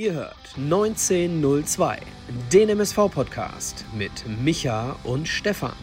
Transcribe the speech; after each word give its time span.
Ihr 0.00 0.14
hört 0.14 0.54
1902, 0.56 1.98
den 2.50 2.70
MSV-Podcast 2.70 3.84
mit 3.94 4.10
Micha 4.42 4.96
und 5.04 5.28
Stefan. 5.28 5.74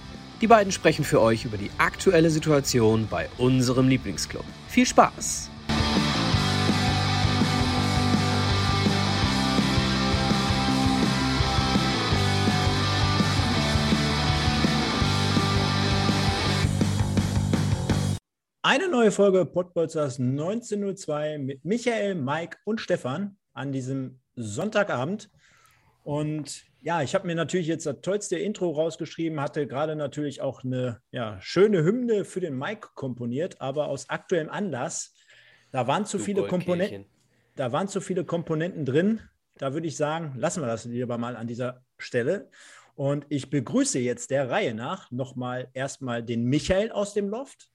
Die 0.41 0.47
beiden 0.47 0.71
sprechen 0.71 1.05
für 1.05 1.21
euch 1.21 1.45
über 1.45 1.57
die 1.57 1.69
aktuelle 1.77 2.31
Situation 2.31 3.07
bei 3.11 3.29
unserem 3.37 3.87
Lieblingsclub. 3.87 4.43
Viel 4.69 4.87
Spaß! 4.87 5.51
Eine 18.63 18.89
neue 18.89 19.11
Folge 19.11 19.45
Podbolzers 19.45 20.19
1902 20.19 21.37
mit 21.37 21.63
Michael, 21.63 22.15
Mike 22.15 22.57
und 22.65 22.81
Stefan 22.81 23.37
an 23.57 23.71
diesem 23.71 24.19
Sonntagabend. 24.35 25.29
Und 26.03 26.63
ja, 26.81 27.01
ich 27.01 27.15
habe 27.15 27.27
mir 27.27 27.35
natürlich 27.35 27.67
jetzt 27.67 27.85
das 27.85 28.01
tollste 28.01 28.37
Intro 28.37 28.71
rausgeschrieben, 28.71 29.41
hatte 29.41 29.67
gerade 29.67 29.95
natürlich 29.95 30.41
auch 30.41 30.63
eine 30.63 31.01
ja, 31.11 31.37
schöne 31.41 31.83
Hymne 31.83 32.23
für 32.23 32.39
den 32.39 32.57
Mike 32.57 32.89
komponiert, 32.95 33.59
aber 33.59 33.87
aus 33.87 34.09
aktuellem 34.09 34.49
Anlass, 34.49 35.13
da 35.71 35.87
waren 35.87 36.05
zu 36.05 36.17
viele 36.17 36.47
Komponenten, 36.47 37.05
da 37.55 37.71
waren 37.73 37.89
zu 37.89 37.99
viele 37.99 38.23
Komponenten 38.23 38.85
drin. 38.85 39.21
Da 39.57 39.73
würde 39.73 39.87
ich 39.87 39.97
sagen, 39.97 40.35
lassen 40.37 40.61
wir 40.61 40.67
das 40.67 40.85
lieber 40.85 41.17
mal 41.17 41.35
an 41.35 41.47
dieser 41.47 41.83
Stelle. 41.97 42.49
Und 42.95 43.25
ich 43.29 43.49
begrüße 43.49 43.99
jetzt 43.99 44.31
der 44.31 44.49
Reihe 44.49 44.73
nach 44.73 45.11
nochmal 45.11 45.67
erstmal 45.73 46.23
den 46.23 46.45
Michael 46.45 46.91
aus 46.91 47.13
dem 47.13 47.27
Loft 47.27 47.69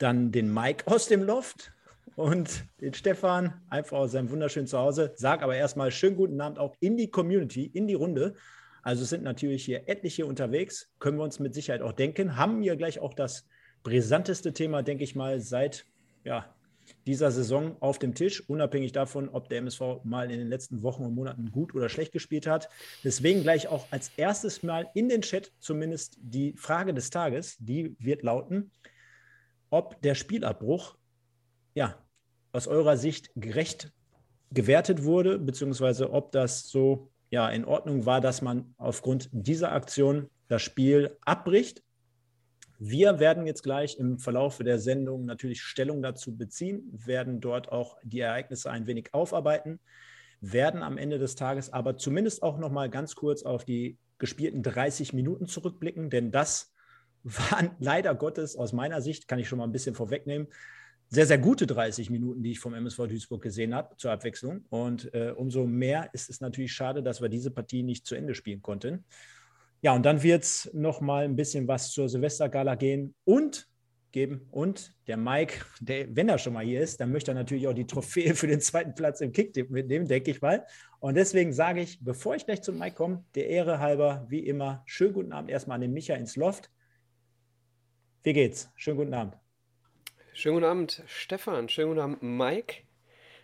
dann 0.00 0.32
den 0.32 0.52
Mike 0.52 0.86
aus 0.86 1.06
dem 1.06 1.22
Loft 1.22 1.72
und 2.16 2.64
den 2.80 2.94
Stefan 2.94 3.60
einfach 3.68 3.98
aus 3.98 4.12
seinem 4.12 4.30
wunderschönen 4.30 4.66
Zuhause. 4.66 5.12
Sag 5.16 5.42
aber 5.42 5.56
erstmal 5.56 5.90
schönen 5.90 6.16
guten 6.16 6.40
Abend 6.40 6.58
auch 6.58 6.74
in 6.80 6.96
die 6.96 7.10
Community, 7.10 7.64
in 7.64 7.86
die 7.86 7.94
Runde. 7.94 8.34
Also 8.82 9.02
es 9.02 9.10
sind 9.10 9.22
natürlich 9.22 9.64
hier 9.64 9.88
etliche 9.88 10.26
unterwegs, 10.26 10.90
können 10.98 11.18
wir 11.18 11.24
uns 11.24 11.38
mit 11.38 11.54
Sicherheit 11.54 11.82
auch 11.82 11.92
denken. 11.92 12.36
Haben 12.36 12.62
wir 12.62 12.76
gleich 12.76 12.98
auch 12.98 13.14
das 13.14 13.46
brisanteste 13.82 14.52
Thema, 14.52 14.82
denke 14.82 15.04
ich 15.04 15.14
mal, 15.14 15.40
seit 15.40 15.86
ja, 16.24 16.54
dieser 17.06 17.30
Saison 17.30 17.76
auf 17.80 17.98
dem 17.98 18.14
Tisch, 18.14 18.48
unabhängig 18.48 18.92
davon, 18.92 19.28
ob 19.28 19.48
der 19.48 19.58
MSV 19.58 20.02
mal 20.04 20.30
in 20.30 20.38
den 20.38 20.48
letzten 20.48 20.82
Wochen 20.82 21.04
und 21.04 21.14
Monaten 21.14 21.50
gut 21.50 21.74
oder 21.74 21.88
schlecht 21.88 22.12
gespielt 22.12 22.46
hat. 22.46 22.68
Deswegen 23.04 23.42
gleich 23.42 23.68
auch 23.68 23.86
als 23.90 24.10
erstes 24.16 24.62
mal 24.62 24.88
in 24.94 25.08
den 25.08 25.22
Chat 25.22 25.52
zumindest 25.58 26.18
die 26.20 26.54
Frage 26.56 26.94
des 26.94 27.10
Tages, 27.10 27.56
die 27.58 27.96
wird 27.98 28.22
lauten, 28.22 28.70
ob 29.70 30.00
der 30.02 30.14
Spielabbruch 30.14 30.96
ja 31.80 31.98
aus 32.52 32.66
eurer 32.68 32.96
Sicht 32.96 33.30
gerecht 33.36 33.92
gewertet 34.52 35.04
wurde, 35.04 35.38
beziehungsweise 35.38 36.12
ob 36.12 36.32
das 36.32 36.68
so 36.68 37.10
ja 37.30 37.48
in 37.48 37.64
Ordnung 37.64 38.04
war, 38.04 38.20
dass 38.20 38.42
man 38.42 38.74
aufgrund 38.76 39.28
dieser 39.32 39.72
Aktion 39.72 40.28
das 40.48 40.60
Spiel 40.62 41.16
abbricht. 41.24 41.82
Wir 42.78 43.18
werden 43.18 43.46
jetzt 43.46 43.62
gleich 43.62 43.98
im 43.98 44.18
Verlauf 44.18 44.58
der 44.58 44.78
Sendung 44.78 45.24
natürlich 45.24 45.62
Stellung 45.62 46.02
dazu 46.02 46.36
beziehen, 46.36 46.82
werden 46.92 47.40
dort 47.40 47.70
auch 47.70 47.96
die 48.02 48.20
Ereignisse 48.20 48.70
ein 48.70 48.86
wenig 48.86 49.14
aufarbeiten, 49.14 49.78
werden 50.40 50.82
am 50.82 50.98
Ende 50.98 51.18
des 51.18 51.34
Tages 51.36 51.72
aber 51.72 51.96
zumindest 51.96 52.42
auch 52.42 52.58
noch 52.58 52.70
mal 52.70 52.90
ganz 52.90 53.14
kurz 53.14 53.42
auf 53.42 53.64
die 53.64 53.96
gespielten 54.18 54.62
30 54.62 55.12
Minuten 55.12 55.46
zurückblicken, 55.46 56.10
denn 56.10 56.30
das 56.30 56.72
waren 57.22 57.70
leider 57.78 58.14
Gottes 58.14 58.56
aus 58.56 58.72
meiner 58.72 59.00
Sicht, 59.00 59.28
kann 59.28 59.38
ich 59.38 59.48
schon 59.48 59.58
mal 59.58 59.64
ein 59.64 59.72
bisschen 59.72 59.94
vorwegnehmen, 59.94 60.48
sehr, 61.10 61.26
sehr 61.26 61.38
gute 61.38 61.66
30 61.66 62.08
Minuten, 62.08 62.42
die 62.42 62.52
ich 62.52 62.60
vom 62.60 62.72
MSV 62.72 63.08
Duisburg 63.08 63.42
gesehen 63.42 63.74
habe, 63.74 63.96
zur 63.96 64.12
Abwechslung. 64.12 64.64
Und 64.70 65.12
äh, 65.12 65.32
umso 65.36 65.66
mehr 65.66 66.08
ist 66.12 66.30
es 66.30 66.40
natürlich 66.40 66.72
schade, 66.72 67.02
dass 67.02 67.20
wir 67.20 67.28
diese 67.28 67.50
Partie 67.50 67.82
nicht 67.82 68.06
zu 68.06 68.14
Ende 68.14 68.34
spielen 68.34 68.62
konnten. 68.62 69.04
Ja, 69.82 69.94
und 69.94 70.04
dann 70.06 70.22
wird 70.22 70.44
es 70.44 70.70
noch 70.72 71.00
mal 71.00 71.24
ein 71.24 71.34
bisschen 71.34 71.66
was 71.66 71.90
zur 71.90 72.08
Silvestergala 72.08 72.76
gehen 72.76 73.14
und 73.24 73.66
geben. 74.12 74.46
Und 74.52 74.94
der 75.08 75.16
Mike, 75.16 75.64
der, 75.80 76.14
wenn 76.14 76.28
er 76.28 76.38
schon 76.38 76.52
mal 76.52 76.64
hier 76.64 76.80
ist, 76.80 77.00
dann 77.00 77.10
möchte 77.10 77.32
er 77.32 77.34
natürlich 77.34 77.66
auch 77.66 77.74
die 77.74 77.86
Trophäe 77.86 78.34
für 78.34 78.46
den 78.46 78.60
zweiten 78.60 78.94
Platz 78.94 79.20
im 79.20 79.32
Kicktipp 79.32 79.70
mitnehmen, 79.70 80.06
denke 80.06 80.30
ich 80.30 80.40
mal. 80.40 80.64
Und 81.00 81.16
deswegen 81.16 81.52
sage 81.52 81.80
ich, 81.80 82.04
bevor 82.04 82.36
ich 82.36 82.46
gleich 82.46 82.62
zum 82.62 82.78
Mike 82.78 82.94
komme, 82.94 83.24
der 83.34 83.48
Ehre 83.48 83.80
halber, 83.80 84.26
wie 84.28 84.46
immer, 84.46 84.82
schönen 84.86 85.14
guten 85.14 85.32
Abend 85.32 85.50
erstmal 85.50 85.76
an 85.76 85.80
den 85.80 85.92
Micha 85.92 86.14
ins 86.14 86.36
Loft. 86.36 86.70
Wie 88.22 88.32
geht's? 88.32 88.70
Schönen 88.76 88.98
guten 88.98 89.14
Abend. 89.14 89.39
Schönen 90.40 90.54
guten 90.54 90.70
Abend, 90.70 91.02
Stefan. 91.06 91.68
Schönen 91.68 91.88
guten 91.88 92.00
Abend, 92.00 92.22
Mike. 92.22 92.76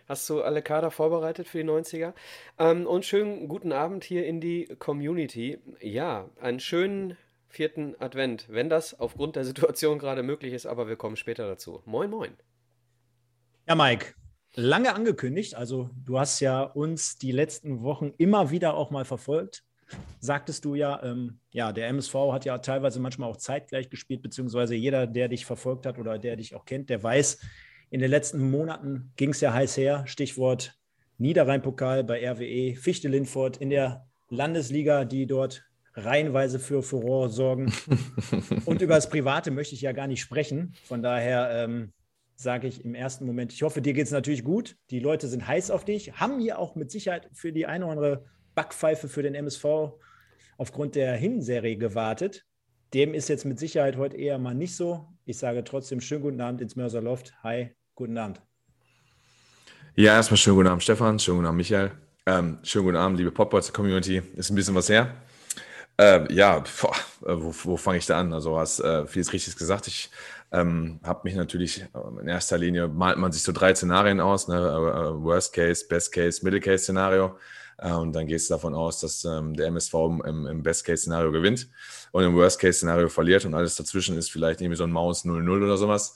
Hast 0.07 0.27
du 0.31 0.41
alle 0.41 0.63
Kader 0.63 0.89
vorbereitet 0.89 1.47
für 1.47 1.59
die 1.59 1.69
90er? 1.69 2.15
Ähm, 2.57 2.87
und 2.87 3.05
schönen 3.05 3.47
guten 3.47 3.71
Abend 3.71 4.03
hier 4.03 4.25
in 4.25 4.41
die 4.41 4.65
Community. 4.79 5.59
Ja, 5.79 6.27
einen 6.41 6.59
schönen 6.59 7.15
vierten 7.49 7.95
Advent, 7.99 8.47
wenn 8.49 8.67
das 8.67 8.99
aufgrund 8.99 9.35
der 9.35 9.45
Situation 9.45 9.99
gerade 9.99 10.23
möglich 10.23 10.53
ist, 10.53 10.65
aber 10.65 10.87
wir 10.87 10.95
kommen 10.95 11.17
später 11.17 11.47
dazu. 11.47 11.83
Moin, 11.85 12.09
moin. 12.09 12.35
Ja, 13.67 13.75
Mike, 13.75 14.15
lange 14.55 14.95
angekündigt. 14.95 15.53
Also, 15.53 15.91
du 16.03 16.17
hast 16.17 16.39
ja 16.39 16.63
uns 16.63 17.19
die 17.19 17.31
letzten 17.31 17.83
Wochen 17.83 18.11
immer 18.17 18.49
wieder 18.49 18.73
auch 18.73 18.89
mal 18.89 19.05
verfolgt 19.05 19.66
sagtest 20.19 20.65
du 20.65 20.75
ja, 20.75 21.01
ähm, 21.03 21.39
ja, 21.51 21.71
der 21.71 21.87
MSV 21.87 22.13
hat 22.31 22.45
ja 22.45 22.57
teilweise 22.57 22.99
manchmal 22.99 23.29
auch 23.29 23.37
zeitgleich 23.37 23.89
gespielt, 23.89 24.21
beziehungsweise 24.21 24.75
jeder, 24.75 25.07
der 25.07 25.27
dich 25.27 25.45
verfolgt 25.45 25.85
hat 25.85 25.97
oder 25.97 26.17
der 26.17 26.35
dich 26.35 26.55
auch 26.55 26.65
kennt, 26.65 26.89
der 26.89 27.01
weiß, 27.01 27.39
in 27.89 28.01
den 28.01 28.11
letzten 28.11 28.49
Monaten 28.51 29.13
ging 29.15 29.29
es 29.29 29.41
ja 29.41 29.53
heiß 29.53 29.77
her. 29.77 30.03
Stichwort 30.07 30.77
Niederrhein-Pokal 31.19 32.03
bei 32.03 32.29
RWE, 32.29 32.75
Fichte-Lindfort 32.75 33.57
in 33.57 33.69
der 33.69 34.07
Landesliga, 34.29 35.05
die 35.05 35.25
dort 35.25 35.63
reihenweise 35.93 36.59
für 36.59 36.83
Furore 36.83 37.29
sorgen. 37.29 37.71
Und 38.65 38.81
über 38.81 38.95
das 38.95 39.09
Private 39.09 39.51
möchte 39.51 39.73
ich 39.73 39.81
ja 39.81 39.93
gar 39.93 40.07
nicht 40.07 40.21
sprechen. 40.21 40.73
Von 40.83 41.01
daher 41.01 41.49
ähm, 41.51 41.93
sage 42.35 42.67
ich 42.67 42.85
im 42.85 42.93
ersten 42.93 43.25
Moment, 43.25 43.51
ich 43.51 43.63
hoffe, 43.63 43.81
dir 43.81 43.93
geht 43.93 44.05
es 44.05 44.11
natürlich 44.11 44.43
gut. 44.43 44.77
Die 44.91 44.99
Leute 44.99 45.27
sind 45.27 45.47
heiß 45.47 45.71
auf 45.71 45.85
dich, 45.85 46.13
haben 46.13 46.39
hier 46.39 46.59
auch 46.59 46.75
mit 46.75 46.91
Sicherheit 46.91 47.29
für 47.33 47.51
die 47.51 47.65
eine 47.65 47.85
oder 47.85 47.93
andere 47.93 48.25
Backpfeife 48.57 49.07
für 49.07 49.21
den 49.21 49.35
MSV 49.35 49.65
aufgrund 50.57 50.95
der 50.95 51.15
Hinserie 51.15 51.77
gewartet. 51.77 52.43
Dem 52.95 53.13
ist 53.13 53.29
jetzt 53.29 53.45
mit 53.45 53.59
Sicherheit 53.59 53.97
heute 53.97 54.17
eher 54.17 54.39
mal 54.39 54.55
nicht 54.55 54.75
so. 54.75 55.07
Ich 55.25 55.37
sage 55.37 55.63
trotzdem 55.63 56.01
schönen 56.01 56.23
guten 56.23 56.41
Abend 56.41 56.61
ins 56.61 56.75
Mörserloft. 56.75 57.35
Hi, 57.43 57.69
guten 57.93 58.17
Abend. 58.17 58.41
Ja, 59.93 60.15
erstmal 60.15 60.37
schönen 60.37 60.55
guten 60.55 60.69
Abend, 60.69 60.81
Stefan. 60.81 61.19
Schönen 61.19 61.37
guten 61.37 61.47
Abend, 61.47 61.57
Michael. 61.57 61.91
Ähm, 62.25 62.57
schönen 62.63 62.85
guten 62.85 62.97
Abend, 62.97 63.19
liebe 63.19 63.29
Popboys-Community. 63.29 64.23
Ist 64.35 64.49
ein 64.49 64.55
bisschen 64.55 64.73
was 64.73 64.89
her. 64.89 65.13
Äh, 65.99 66.33
ja, 66.33 66.63
boah, 66.81 66.95
äh, 67.27 67.35
wo, 67.39 67.53
wo 67.63 67.77
fange 67.77 67.99
ich 67.99 68.07
da 68.07 68.19
an? 68.19 68.33
Also, 68.33 68.57
hast 68.57 68.79
äh, 68.79 69.05
vieles 69.05 69.33
Richtiges 69.33 69.55
gesagt. 69.55 69.85
Ich 69.85 70.09
ähm, 70.51 70.99
habe 71.03 71.21
mich 71.25 71.35
natürlich 71.35 71.81
äh, 71.81 72.21
in 72.21 72.27
erster 72.27 72.57
Linie 72.57 72.87
malt 72.87 73.19
man 73.19 73.31
sich 73.31 73.43
so 73.43 73.51
drei 73.51 73.75
Szenarien 73.75 74.19
aus: 74.19 74.47
ne? 74.47 74.55
Äh, 74.55 75.23
Worst 75.23 75.53
Case, 75.53 75.85
Best 75.87 76.11
Case, 76.11 76.43
Middle 76.43 76.59
Case 76.59 76.83
Szenario. 76.83 77.37
Äh, 77.77 77.93
und 77.93 78.13
dann 78.13 78.27
gehst 78.27 78.49
du 78.49 78.55
davon 78.55 78.75
aus, 78.75 78.99
dass 78.99 79.23
ähm, 79.25 79.53
der 79.53 79.67
MSV 79.67 79.93
im, 80.25 80.47
im 80.47 80.63
Best-Case-Szenario 80.63 81.31
gewinnt 81.31 81.69
und 82.11 82.23
im 82.23 82.35
Worst-Case-Szenario 82.35 83.09
verliert 83.09 83.45
und 83.45 83.53
alles 83.53 83.75
dazwischen 83.75 84.17
ist 84.17 84.31
vielleicht 84.31 84.61
irgendwie 84.61 84.77
so 84.77 84.83
ein 84.83 84.91
Maus 84.91 85.25
0-0 85.25 85.63
oder 85.63 85.77
sowas. 85.77 86.15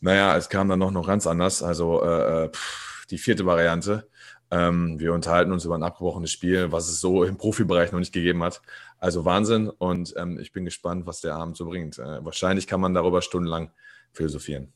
Naja, 0.00 0.36
es 0.36 0.48
kam 0.48 0.68
dann 0.68 0.78
noch, 0.78 0.90
noch 0.90 1.06
ganz 1.06 1.26
anders. 1.26 1.62
Also 1.62 2.02
äh, 2.02 2.44
äh, 2.44 2.48
pff, 2.48 3.06
die 3.10 3.18
vierte 3.18 3.46
Variante. 3.46 4.08
Ähm, 4.50 4.98
wir 5.00 5.12
unterhalten 5.12 5.52
uns 5.52 5.64
über 5.64 5.74
ein 5.74 5.82
abgebrochenes 5.82 6.30
Spiel, 6.30 6.70
was 6.70 6.88
es 6.88 7.00
so 7.00 7.24
im 7.24 7.38
Profibereich 7.38 7.92
noch 7.92 7.98
nicht 7.98 8.12
gegeben 8.12 8.42
hat. 8.42 8.62
Also 8.98 9.24
Wahnsinn 9.24 9.68
und 9.68 10.14
ähm, 10.16 10.38
ich 10.38 10.52
bin 10.52 10.64
gespannt, 10.64 11.06
was 11.06 11.20
der 11.20 11.34
Abend 11.34 11.56
so 11.56 11.66
bringt. 11.66 11.98
Äh, 11.98 12.24
wahrscheinlich 12.24 12.66
kann 12.66 12.80
man 12.80 12.94
darüber 12.94 13.22
stundenlang 13.22 13.70
philosophieren. 14.12 14.72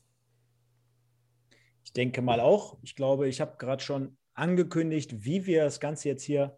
Ich 1.83 1.93
denke 1.93 2.21
mal 2.21 2.39
auch. 2.39 2.77
Ich 2.83 2.95
glaube, 2.95 3.27
ich 3.27 3.41
habe 3.41 3.55
gerade 3.57 3.81
schon 3.81 4.17
angekündigt, 4.39 5.25
wie 5.25 5.45
wir 5.45 5.63
das 5.63 5.79
Ganze 5.79 6.09
jetzt 6.09 6.23
hier 6.23 6.57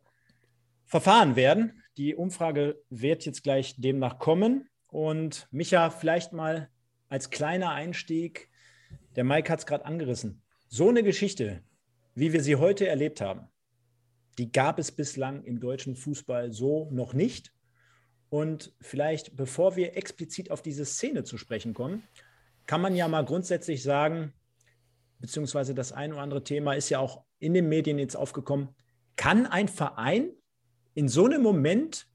verfahren 0.85 1.35
werden. 1.35 1.83
Die 1.97 2.15
Umfrage 2.15 2.81
wird 2.89 3.25
jetzt 3.25 3.43
gleich 3.43 3.75
demnach 3.77 4.19
kommen. 4.19 4.69
Und 4.87 5.47
Micha, 5.51 5.89
vielleicht 5.89 6.33
mal 6.33 6.69
als 7.09 7.29
kleiner 7.29 7.71
Einstieg, 7.71 8.49
der 9.15 9.23
Mike 9.23 9.51
hat 9.51 9.59
es 9.59 9.65
gerade 9.65 9.85
angerissen. 9.85 10.41
So 10.67 10.89
eine 10.89 11.03
Geschichte, 11.03 11.63
wie 12.15 12.33
wir 12.33 12.41
sie 12.41 12.55
heute 12.55 12.87
erlebt 12.87 13.21
haben, 13.21 13.47
die 14.37 14.51
gab 14.51 14.79
es 14.79 14.91
bislang 14.91 15.43
im 15.43 15.59
deutschen 15.59 15.95
Fußball 15.95 16.51
so 16.51 16.89
noch 16.91 17.13
nicht. 17.13 17.53
Und 18.29 18.73
vielleicht, 18.79 19.35
bevor 19.35 19.75
wir 19.75 19.97
explizit 19.97 20.51
auf 20.51 20.61
diese 20.61 20.85
Szene 20.85 21.23
zu 21.23 21.37
sprechen 21.37 21.73
kommen, 21.73 22.03
kann 22.65 22.79
man 22.79 22.95
ja 22.95 23.07
mal 23.09 23.25
grundsätzlich 23.25 23.83
sagen, 23.83 24.33
beziehungsweise 25.19 25.75
das 25.75 25.91
ein 25.91 26.13
oder 26.13 26.21
andere 26.21 26.43
Thema 26.43 26.73
ist 26.73 26.89
ja 26.89 26.99
auch 26.99 27.25
in 27.41 27.53
den 27.53 27.69
Medien 27.69 27.99
jetzt 27.99 28.15
aufgekommen. 28.15 28.69
Kann 29.15 29.45
ein 29.45 29.67
Verein 29.67 30.31
in 30.93 31.07
so 31.07 31.25
einem 31.25 31.41
Moment 31.41 32.07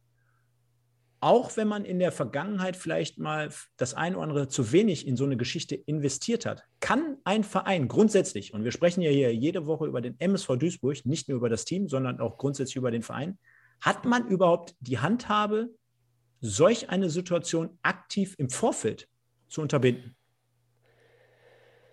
auch 1.20 1.56
wenn 1.56 1.66
man 1.66 1.84
in 1.84 1.98
der 1.98 2.12
Vergangenheit 2.12 2.76
vielleicht 2.76 3.18
mal 3.18 3.50
das 3.76 3.94
eine 3.94 4.16
oder 4.16 4.24
andere 4.24 4.48
zu 4.48 4.72
wenig 4.72 5.06
in 5.06 5.16
so 5.16 5.24
eine 5.24 5.36
Geschichte 5.36 5.74
investiert 5.74 6.44
hat, 6.44 6.62
kann 6.80 7.16
ein 7.24 7.42
Verein 7.42 7.88
grundsätzlich, 7.88 8.52
und 8.52 8.64
wir 8.64 8.72
sprechen 8.72 9.00
ja 9.00 9.10
hier 9.10 9.34
jede 9.34 9.66
Woche 9.66 9.86
über 9.86 10.00
den 10.00 10.18
MSV 10.20 10.56
Duisburg, 10.56 11.04
nicht 11.04 11.28
nur 11.28 11.38
über 11.38 11.48
das 11.48 11.64
Team, 11.64 11.88
sondern 11.88 12.20
auch 12.20 12.38
grundsätzlich 12.38 12.76
über 12.76 12.90
den 12.90 13.02
Verein, 13.02 13.38
hat 13.80 14.04
man 14.04 14.28
überhaupt 14.28 14.74
die 14.80 14.98
Handhabe, 14.98 15.70
solch 16.40 16.90
eine 16.90 17.08
Situation 17.08 17.78
aktiv 17.82 18.34
im 18.38 18.50
Vorfeld 18.50 19.08
zu 19.48 19.62
unterbinden? 19.62 20.14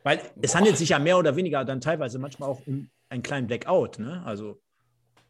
Weil 0.04 0.20
es 0.42 0.52
Boah. 0.52 0.58
handelt 0.58 0.78
sich 0.78 0.90
ja 0.90 1.00
mehr 1.00 1.18
oder 1.18 1.36
weniger 1.36 1.64
dann 1.64 1.80
teilweise 1.80 2.20
manchmal 2.20 2.50
auch 2.50 2.62
um 2.68 2.90
einen 3.14 3.24
kleinen 3.24 3.48
Blackout. 3.48 4.00
Ne? 4.00 4.24
Also 4.26 4.62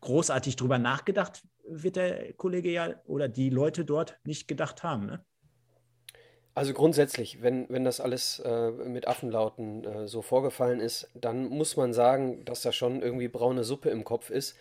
großartig 0.01 0.55
drüber 0.55 0.79
nachgedacht 0.79 1.43
wird 1.67 1.97
der 1.97 2.33
Kollege 2.33 2.71
ja 2.71 2.95
oder 3.05 3.27
die 3.27 3.49
Leute 3.49 3.85
dort 3.85 4.17
nicht 4.23 4.47
gedacht 4.47 4.83
haben. 4.83 5.05
Ne? 5.05 5.23
Also 6.55 6.73
grundsätzlich, 6.73 7.41
wenn, 7.41 7.67
wenn 7.69 7.83
das 7.83 7.99
alles 7.99 8.39
äh, 8.39 8.71
mit 8.71 9.07
Affenlauten 9.07 9.83
äh, 9.83 10.07
so 10.07 10.21
vorgefallen 10.21 10.79
ist, 10.79 11.09
dann 11.15 11.45
muss 11.45 11.77
man 11.77 11.93
sagen, 11.93 12.45
dass 12.45 12.61
da 12.61 12.71
schon 12.71 13.01
irgendwie 13.01 13.27
braune 13.27 13.63
Suppe 13.63 13.89
im 13.89 14.03
Kopf 14.03 14.29
ist. 14.29 14.55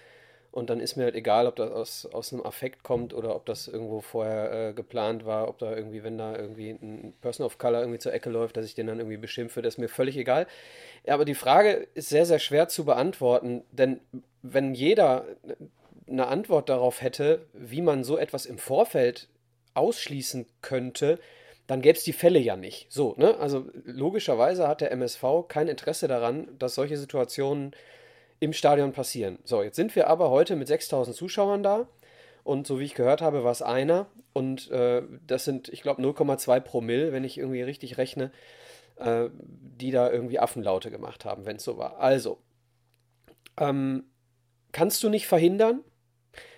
Und 0.52 0.68
dann 0.68 0.80
ist 0.80 0.96
mir 0.96 1.04
halt 1.04 1.14
egal, 1.14 1.46
ob 1.46 1.56
das 1.56 1.70
aus, 1.70 2.06
aus 2.12 2.32
einem 2.32 2.44
Affekt 2.44 2.82
kommt 2.82 3.14
oder 3.14 3.34
ob 3.34 3.46
das 3.46 3.68
irgendwo 3.68 4.02
vorher 4.02 4.68
äh, 4.68 4.72
geplant 4.74 5.24
war, 5.24 5.48
ob 5.48 5.58
da 5.58 5.74
irgendwie, 5.74 6.04
wenn 6.04 6.18
da 6.18 6.36
irgendwie 6.36 6.70
ein 6.70 7.14
Person 7.22 7.46
of 7.46 7.56
Color 7.56 7.80
irgendwie 7.80 7.98
zur 7.98 8.12
Ecke 8.12 8.28
läuft, 8.28 8.58
dass 8.58 8.66
ich 8.66 8.74
den 8.74 8.86
dann 8.86 8.98
irgendwie 8.98 9.16
beschimpfe, 9.16 9.62
das 9.62 9.74
ist 9.74 9.78
mir 9.78 9.88
völlig 9.88 10.18
egal. 10.18 10.46
Aber 11.06 11.24
die 11.24 11.34
Frage 11.34 11.88
ist 11.94 12.10
sehr, 12.10 12.26
sehr 12.26 12.38
schwer 12.38 12.68
zu 12.68 12.84
beantworten, 12.84 13.64
denn 13.72 14.00
wenn 14.42 14.74
jeder 14.74 15.24
eine 16.06 16.26
Antwort 16.26 16.68
darauf 16.68 17.00
hätte, 17.00 17.46
wie 17.54 17.80
man 17.80 18.04
so 18.04 18.18
etwas 18.18 18.44
im 18.44 18.58
Vorfeld 18.58 19.28
ausschließen 19.72 20.44
könnte, 20.60 21.18
dann 21.66 21.80
gäbe 21.80 21.96
es 21.96 22.04
die 22.04 22.12
Fälle 22.12 22.38
ja 22.38 22.56
nicht. 22.56 22.92
So, 22.92 23.14
ne? 23.16 23.38
Also 23.38 23.64
logischerweise 23.84 24.68
hat 24.68 24.82
der 24.82 24.92
MSV 24.92 25.24
kein 25.48 25.68
Interesse 25.68 26.08
daran, 26.08 26.48
dass 26.58 26.74
solche 26.74 26.98
Situationen 26.98 27.74
im 28.42 28.52
Stadion 28.52 28.90
passieren. 28.90 29.38
So, 29.44 29.62
jetzt 29.62 29.76
sind 29.76 29.94
wir 29.94 30.08
aber 30.08 30.30
heute 30.30 30.56
mit 30.56 30.66
6000 30.66 31.16
Zuschauern 31.16 31.62
da 31.62 31.86
und 32.42 32.66
so 32.66 32.80
wie 32.80 32.84
ich 32.84 32.94
gehört 32.94 33.22
habe, 33.22 33.44
war 33.44 33.52
es 33.52 33.62
einer 33.62 34.06
und 34.32 34.68
äh, 34.72 35.02
das 35.24 35.44
sind, 35.44 35.68
ich 35.68 35.80
glaube, 35.80 36.02
0,2 36.02 36.58
Promille, 36.58 37.12
wenn 37.12 37.22
ich 37.22 37.38
irgendwie 37.38 37.62
richtig 37.62 37.98
rechne, 37.98 38.32
äh, 38.96 39.28
die 39.30 39.92
da 39.92 40.10
irgendwie 40.10 40.40
Affenlaute 40.40 40.90
gemacht 40.90 41.24
haben, 41.24 41.46
wenn 41.46 41.56
es 41.56 41.62
so 41.62 41.78
war. 41.78 42.00
Also, 42.00 42.38
ähm, 43.58 44.06
kannst 44.72 45.04
du 45.04 45.08
nicht 45.08 45.28
verhindern, 45.28 45.84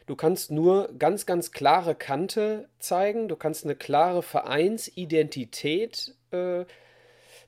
Du 0.06 0.16
kannst 0.16 0.50
nur 0.50 0.92
ganz, 0.98 1.24
ganz 1.24 1.50
klare 1.50 1.94
Kante 1.94 2.68
zeigen. 2.78 3.26
Du 3.26 3.36
kannst 3.36 3.64
eine 3.64 3.74
klare 3.74 4.22
Vereinsidentität 4.22 6.14
äh, 6.30 6.66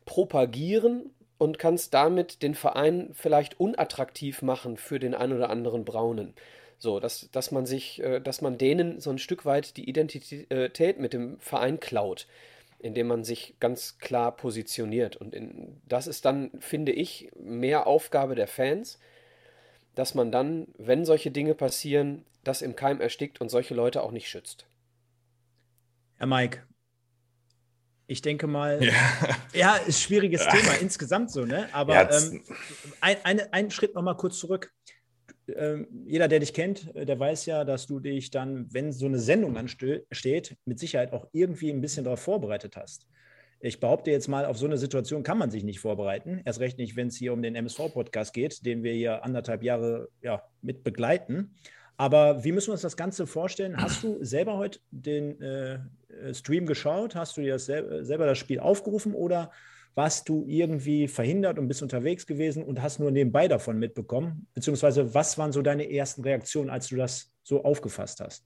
propagieren 0.06 1.10
und 1.38 1.58
kannst 1.58 1.94
damit 1.94 2.42
den 2.42 2.54
Verein 2.54 3.10
vielleicht 3.12 3.60
unattraktiv 3.60 4.42
machen 4.42 4.76
für 4.76 4.98
den 4.98 5.14
ein 5.14 5.32
oder 5.32 5.50
anderen 5.50 5.84
Braunen. 5.84 6.34
So, 6.78 7.00
dass, 7.00 7.30
dass 7.30 7.50
man 7.50 7.66
sich, 7.66 8.02
äh, 8.02 8.20
dass 8.20 8.42
man 8.42 8.58
denen 8.58 9.00
so 9.00 9.10
ein 9.10 9.18
Stück 9.18 9.44
weit 9.44 9.76
die 9.76 9.88
Identität 9.88 10.98
mit 10.98 11.12
dem 11.12 11.38
Verein 11.40 11.80
klaut, 11.80 12.26
indem 12.78 13.06
man 13.06 13.24
sich 13.24 13.56
ganz 13.60 13.98
klar 13.98 14.36
positioniert. 14.36 15.16
Und 15.16 15.34
in, 15.34 15.80
das 15.86 16.06
ist 16.06 16.24
dann, 16.26 16.50
finde 16.60 16.92
ich, 16.92 17.30
mehr 17.38 17.86
Aufgabe 17.86 18.34
der 18.34 18.46
Fans, 18.46 18.98
dass 19.94 20.14
man 20.14 20.30
dann, 20.30 20.68
wenn 20.76 21.06
solche 21.06 21.30
Dinge 21.30 21.54
passieren, 21.54 22.24
das 22.44 22.62
im 22.62 22.76
Keim 22.76 23.00
erstickt 23.00 23.40
und 23.40 23.48
solche 23.48 23.74
Leute 23.74 24.02
auch 24.02 24.12
nicht 24.12 24.28
schützt. 24.28 24.66
Herr 26.18 26.26
Mike, 26.26 26.62
ich 28.06 28.22
denke 28.22 28.46
mal, 28.46 28.82
ja, 28.82 28.92
ja 29.52 29.76
ist 29.76 30.00
schwieriges 30.00 30.46
Thema 30.46 30.74
insgesamt 30.80 31.30
so, 31.30 31.44
ne? 31.44 31.68
Aber 31.72 31.94
ja, 31.94 32.10
ähm, 32.10 32.42
ein, 33.00 33.16
eine, 33.24 33.52
einen 33.52 33.70
Schritt 33.70 33.94
noch 33.94 34.02
mal 34.02 34.14
kurz 34.14 34.38
zurück. 34.38 34.72
Ähm, 35.48 35.86
jeder, 36.06 36.26
der 36.26 36.40
dich 36.40 36.52
kennt, 36.52 36.94
äh, 36.96 37.04
der 37.04 37.18
weiß 37.18 37.46
ja, 37.46 37.64
dass 37.64 37.86
du 37.86 38.00
dich 38.00 38.30
dann, 38.30 38.72
wenn 38.72 38.92
so 38.92 39.06
eine 39.06 39.18
Sendung 39.18 39.56
ansteht, 39.56 40.56
mit 40.64 40.78
Sicherheit 40.78 41.12
auch 41.12 41.28
irgendwie 41.32 41.70
ein 41.70 41.80
bisschen 41.80 42.04
darauf 42.04 42.20
vorbereitet 42.20 42.76
hast. 42.76 43.06
Ich 43.60 43.80
behaupte 43.80 44.10
jetzt 44.10 44.28
mal, 44.28 44.44
auf 44.44 44.58
so 44.58 44.66
eine 44.66 44.76
Situation 44.76 45.22
kann 45.22 45.38
man 45.38 45.50
sich 45.50 45.64
nicht 45.64 45.80
vorbereiten. 45.80 46.42
Erst 46.44 46.60
recht 46.60 46.78
nicht, 46.78 46.94
wenn 46.94 47.08
es 47.08 47.16
hier 47.16 47.32
um 47.32 47.42
den 47.42 47.54
MSV-Podcast 47.54 48.34
geht, 48.34 48.66
den 48.66 48.82
wir 48.82 48.92
hier 48.92 49.24
anderthalb 49.24 49.62
Jahre 49.62 50.08
ja, 50.20 50.42
mit 50.60 50.84
begleiten. 50.84 51.56
Aber 51.96 52.44
wie 52.44 52.52
müssen 52.52 52.68
wir 52.68 52.72
uns 52.72 52.82
das 52.82 52.96
Ganze 52.96 53.26
vorstellen? 53.26 53.76
Hast 53.76 54.02
du 54.02 54.22
selber 54.22 54.56
heute 54.56 54.80
den 54.90 55.40
äh, 55.40 55.78
Stream 56.32 56.66
geschaut? 56.66 57.14
Hast 57.14 57.36
du 57.36 57.40
dir 57.40 57.54
das 57.54 57.66
sel 57.66 58.04
selber 58.04 58.26
das 58.26 58.38
Spiel 58.38 58.60
aufgerufen 58.60 59.14
oder 59.14 59.50
warst 59.94 60.28
du 60.28 60.44
irgendwie 60.46 61.08
verhindert 61.08 61.58
und 61.58 61.68
bist 61.68 61.82
unterwegs 61.82 62.26
gewesen 62.26 62.62
und 62.62 62.82
hast 62.82 63.00
nur 63.00 63.10
nebenbei 63.10 63.48
davon 63.48 63.78
mitbekommen? 63.78 64.46
Beziehungsweise 64.52 65.14
was 65.14 65.38
waren 65.38 65.52
so 65.52 65.62
deine 65.62 65.90
ersten 65.90 66.22
Reaktionen, 66.22 66.68
als 66.68 66.88
du 66.88 66.96
das 66.96 67.32
so 67.42 67.64
aufgefasst 67.64 68.20
hast? 68.20 68.44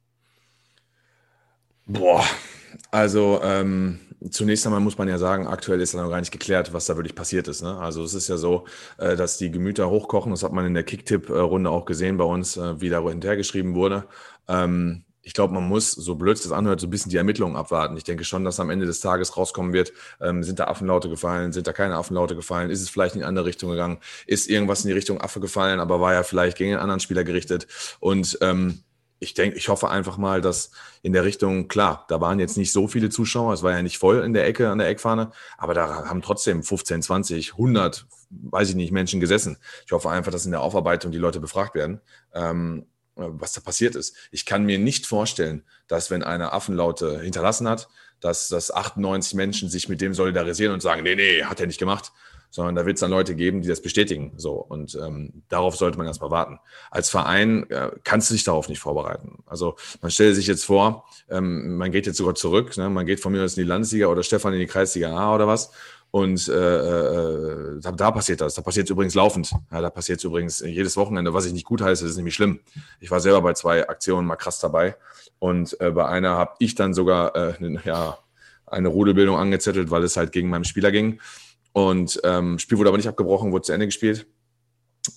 Boah, 1.93 2.25
also 2.93 3.41
ähm, 3.43 3.99
zunächst 4.31 4.65
einmal 4.65 4.81
muss 4.81 4.97
man 4.97 5.09
ja 5.09 5.19
sagen, 5.19 5.47
aktuell 5.47 5.81
ist 5.81 5.95
da 5.95 6.03
noch 6.03 6.11
gar 6.11 6.21
nicht 6.21 6.31
geklärt, 6.31 6.73
was 6.73 6.87
da 6.87 6.97
wirklich 6.97 7.15
passiert 7.15 7.49
ist. 7.49 7.63
Ne? 7.63 7.77
Also 7.79 8.05
es 8.05 8.15
ist 8.15 8.29
ja 8.29 8.37
so, 8.37 8.67
äh, 8.99 9.17
dass 9.17 9.39
die 9.39 9.51
Gemüter 9.51 9.91
hochkochen. 9.91 10.31
Das 10.31 10.43
hat 10.43 10.53
man 10.53 10.67
in 10.67 10.75
der 10.75 10.85
Kicktipp-Runde 10.85 11.69
auch 11.69 11.87
gesehen 11.87 12.17
bei 12.17 12.25
uns, 12.25 12.57
äh, 12.57 12.81
wie 12.81 12.91
da 12.91 13.01
hinterhergeschrieben 13.01 13.75
wurde. 13.75 14.05
Ähm, 14.47 15.05
ich 15.23 15.35
glaube, 15.35 15.53
man 15.53 15.69
muss, 15.69 15.91
so 15.91 16.15
blöd 16.15 16.39
es 16.39 16.51
anhört, 16.51 16.81
so 16.81 16.87
ein 16.87 16.91
bisschen 16.91 17.11
die 17.11 17.17
Ermittlungen 17.17 17.57
abwarten. 17.57 17.97
Ich 17.97 18.05
denke 18.05 18.25
schon, 18.25 18.45
dass 18.45 18.59
am 18.59 18.71
Ende 18.71 18.87
des 18.87 19.01
Tages 19.01 19.37
rauskommen 19.37 19.73
wird, 19.73 19.93
ähm, 20.21 20.43
sind 20.43 20.59
da 20.59 20.65
Affenlaute 20.65 21.09
gefallen, 21.09 21.53
sind 21.53 21.67
da 21.67 21.73
keine 21.73 21.97
Affenlaute 21.97 22.37
gefallen, 22.37 22.71
ist 22.71 22.81
es 22.81 22.89
vielleicht 22.89 23.17
in 23.17 23.21
eine 23.21 23.29
andere 23.29 23.47
Richtung 23.47 23.71
gegangen, 23.71 23.99
ist 24.27 24.49
irgendwas 24.49 24.83
in 24.85 24.89
die 24.89 24.95
Richtung 24.95 25.21
Affe 25.21 25.41
gefallen, 25.41 25.81
aber 25.81 26.01
war 26.01 26.15
ja 26.15 26.23
vielleicht 26.23 26.57
gegen 26.57 26.73
einen 26.73 26.81
anderen 26.81 27.01
Spieler 27.01 27.25
gerichtet. 27.25 27.67
Und 28.01 28.39
ähm, 28.41 28.81
ich 29.20 29.34
denke, 29.34 29.56
ich 29.56 29.69
hoffe 29.69 29.90
einfach 29.90 30.17
mal, 30.17 30.40
dass 30.40 30.70
in 31.02 31.12
der 31.12 31.25
Richtung, 31.25 31.69
klar, 31.69 32.06
da 32.08 32.20
waren 32.20 32.40
jetzt 32.40 32.56
nicht 32.56 32.72
so 32.72 32.88
viele 32.88 33.11
Zuschauer, 33.11 33.52
es 33.52 33.62
war 33.62 33.72
ja 33.72 33.82
nicht 33.82 33.99
voll 33.99 34.25
in 34.25 34.32
der 34.32 34.46
Ecke, 34.46 34.70
an 34.70 34.78
der 34.78 34.88
Eckfahne, 34.88 35.31
aber 35.58 35.75
da 35.75 36.06
haben 36.06 36.22
trotzdem 36.22 36.62
15, 36.62 37.02
20, 37.02 37.52
100, 37.52 38.06
weiß 38.31 38.70
ich 38.70 38.75
nicht, 38.75 38.93
Menschen 38.93 39.20
gesessen. 39.20 39.58
Ich 39.84 39.93
hoffe 39.93 40.08
einfach, 40.08 40.32
dass 40.32 40.46
in 40.46 40.52
der 40.52 40.62
Aufarbeitung 40.62 41.12
die 41.12 41.19
Leute 41.19 41.38
befragt 41.38 41.75
werden, 41.75 42.00
ähm, 42.34 42.87
was 43.14 43.52
da 43.52 43.61
passiert 43.61 43.94
ist. 43.94 44.17
Ich 44.31 44.46
kann 44.46 44.64
mir 44.64 44.78
nicht 44.78 45.06
vorstellen, 45.06 45.64
dass 45.87 46.11
wenn 46.11 46.22
einer 46.22 46.55
Affenlaute 46.55 47.20
hinterlassen 47.20 47.69
hat, 47.69 47.88
dass, 48.20 48.49
dass 48.49 48.70
98 48.70 49.34
Menschen 49.34 49.69
sich 49.69 49.88
mit 49.90 50.00
dem 50.00 50.14
solidarisieren 50.14 50.72
und 50.72 50.81
sagen, 50.81 51.02
nee, 51.02 51.14
nee, 51.14 51.44
hat 51.44 51.61
er 51.61 51.67
nicht 51.67 51.78
gemacht, 51.78 52.12
sondern 52.50 52.75
da 52.75 52.87
wird 52.87 52.97
es 52.97 53.00
dann 53.00 53.11
Leute 53.11 53.35
geben, 53.35 53.62
die 53.62 53.69
das 53.69 53.81
bestätigen. 53.81 54.32
So 54.37 54.55
und 54.55 54.99
ähm, 55.00 55.43
darauf 55.49 55.76
sollte 55.76 55.99
man 55.99 56.06
erstmal 56.06 56.31
warten. 56.31 56.58
Als 56.91 57.08
Verein 57.08 57.69
äh, 57.70 57.91
kannst 58.05 58.31
du 58.31 58.35
dich 58.35 58.44
darauf 58.44 58.69
nicht 58.69 58.81
vorbereiten. 58.81 59.43
Also 59.47 59.76
man 60.03 60.10
stelle 60.10 60.34
sich 60.34 60.46
jetzt 60.46 60.65
vor, 60.65 61.05
ähm, 61.29 61.77
man 61.77 61.93
geht 61.93 62.06
jetzt 62.06 62.17
sogar 62.17 62.34
zurück, 62.34 62.77
ne? 62.77 62.91
man 62.91 63.06
geht 63.06 63.20
von 63.20 63.32
mir 63.32 63.43
aus 63.44 63.56
in 63.56 63.65
die 63.65 63.69
Landesliga 63.69 64.08
oder 64.08 64.22
Stefan 64.22 64.53
in 64.53 64.60
die 64.60 64.67
Kreisliga 64.67 65.17
A 65.17 65.34
oder 65.34 65.46
was. 65.46 65.70
Und 66.10 66.48
äh, 66.48 66.53
äh, 66.53 67.81
da, 67.81 67.93
da, 67.93 68.10
passiert 68.10 68.41
das. 68.41 68.55
Da 68.55 68.63
passiert 68.63 68.86
es 68.86 68.91
übrigens 68.91 69.15
laufend. 69.15 69.53
Ja, 69.70 69.81
da 69.81 69.91
passiert 69.91 70.19
es 70.19 70.25
übrigens 70.25 70.58
jedes 70.58 70.96
Wochenende, 70.96 71.32
was 71.34 71.46
ich 71.46 71.53
nicht 71.53 71.65
gut 71.65 71.81
heiße, 71.81 72.03
das 72.03 72.10
ist 72.13 72.17
nämlich 72.17 72.34
schlimm. 72.34 72.60
Ich 72.98 73.13
war 73.13 73.20
selber 73.20 73.43
bei 73.43 73.53
zwei 73.53 73.89
Aktionen 73.89 74.27
mal 74.27 74.36
krass 74.36 74.58
dabei. 74.58 74.96
Und 75.39 75.81
äh, 75.81 75.93
bei 75.93 76.06
einer 76.06 76.31
habe 76.31 76.55
ich 76.58 76.75
dann 76.75 76.94
sogar 76.94 77.36
äh, 77.36 77.55
ja, 77.84 78.19
eine 78.67 78.89
Rudelbildung 78.89 79.36
angezettelt, 79.36 79.91
weil 79.91 80.03
es 80.03 80.17
halt 80.17 80.32
gegen 80.32 80.48
meinen 80.51 80.65
Spieler 80.65 80.91
ging. 80.91 81.20
Und 81.72 82.20
ähm, 82.24 82.58
Spiel 82.58 82.79
wurde 82.79 82.89
aber 82.89 82.96
nicht 82.96 83.08
abgebrochen, 83.08 83.53
wurde 83.53 83.62
zu 83.62 83.72
Ende 83.72 83.86
gespielt. 83.86 84.27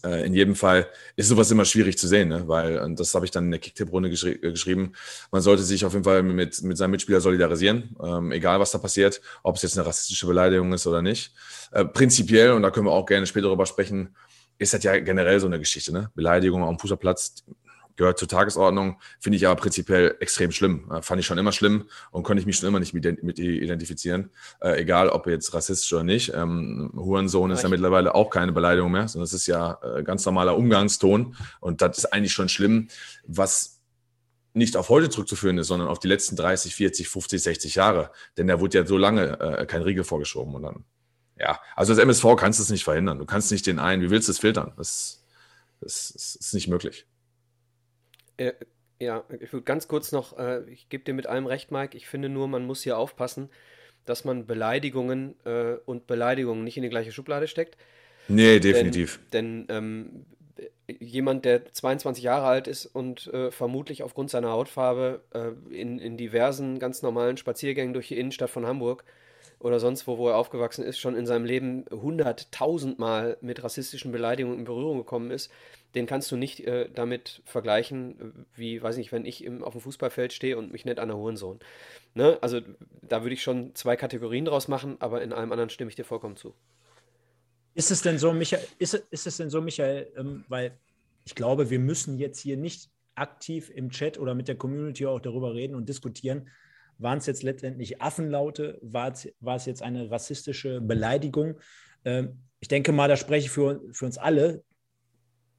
Äh, 0.05 0.25
in 0.25 0.33
jedem 0.33 0.55
Fall 0.55 0.88
ist 1.15 1.27
sowas 1.27 1.51
immer 1.51 1.65
schwierig 1.65 1.98
zu 1.98 2.07
sehen, 2.07 2.29
ne? 2.29 2.48
weil, 2.48 2.79
und 2.79 3.00
das 3.00 3.13
habe 3.15 3.25
ich 3.25 3.31
dann 3.31 3.45
in 3.45 3.51
der 3.51 3.60
Kicktipp-Runde 3.60 4.10
geschri 4.10 4.31
äh, 4.31 4.51
geschrieben, 4.51 4.93
man 5.31 5.41
sollte 5.41 5.63
sich 5.63 5.83
auf 5.83 5.91
jeden 5.91 6.05
Fall 6.05 6.24
mit, 6.24 6.62
mit 6.63 6.77
seinem 6.77 6.91
Mitspieler 6.91 7.19
solidarisieren, 7.19 7.95
ähm, 8.01 8.31
egal 8.31 8.60
was 8.62 8.72
da 8.72 8.77
passiert, 8.77 9.19
ob 9.43 9.57
es 9.57 9.62
jetzt 9.62 9.77
eine 9.77 9.86
rassistische 9.86 10.25
Beleidigung 10.25 10.72
ist 10.72 10.88
oder 10.88 11.01
nicht. 11.01 11.33
Äh, 11.72 11.83
prinzipiell, 11.83 12.53
und 12.53 12.62
da 12.62 12.72
können 12.72 12.88
wir 12.88 12.93
auch 12.93 13.05
gerne 13.05 13.27
später 13.27 13.48
darüber 13.48 13.65
sprechen, 13.65 14.15
ist 14.57 14.74
das 14.74 14.83
ja 14.83 14.98
generell 15.00 15.39
so 15.39 15.48
eine 15.48 15.60
Geschichte. 15.60 15.91
Ne? 15.91 16.12
Beleidigung 16.15 16.63
am 16.63 16.79
Fußballplatz 16.79 17.43
gehört 17.95 18.17
zur 18.17 18.27
Tagesordnung, 18.27 19.00
finde 19.19 19.38
ich 19.38 19.45
aber 19.47 19.59
prinzipiell 19.59 20.15
extrem 20.19 20.51
schlimm. 20.51 20.91
Äh, 20.91 21.01
fand 21.01 21.19
ich 21.19 21.25
schon 21.25 21.38
immer 21.38 21.51
schlimm 21.51 21.85
und 22.12 22.23
konnte 22.23 22.39
ich 22.41 22.45
mich 22.45 22.57
schon 22.57 22.67
immer 22.67 22.79
nicht 22.79 22.93
mit, 22.93 23.23
mit 23.23 23.39
identifizieren. 23.39 24.31
Äh, 24.62 24.81
egal, 24.81 25.09
ob 25.09 25.27
jetzt 25.27 25.53
rassistisch 25.53 25.91
oder 25.93 26.03
nicht. 26.03 26.33
Ähm, 26.33 26.91
Hurensohn 26.95 27.51
ist 27.51 27.63
ja 27.63 27.69
mittlerweile 27.69 28.15
auch 28.15 28.29
keine 28.29 28.51
Beleidigung 28.51 28.91
mehr, 28.91 29.07
sondern 29.07 29.25
es 29.25 29.33
ist 29.33 29.47
ja 29.47 29.79
äh, 29.83 30.03
ganz 30.03 30.25
normaler 30.25 30.57
Umgangston. 30.57 31.35
Und 31.59 31.81
das 31.81 32.00
ist 32.00 32.05
eigentlich 32.13 32.33
schon 32.33 32.50
schlimm, 32.50 32.88
was 33.25 33.81
nicht 34.53 34.77
auf 34.77 34.89
heute 34.89 35.09
zurückzuführen 35.09 35.57
ist, 35.57 35.67
sondern 35.67 35.88
auf 35.88 36.00
die 36.00 36.07
letzten 36.07 36.35
30, 36.35 36.75
40, 36.75 37.09
50, 37.09 37.41
60 37.41 37.75
Jahre. 37.75 38.12
Denn 38.38 38.47
da 38.47 38.59
wurde 38.59 38.77
ja 38.77 38.85
so 38.85 38.97
lange 38.97 39.39
äh, 39.39 39.65
kein 39.65 39.81
Riegel 39.81 40.03
vorgeschoben. 40.03 40.53
Und 40.53 40.63
dann, 40.63 40.85
ja, 41.39 41.59
also 41.75 41.93
als 41.93 42.01
MSV 42.01 42.35
kannst 42.38 42.59
du 42.59 42.63
es 42.63 42.69
nicht 42.69 42.83
verhindern. 42.83 43.17
Du 43.17 43.25
kannst 43.25 43.51
nicht 43.51 43.65
den 43.65 43.79
einen, 43.79 44.01
wie 44.03 44.12
willst 44.12 44.27
du 44.27 44.31
es 44.31 44.39
filtern? 44.39 44.73
Das, 44.77 45.23
das, 45.81 46.13
das 46.13 46.35
ist 46.35 46.53
nicht 46.53 46.67
möglich. 46.67 47.07
Äh, 48.38 48.54
Ja, 49.00 49.24
ich 49.42 49.52
würde 49.52 49.66
ganz 49.66 49.88
kurz 49.88 50.12
noch, 50.12 50.38
äh, 50.38 50.63
ich 50.70 50.88
gebe 50.88 51.04
dir 51.04 51.13
mit 51.13 51.28
allem 51.28 51.46
recht, 51.46 51.72
Mike. 51.72 51.98
Ich 51.98 52.08
finde 52.08 52.30
nur, 52.30 52.48
man 52.48 52.66
muss 52.66 52.84
hier 52.84 52.98
aufpassen, 52.98 53.50
dass 54.06 54.24
man 54.24 54.46
Beleidigungen 54.46 55.36
äh, 55.46 55.75
und 55.86 56.08
Beleidigungen 56.08 56.63
nicht 56.63 56.78
in 56.78 56.84
die 56.84 56.90
gleiche 56.90 57.12
Schublade 57.12 57.48
steckt. 57.48 57.78
Nee, 58.28 58.60
definitiv. 58.60 59.20
Denn, 59.34 59.68
denn 59.68 59.75
ähm, 59.75 60.25
jemand, 60.88 61.44
der 61.46 61.66
22 61.66 62.24
Jahre 62.24 62.48
alt 62.48 62.68
ist 62.68 62.86
und 62.86 63.28
äh, 63.28 63.52
vermutlich 63.52 64.04
aufgrund 64.04 64.30
seiner 64.30 64.52
Hautfarbe 64.52 65.22
äh, 65.34 65.75
in, 65.75 66.00
in 66.00 66.16
diversen 66.18 66.80
ganz 66.80 67.02
normalen 67.02 67.38
Spaziergängen 67.38 67.94
durch 67.94 68.08
die 68.10 68.18
Innenstadt 68.18 68.50
von 68.50 68.66
Hamburg 68.66 69.04
oder 69.63 69.79
sonst 69.79 70.08
wo, 70.08 70.17
wo 70.17 70.27
er 70.27 70.36
aufgewachsen 70.36 70.84
ist, 70.84 71.00
schon 71.00 71.15
in 71.15 71.25
seinem 71.25 71.46
Leben 71.46 71.86
hunderttausendmal 71.89 73.38
mit 73.39 73.63
rassistischen 73.63 74.12
Beleidigungen 74.12 74.60
in 74.60 74.65
Berührung 74.65 74.98
gekommen 74.98 75.32
ist, 75.32 75.50
den 75.96 76.05
kannst 76.05 76.29
du 76.32 76.36
nicht 76.36 76.60
äh, 76.67 76.89
damit 76.93 77.41
vergleichen, 77.46 78.46
wie, 78.55 78.84
weiß 78.84 78.98
nicht, 78.98 79.13
wenn 79.13 79.25
ich 79.25 79.41
im, 79.41 79.63
auf 79.63 79.72
dem 79.72 79.82
Fußballfeld 79.82 80.34
stehe 80.34 80.58
und 80.58 80.74
mich 80.74 80.84
nett 80.84 81.00
an 81.00 81.08
der 81.08 81.17
Hurensohn. 81.17 81.60
Ne? 82.13 82.38
Also 82.41 82.60
da 83.01 83.24
würde 83.24 83.36
ich 83.36 83.41
schon 83.41 83.74
zwei 83.74 83.96
Kategorien 83.96 84.43
draus 84.43 84.67
machen, 84.67 84.98
aber 85.00 85.22
in 85.22 85.32
allem 85.32 85.53
anderen 85.53 85.70
stimme 85.70 85.89
ich 85.89 85.96
dir 85.96 86.03
vollkommen 86.03 86.36
zu. 86.36 86.53
Ist 87.74 87.89
es 87.89 88.01
denn 88.01 88.17
so, 88.17 88.34
Michael, 88.34 88.65
ist, 88.79 88.96
ist 88.96 89.27
es 89.27 89.38
denn 89.38 89.50
so, 89.50 89.62
Michael, 89.62 90.12
ähm, 90.17 90.43
weil 90.50 90.77
ich 91.24 91.36
glaube, 91.36 91.70
wir 91.70 91.79
müssen 91.79 92.17
jetzt 92.17 92.41
hier 92.41 92.58
nicht 92.58 92.89
aktiv 93.15 93.72
im 93.74 93.91
Chat 93.91 94.20
oder 94.20 94.36
mit 94.36 94.50
der 94.50 94.55
Community 94.55 95.05
auch 95.05 95.22
darüber 95.22 95.53
reden 95.53 95.75
und 95.75 95.88
diskutieren, 95.88 96.50
waren 96.97 97.17
es 97.17 97.25
jetzt 97.25 97.43
letztendlich 97.43 98.01
Affenlaute, 98.01 98.79
war 98.81 99.12
es, 99.12 99.27
war 99.39 99.55
es 99.55 99.65
jetzt 99.65 99.81
eine 99.81 100.09
rassistische 100.09 100.81
Beleidigung? 100.81 101.59
Ähm, 102.05 102.39
ich 102.59 102.67
denke 102.67 102.91
mal, 102.91 103.07
da 103.07 103.15
spreche 103.15 103.47
ich 103.47 103.51
für, 103.51 103.81
für 103.91 104.05
uns 104.05 104.17
alle, 104.17 104.63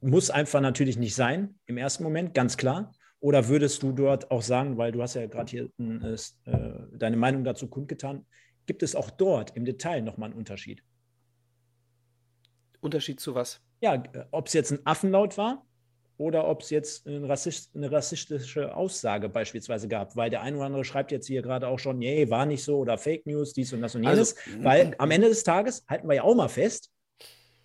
muss 0.01 0.29
einfach 0.29 0.61
natürlich 0.61 0.97
nicht 0.97 1.15
sein 1.15 1.55
im 1.65 1.77
ersten 1.77 2.03
Moment, 2.03 2.33
ganz 2.33 2.57
klar. 2.57 2.91
Oder 3.19 3.47
würdest 3.47 3.81
du 3.81 3.91
dort 3.91 4.29
auch 4.29 4.41
sagen, 4.41 4.77
weil 4.77 4.91
du 4.91 5.01
hast 5.01 5.15
ja 5.15 5.25
gerade 5.25 5.49
hier 5.49 5.69
äh, 5.79 6.17
deine 6.91 7.17
Meinung 7.17 7.43
dazu 7.43 7.67
kundgetan, 7.67 8.25
gibt 8.65 8.83
es 8.83 8.95
auch 8.95 9.09
dort 9.09 9.55
im 9.55 9.65
Detail 9.65 10.01
nochmal 10.01 10.29
einen 10.29 10.37
Unterschied? 10.37 10.83
Unterschied 12.81 13.19
zu 13.19 13.33
was? 13.33 13.61
Ja, 13.81 14.03
ob 14.31 14.47
es 14.47 14.53
jetzt 14.53 14.71
ein 14.71 14.79
Affenlaut 14.85 15.37
war 15.37 15.65
oder 16.17 16.47
ob 16.47 16.61
es 16.61 16.69
jetzt 16.69 17.07
eine, 17.07 17.27
Rassist, 17.27 17.75
eine, 17.75 17.91
rassistische 17.91 18.75
Aussage 18.75 19.29
beispielsweise 19.29 19.87
gab, 19.87 20.15
weil 20.15 20.29
der 20.29 20.41
ein 20.41 20.55
oder 20.55 20.65
andere 20.65 20.85
schreibt 20.85 21.11
jetzt 21.11 21.27
hier 21.27 21.41
gerade 21.41 21.67
auch 21.67 21.79
schon, 21.79 21.99
nee, 21.99 22.29
war 22.29 22.45
nicht 22.45 22.63
so 22.63 22.77
oder 22.77 22.97
Fake 22.97 23.25
News, 23.25 23.53
dies 23.53 23.73
und 23.73 23.81
das 23.81 23.95
und 23.95 24.03
jenes, 24.03 24.35
also, 24.37 24.63
weil 24.63 24.95
am 24.97 25.11
Ende 25.11 25.29
des 25.29 25.43
Tages 25.43 25.85
halten 25.87 26.07
wir 26.07 26.15
ja 26.15 26.23
auch 26.23 26.35
mal 26.35 26.47
fest, 26.47 26.91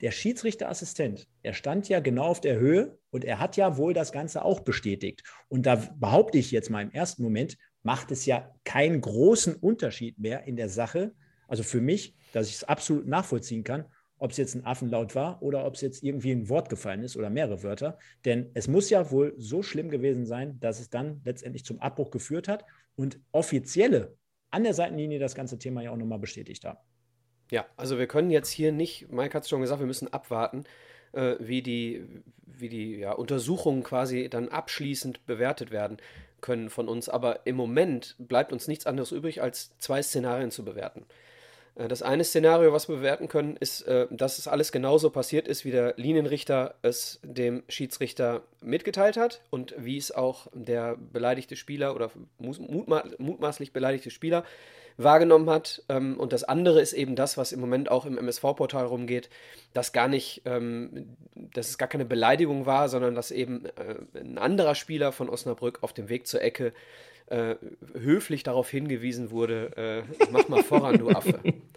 der 0.00 0.12
Schiedsrichterassistent, 0.12 1.28
er 1.42 1.52
stand 1.52 1.88
ja 1.88 2.00
genau 2.00 2.24
auf 2.24 2.40
der 2.40 2.58
Höhe 2.58 2.98
und 3.10 3.24
er 3.24 3.38
hat 3.38 3.56
ja 3.56 3.76
wohl 3.76 3.92
das 3.92 4.12
Ganze 4.12 4.44
auch 4.44 4.60
bestätigt. 4.60 5.22
Und 5.48 5.66
da 5.66 5.76
behaupte 5.76 6.38
ich 6.38 6.50
jetzt 6.50 6.70
mal 6.70 6.82
im 6.82 6.90
ersten 6.90 7.22
Moment, 7.22 7.58
macht 7.82 8.10
es 8.10 8.24
ja 8.24 8.54
keinen 8.64 9.00
großen 9.00 9.54
Unterschied 9.56 10.18
mehr 10.18 10.44
in 10.44 10.56
der 10.56 10.68
Sache, 10.68 11.12
also 11.48 11.62
für 11.62 11.80
mich, 11.80 12.14
dass 12.32 12.48
ich 12.48 12.54
es 12.54 12.64
absolut 12.64 13.06
nachvollziehen 13.06 13.64
kann, 13.64 13.84
ob 14.20 14.30
es 14.30 14.36
jetzt 14.36 14.54
ein 14.54 14.64
Affenlaut 14.64 15.14
war 15.14 15.42
oder 15.42 15.64
ob 15.64 15.74
es 15.74 15.80
jetzt 15.80 16.04
irgendwie 16.04 16.30
ein 16.30 16.48
Wort 16.48 16.68
gefallen 16.68 17.02
ist 17.02 17.16
oder 17.16 17.30
mehrere 17.30 17.62
Wörter. 17.62 17.98
Denn 18.24 18.50
es 18.54 18.68
muss 18.68 18.90
ja 18.90 19.10
wohl 19.10 19.34
so 19.38 19.62
schlimm 19.62 19.90
gewesen 19.90 20.26
sein, 20.26 20.60
dass 20.60 20.78
es 20.78 20.90
dann 20.90 21.22
letztendlich 21.24 21.64
zum 21.64 21.80
Abbruch 21.80 22.10
geführt 22.10 22.46
hat 22.46 22.64
und 22.96 23.18
offizielle 23.32 24.16
an 24.50 24.62
der 24.62 24.74
Seitenlinie 24.74 25.18
das 25.18 25.34
ganze 25.34 25.58
Thema 25.58 25.82
ja 25.82 25.90
auch 25.90 25.96
nochmal 25.96 26.18
bestätigt 26.18 26.64
haben. 26.66 26.78
Ja, 27.50 27.66
also 27.76 27.98
wir 27.98 28.06
können 28.06 28.30
jetzt 28.30 28.50
hier 28.50 28.72
nicht, 28.72 29.10
Mike 29.10 29.34
hat 29.34 29.44
es 29.44 29.48
schon 29.48 29.62
gesagt, 29.62 29.80
wir 29.80 29.86
müssen 29.86 30.12
abwarten, 30.12 30.64
äh, 31.12 31.36
wie 31.40 31.62
die, 31.62 32.06
wie 32.44 32.68
die 32.68 32.96
ja, 32.98 33.12
Untersuchungen 33.12 33.82
quasi 33.82 34.28
dann 34.28 34.48
abschließend 34.48 35.24
bewertet 35.24 35.70
werden 35.70 35.96
können 36.42 36.68
von 36.68 36.88
uns. 36.88 37.08
Aber 37.08 37.46
im 37.46 37.56
Moment 37.56 38.16
bleibt 38.18 38.52
uns 38.52 38.68
nichts 38.68 38.86
anderes 38.86 39.12
übrig, 39.12 39.40
als 39.40 39.76
zwei 39.78 40.02
Szenarien 40.02 40.50
zu 40.50 40.62
bewerten. 40.62 41.06
Äh, 41.80 41.88
das 41.88 42.02
eine 42.02 42.24
Szenario, 42.24 42.72
was 42.72 42.88
wir 42.88 42.96
bewerten 42.96 43.28
können, 43.28 43.56
ist, 43.56 43.82
äh, 43.82 44.06
dass 44.10 44.38
es 44.38 44.48
alles 44.48 44.72
genauso 44.72 45.10
passiert 45.10 45.48
ist, 45.48 45.64
wie 45.64 45.70
der 45.70 45.94
Linienrichter 45.96 46.74
es 46.82 47.20
dem 47.22 47.62
Schiedsrichter 47.68 48.42
mitgeteilt 48.60 49.16
hat 49.16 49.42
und 49.50 49.74
wie 49.78 49.96
es 49.96 50.12
auch 50.12 50.48
der 50.52 50.96
beleidigte 50.96 51.56
Spieler 51.56 51.94
oder 51.94 52.10
mutma 52.38 53.04
mutmaßlich 53.18 53.72
beleidigte 53.72 54.10
Spieler 54.10 54.44
wahrgenommen 54.96 55.48
hat. 55.48 55.82
Ähm, 55.88 56.18
und 56.18 56.32
das 56.32 56.44
andere 56.44 56.80
ist 56.80 56.92
eben 56.92 57.16
das, 57.16 57.38
was 57.38 57.52
im 57.52 57.60
Moment 57.60 57.90
auch 57.90 58.04
im 58.04 58.18
MSV-Portal 58.18 58.84
rumgeht, 58.84 59.30
dass 59.72 59.92
gar 59.92 60.08
nicht, 60.08 60.42
ähm, 60.44 61.16
dass 61.34 61.70
es 61.70 61.78
gar 61.78 61.88
keine 61.88 62.04
Beleidigung 62.04 62.66
war, 62.66 62.88
sondern 62.88 63.14
dass 63.14 63.30
eben 63.30 63.64
äh, 63.64 64.18
ein 64.18 64.36
anderer 64.36 64.74
Spieler 64.74 65.12
von 65.12 65.30
Osnabrück 65.30 65.78
auf 65.82 65.92
dem 65.92 66.08
Weg 66.08 66.26
zur 66.26 66.42
Ecke 66.42 66.72
höflich 67.94 68.42
darauf 68.42 68.68
hingewiesen 68.68 69.30
wurde, 69.30 70.04
mach 70.32 70.48
mal 70.48 70.64
voran, 70.64 70.98
du 70.98 71.10
Affe. 71.10 71.38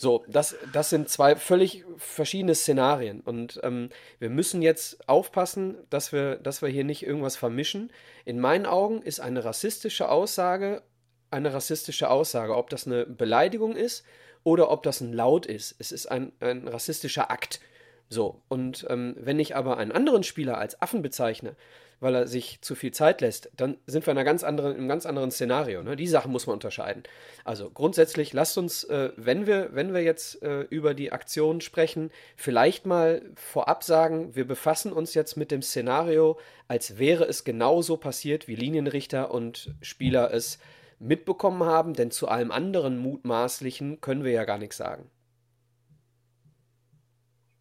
So, 0.00 0.24
das, 0.28 0.56
das 0.72 0.88
sind 0.88 1.10
zwei 1.10 1.36
völlig 1.36 1.84
verschiedene 1.98 2.54
Szenarien. 2.54 3.20
Und 3.20 3.60
ähm, 3.62 3.90
wir 4.18 4.30
müssen 4.30 4.62
jetzt 4.62 5.06
aufpassen, 5.08 5.76
dass 5.90 6.12
wir, 6.12 6.36
dass 6.36 6.62
wir 6.62 6.70
hier 6.70 6.84
nicht 6.84 7.04
irgendwas 7.04 7.36
vermischen. 7.36 7.92
In 8.24 8.40
meinen 8.40 8.64
Augen 8.64 9.02
ist 9.02 9.20
eine 9.20 9.44
rassistische 9.44 10.08
Aussage 10.08 10.82
eine 11.30 11.52
rassistische 11.52 12.10
Aussage, 12.10 12.56
ob 12.56 12.70
das 12.70 12.86
eine 12.86 13.06
Beleidigung 13.06 13.76
ist 13.76 14.04
oder 14.44 14.70
ob 14.70 14.82
das 14.82 15.00
ein 15.00 15.12
Laut 15.12 15.46
ist. 15.46 15.74
Es 15.78 15.92
ist 15.92 16.06
ein, 16.06 16.32
ein 16.40 16.66
rassistischer 16.68 17.30
Akt. 17.30 17.60
So, 18.08 18.42
und 18.48 18.86
ähm, 18.88 19.14
wenn 19.18 19.38
ich 19.38 19.54
aber 19.54 19.76
einen 19.76 19.92
anderen 19.92 20.22
Spieler 20.22 20.56
als 20.58 20.80
Affen 20.80 21.02
bezeichne, 21.02 21.56
weil 22.00 22.14
er 22.14 22.26
sich 22.26 22.60
zu 22.60 22.74
viel 22.74 22.92
Zeit 22.92 23.20
lässt, 23.20 23.50
dann 23.56 23.76
sind 23.86 24.06
wir 24.06 24.12
in 24.12 24.18
einer 24.18 24.24
ganz 24.24 24.44
anderen, 24.44 24.72
in 24.72 24.78
einem 24.78 24.88
ganz 24.88 25.06
anderen 25.06 25.30
Szenario. 25.30 25.82
Ne? 25.82 25.96
Die 25.96 26.06
Sachen 26.06 26.30
muss 26.30 26.46
man 26.46 26.54
unterscheiden. 26.54 27.02
Also 27.44 27.70
grundsätzlich 27.70 28.32
lasst 28.32 28.56
uns, 28.58 28.84
äh, 28.84 29.10
wenn, 29.16 29.46
wir, 29.46 29.70
wenn 29.72 29.92
wir 29.92 30.02
jetzt 30.02 30.42
äh, 30.42 30.60
über 30.70 30.94
die 30.94 31.12
Aktion 31.12 31.60
sprechen, 31.60 32.10
vielleicht 32.36 32.86
mal 32.86 33.22
vorab 33.34 33.82
sagen, 33.82 34.34
wir 34.34 34.46
befassen 34.46 34.92
uns 34.92 35.14
jetzt 35.14 35.36
mit 35.36 35.50
dem 35.50 35.62
Szenario, 35.62 36.38
als 36.68 36.98
wäre 36.98 37.24
es 37.24 37.44
genauso 37.44 37.96
passiert, 37.96 38.48
wie 38.48 38.54
Linienrichter 38.54 39.30
und 39.32 39.74
Spieler 39.80 40.32
es 40.32 40.58
mitbekommen 41.00 41.64
haben, 41.64 41.94
denn 41.94 42.10
zu 42.10 42.28
allem 42.28 42.50
anderen 42.50 42.98
Mutmaßlichen 42.98 44.00
können 44.00 44.24
wir 44.24 44.32
ja 44.32 44.44
gar 44.44 44.58
nichts 44.58 44.76
sagen. 44.76 45.10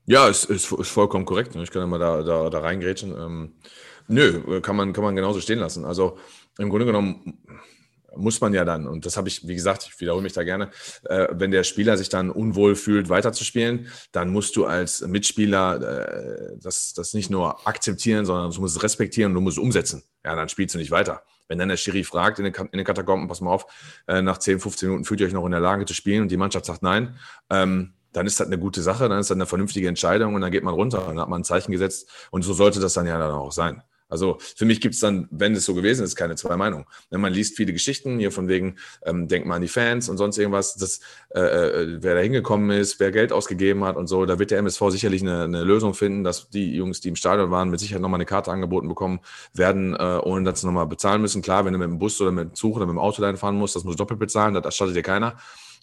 Ja, 0.10 0.30
es 0.30 0.46
ist, 0.46 0.72
ist, 0.72 0.90
vollkommen 0.90 1.26
korrekt. 1.26 1.54
Ne? 1.54 1.64
Ich 1.64 1.72
kann 1.72 1.84
immer 1.84 2.00
da, 2.00 2.24
da, 2.24 2.50
da 2.50 2.60
reingrätschen. 2.60 3.12
Ähm, 3.12 3.56
nö, 4.08 4.62
kann 4.62 4.76
man, 4.76 4.94
kann 4.94 5.04
man 5.04 5.16
genauso 5.16 5.40
stehen 5.42 5.60
lassen. 5.60 5.86
Also 5.86 6.18
im 6.58 6.70
Grunde 6.70 6.86
genommen 6.86 7.40
muss 8.18 8.42
man 8.42 8.54
ja 8.54 8.66
dann, 8.66 8.88
und 8.88 9.06
das 9.06 9.18
habe 9.18 9.28
ich, 9.28 9.48
wie 9.48 9.56
gesagt, 9.56 9.88
ich 9.88 10.00
wiederhole 10.00 10.24
mich 10.24 10.34
da 10.34 10.44
gerne, 10.44 10.72
äh, 11.06 11.28
wenn 11.32 11.52
der 11.52 11.64
Spieler 11.64 11.98
sich 11.98 12.10
dann 12.10 12.30
unwohl 12.30 12.76
fühlt, 12.76 13.10
weiterzuspielen, 13.10 13.88
dann 14.12 14.30
musst 14.30 14.56
du 14.56 14.66
als 14.66 15.02
Mitspieler 15.02 15.76
äh, 15.82 16.58
das, 16.60 16.94
das 16.94 17.14
nicht 17.14 17.30
nur 17.30 17.68
akzeptieren, 17.68 18.26
sondern 18.26 18.52
du 18.52 18.62
musst 18.62 18.76
es 18.76 18.84
respektieren 18.84 19.32
und 19.32 19.36
du 19.36 19.42
musst 19.42 19.58
es 19.58 19.64
umsetzen. 19.64 20.04
Ja, 20.26 20.36
dann 20.36 20.50
spielst 20.50 20.76
du 20.76 20.80
nicht 20.80 20.92
weiter. 20.92 21.24
Wenn 21.48 21.60
dann 21.60 21.70
der 21.70 21.78
Schiri 21.78 22.04
fragt 22.04 22.40
in 22.40 22.46
den, 22.46 22.54
in 22.54 22.78
den 22.78 22.86
Katakomben, 22.86 23.28
pass 23.28 23.42
mal 23.42 23.52
auf, 23.52 23.66
äh, 24.08 24.22
nach 24.22 24.38
10, 24.38 24.60
15 24.60 24.90
Minuten 24.90 25.06
fühlt 25.06 25.22
ihr 25.22 25.28
euch 25.28 25.34
noch 25.34 25.46
in 25.46 25.52
der 25.52 25.62
Lage 25.62 25.86
zu 25.86 25.94
spielen 25.94 26.24
und 26.24 26.30
die 26.30 26.38
Mannschaft 26.38 26.66
sagt 26.66 26.84
nein, 26.84 27.18
ähm, 27.50 27.94
dann 28.14 28.26
ist 28.26 28.40
das 28.40 28.48
eine 28.48 28.58
gute 28.58 28.82
Sache, 28.82 29.08
dann 29.10 29.20
ist 29.20 29.30
das 29.30 29.36
eine 29.36 29.46
vernünftige 29.46 29.88
Entscheidung 29.88 30.34
und 30.34 30.42
dann 30.42 30.52
geht 30.52 30.64
man 30.64 30.74
runter, 30.74 31.04
dann 31.08 31.20
hat 31.20 31.30
man 31.30 31.42
ein 31.42 31.44
Zeichen 31.44 31.72
gesetzt 31.72 32.10
und 32.32 32.42
so 32.42 32.54
sollte 32.54 32.80
das 32.80 32.94
dann 32.94 33.06
ja 33.06 33.18
dann 33.18 33.32
auch 33.32 33.52
sein. 33.52 33.84
Also 34.10 34.38
für 34.40 34.66
mich 34.66 34.82
gibt 34.82 34.96
es 34.96 35.02
dann, 35.02 35.28
wenn 35.32 35.54
es 35.54 35.66
so 35.66 35.74
gewesen 35.74 36.04
ist, 36.04 36.16
keine 36.16 36.36
zwei 36.36 36.56
Meinungen. 36.56 36.86
Wenn 37.10 37.22
man 37.22 37.34
liest 37.34 37.58
viele 37.58 37.74
Geschichten 37.74 38.20
hier 38.20 38.32
von 38.32 38.48
wegen, 38.48 38.76
ähm, 39.06 39.28
denkt 39.28 39.48
man 39.48 39.58
an 39.58 39.62
die 39.62 39.68
Fans 39.68 40.10
und 40.10 40.18
sonst 40.18 40.38
irgendwas, 40.38 40.76
das, 40.76 41.02
äh, 41.36 41.40
äh, 41.40 41.98
wer 42.02 42.16
da 42.16 42.22
hingekommen 42.22 42.72
ist, 42.72 43.00
wer 43.00 43.12
Geld 43.12 43.32
ausgegeben 43.32 43.84
hat 43.84 43.98
und 43.98 44.08
so, 44.08 44.26
da 44.26 44.40
wird 44.40 44.52
der 44.52 44.60
MSV 44.60 44.82
sicherlich 44.90 45.22
eine, 45.22 45.44
eine 45.44 45.64
Lösung 45.64 45.94
finden, 45.94 46.24
dass 46.24 46.50
die 46.50 46.74
Jungs, 46.74 47.02
die 47.02 47.10
im 47.10 47.16
Stadion 47.16 47.52
waren, 47.52 47.70
mit 47.70 47.80
Sicherheit 47.80 48.02
nochmal 48.02 48.18
eine 48.18 48.26
Karte 48.26 48.52
angeboten 48.52 48.88
bekommen 48.88 49.20
werden, 49.54 49.96
äh, 49.96 50.20
ohne 50.24 50.46
dass 50.46 50.62
sie 50.62 50.68
nochmal 50.68 50.88
bezahlen 50.88 51.22
müssen. 51.22 51.42
Klar, 51.42 51.66
wenn 51.66 51.74
du 51.74 51.80
mit 51.80 51.88
dem 51.88 52.00
Bus 52.00 52.20
oder 52.22 52.32
mit 52.32 52.50
dem 52.50 52.56
Zug 52.56 52.78
oder 52.78 52.86
mit 52.86 52.94
dem 52.94 53.00
Auto 53.00 53.22
dahin 53.22 53.38
fahren 53.38 53.56
musst, 53.56 53.76
das 53.76 53.84
musst 53.84 54.00
du 54.00 54.04
doppelt 54.04 54.20
bezahlen, 54.20 54.54
das 54.54 54.66
erstattet 54.66 54.96
dir 54.96 55.04
keiner. 55.04 55.38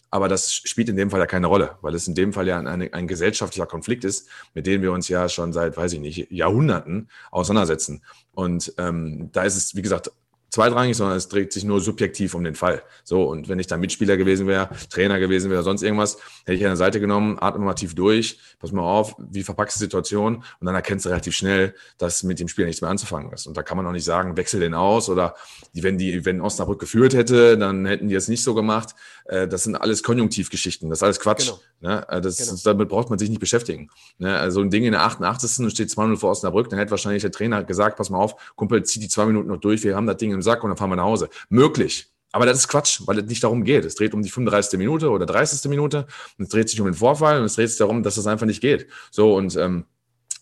Aber 0.09 0.27
das 0.27 0.53
spielt 0.53 0.89
in 0.89 0.95
dem 0.95 1.09
Fall 1.09 1.19
ja 1.19 1.25
keine 1.25 1.47
Rolle, 1.47 1.77
weil 1.81 1.93
es 1.93 2.07
in 2.07 2.15
dem 2.15 2.31
Fall 2.31 2.47
ja 2.47 2.59
ein, 2.59 2.93
ein, 2.93 3.07
gesellschaftlicher 3.07 3.65
Konflikt 3.65 4.05
ist, 4.05 4.29
mit 4.53 4.65
dem 4.65 4.81
wir 4.81 4.91
uns 4.91 5.09
ja 5.09 5.27
schon 5.27 5.51
seit, 5.51 5.75
weiß 5.75 5.93
ich 5.93 5.99
nicht, 5.99 6.31
Jahrhunderten 6.31 7.09
auseinandersetzen. 7.31 8.03
Und 8.33 8.73
ähm, 8.77 9.29
da 9.33 9.43
ist 9.43 9.57
es, 9.57 9.75
wie 9.75 9.81
gesagt, 9.81 10.11
zweitrangig, 10.55 10.95
sondern 10.95 11.17
es 11.17 11.27
dreht 11.27 11.51
sich 11.51 11.65
nur 11.65 11.81
subjektiv 11.81 12.33
um 12.33 12.43
den 12.43 12.55
Fall. 12.55 12.81
So, 13.03 13.23
und 13.23 13.49
wenn 13.49 13.59
ich 13.59 13.67
da 13.67 13.75
Mitspieler 13.77 14.15
gewesen 14.15 14.47
wäre, 14.47 14.69
Trainer 14.89 15.19
gewesen 15.19 15.51
wäre, 15.51 15.63
sonst 15.63 15.83
irgendwas, 15.83 16.17
hätte 16.45 16.53
ich 16.53 16.63
an 16.63 16.69
der 16.69 16.77
Seite 16.77 17.01
genommen, 17.01 17.37
atme 17.39 17.65
mal 17.65 17.73
tief 17.73 17.93
durch, 17.93 18.39
pass 18.59 18.71
mal 18.71 18.81
auf, 18.81 19.15
wie 19.17 19.43
verpackst 19.43 19.75
du 19.75 19.79
die 19.79 19.85
Situation 19.85 20.37
und 20.37 20.65
dann 20.65 20.73
erkennst 20.73 21.05
du 21.05 21.09
relativ 21.09 21.35
schnell, 21.35 21.75
dass 21.97 22.23
mit 22.23 22.39
dem 22.39 22.47
Spieler 22.47 22.67
nichts 22.67 22.81
mehr 22.81 22.89
anzufangen 22.89 23.33
ist. 23.33 23.47
Und 23.47 23.57
da 23.57 23.63
kann 23.63 23.75
man 23.75 23.85
auch 23.85 23.91
nicht 23.91 24.05
sagen, 24.05 24.37
wechsel 24.37 24.61
den 24.61 24.73
aus 24.73 25.09
oder 25.09 25.35
wenn 25.73 25.97
die, 25.97 26.23
wenn 26.25 26.39
Osnabrück 26.39 26.79
geführt 26.79 27.13
hätte, 27.13 27.57
dann 27.57 27.85
hätten 27.85 28.07
die 28.07 28.15
es 28.15 28.29
nicht 28.29 28.43
so 28.43 28.55
gemacht. 28.55 28.95
Äh, 29.25 29.47
das 29.47 29.63
sind 29.63 29.75
alles 29.75 30.03
Konjunktivgeschichten, 30.03 30.89
das 30.89 30.99
ist 30.99 31.03
alles 31.03 31.19
Quatsch. 31.19 31.47
Genau. 31.47 31.59
Ne? 31.81 32.05
Äh, 32.09 32.21
das, 32.21 32.37
genau. 32.37 32.57
Damit 32.63 32.89
braucht 32.89 33.09
man 33.09 33.19
sich 33.19 33.29
nicht 33.29 33.39
beschäftigen. 33.39 33.89
Ne? 34.17 34.37
Also 34.37 34.61
ein 34.61 34.69
Ding 34.69 34.83
in 34.83 34.91
der 34.91 35.03
88. 35.03 35.71
steht 35.71 35.89
2-0 35.89 36.17
vor 36.17 36.31
Osnabrück, 36.31 36.69
dann 36.69 36.79
hätte 36.79 36.91
wahrscheinlich 36.91 37.21
der 37.21 37.31
Trainer 37.31 37.63
gesagt, 37.63 37.97
pass 37.97 38.09
mal 38.09 38.19
auf, 38.19 38.53
Kumpel, 38.55 38.83
zieh 38.83 38.99
die 38.99 39.09
zwei 39.09 39.25
Minuten 39.25 39.49
noch 39.49 39.59
durch, 39.59 39.83
wir 39.83 39.95
haben 39.95 40.07
das 40.07 40.17
Ding 40.17 40.31
im 40.31 40.41
Sack 40.41 40.63
und 40.63 40.69
dann 40.69 40.77
fahren 40.77 40.89
wir 40.89 40.95
nach 40.95 41.03
Hause. 41.03 41.29
Möglich. 41.49 42.11
Aber 42.31 42.45
das 42.45 42.57
ist 42.57 42.67
Quatsch, 42.67 43.01
weil 43.05 43.19
es 43.19 43.25
nicht 43.27 43.43
darum 43.45 43.63
geht. 43.63 43.85
Es 43.85 43.95
dreht 43.95 44.13
um 44.13 44.21
die 44.21 44.29
35. 44.29 44.77
Minute 44.77 45.09
oder 45.09 45.25
30. 45.25 45.69
Minute 45.69 46.05
und 46.37 46.43
es 46.43 46.49
dreht 46.49 46.67
sich 46.67 46.81
um 46.81 46.85
den 46.85 46.93
Vorfall 46.93 47.39
und 47.39 47.45
es 47.45 47.55
dreht 47.55 47.69
sich 47.69 47.77
darum, 47.77 48.03
dass 48.03 48.17
es 48.17 48.27
einfach 48.27 48.45
nicht 48.45 48.59
geht. 48.59 48.87
So 49.09 49.35
und 49.35 49.55
ähm, 49.55 49.85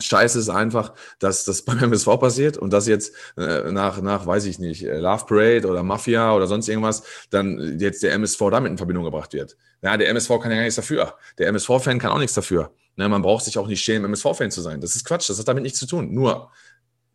Scheiße 0.01 0.39
ist 0.39 0.49
einfach, 0.49 0.93
dass 1.19 1.45
das 1.45 1.61
beim 1.65 1.79
MSV 1.79 2.19
passiert 2.19 2.57
und 2.57 2.71
dass 2.71 2.87
jetzt 2.87 3.13
äh, 3.37 3.71
nach, 3.71 4.01
nach, 4.01 4.25
weiß 4.25 4.45
ich 4.45 4.59
nicht, 4.59 4.83
äh, 4.83 4.97
Love 4.97 5.25
Parade 5.25 5.67
oder 5.67 5.83
Mafia 5.83 6.33
oder 6.35 6.47
sonst 6.47 6.67
irgendwas, 6.67 7.03
dann 7.29 7.79
jetzt 7.79 8.03
der 8.03 8.13
MSV 8.13 8.39
damit 8.51 8.71
in 8.71 8.77
Verbindung 8.77 9.05
gebracht 9.05 9.33
wird. 9.33 9.55
Ja, 9.81 9.97
der 9.97 10.09
MSV 10.09 10.29
kann 10.39 10.51
ja 10.51 10.57
gar 10.57 10.63
nichts 10.63 10.75
dafür. 10.75 11.15
Der 11.37 11.47
MSV-Fan 11.47 11.99
kann 11.99 12.11
auch 12.11 12.19
nichts 12.19 12.33
dafür. 12.33 12.71
Ne, 12.95 13.09
man 13.09 13.21
braucht 13.21 13.43
sich 13.43 13.57
auch 13.57 13.67
nicht 13.67 13.83
schämen, 13.83 14.05
MSV-Fan 14.05 14.51
zu 14.51 14.61
sein. 14.61 14.79
Das 14.79 14.95
ist 14.95 15.03
Quatsch, 15.03 15.29
das 15.29 15.39
hat 15.39 15.47
damit 15.47 15.63
nichts 15.63 15.79
zu 15.79 15.87
tun. 15.87 16.13
Nur, 16.13 16.51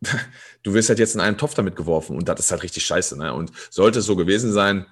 du 0.63 0.73
wirst 0.73 0.89
halt 0.89 0.99
jetzt 0.99 1.15
in 1.15 1.21
einen 1.21 1.37
Topf 1.37 1.53
damit 1.55 1.75
geworfen 1.75 2.15
und 2.17 2.27
das 2.27 2.39
ist 2.39 2.51
halt 2.51 2.63
richtig 2.63 2.85
scheiße. 2.85 3.17
Ne? 3.17 3.33
Und 3.33 3.51
sollte 3.69 3.99
es 3.99 4.05
so 4.05 4.15
gewesen 4.15 4.51
sein, 4.51 4.85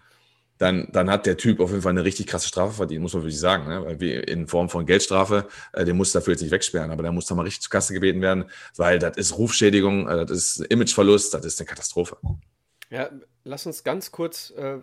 dann, 0.57 0.87
dann 0.91 1.09
hat 1.09 1.25
der 1.25 1.37
Typ 1.37 1.59
auf 1.59 1.69
jeden 1.69 1.81
Fall 1.81 1.91
eine 1.91 2.03
richtig 2.03 2.27
krasse 2.27 2.47
Strafe 2.47 2.73
verdient, 2.73 3.01
muss 3.01 3.13
man 3.13 3.23
wirklich 3.23 3.39
sagen. 3.39 3.67
Ne? 3.67 4.21
In 4.23 4.47
Form 4.47 4.69
von 4.69 4.85
Geldstrafe, 4.85 5.47
äh, 5.73 5.85
den 5.85 5.97
muss 5.97 6.11
dafür 6.11 6.33
jetzt 6.33 6.41
nicht 6.41 6.51
wegsperren, 6.51 6.91
aber 6.91 7.03
der 7.03 7.11
muss 7.11 7.25
da 7.25 7.35
mal 7.35 7.43
richtig 7.43 7.61
zur 7.61 7.71
Kasse 7.71 7.93
gebeten 7.93 8.21
werden, 8.21 8.45
weil 8.75 8.99
das 8.99 9.17
ist 9.17 9.37
Rufschädigung, 9.37 10.07
äh, 10.07 10.25
das 10.25 10.37
ist 10.37 10.65
Imageverlust, 10.65 11.33
das 11.33 11.45
ist 11.45 11.59
eine 11.59 11.67
Katastrophe. 11.67 12.17
Ja, 12.89 13.09
lass 13.47 13.65
uns 13.65 13.83
ganz 13.83 14.11
kurz, 14.11 14.51
äh, 14.51 14.77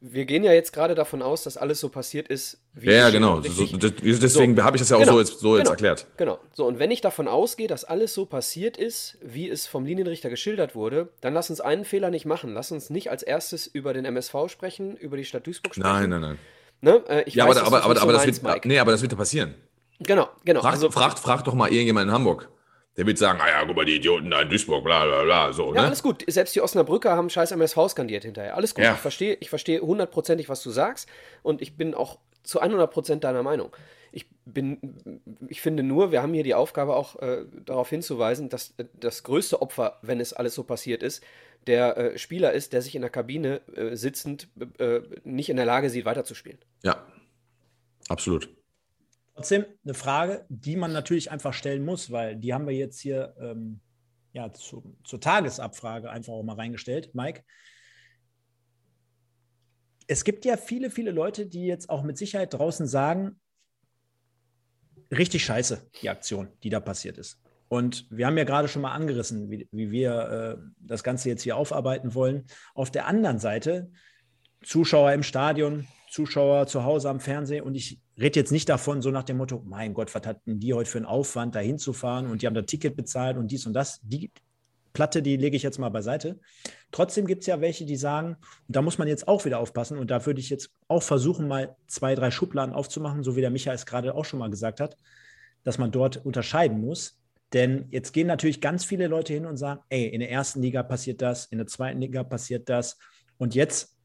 wir 0.00 0.24
gehen 0.24 0.44
ja 0.44 0.52
jetzt 0.52 0.72
gerade 0.72 0.94
davon 0.94 1.20
aus, 1.22 1.42
dass 1.42 1.56
alles 1.56 1.80
so 1.80 1.88
passiert 1.88 2.28
ist, 2.28 2.58
wie 2.72 2.86
Ja, 2.86 2.92
ja 2.92 3.10
genau. 3.10 3.40
So, 3.42 3.66
deswegen 3.66 4.56
so, 4.56 4.62
habe 4.62 4.76
ich 4.76 4.80
das 4.80 4.90
ja 4.90 4.96
auch 4.96 5.00
genau, 5.00 5.12
so, 5.14 5.18
jetzt, 5.18 5.40
so 5.40 5.48
genau, 5.50 5.58
jetzt 5.58 5.70
erklärt. 5.70 6.06
Genau. 6.16 6.38
So, 6.52 6.66
und 6.66 6.78
wenn 6.78 6.90
ich 6.90 7.00
davon 7.00 7.28
ausgehe, 7.28 7.68
dass 7.68 7.84
alles 7.84 8.14
so 8.14 8.26
passiert 8.26 8.76
ist, 8.76 9.18
wie 9.22 9.48
es 9.50 9.66
vom 9.66 9.84
Linienrichter 9.84 10.30
geschildert 10.30 10.74
wurde, 10.74 11.08
dann 11.20 11.34
lass 11.34 11.50
uns 11.50 11.60
einen 11.60 11.84
Fehler 11.84 12.10
nicht 12.10 12.24
machen. 12.24 12.54
Lass 12.54 12.72
uns 12.72 12.90
nicht 12.90 13.10
als 13.10 13.22
erstes 13.22 13.66
über 13.66 13.92
den 13.92 14.04
MSV 14.04 14.34
sprechen, 14.48 14.96
über 14.96 15.16
die 15.16 15.24
Stadt 15.24 15.46
Duisburg 15.46 15.74
sprechen. 15.74 15.88
Nein, 15.88 16.10
nein, 16.10 16.20
nein. 16.20 16.38
Ne? 16.80 17.02
Äh, 17.08 17.30
ja, 17.30 17.48
weiß, 17.48 17.58
aber, 17.58 17.66
aber, 17.66 17.84
aber, 17.84 18.02
aber, 18.02 18.12
das 18.12 18.26
wird, 18.26 18.64
nee, 18.64 18.78
aber 18.78 18.92
das 18.92 19.02
wird 19.02 19.12
ja 19.12 19.18
passieren. 19.18 19.54
Genau, 20.00 20.28
genau. 20.44 20.60
Frag, 20.60 20.72
also, 20.72 20.90
frag, 20.90 21.18
frag 21.18 21.44
doch 21.44 21.54
mal 21.54 21.70
irgendjemand 21.70 22.08
in 22.08 22.12
Hamburg. 22.12 22.48
Der 22.96 23.06
wird 23.06 23.18
sagen, 23.18 23.40
ah 23.42 23.48
ja, 23.48 23.64
guck 23.66 23.76
mal, 23.76 23.84
die 23.84 23.96
Idioten 23.96 24.30
da 24.30 24.40
in 24.40 24.48
Duisburg, 24.48 24.84
bla 24.84 25.04
bla 25.04 25.24
bla. 25.24 25.52
So, 25.52 25.74
ja, 25.74 25.80
ne? 25.80 25.86
alles 25.88 26.02
gut. 26.02 26.24
Selbst 26.28 26.54
die 26.54 26.60
Osnabrücker 26.60 27.16
haben 27.16 27.28
scheiß 27.28 27.50
MSV 27.50 27.88
skandiert 27.88 28.24
hinterher. 28.24 28.56
Alles 28.56 28.74
gut. 28.74 28.84
Ja. 28.84 28.94
Ich 28.94 29.00
verstehe 29.00 29.36
ich 29.40 29.50
versteh 29.50 29.80
hundertprozentig, 29.80 30.48
was 30.48 30.62
du 30.62 30.70
sagst. 30.70 31.08
Und 31.42 31.60
ich 31.60 31.76
bin 31.76 31.94
auch 31.94 32.18
zu 32.44 32.62
100% 32.62 33.16
deiner 33.16 33.42
Meinung. 33.42 33.74
Ich 34.12 34.26
bin, 34.44 34.78
ich 35.48 35.60
finde 35.60 35.82
nur, 35.82 36.12
wir 36.12 36.22
haben 36.22 36.32
hier 36.32 36.44
die 36.44 36.54
Aufgabe 36.54 36.94
auch 36.94 37.20
äh, 37.20 37.46
darauf 37.64 37.90
hinzuweisen, 37.90 38.48
dass 38.48 38.74
äh, 38.76 38.84
das 38.94 39.24
größte 39.24 39.60
Opfer, 39.60 39.98
wenn 40.02 40.20
es 40.20 40.32
alles 40.32 40.54
so 40.54 40.62
passiert 40.62 41.02
ist, 41.02 41.24
der 41.66 41.96
äh, 41.96 42.18
Spieler 42.18 42.52
ist, 42.52 42.72
der 42.72 42.82
sich 42.82 42.94
in 42.94 43.00
der 43.00 43.10
Kabine 43.10 43.60
äh, 43.74 43.96
sitzend 43.96 44.46
äh, 44.78 45.00
nicht 45.24 45.48
in 45.48 45.56
der 45.56 45.66
Lage 45.66 45.90
sieht, 45.90 46.04
weiterzuspielen. 46.04 46.58
Ja, 46.84 47.04
absolut. 48.08 48.48
Trotzdem 49.34 49.64
eine 49.84 49.94
Frage, 49.94 50.46
die 50.48 50.76
man 50.76 50.92
natürlich 50.92 51.30
einfach 51.30 51.52
stellen 51.52 51.84
muss, 51.84 52.10
weil 52.12 52.36
die 52.36 52.54
haben 52.54 52.66
wir 52.66 52.74
jetzt 52.74 53.00
hier 53.00 53.34
ähm, 53.38 53.80
ja, 54.32 54.52
zu, 54.52 54.96
zur 55.04 55.20
Tagesabfrage 55.20 56.10
einfach 56.10 56.32
auch 56.32 56.42
mal 56.42 56.56
reingestellt, 56.56 57.14
Mike. 57.14 57.42
Es 60.06 60.24
gibt 60.24 60.44
ja 60.44 60.56
viele, 60.56 60.90
viele 60.90 61.10
Leute, 61.10 61.46
die 61.46 61.64
jetzt 61.64 61.90
auch 61.90 62.02
mit 62.02 62.18
Sicherheit 62.18 62.52
draußen 62.52 62.86
sagen, 62.86 63.40
richtig 65.10 65.44
scheiße, 65.44 65.88
die 66.02 66.10
Aktion, 66.10 66.48
die 66.62 66.70
da 66.70 66.80
passiert 66.80 67.18
ist. 67.18 67.40
Und 67.68 68.06
wir 68.10 68.26
haben 68.26 68.38
ja 68.38 68.44
gerade 68.44 68.68
schon 68.68 68.82
mal 68.82 68.92
angerissen, 68.92 69.50
wie, 69.50 69.68
wie 69.72 69.90
wir 69.90 70.58
äh, 70.60 70.70
das 70.78 71.02
Ganze 71.02 71.28
jetzt 71.28 71.42
hier 71.42 71.56
aufarbeiten 71.56 72.14
wollen. 72.14 72.46
Auf 72.74 72.90
der 72.90 73.06
anderen 73.06 73.38
Seite, 73.38 73.90
Zuschauer 74.62 75.12
im 75.12 75.22
Stadion, 75.22 75.86
Zuschauer 76.10 76.66
zu 76.66 76.84
Hause 76.84 77.08
am 77.08 77.20
Fernsehen 77.20 77.64
und 77.64 77.74
ich 77.74 78.00
rede 78.18 78.38
jetzt 78.38 78.52
nicht 78.52 78.68
davon, 78.68 79.02
so 79.02 79.10
nach 79.10 79.24
dem 79.24 79.38
Motto, 79.38 79.62
mein 79.64 79.94
Gott, 79.94 80.14
was 80.14 80.26
hatten 80.26 80.60
die 80.60 80.74
heute 80.74 80.90
für 80.90 80.98
einen 80.98 81.06
Aufwand, 81.06 81.54
da 81.54 81.60
hinzufahren 81.60 82.30
und 82.30 82.42
die 82.42 82.46
haben 82.46 82.54
das 82.54 82.66
Ticket 82.66 82.96
bezahlt 82.96 83.36
und 83.36 83.48
dies 83.50 83.66
und 83.66 83.72
das. 83.72 84.00
Die 84.02 84.30
Platte, 84.92 85.22
die 85.22 85.36
lege 85.36 85.56
ich 85.56 85.64
jetzt 85.64 85.78
mal 85.78 85.88
beiseite. 85.88 86.38
Trotzdem 86.92 87.26
gibt 87.26 87.42
es 87.42 87.48
ja 87.48 87.60
welche, 87.60 87.84
die 87.84 87.96
sagen, 87.96 88.36
und 88.68 88.76
da 88.76 88.80
muss 88.80 88.98
man 88.98 89.08
jetzt 89.08 89.26
auch 89.26 89.44
wieder 89.44 89.58
aufpassen, 89.58 89.98
und 89.98 90.10
da 90.10 90.24
würde 90.24 90.40
ich 90.40 90.50
jetzt 90.50 90.70
auch 90.86 91.02
versuchen, 91.02 91.48
mal 91.48 91.76
zwei, 91.88 92.14
drei 92.14 92.30
Schubladen 92.30 92.74
aufzumachen, 92.74 93.24
so 93.24 93.34
wie 93.34 93.40
der 93.40 93.50
Michael 93.50 93.74
es 93.74 93.86
gerade 93.86 94.14
auch 94.14 94.24
schon 94.24 94.38
mal 94.38 94.50
gesagt 94.50 94.80
hat, 94.80 94.96
dass 95.64 95.78
man 95.78 95.90
dort 95.90 96.24
unterscheiden 96.24 96.80
muss. 96.80 97.20
Denn 97.52 97.86
jetzt 97.90 98.12
gehen 98.12 98.28
natürlich 98.28 98.60
ganz 98.60 98.84
viele 98.84 99.08
Leute 99.08 99.32
hin 99.32 99.46
und 99.46 99.56
sagen, 99.56 99.80
ey, 99.88 100.06
in 100.06 100.20
der 100.20 100.30
ersten 100.30 100.62
Liga 100.62 100.82
passiert 100.82 101.20
das, 101.20 101.46
in 101.46 101.58
der 101.58 101.66
zweiten 101.66 102.00
Liga 102.00 102.22
passiert 102.22 102.68
das. 102.68 102.98
Und 103.36 103.54
jetzt 103.54 103.96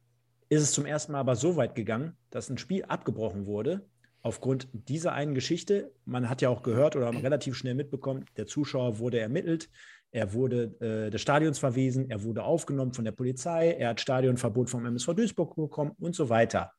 ist 0.50 0.64
es 0.64 0.72
zum 0.72 0.86
ersten 0.86 1.12
Mal 1.12 1.20
aber 1.20 1.36
so 1.36 1.56
weit 1.56 1.76
gegangen, 1.76 2.18
dass 2.32 2.50
ein 2.50 2.58
Spiel 2.58 2.84
abgebrochen 2.86 3.46
wurde 3.46 3.88
aufgrund 4.22 4.68
dieser 4.74 5.14
einen 5.14 5.34
Geschichte. 5.34 5.92
Man 6.06 6.30
hat 6.30 6.42
ja 6.42 6.50
auch 6.50 6.64
gehört 6.64 6.96
oder 6.96 7.12
relativ 7.12 7.56
schnell 7.56 7.76
mitbekommen, 7.76 8.26
der 8.38 8.48
Zuschauer 8.48 9.00
wurde 9.00 9.20
ermittelt, 9.20 9.70
er 10.12 10.34
wurde 10.34 10.76
äh, 10.80 11.10
des 11.10 11.22
Stadions 11.22 11.60
verwiesen, 11.60 12.10
er 12.10 12.24
wurde 12.24 12.44
aufgenommen 12.44 12.94
von 12.94 13.06
der 13.06 13.12
Polizei, 13.12 13.72
er 13.72 13.90
hat 13.90 14.02
Stadionverbot 14.02 14.70
vom 14.70 14.86
MSV 14.86 15.14
Duisburg 15.14 15.56
bekommen 15.56 15.92
und 16.00 16.16
so 16.16 16.30
weiter. 16.30 16.74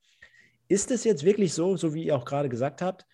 Ist 0.69 0.91
es 0.91 1.05
jetzt 1.05 1.25
wirklich 1.25 1.53
so, 1.55 1.77
so 1.77 1.95
wie 1.95 2.05
ihr 2.05 2.17
auch 2.17 2.25
gerade 2.25 2.49
gesagt 2.49 2.83
habt, 2.83 3.07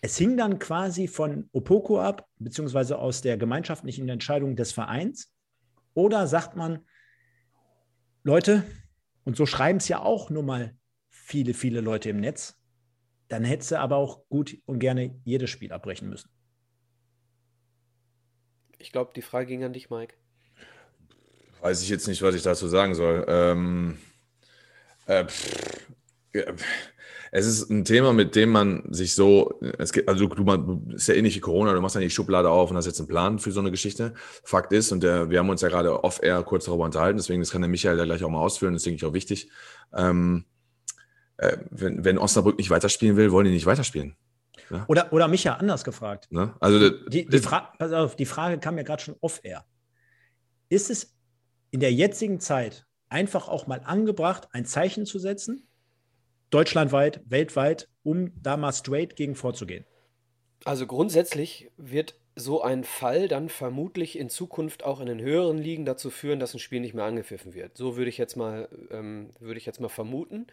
es 0.00 0.18
hing 0.18 0.36
dann 0.36 0.58
quasi 0.58 1.08
von 1.08 1.48
Opoko 1.52 1.98
ab, 1.98 2.28
beziehungsweise 2.38 2.98
aus 2.98 3.22
der 3.22 3.38
gemeinschaftlichen 3.38 4.06
Entscheidung 4.08 4.54
des 4.54 4.72
Vereins? 4.72 5.32
Oder 5.94 6.26
sagt 6.26 6.56
man, 6.56 6.80
Leute, 8.22 8.64
und 9.24 9.36
so 9.36 9.46
schreiben 9.46 9.78
es 9.78 9.88
ja 9.88 10.00
auch 10.00 10.28
nur 10.28 10.42
mal 10.42 10.76
viele, 11.08 11.54
viele 11.54 11.80
Leute 11.80 12.10
im 12.10 12.20
Netz. 12.20 12.54
Dann 13.28 13.44
hätte 13.44 13.64
sie 13.64 13.78
aber 13.78 13.96
auch 13.96 14.28
gut 14.28 14.56
und 14.66 14.78
gerne 14.78 15.20
jedes 15.24 15.50
Spiel 15.50 15.72
abbrechen 15.72 16.08
müssen. 16.08 16.30
Ich 18.78 18.92
glaube, 18.92 19.12
die 19.16 19.22
Frage 19.22 19.46
ging 19.46 19.64
an 19.64 19.72
dich, 19.72 19.90
Mike. 19.90 20.14
Weiß 21.60 21.82
ich 21.82 21.88
jetzt 21.88 22.06
nicht, 22.06 22.20
was 22.20 22.34
ich 22.34 22.42
dazu 22.42 22.68
sagen 22.68 22.94
soll. 22.94 23.24
Ähm, 23.26 23.98
äh, 25.06 25.24
pff, 25.24 25.88
ja, 26.34 26.44
es 27.36 27.46
ist 27.46 27.68
ein 27.68 27.84
Thema, 27.84 28.12
mit 28.12 28.36
dem 28.36 28.50
man 28.50 28.84
sich 28.92 29.14
so, 29.14 29.58
es 29.78 29.92
geht, 29.92 30.08
also 30.08 30.26
du, 30.26 30.44
man, 30.44 30.90
ist 30.90 31.08
ja 31.08 31.14
ähnlich 31.14 31.34
wie 31.34 31.40
Corona, 31.40 31.72
du 31.72 31.80
machst 31.80 31.96
ja 31.96 32.00
die 32.00 32.08
Schublade 32.08 32.48
auf 32.48 32.70
und 32.70 32.76
hast 32.76 32.86
jetzt 32.86 33.00
einen 33.00 33.08
Plan 33.08 33.40
für 33.40 33.50
so 33.50 33.58
eine 33.58 33.72
Geschichte. 33.72 34.14
Fakt 34.44 34.72
ist, 34.72 34.92
und 34.92 35.02
der, 35.02 35.30
wir 35.30 35.40
haben 35.40 35.48
uns 35.48 35.60
ja 35.60 35.68
gerade 35.68 36.04
off-air 36.04 36.44
kurz 36.44 36.66
darüber 36.66 36.84
unterhalten, 36.84 37.16
deswegen, 37.16 37.40
das 37.40 37.50
kann 37.50 37.62
der 37.62 37.68
Michael 37.68 37.98
ja 37.98 38.04
gleich 38.04 38.22
auch 38.22 38.30
mal 38.30 38.38
ausführen, 38.38 38.74
das 38.74 38.82
ist, 38.82 38.86
denke 38.86 38.96
ich, 38.98 39.04
auch 39.04 39.14
wichtig. 39.14 39.50
Ähm, 39.92 40.44
äh, 41.38 41.56
wenn, 41.70 42.04
wenn 42.04 42.18
Osnabrück 42.18 42.58
nicht 42.58 42.70
weiterspielen 42.70 43.16
will, 43.16 43.32
wollen 43.32 43.46
die 43.46 43.52
nicht 43.52 43.66
weiterspielen. 43.66 44.16
Ja? 44.70 44.84
Oder, 44.88 45.12
oder 45.12 45.28
Micha, 45.28 45.54
anders 45.54 45.84
gefragt. 45.84 46.30
Ne? 46.30 46.54
Also, 46.60 46.90
die, 47.08 47.26
die, 47.26 47.38
Fra 47.38 47.72
pass 47.78 47.92
auf, 47.92 48.16
die 48.16 48.26
Frage 48.26 48.58
kam 48.58 48.76
ja 48.76 48.82
gerade 48.82 49.02
schon 49.02 49.16
off-air. 49.20 49.64
Ist 50.68 50.90
es 50.90 51.14
in 51.70 51.80
der 51.80 51.92
jetzigen 51.92 52.40
Zeit 52.40 52.86
einfach 53.08 53.48
auch 53.48 53.66
mal 53.66 53.82
angebracht, 53.84 54.48
ein 54.52 54.64
Zeichen 54.64 55.06
zu 55.06 55.18
setzen? 55.18 55.66
deutschlandweit, 56.54 57.20
weltweit, 57.26 57.88
um 58.04 58.30
da 58.40 58.56
mal 58.56 58.72
straight 58.72 59.16
gegen 59.16 59.34
vorzugehen? 59.34 59.84
Also 60.64 60.86
grundsätzlich 60.86 61.70
wird 61.76 62.14
so 62.36 62.62
ein 62.62 62.84
Fall 62.84 63.26
dann 63.26 63.48
vermutlich 63.48 64.16
in 64.18 64.28
Zukunft 64.28 64.84
auch 64.84 65.00
in 65.00 65.06
den 65.06 65.20
höheren 65.20 65.58
Ligen 65.58 65.84
dazu 65.84 66.10
führen, 66.10 66.38
dass 66.38 66.54
ein 66.54 66.60
Spiel 66.60 66.80
nicht 66.80 66.94
mehr 66.94 67.04
angepfiffen 67.04 67.54
wird. 67.54 67.76
So 67.76 67.96
würde 67.96 68.08
ich 68.08 68.18
jetzt 68.18 68.36
mal, 68.36 68.68
ähm, 68.90 69.30
würde 69.40 69.58
ich 69.58 69.66
jetzt 69.66 69.80
mal 69.80 69.88
vermuten. 69.88 70.46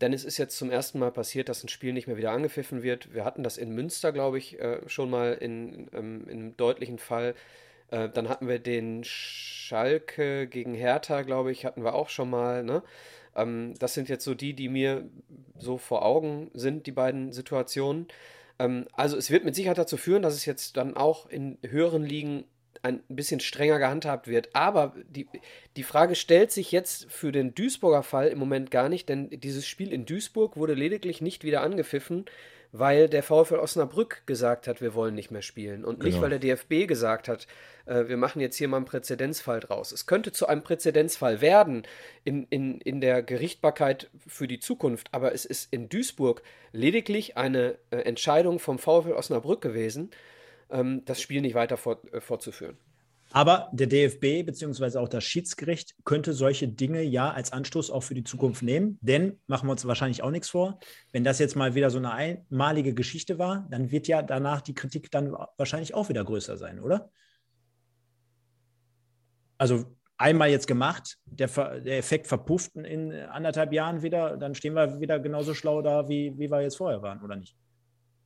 Denn 0.00 0.12
es 0.12 0.24
ist 0.24 0.38
jetzt 0.38 0.56
zum 0.56 0.70
ersten 0.70 0.98
Mal 0.98 1.12
passiert, 1.12 1.48
dass 1.48 1.62
ein 1.62 1.68
Spiel 1.68 1.92
nicht 1.92 2.06
mehr 2.06 2.16
wieder 2.16 2.32
angepfiffen 2.32 2.82
wird. 2.82 3.14
Wir 3.14 3.24
hatten 3.24 3.42
das 3.44 3.56
in 3.56 3.70
Münster, 3.70 4.12
glaube 4.12 4.38
ich, 4.38 4.58
äh, 4.58 4.80
schon 4.88 5.10
mal 5.10 5.34
in, 5.34 5.88
ähm, 5.92 6.26
in 6.28 6.38
einem 6.38 6.56
deutlichen 6.56 6.98
Fall. 6.98 7.34
Äh, 7.92 8.08
dann 8.08 8.28
hatten 8.28 8.48
wir 8.48 8.58
den 8.58 9.04
Schalke 9.04 10.48
gegen 10.48 10.74
Hertha, 10.74 11.22
glaube 11.22 11.52
ich, 11.52 11.64
hatten 11.64 11.84
wir 11.84 11.94
auch 11.94 12.08
schon 12.08 12.30
mal. 12.30 12.64
Ne? 12.64 12.82
Ähm, 13.36 13.74
das 13.78 13.94
sind 13.94 14.08
jetzt 14.08 14.24
so 14.24 14.34
die, 14.34 14.54
die 14.54 14.68
mir 14.68 15.08
so 15.58 15.78
vor 15.78 16.04
Augen 16.04 16.50
sind, 16.54 16.86
die 16.86 16.92
beiden 16.92 17.32
Situationen. 17.32 18.08
Ähm, 18.58 18.86
also 18.92 19.16
es 19.16 19.30
wird 19.30 19.44
mit 19.44 19.54
Sicherheit 19.54 19.78
dazu 19.78 19.96
führen, 19.96 20.22
dass 20.22 20.34
es 20.34 20.46
jetzt 20.46 20.76
dann 20.76 20.96
auch 20.96 21.28
in 21.28 21.58
höheren 21.62 22.02
Ligen 22.02 22.44
ein 22.82 23.02
bisschen 23.08 23.40
strenger 23.40 23.78
gehandhabt 23.78 24.26
wird. 24.28 24.50
Aber 24.54 24.94
die, 25.08 25.26
die 25.76 25.82
Frage 25.84 26.14
stellt 26.14 26.50
sich 26.50 26.72
jetzt 26.72 27.10
für 27.10 27.32
den 27.32 27.54
Duisburger 27.54 28.02
Fall 28.02 28.28
im 28.28 28.38
Moment 28.38 28.70
gar 28.70 28.88
nicht, 28.88 29.08
denn 29.08 29.30
dieses 29.30 29.66
Spiel 29.66 29.92
in 29.92 30.04
Duisburg 30.04 30.56
wurde 30.56 30.74
lediglich 30.74 31.20
nicht 31.20 31.44
wieder 31.44 31.62
angepfiffen, 31.62 32.24
weil 32.74 33.08
der 33.08 33.22
VfL 33.22 33.56
Osnabrück 33.56 34.22
gesagt 34.26 34.66
hat, 34.66 34.80
wir 34.80 34.94
wollen 34.94 35.14
nicht 35.14 35.30
mehr 35.30 35.42
spielen 35.42 35.84
und 35.84 35.98
nicht, 36.02 36.14
Genau. 36.14 36.22
weil 36.22 36.30
der 36.30 36.38
DFB 36.38 36.88
gesagt 36.88 37.28
hat, 37.28 37.46
äh, 37.84 38.08
wir 38.08 38.16
machen 38.16 38.40
jetzt 38.40 38.56
hier 38.56 38.66
mal 38.66 38.78
einen 38.78 38.86
Präzedenzfall 38.86 39.60
draus. 39.60 39.92
Es 39.92 40.06
könnte 40.06 40.32
zu 40.32 40.46
einem 40.48 40.62
Präzedenzfall 40.62 41.42
werden 41.42 41.82
in, 42.24 42.46
in, 42.48 42.80
in 42.80 43.02
der 43.02 43.22
Gerichtbarkeit 43.22 44.08
für 44.26 44.48
die 44.48 44.58
Zukunft, 44.58 45.08
aber 45.12 45.34
es 45.34 45.44
ist 45.44 45.70
in 45.70 45.90
Duisburg 45.90 46.42
lediglich 46.72 47.36
eine 47.36 47.76
äh, 47.90 47.96
Entscheidung 47.98 48.58
vom 48.58 48.78
VfL 48.78 49.12
Osnabrück 49.12 49.60
gewesen, 49.60 50.10
ähm, 50.72 51.04
das 51.04 51.20
Spiel 51.20 51.40
nicht 51.40 51.54
weiter 51.54 51.76
fort, 51.76 52.12
äh, 52.12 52.20
fortzuführen. 52.20 52.76
Aber 53.34 53.70
der 53.72 53.86
DFB 53.86 54.44
beziehungsweise 54.44 55.00
auch 55.00 55.08
das 55.08 55.24
Schiedsgericht 55.24 55.94
könnte 56.04 56.34
solche 56.34 56.68
Dinge 56.68 57.02
ja 57.02 57.30
als 57.30 57.52
Anstoß 57.52 57.90
auch 57.90 58.02
für 58.02 58.14
die 58.14 58.24
Zukunft 58.24 58.62
nehmen. 58.62 58.98
Denn, 59.00 59.40
machen 59.46 59.68
wir 59.68 59.72
uns 59.72 59.86
wahrscheinlich 59.86 60.22
auch 60.22 60.30
nichts 60.30 60.50
vor, 60.50 60.78
wenn 61.12 61.24
das 61.24 61.38
jetzt 61.38 61.56
mal 61.56 61.74
wieder 61.74 61.88
so 61.88 61.98
eine 61.98 62.12
einmalige 62.12 62.92
Geschichte 62.92 63.38
war, 63.38 63.66
dann 63.70 63.90
wird 63.90 64.06
ja 64.06 64.20
danach 64.20 64.60
die 64.60 64.74
Kritik 64.74 65.10
dann 65.10 65.34
wahrscheinlich 65.56 65.94
auch 65.94 66.10
wieder 66.10 66.24
größer 66.24 66.58
sein, 66.58 66.78
oder? 66.78 67.10
Also 69.56 69.84
einmal 70.18 70.50
jetzt 70.50 70.66
gemacht, 70.66 71.18
der, 71.24 71.48
der 71.80 71.98
Effekt 71.98 72.26
verpufft 72.26 72.76
in 72.76 73.12
anderthalb 73.12 73.72
Jahren 73.72 74.02
wieder, 74.02 74.36
dann 74.36 74.54
stehen 74.54 74.74
wir 74.74 75.00
wieder 75.00 75.18
genauso 75.20 75.54
schlau 75.54 75.80
da, 75.80 76.08
wie, 76.08 76.38
wie 76.38 76.50
wir 76.50 76.60
jetzt 76.60 76.76
vorher 76.76 77.00
waren, 77.00 77.22
oder 77.22 77.36
nicht? 77.36 77.56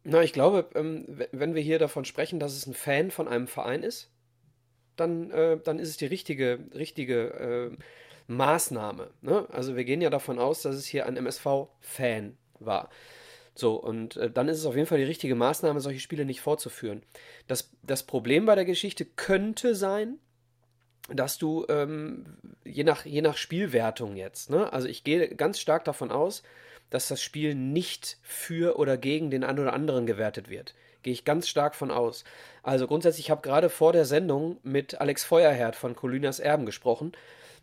Na, 0.08 0.22
ich 0.22 0.32
glaube, 0.32 0.68
ähm, 0.76 1.04
wenn 1.32 1.56
wir 1.56 1.62
hier 1.62 1.80
davon 1.80 2.04
sprechen, 2.04 2.38
dass 2.38 2.54
es 2.54 2.64
ein 2.66 2.74
Fan 2.74 3.10
von 3.10 3.26
einem 3.26 3.48
Verein 3.48 3.82
ist, 3.82 4.08
dann, 4.94 5.32
äh, 5.32 5.58
dann 5.58 5.80
ist 5.80 5.88
es 5.88 5.96
die 5.96 6.06
richtige, 6.06 6.60
richtige 6.72 7.30
äh, 7.74 7.76
Maßnahme. 8.28 9.10
Ne? 9.20 9.48
Also 9.50 9.74
wir 9.74 9.84
gehen 9.84 10.00
ja 10.00 10.08
davon 10.08 10.38
aus, 10.38 10.62
dass 10.62 10.76
es 10.76 10.86
hier 10.86 11.06
ein 11.06 11.16
MSV-Fan 11.16 12.38
war. 12.60 12.88
So, 13.56 13.74
und 13.74 14.16
äh, 14.16 14.30
dann 14.30 14.48
ist 14.48 14.58
es 14.58 14.66
auf 14.66 14.76
jeden 14.76 14.86
Fall 14.86 14.98
die 14.98 15.04
richtige 15.04 15.34
Maßnahme, 15.34 15.80
solche 15.80 15.98
Spiele 15.98 16.24
nicht 16.24 16.40
fortzuführen. 16.40 17.02
Das, 17.48 17.72
das 17.82 18.04
Problem 18.04 18.46
bei 18.46 18.54
der 18.54 18.64
Geschichte 18.64 19.06
könnte 19.06 19.74
sein, 19.74 20.20
dass 21.08 21.36
du 21.36 21.66
ähm, 21.68 22.36
je, 22.64 22.84
nach, 22.84 23.04
je 23.06 23.22
nach 23.22 23.36
Spielwertung 23.36 24.14
jetzt, 24.14 24.50
ne? 24.50 24.72
also 24.72 24.86
ich 24.86 25.02
gehe 25.02 25.34
ganz 25.34 25.58
stark 25.58 25.84
davon 25.84 26.12
aus, 26.12 26.44
dass 26.90 27.08
das 27.08 27.22
Spiel 27.22 27.54
nicht 27.54 28.18
für 28.22 28.78
oder 28.78 28.96
gegen 28.96 29.30
den 29.30 29.44
einen 29.44 29.60
oder 29.60 29.72
anderen 29.72 30.06
gewertet 30.06 30.48
wird. 30.48 30.74
Gehe 31.02 31.12
ich 31.12 31.24
ganz 31.24 31.48
stark 31.48 31.74
von 31.74 31.90
aus. 31.90 32.24
Also 32.62 32.86
grundsätzlich, 32.86 33.26
ich 33.26 33.30
habe 33.30 33.42
gerade 33.42 33.68
vor 33.68 33.92
der 33.92 34.04
Sendung 34.04 34.58
mit 34.62 35.00
Alex 35.00 35.24
Feuerherd 35.24 35.76
von 35.76 35.94
Colinas 35.94 36.40
Erben 36.40 36.66
gesprochen, 36.66 37.12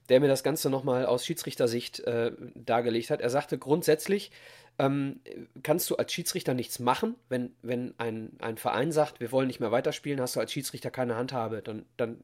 der 0.10 0.20
mir 0.20 0.28
das 0.28 0.44
Ganze 0.44 0.70
nochmal 0.70 1.06
aus 1.06 1.26
Schiedsrichtersicht 1.26 2.00
äh, 2.02 2.32
dargelegt 2.56 3.10
hat. 3.10 3.22
Er 3.22 3.30
sagte 3.30 3.58
grundsätzlich, 3.58 4.32
ähm, 4.80 5.20
kannst 5.62 5.90
du 5.90 5.96
als 5.96 6.12
Schiedsrichter 6.12 6.54
nichts 6.54 6.80
machen, 6.80 7.16
wenn, 7.30 7.54
wenn 7.62 7.94
ein, 7.98 8.32
ein 8.40 8.58
Verein 8.58 8.92
sagt, 8.92 9.20
wir 9.20 9.32
wollen 9.32 9.48
nicht 9.48 9.60
mehr 9.60 9.72
weiterspielen, 9.72 10.20
hast 10.20 10.36
du 10.36 10.40
als 10.40 10.52
Schiedsrichter 10.52 10.90
keine 10.90 11.16
Handhabe, 11.16 11.62
dann, 11.62 11.86
dann, 11.96 12.24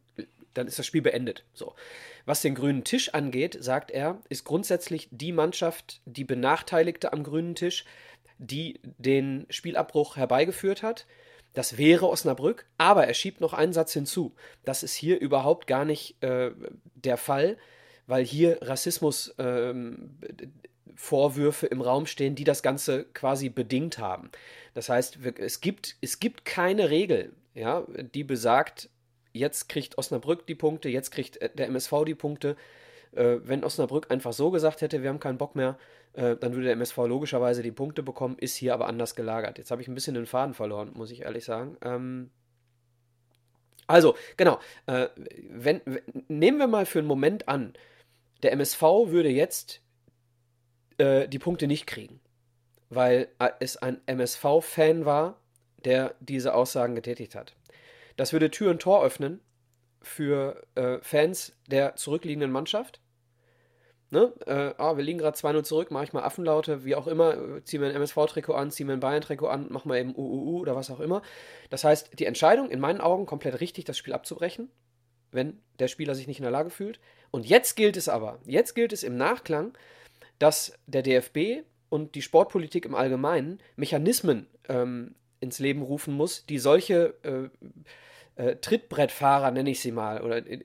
dann 0.54 0.68
ist 0.68 0.80
das 0.80 0.86
Spiel 0.86 1.02
beendet. 1.02 1.44
So. 1.54 1.76
Was 2.26 2.42
den 2.42 2.56
grünen 2.56 2.84
Tisch 2.84 3.14
angeht, 3.14 3.58
sagt 3.60 3.92
er, 3.92 4.22
ist 4.30 4.44
grundsätzlich 4.44 5.08
die 5.12 5.32
Mannschaft 5.32 6.02
die 6.06 6.24
Benachteiligte 6.24 7.14
am 7.14 7.24
grünen 7.24 7.56
Tisch, 7.56 7.86
die 8.38 8.80
den 8.84 9.46
Spielabbruch 9.50 10.16
herbeigeführt 10.16 10.84
hat. 10.84 11.06
Das 11.54 11.78
wäre 11.78 12.08
Osnabrück, 12.08 12.68
aber 12.78 13.08
er 13.08 13.14
schiebt 13.14 13.42
noch 13.42 13.54
einen 13.54 13.74
Satz 13.74 13.94
hinzu. 13.94 14.36
Das 14.64 14.84
ist 14.84 14.94
hier 14.94 15.20
überhaupt 15.20 15.68
gar 15.68 15.86
nicht 15.86 16.22
äh, 16.24 16.52
der 16.96 17.18
Fall, 17.18 17.58
weil 18.08 18.24
hier 18.24 18.60
Rassismus 18.62 19.34
ähm, 19.38 20.18
im 21.70 21.82
Raum 21.82 22.06
stehen, 22.06 22.36
die 22.36 22.44
das 22.44 22.62
Ganze 22.62 23.06
quasi 23.14 23.50
bedingt 23.50 23.98
haben. 24.00 24.32
Das 24.74 24.90
heißt, 24.90 25.20
es 25.38 25.62
gibt, 25.62 25.96
es 26.02 26.20
gibt 26.20 26.46
keine 26.46 26.90
Regel, 26.90 27.34
ja, 27.54 27.86
die 28.14 28.24
besagt, 28.24 28.90
jetzt 29.34 29.70
kriegt 29.70 29.98
Osnabrück 29.98 30.48
die 30.48 30.56
Punkte, 30.56 30.90
jetzt 30.90 31.12
kriegt 31.12 31.38
äh, 31.38 31.50
der 31.54 31.68
MSV 31.68 32.06
die 32.06 32.16
Punkte. 32.16 32.56
Äh, 33.12 33.38
wenn 33.44 33.64
Osnabrück 33.64 34.12
einfach 34.12 34.34
so 34.34 34.52
gesagt 34.52 34.82
hätte, 34.82 35.02
wir 35.02 35.10
haben 35.10 35.20
keinen 35.20 35.38
Bock 35.38 35.56
mehr, 35.56 35.78
äh, 36.14 36.36
dann 36.36 36.54
würde 36.54 36.66
der 36.66 36.74
MSV 36.74 36.98
logischerweise 36.98 37.64
die 37.64 37.72
Punkte 37.72 38.04
bekommen, 38.04 38.38
ist 38.40 38.56
hier 38.56 38.74
aber 38.74 38.88
anders 38.88 39.16
gelagert. 39.16 39.58
Jetzt 39.58 39.72
habe 39.72 39.82
ich 39.82 39.88
ein 39.88 39.96
bisschen 39.96 40.16
den 40.16 40.26
Faden 40.26 40.54
verloren, 40.54 40.92
muss 40.94 41.12
ich 41.12 41.22
ehrlich 41.22 41.46
sagen. 41.46 41.78
Ähm, 41.82 42.30
also, 43.88 44.16
genau, 44.38 44.60
äh, 44.86 45.08
wenn, 45.50 45.82
nehmen 46.28 46.60
wir 46.60 46.68
mal 46.68 46.86
für 46.86 47.00
einen 47.00 47.08
Moment 47.08 47.48
an, 47.48 47.74
der 48.44 48.52
MSV 48.52 48.82
würde 48.82 49.30
jetzt 49.30 49.82
äh, 51.00 51.28
die 51.28 51.40
Punkte 51.40 51.66
nicht 51.66 51.88
kriegen, 51.88 52.20
weil 52.90 53.30
äh, 53.40 53.50
es 53.60 53.78
ein 53.78 54.00
MSV-Fan 54.06 55.06
war, 55.06 55.40
der 55.86 56.14
diese 56.20 56.54
Aussagen 56.54 56.94
getätigt 56.94 57.34
hat. 57.34 57.56
Das 58.20 58.34
würde 58.34 58.52
Tür 58.52 58.72
und 58.72 58.82
Tor 58.82 59.02
öffnen 59.02 59.40
für 60.02 60.62
äh, 60.76 60.98
Fans 61.02 61.54
der 61.68 61.96
zurückliegenden 61.96 62.52
Mannschaft. 62.52 63.00
Ne? 64.10 64.34
Äh, 64.46 64.74
ah, 64.78 64.98
wir 64.98 65.06
liegen 65.06 65.20
gerade 65.20 65.38
2-0 65.38 65.64
zurück, 65.64 65.90
mache 65.90 66.04
ich 66.04 66.12
mal 66.12 66.24
Affenlaute, 66.24 66.84
wie 66.84 66.96
auch 66.96 67.08
immer, 67.08 67.38
äh, 67.38 67.64
zieh 67.64 67.78
mir 67.78 67.88
ein 67.88 67.96
MSV-Trikot 67.96 68.56
an, 68.56 68.72
zieh 68.72 68.84
mir 68.84 68.92
ein 68.92 69.00
Bayern-Trikot 69.00 69.48
an, 69.48 69.68
mach 69.70 69.86
mal 69.86 69.98
eben 69.98 70.14
UUU 70.14 70.60
oder 70.60 70.76
was 70.76 70.92
auch 70.92 71.00
immer. 71.00 71.22
Das 71.70 71.86
heißt, 71.86 72.20
die 72.20 72.26
Entscheidung 72.26 72.70
in 72.70 72.82
meinen 72.82 73.00
Augen 73.00 73.26
komplett 73.26 73.62
richtig, 73.62 73.86
das 73.86 73.98
Spiel 73.98 74.12
abzubrechen, 74.12 74.70
wenn 75.32 75.62
der 75.80 75.88
Spieler 75.88 76.14
sich 76.14 76.28
nicht 76.28 76.40
in 76.40 76.44
der 76.44 76.52
Lage 76.52 76.72
fühlt. 76.72 77.00
Und 77.32 77.46
jetzt 77.46 77.78
gilt 77.78 77.96
es 77.96 78.10
aber, 78.10 78.40
jetzt 78.44 78.76
gilt 78.76 78.92
es 78.92 79.04
im 79.04 79.16
Nachklang, 79.16 79.78
dass 80.40 80.74
der 80.88 81.04
DFB 81.04 81.64
und 81.88 82.16
die 82.16 82.22
Sportpolitik 82.22 82.84
im 82.84 82.96
Allgemeinen 82.96 83.62
Mechanismen 83.78 84.48
ähm, 84.68 85.16
ins 85.40 85.60
Leben 85.60 85.84
rufen 85.84 86.14
muss, 86.14 86.46
die 86.46 86.60
solche 86.60 87.14
äh, 87.24 87.50
äh, 88.40 88.56
Trittbrettfahrer, 88.56 89.52
nenne 89.52 89.70
ich 89.70 89.82
sie 89.82 89.92
mal, 89.92 90.22
oder 90.22 90.38
äh, 90.38 90.60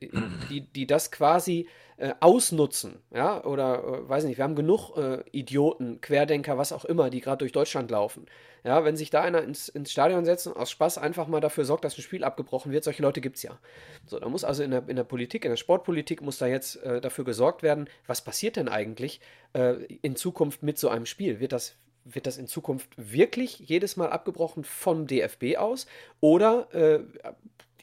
die, 0.49 0.61
die 0.61 0.87
das 0.87 1.11
quasi 1.11 1.69
äh, 1.97 2.15
ausnutzen, 2.21 3.01
ja, 3.13 3.45
oder 3.45 3.85
äh, 3.85 4.09
weiß 4.09 4.25
nicht, 4.25 4.39
wir 4.39 4.45
haben 4.45 4.55
genug 4.55 4.97
äh, 4.97 5.25
Idioten, 5.33 6.01
Querdenker, 6.01 6.57
was 6.57 6.73
auch 6.73 6.85
immer, 6.85 7.11
die 7.11 7.21
gerade 7.21 7.39
durch 7.39 7.53
Deutschland 7.53 7.91
laufen. 7.91 8.27
Ja, 8.63 8.85
wenn 8.85 8.97
sich 8.97 9.11
da 9.11 9.23
einer 9.23 9.43
ins, 9.43 9.69
ins 9.69 9.93
Stadion 9.93 10.25
setzt 10.25 10.47
und 10.47 10.57
aus 10.57 10.71
Spaß 10.71 10.99
einfach 10.99 11.27
mal 11.27 11.41
dafür 11.41 11.65
sorgt, 11.65 11.85
dass 11.85 11.99
ein 11.99 12.03
Spiel 12.03 12.25
abgebrochen 12.25 12.73
wird, 12.73 12.85
solche 12.85 13.03
Leute 13.03 13.21
gibt 13.21 13.37
es 13.37 13.43
ja. 13.43 13.59
So, 14.07 14.19
da 14.19 14.29
muss 14.29 14.45
also 14.45 14.63
in 14.63 14.71
der, 14.71 14.89
in 14.89 14.97
der 14.97 15.05
Politik, 15.05 15.45
in 15.45 15.51
der 15.51 15.57
Sportpolitik 15.57 16.23
muss 16.23 16.39
da 16.39 16.47
jetzt 16.47 16.77
äh, 16.83 17.01
dafür 17.01 17.25
gesorgt 17.25 17.63
werden, 17.63 17.89
was 18.07 18.23
passiert 18.23 18.57
denn 18.57 18.69
eigentlich 18.69 19.21
äh, 19.53 19.85
in 20.03 20.17
Zukunft 20.17 20.63
mit 20.63 20.79
so 20.79 20.89
einem 20.89 21.07
Spiel? 21.07 21.41
Wird 21.41 21.53
das, 21.53 21.77
wird 22.05 22.27
das 22.27 22.37
in 22.37 22.47
Zukunft 22.47 22.91
wirklich 22.97 23.59
jedes 23.59 23.97
Mal 23.97 24.11
abgebrochen 24.11 24.65
vom 24.65 25.07
DFB 25.07 25.57
aus? 25.57 25.87
Oder, 26.21 26.69
äh, 26.73 27.01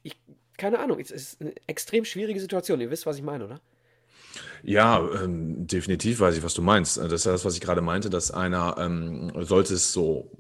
ich, 0.04 0.18
keine 0.58 0.80
Ahnung, 0.80 1.00
es 1.00 1.12
ist 1.12 1.42
eine 1.42 1.54
extrem 1.68 2.06
schwierige 2.06 2.40
Situation. 2.40 2.82
Ihr 2.82 2.92
wisst, 2.92 3.06
was 3.06 3.18
ich 3.18 3.24
meine, 3.24 3.46
oder? 3.46 3.62
Ja, 4.64 5.00
ähm, 5.24 5.68
definitiv 5.68 6.20
weiß 6.20 6.38
ich, 6.38 6.44
was 6.44 6.54
du 6.54 6.62
meinst. 6.62 6.98
Das 6.98 7.12
ist 7.12 7.26
das, 7.26 7.46
was 7.46 7.56
ich 7.56 7.62
gerade 7.62 7.82
meinte, 7.82 8.10
dass 8.10 8.32
einer, 8.32 8.76
ähm, 8.78 9.32
sollte 9.44 9.74
es 9.74 9.92
so 9.92 10.32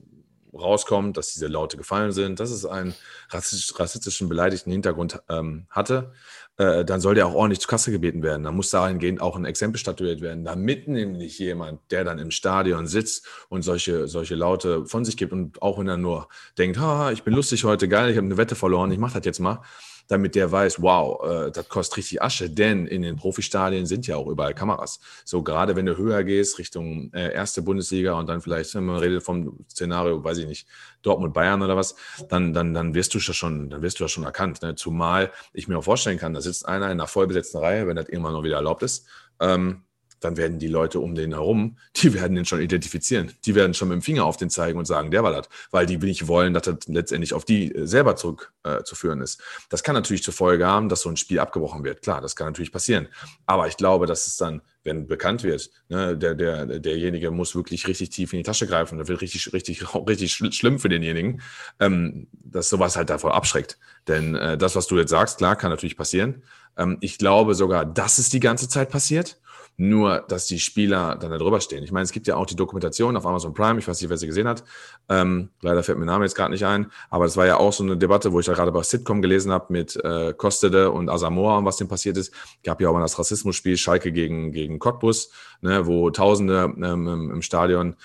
rauskommen, 0.54 1.14
dass 1.14 1.34
diese 1.34 1.48
Laute 1.48 1.78
gefallen 1.78 2.12
sind, 2.12 2.40
dass 2.40 2.52
es 2.52 2.66
einen 2.66 2.94
rassistisch, 3.30 3.78
rassistischen, 3.80 4.30
beleidigten 4.30 4.72
Hintergrund 4.72 5.22
ähm, 5.30 5.66
hatte, 5.70 6.14
äh, 6.62 6.86
dann 6.86 7.02
soll 7.02 7.16
der 7.16 7.26
auch 7.26 7.34
ordentlich 7.34 7.60
zur 7.60 7.70
Kasse 7.70 7.92
gebeten 7.92 8.22
werden. 8.22 8.44
Da 8.44 8.52
muss 8.52 8.70
dahingehend 8.70 9.20
auch 9.20 9.36
ein 9.36 9.46
Exempel 9.46 9.80
statuiert 9.80 10.22
werden, 10.22 10.46
damit 10.46 10.88
nämlich 10.88 11.40
jemand, 11.40 11.80
der 11.90 12.04
dann 12.04 12.20
im 12.20 12.30
Stadion 12.30 12.86
sitzt 12.86 13.28
und 13.50 13.64
solche, 13.64 14.08
solche 14.08 14.36
Laute 14.36 14.86
von 14.86 15.04
sich 15.04 15.18
gibt 15.18 15.34
und 15.34 15.60
auch 15.62 15.80
wenn 15.80 15.88
er 15.88 15.98
nur 15.98 16.28
denkt, 16.60 16.78
ha, 16.78 17.12
ich 17.12 17.24
bin 17.24 17.34
lustig 17.34 17.64
heute, 17.64 17.88
geil, 17.88 18.12
ich 18.12 18.18
habe 18.18 18.28
eine 18.28 18.38
Wette 18.38 18.54
verloren, 18.54 18.92
ich 18.92 19.00
mache 19.00 19.18
das 19.18 19.26
jetzt 19.26 19.40
mal, 19.40 19.64
damit 20.12 20.36
der 20.36 20.52
weiß, 20.52 20.82
wow, 20.82 21.24
äh, 21.24 21.52
das 21.52 21.70
kostet 21.70 21.98
richtig 21.98 22.22
Asche, 22.22 22.50
denn 22.50 22.86
in 22.86 23.02
den 23.02 23.16
Profistadien 23.16 23.86
sind 23.86 24.06
ja 24.08 24.18
auch 24.18 24.28
überall 24.28 24.54
Kameras. 24.54 25.00
So 25.24 25.42
gerade 25.42 25.78
wenn 25.78 25.86
du 25.86 25.96
höher 25.96 26.26
gehst, 26.26 26.60
Richtung 26.60 27.14
äh, 27.14 27.34
erste 27.34 27.62
Bundesliga 27.62 28.14
und 28.14 28.28
dann 28.28 28.42
vielleicht, 28.42 28.76
wenn 28.76 28.86
man 28.86 28.98
redet 28.98 29.24
vom 29.24 29.58
Szenario, 29.70 30.22
weiß 30.22 30.40
ich 30.40 30.48
nicht, 30.48 30.68
Dortmund, 31.02 31.34
Bayern 31.34 31.62
oder 31.62 31.78
was, 31.78 31.96
dann, 32.28 32.54
dann, 32.54 32.74
dann 32.74 32.94
wirst 32.94 33.14
du 33.14 33.20
das 33.20 33.36
schon, 33.36 33.70
dann 33.70 33.82
wirst 33.82 34.02
du 34.02 34.04
das 34.04 34.12
schon 34.12 34.26
erkannt. 34.26 34.62
Ne? 34.62 34.76
Zumal 34.76 35.32
ich 35.54 35.70
mir 35.70 35.78
auch 35.78 35.84
vorstellen 35.84 36.18
kann, 36.18 36.34
da 36.34 36.42
sitzt 36.42 36.68
einer 36.68 36.88
in 36.88 36.92
einer 36.92 37.08
vollbesetzten 37.08 37.60
Reihe, 37.60 37.88
wenn 37.88 37.96
das 37.96 38.10
irgendwann 38.10 38.34
noch 38.34 38.44
wieder 38.44 38.58
erlaubt 38.58 38.84
ist, 38.84 39.08
ähm, 39.40 39.84
dann 40.22 40.38
werden 40.38 40.60
die 40.60 40.68
Leute 40.68 41.00
um 41.00 41.16
den 41.16 41.34
herum, 41.34 41.78
die 41.98 42.14
werden 42.14 42.36
den 42.36 42.46
schon 42.46 42.62
identifizieren. 42.62 43.34
Die 43.44 43.56
werden 43.56 43.74
schon 43.74 43.90
mit 43.90 43.96
dem 43.96 44.02
Finger 44.02 44.24
auf 44.26 44.38
den 44.38 44.50
zeigen 44.50 44.80
und 44.80 44.86
sagen, 44.86 45.12
der 45.12 45.24
war 45.24 45.32
das, 45.34 45.50
weil 45.72 45.86
die 45.86 45.98
nicht 45.98 46.28
wollen, 46.28 46.54
dass 46.54 46.64
das 46.64 46.78
letztendlich 46.88 47.34
auf 47.34 47.44
die 47.44 47.74
äh, 47.74 47.86
selber 47.86 48.16
zurückzuführen 48.16 49.20
äh, 49.20 49.24
ist. 49.24 49.42
Das 49.70 49.84
kann 49.84 49.96
natürlich 49.96 50.24
zur 50.24 50.34
Folge 50.34 50.66
haben, 50.66 50.90
dass 50.90 51.02
so 51.02 51.10
ein 51.10 51.18
Spiel 51.18 51.40
abgebrochen 51.40 51.84
wird. 51.84 52.04
Klar, 52.04 52.22
das 52.22 52.36
kann 52.36 52.48
natürlich 52.48 52.72
passieren. 52.72 53.08
Aber 53.46 53.68
ich 53.68 53.78
glaube, 53.78 54.06
dass 54.06 54.28
es 54.28 54.38
dann, 54.38 54.62
wenn 54.84 55.08
bekannt 55.08 55.44
wird, 55.44 55.70
ne, 55.90 56.16
der, 56.16 56.36
der, 56.36 56.80
derjenige 56.80 57.32
muss 57.32 57.56
wirklich 57.56 57.88
richtig 57.88 58.12
tief 58.12 58.32
in 58.34 58.40
die 58.40 58.44
Tasche 58.44 58.68
greifen. 58.68 59.00
Das 59.00 59.08
wird 59.08 59.22
richtig, 59.22 59.52
richtig, 59.54 59.84
richtig 60.08 60.34
schlimm 60.34 60.80
für 60.80 60.90
denjenigen, 60.90 61.42
ähm, 61.80 62.28
dass 62.32 62.70
sowas 62.70 62.96
halt 62.96 63.10
davor 63.10 63.34
abschreckt. 63.34 63.80
Denn 64.08 64.36
äh, 64.36 64.56
das, 64.56 64.76
was 64.76 64.86
du 64.86 64.98
jetzt 65.00 65.10
sagst, 65.10 65.40
klar, 65.40 65.56
kann 65.56 65.72
natürlich 65.72 65.98
passieren. 65.98 66.44
Ähm, 66.78 67.00
ich 67.02 67.18
glaube 67.18 67.56
sogar, 67.56 67.86
dass 67.86 68.20
es 68.20 68.30
die 68.30 68.40
ganze 68.40 68.70
Zeit 68.70 68.90
passiert 68.90 69.41
nur 69.82 70.24
dass 70.28 70.46
die 70.46 70.60
Spieler 70.60 71.16
dann 71.16 71.32
da 71.32 71.40
drüber 71.40 71.60
stehen. 71.60 71.84
Ich 71.84 71.92
meine, 71.92 72.04
es 72.04 72.12
gibt 72.12 72.28
ja 72.28 72.36
auch 72.36 72.46
die 72.46 72.56
Dokumentation 72.56 73.18
auf 73.18 73.26
Amazon 73.26 73.56
Prime, 73.56 73.80
ich 73.80 73.88
weiß 73.88 74.00
nicht, 74.00 74.12
wer 74.12 74.18
sie 74.18 74.28
gesehen 74.28 74.48
hat. 74.48 74.64
Ähm, 75.10 75.50
leider 75.62 75.82
fällt 75.82 75.98
mir 75.98 76.06
der 76.06 76.14
Name 76.14 76.26
jetzt 76.26 76.36
gerade 76.36 76.52
nicht 76.52 76.66
ein, 76.66 76.92
aber 77.10 77.26
das 77.26 77.36
war 77.36 77.48
ja 77.48 77.58
auch 77.58 77.74
so 77.74 77.84
eine 77.84 77.98
Debatte, 77.98 78.32
wo 78.32 78.40
ich 78.40 78.46
da 78.46 78.54
gerade 78.54 78.72
bei 78.72 78.84
Sitcom 78.84 79.24
gelesen 79.24 79.52
habe 79.52 79.74
mit 79.74 79.96
äh, 79.96 80.34
Kostede 80.38 80.92
und 80.92 81.10
Asamoah 81.10 81.58
und 81.58 81.66
was 81.66 81.78
dem 81.78 81.88
passiert 81.88 82.18
ist. 82.18 82.32
Gab 82.64 82.80
ja 82.80 82.90
auch 82.90 82.94
mal 82.94 83.02
das 83.02 83.18
Rassismusspiel 83.18 83.76
Schalke 83.76 84.12
gegen, 84.12 84.52
gegen 84.52 84.78
Cottbus, 84.78 85.32
ne, 85.62 85.88
wo 85.88 86.12
Tausende 86.12 86.72
ähm, 86.78 87.32
im 87.34 87.42
Stadion 87.42 87.96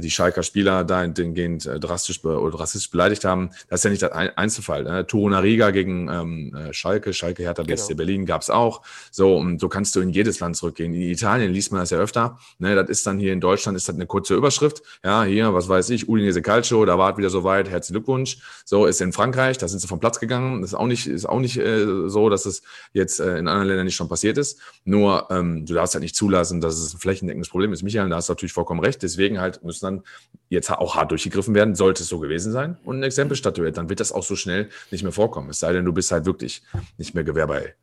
die 0.00 0.10
Schalker 0.10 0.42
Spieler 0.42 0.84
dahingehend 0.84 1.66
äh, 1.66 1.80
drastisch 1.80 2.24
oder 2.24 2.58
rassistisch 2.58 2.90
beleidigt 2.90 3.24
haben. 3.24 3.50
Das 3.68 3.80
ist 3.80 3.84
ja 3.84 3.90
nicht 3.90 4.02
der 4.02 4.38
Einzelfall. 4.38 4.84
Ne? 4.84 5.06
Riga 5.42 5.70
gegen 5.70 6.08
ähm, 6.08 6.54
äh, 6.54 6.72
Schalke, 6.72 7.12
Schalke 7.12 7.42
Hertha 7.42 7.62
BSC 7.62 7.88
genau. 7.88 7.98
Berlin 7.98 8.26
gab 8.26 8.42
es 8.42 8.50
auch. 8.50 8.82
So, 9.10 9.36
und 9.36 9.60
so 9.60 9.68
kannst 9.68 9.96
du 9.96 10.00
in 10.00 10.10
jedes 10.10 10.40
Land 10.40 10.56
zurückgehen. 10.56 10.94
In 10.94 11.02
Italien 11.02 11.52
liest 11.52 11.72
man 11.72 11.80
das 11.80 11.90
ja 11.90 11.98
öfter. 11.98 12.38
Ne? 12.58 12.74
Das 12.74 12.88
ist 12.88 13.06
dann 13.06 13.18
hier 13.18 13.32
in 13.32 13.40
Deutschland, 13.40 13.76
ist 13.76 13.88
das 13.88 13.94
eine 13.94 14.06
kurze 14.06 14.34
Überschrift. 14.34 14.82
Ja, 15.04 15.24
hier, 15.24 15.52
was 15.54 15.68
weiß 15.68 15.90
ich, 15.90 16.08
Udinese 16.08 16.42
Calcio, 16.42 16.84
da 16.84 16.98
war 16.98 17.12
es 17.12 17.18
wieder 17.18 17.30
soweit, 17.30 17.68
herzlichen 17.68 17.94
Glückwunsch. 17.94 18.38
So, 18.64 18.86
ist 18.86 19.00
in 19.00 19.12
Frankreich, 19.12 19.58
da 19.58 19.68
sind 19.68 19.80
sie 19.80 19.88
vom 19.88 20.00
Platz 20.00 20.20
gegangen. 20.20 20.60
Das 20.60 20.70
ist 20.70 20.74
auch 20.74 20.86
nicht, 20.86 21.06
ist 21.06 21.26
auch 21.26 21.40
nicht 21.40 21.56
äh, 21.56 22.08
so, 22.08 22.28
dass 22.28 22.46
es 22.46 22.62
jetzt 22.92 23.20
äh, 23.20 23.38
in 23.38 23.48
anderen 23.48 23.68
Ländern 23.68 23.86
nicht 23.86 23.96
schon 23.96 24.08
passiert 24.08 24.38
ist. 24.38 24.60
Nur, 24.84 25.28
ähm, 25.30 25.66
du 25.66 25.74
darfst 25.74 25.94
halt 25.94 26.02
nicht 26.02 26.16
zulassen, 26.16 26.60
dass 26.60 26.78
es 26.78 26.94
ein 26.94 26.98
flächendeckendes 26.98 27.48
Problem 27.48 27.72
ist. 27.72 27.82
Michael, 27.82 28.08
da 28.08 28.16
hast 28.16 28.28
du 28.28 28.32
natürlich 28.32 28.52
vollkommen 28.52 28.80
recht. 28.80 29.02
Deswegen 29.02 29.40
halt 29.40 29.61
müssen 29.64 29.84
dann 29.84 30.02
jetzt 30.48 30.70
auch 30.70 30.94
hart 30.94 31.10
durchgegriffen 31.10 31.54
werden, 31.54 31.74
sollte 31.74 32.02
es 32.02 32.08
so 32.08 32.18
gewesen 32.18 32.52
sein 32.52 32.76
und 32.84 33.00
ein 33.00 33.02
Exempel 33.02 33.36
statuiert, 33.36 33.76
dann 33.76 33.88
wird 33.88 34.00
das 34.00 34.12
auch 34.12 34.22
so 34.22 34.36
schnell 34.36 34.68
nicht 34.90 35.02
mehr 35.02 35.12
vorkommen. 35.12 35.50
Es 35.50 35.60
sei 35.60 35.72
denn, 35.72 35.84
du 35.84 35.92
bist 35.92 36.12
halt 36.12 36.26
wirklich 36.26 36.62
nicht 36.98 37.14
mehr 37.14 37.24
Gewehr 37.24 37.46
bei, 37.46 37.74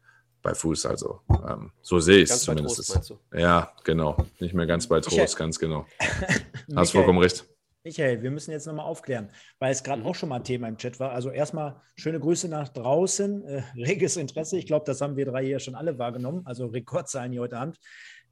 bei 0.42 0.54
Fuß. 0.54 0.86
Also 0.86 1.22
ähm, 1.48 1.72
so 1.82 2.00
sehe 2.00 2.20
ich 2.20 2.30
es 2.30 2.42
zumindest. 2.42 2.94
Trost, 2.94 3.13
ja, 3.34 3.72
genau. 3.84 4.26
Nicht 4.39 4.54
mehr 4.54 4.68
ganz 4.68 4.88
bei 4.88 5.00
Trost, 5.00 5.18
Michael, 5.18 5.36
ganz 5.36 5.60
genau. 5.60 5.86
Hast 6.76 6.92
vollkommen 6.92 7.20
recht. 7.20 7.46
Michael, 7.86 8.22
wir 8.22 8.30
müssen 8.30 8.52
jetzt 8.52 8.68
nochmal 8.68 8.86
aufklären, 8.86 9.30
weil 9.58 9.72
es 9.72 9.84
gerade 9.84 10.02
mhm. 10.02 10.08
auch 10.08 10.15
schon 10.15 10.30
mal 10.30 10.36
ein 10.36 10.44
Thema 10.44 10.68
im 10.68 10.78
Chat 10.78 11.00
war. 11.00 11.12
Also 11.12 11.32
erstmal 11.32 11.82
schöne 11.96 12.20
Grüße 12.20 12.50
nach 12.50 12.68
draußen, 12.70 13.44
äh, 13.46 13.63
reges 13.78 14.18
Interesse. 14.18 14.58
Ich 14.58 14.68
glaube, 14.68 14.86
das 14.86 15.00
haben 15.00 15.15
wir 15.15 15.26
drei 15.26 15.46
hier 15.46 15.60
schon 15.60 15.76
alle 15.76 15.98
wahrgenommen. 15.98 16.42
Also 16.46 16.68
Rekordzahlen 16.68 17.32
hier 17.32 17.42
heute 17.42 17.58
Abend. 17.58 17.80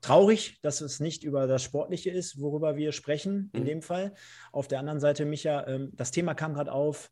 Traurig, 0.02 0.60
dass 0.62 0.82
es 0.82 1.00
nicht 1.00 1.24
über 1.24 1.48
das 1.48 1.64
Sportliche 1.64 2.12
ist, 2.12 2.40
worüber 2.40 2.76
wir 2.76 2.92
sprechen, 2.92 3.50
in 3.54 3.62
mhm. 3.62 3.66
dem 3.66 3.82
Fall. 3.82 4.14
Auf 4.52 4.68
der 4.68 4.80
anderen 4.80 5.00
Seite, 5.00 5.26
Micha, 5.26 5.66
ähm, 5.68 5.92
das 5.96 6.12
Thema 6.12 6.34
kam 6.36 6.54
gerade 6.54 6.72
auf, 6.72 7.12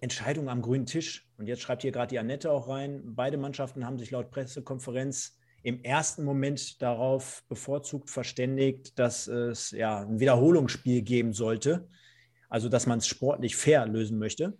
Entscheidung 0.00 0.48
am 0.48 0.62
grünen 0.62 0.86
Tisch. 0.86 1.28
Und 1.38 1.46
jetzt 1.46 1.62
schreibt 1.62 1.82
hier 1.82 1.92
gerade 1.92 2.10
die 2.10 2.18
Annette 2.18 2.50
auch 2.50 2.68
rein, 2.68 3.02
beide 3.04 3.36
Mannschaften 3.36 3.84
haben 3.84 3.98
sich 3.98 4.10
laut 4.10 4.30
Pressekonferenz 4.30 5.36
im 5.62 5.82
ersten 5.82 6.24
Moment 6.24 6.80
darauf 6.80 7.42
bevorzugt 7.48 8.10
verständigt, 8.10 8.98
dass 8.98 9.26
es 9.26 9.72
ja 9.72 10.00
ein 10.00 10.20
Wiederholungsspiel 10.20 11.02
geben 11.02 11.32
sollte. 11.32 11.88
Also, 12.48 12.68
dass 12.68 12.86
man 12.86 12.98
es 12.98 13.06
sportlich 13.06 13.56
fair 13.56 13.86
lösen 13.86 14.18
möchte. 14.18 14.56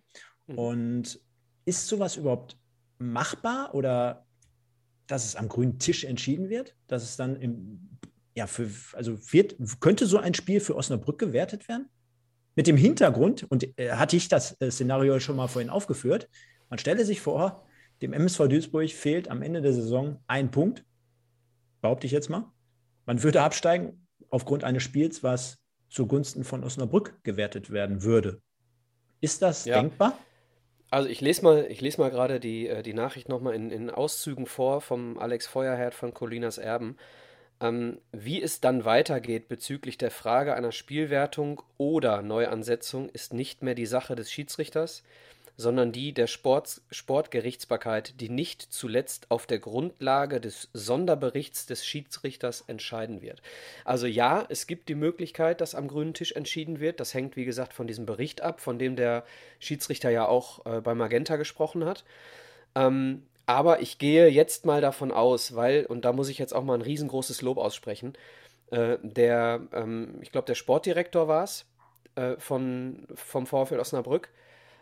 Mhm. 0.47 0.59
Und 0.59 1.21
ist 1.65 1.87
sowas 1.87 2.17
überhaupt 2.17 2.59
machbar 2.99 3.75
oder 3.75 4.27
dass 5.09 5.25
es 5.25 5.35
am 5.35 5.49
grünen 5.49 5.79
Tisch 5.79 6.05
entschieden 6.05 6.49
wird, 6.49 6.77
dass 6.87 7.03
es 7.03 7.17
dann 7.17 7.35
im, 7.37 7.89
ja, 8.37 8.47
für, 8.47 8.71
also 8.93 9.19
wird, 9.33 9.57
könnte 9.81 10.07
so 10.07 10.19
ein 10.19 10.35
Spiel 10.35 10.61
für 10.61 10.77
Osnabrück 10.77 11.19
gewertet 11.19 11.69
werden? 11.69 11.89
Mit 12.55 12.67
dem 12.67 12.77
Hintergrund, 12.77 13.45
und 13.51 13.79
äh, 13.79 13.93
hatte 13.93 14.17
ich 14.17 14.29
das 14.29 14.57
äh, 14.61 14.71
Szenario 14.71 15.19
schon 15.19 15.37
mal 15.37 15.49
vorhin 15.49 15.71
aufgeführt, 15.71 16.29
man 16.69 16.79
stelle 16.79 17.05
sich 17.05 17.21
vor, 17.21 17.67
dem 18.03 18.13
MSV 18.13 18.49
Duisburg 18.49 18.91
fehlt 18.91 19.29
am 19.29 19.43
Ende 19.43 19.63
der 19.63 19.73
Saison 19.73 20.23
ein 20.27 20.51
Punkt, 20.51 20.85
behaupte 21.81 22.07
ich 22.07 22.13
jetzt 22.13 22.29
mal. 22.29 22.51
Man 23.07 23.23
würde 23.23 23.43
absteigen 23.43 24.07
aufgrund 24.31 24.65
eines 24.65 24.83
Spiels, 24.83 25.23
was 25.23 25.59
zugunsten 25.89 26.45
von 26.45 26.63
Osnabrück 26.63 27.19
gewertet 27.25 27.71
werden 27.71 28.03
würde. 28.03 28.41
Ist 29.21 29.43
das 29.43 29.65
ja. 29.65 29.81
denkbar? 29.81 30.19
Also 30.91 31.09
ich 31.09 31.21
lese 31.21 31.43
mal, 31.43 31.67
ich 31.69 31.81
lese 31.81 32.01
mal 32.01 32.11
gerade 32.11 32.41
die, 32.41 32.69
äh, 32.69 32.83
die 32.83 32.95
Nachricht 32.95 33.29
nochmal 33.29 33.55
in, 33.55 33.71
in 33.71 33.91
Auszügen 33.91 34.47
vor 34.47 34.81
vom 34.81 35.19
Alex 35.19 35.47
Feuerherd 35.47 35.95
von 35.95 36.15
Colinas 36.15 36.59
Erben. 36.59 36.97
Ähm, 37.61 37.99
wie 38.13 38.41
es 38.41 38.61
dann 38.61 38.85
weitergeht 38.85 39.49
bezüglich 39.49 39.99
der 39.99 40.11
Frage 40.11 40.55
einer 40.55 40.73
Spielwertung 40.73 41.61
oder 41.77 42.23
Neuansetzung 42.23 43.09
ist 43.09 43.35
nicht 43.35 43.63
mehr 43.63 43.75
die 43.75 43.87
Sache 43.87 44.15
des 44.15 44.31
Schiedsrichters 44.31 45.03
sondern 45.59 45.91
die 45.91 46.15
der 46.15 46.29
Sport, 46.29 46.81
Sportgerichtsbarkeit, 46.93 48.21
die 48.21 48.29
nicht 48.29 48.63
zuletzt 48.63 49.29
auf 49.29 49.45
der 49.45 49.59
Grundlage 49.59 50.41
des 50.41 50.71
Sonderberichts 50.73 51.67
des 51.67 51.85
Schiedsrichters 51.85 52.63
entscheiden 52.69 53.23
wird. 53.23 53.43
Also 53.85 54.07
ja, 54.07 54.47
es 54.49 54.69
gibt 54.69 54.89
die 54.89 54.95
Möglichkeit, 54.95 55.61
dass 55.61 55.75
am 55.75 55.89
grünen 55.89 56.15
Tisch 56.15 56.31
entschieden 56.31 56.79
wird. 56.79 57.01
Das 57.01 57.13
hängt, 57.13 57.35
wie 57.35 57.45
gesagt, 57.45 57.73
von 57.73 57.89
diesem 57.89 58.07
Bericht 58.07 58.41
ab, 58.41 58.61
von 58.61 58.79
dem 58.79 58.95
der 58.95 59.25
Schiedsrichter 59.59 60.11
ja 60.11 60.29
auch 60.29 60.65
äh, 60.65 60.81
bei 60.81 60.95
Magenta 60.95 61.35
gesprochen 61.35 61.85
hat. 61.85 62.05
Ähm, 62.77 63.25
aber 63.45 63.81
ich 63.83 63.99
gehe 63.99 64.29
jetzt 64.29 64.65
mal 64.65 64.81
davon 64.81 65.11
aus, 65.11 65.57
weil, 65.57 65.87
und 65.87 66.05
da 66.05 66.13
muss 66.13 66.29
ich 66.29 66.39
jetzt 66.39 66.55
auch 66.55 66.63
mal 66.63 66.75
ein 66.75 66.83
riesengroßes 66.83 67.43
Lob 67.43 67.59
aussprechen, 67.59 68.13
äh, 68.71 68.99
der, 69.03 69.63
ähm, 69.73 70.21
ich 70.21 70.31
glaube, 70.31 70.47
der 70.47 70.55
Sportdirektor 70.55 71.27
war 71.27 71.43
es 71.43 71.67
äh, 72.15 72.37
vom 72.39 73.09
VfL 73.17 73.81
Osnabrück, 73.81 74.29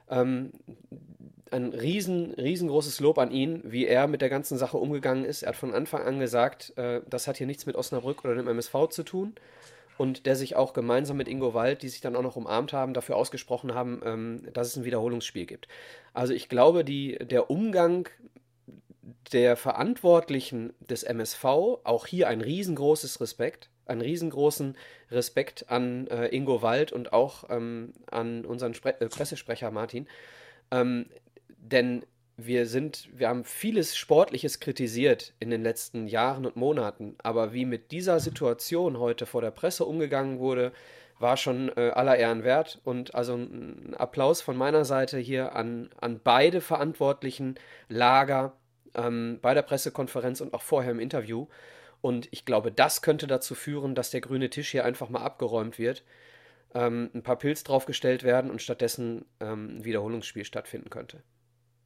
ähm, 0.08 0.52
ein 1.50 1.72
riesen, 1.72 2.34
riesengroßes 2.34 3.00
Lob 3.00 3.18
an 3.18 3.30
ihn, 3.30 3.62
wie 3.64 3.86
er 3.86 4.08
mit 4.08 4.20
der 4.20 4.28
ganzen 4.28 4.58
Sache 4.58 4.78
umgegangen 4.78 5.24
ist. 5.24 5.42
Er 5.42 5.50
hat 5.50 5.56
von 5.56 5.74
Anfang 5.74 6.02
an 6.02 6.18
gesagt, 6.18 6.76
äh, 6.76 7.00
das 7.08 7.28
hat 7.28 7.36
hier 7.36 7.46
nichts 7.46 7.66
mit 7.66 7.76
Osnabrück 7.76 8.24
oder 8.24 8.34
dem 8.34 8.48
MSV 8.48 8.88
zu 8.90 9.02
tun. 9.02 9.34
Und 9.98 10.26
der 10.26 10.36
sich 10.36 10.56
auch 10.56 10.74
gemeinsam 10.74 11.16
mit 11.16 11.26
Ingo 11.26 11.54
Wald, 11.54 11.82
die 11.82 11.88
sich 11.88 12.02
dann 12.02 12.16
auch 12.16 12.22
noch 12.22 12.36
umarmt 12.36 12.74
haben, 12.74 12.92
dafür 12.92 13.16
ausgesprochen 13.16 13.74
haben, 13.74 14.02
ähm, 14.04 14.48
dass 14.52 14.68
es 14.68 14.76
ein 14.76 14.84
Wiederholungsspiel 14.84 15.46
gibt. 15.46 15.68
Also 16.12 16.34
ich 16.34 16.48
glaube, 16.50 16.84
die, 16.84 17.16
der 17.18 17.50
Umgang 17.50 18.08
der 19.32 19.56
Verantwortlichen 19.56 20.74
des 20.80 21.02
MSV, 21.02 21.44
auch 21.44 22.06
hier 22.06 22.28
ein 22.28 22.40
riesengroßes 22.40 23.20
Respekt, 23.20 23.70
einen 23.86 24.00
riesengroßen 24.00 24.76
Respekt 25.10 25.70
an 25.70 26.06
äh, 26.08 26.28
Ingo 26.34 26.62
Wald 26.62 26.92
und 26.92 27.12
auch 27.12 27.44
ähm, 27.50 27.92
an 28.10 28.44
unseren 28.44 28.74
Spre 28.74 29.00
äh, 29.00 29.08
Pressesprecher 29.08 29.70
Martin. 29.70 30.06
Ähm, 30.70 31.06
denn 31.58 32.04
wir 32.36 32.66
sind, 32.66 33.08
wir 33.12 33.28
haben 33.28 33.44
vieles 33.44 33.96
Sportliches 33.96 34.60
kritisiert 34.60 35.32
in 35.40 35.50
den 35.50 35.62
letzten 35.62 36.06
Jahren 36.06 36.44
und 36.44 36.56
Monaten, 36.56 37.16
aber 37.22 37.54
wie 37.54 37.64
mit 37.64 37.92
dieser 37.92 38.20
Situation 38.20 38.98
heute 38.98 39.24
vor 39.24 39.40
der 39.40 39.50
Presse 39.50 39.86
umgegangen 39.86 40.38
wurde, 40.38 40.72
war 41.18 41.36
schon 41.36 41.70
äh, 41.76 41.90
aller 41.94 42.16
Ehren 42.16 42.44
wert. 42.44 42.80
Und 42.84 43.14
also 43.14 43.34
ein 43.34 43.94
Applaus 43.96 44.42
von 44.42 44.56
meiner 44.56 44.84
Seite 44.84 45.18
hier 45.18 45.54
an, 45.54 45.90
an 45.98 46.20
beide 46.22 46.60
verantwortlichen 46.60 47.54
Lager 47.88 48.52
ähm, 48.94 49.38
bei 49.40 49.54
der 49.54 49.62
Pressekonferenz 49.62 50.40
und 50.40 50.54
auch 50.54 50.62
vorher 50.62 50.92
im 50.92 51.00
Interview. 51.00 51.46
Und 52.06 52.28
ich 52.30 52.44
glaube, 52.44 52.70
das 52.70 53.02
könnte 53.02 53.26
dazu 53.26 53.56
führen, 53.56 53.96
dass 53.96 54.12
der 54.12 54.20
grüne 54.20 54.48
Tisch 54.48 54.70
hier 54.70 54.84
einfach 54.84 55.08
mal 55.08 55.22
abgeräumt 55.22 55.76
wird, 55.76 56.04
ähm, 56.72 57.10
ein 57.12 57.24
paar 57.24 57.36
Pilz 57.36 57.64
draufgestellt 57.64 58.22
werden 58.22 58.48
und 58.48 58.62
stattdessen 58.62 59.24
ähm, 59.40 59.78
ein 59.78 59.84
Wiederholungsspiel 59.84 60.44
stattfinden 60.44 60.88
könnte. 60.88 61.24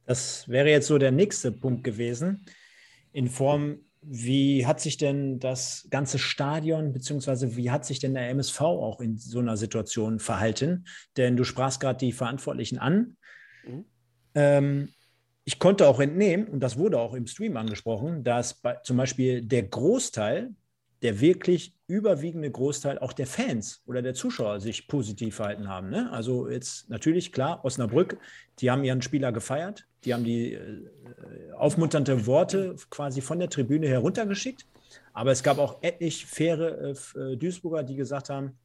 Das 0.05 0.47
wäre 0.47 0.69
jetzt 0.69 0.85
so 0.85 0.99
der 0.99 1.11
nächste 1.11 1.51
Punkt 1.51 1.83
gewesen. 1.83 2.45
In 3.13 3.29
Form, 3.29 3.79
wie 4.03 4.67
hat 4.67 4.79
sich 4.79 4.97
denn 4.97 5.39
das 5.39 5.87
ganze 5.89 6.19
Stadion, 6.19 6.93
beziehungsweise 6.93 7.55
wie 7.55 7.71
hat 7.71 7.83
sich 7.83 7.97
denn 7.97 8.13
der 8.13 8.29
MSV 8.29 8.61
auch 8.61 9.01
in 9.01 9.17
so 9.17 9.39
einer 9.39 9.57
Situation 9.57 10.19
verhalten? 10.19 10.85
Denn 11.17 11.35
du 11.35 11.43
sprachst 11.43 11.79
gerade 11.79 11.97
die 11.97 12.11
Verantwortlichen 12.11 12.77
an. 12.77 13.17
Mhm. 13.65 13.85
Ähm, 14.35 14.89
ich 15.43 15.59
konnte 15.59 15.87
auch 15.87 15.99
entnehmen, 15.99 16.47
und 16.47 16.59
das 16.59 16.77
wurde 16.77 16.99
auch 16.99 17.13
im 17.13 17.27
Stream 17.27 17.57
angesprochen, 17.57 18.23
dass 18.23 18.53
bei, 18.53 18.75
zum 18.83 18.97
Beispiel 18.97 19.41
der 19.41 19.63
Großteil, 19.63 20.51
der 21.01 21.19
wirklich 21.19 21.75
überwiegende 21.87 22.51
Großteil 22.51 22.99
auch 22.99 23.11
der 23.11 23.25
Fans 23.25 23.81
oder 23.87 24.03
der 24.03 24.13
Zuschauer 24.13 24.59
sich 24.59 24.87
positiv 24.87 25.35
verhalten 25.35 25.67
haben. 25.67 25.89
Ne? 25.89 26.11
Also 26.11 26.47
jetzt 26.47 26.89
natürlich 26.89 27.31
klar, 27.31 27.65
Osnabrück, 27.65 28.17
die 28.59 28.69
haben 28.69 28.83
ihren 28.83 29.01
Spieler 29.01 29.31
gefeiert, 29.31 29.87
die 30.03 30.13
haben 30.13 30.23
die 30.23 30.53
äh, 30.53 30.87
aufmunternde 31.57 32.27
Worte 32.27 32.75
quasi 32.91 33.21
von 33.21 33.39
der 33.39 33.49
Tribüne 33.49 33.87
heruntergeschickt. 33.87 34.67
Aber 35.13 35.31
es 35.31 35.41
gab 35.41 35.57
auch 35.57 35.81
etlich 35.81 36.25
faire 36.25 36.93
äh, 37.15 37.35
Duisburger, 37.35 37.83
die 37.83 37.95
gesagt 37.95 38.29
haben, 38.29 38.57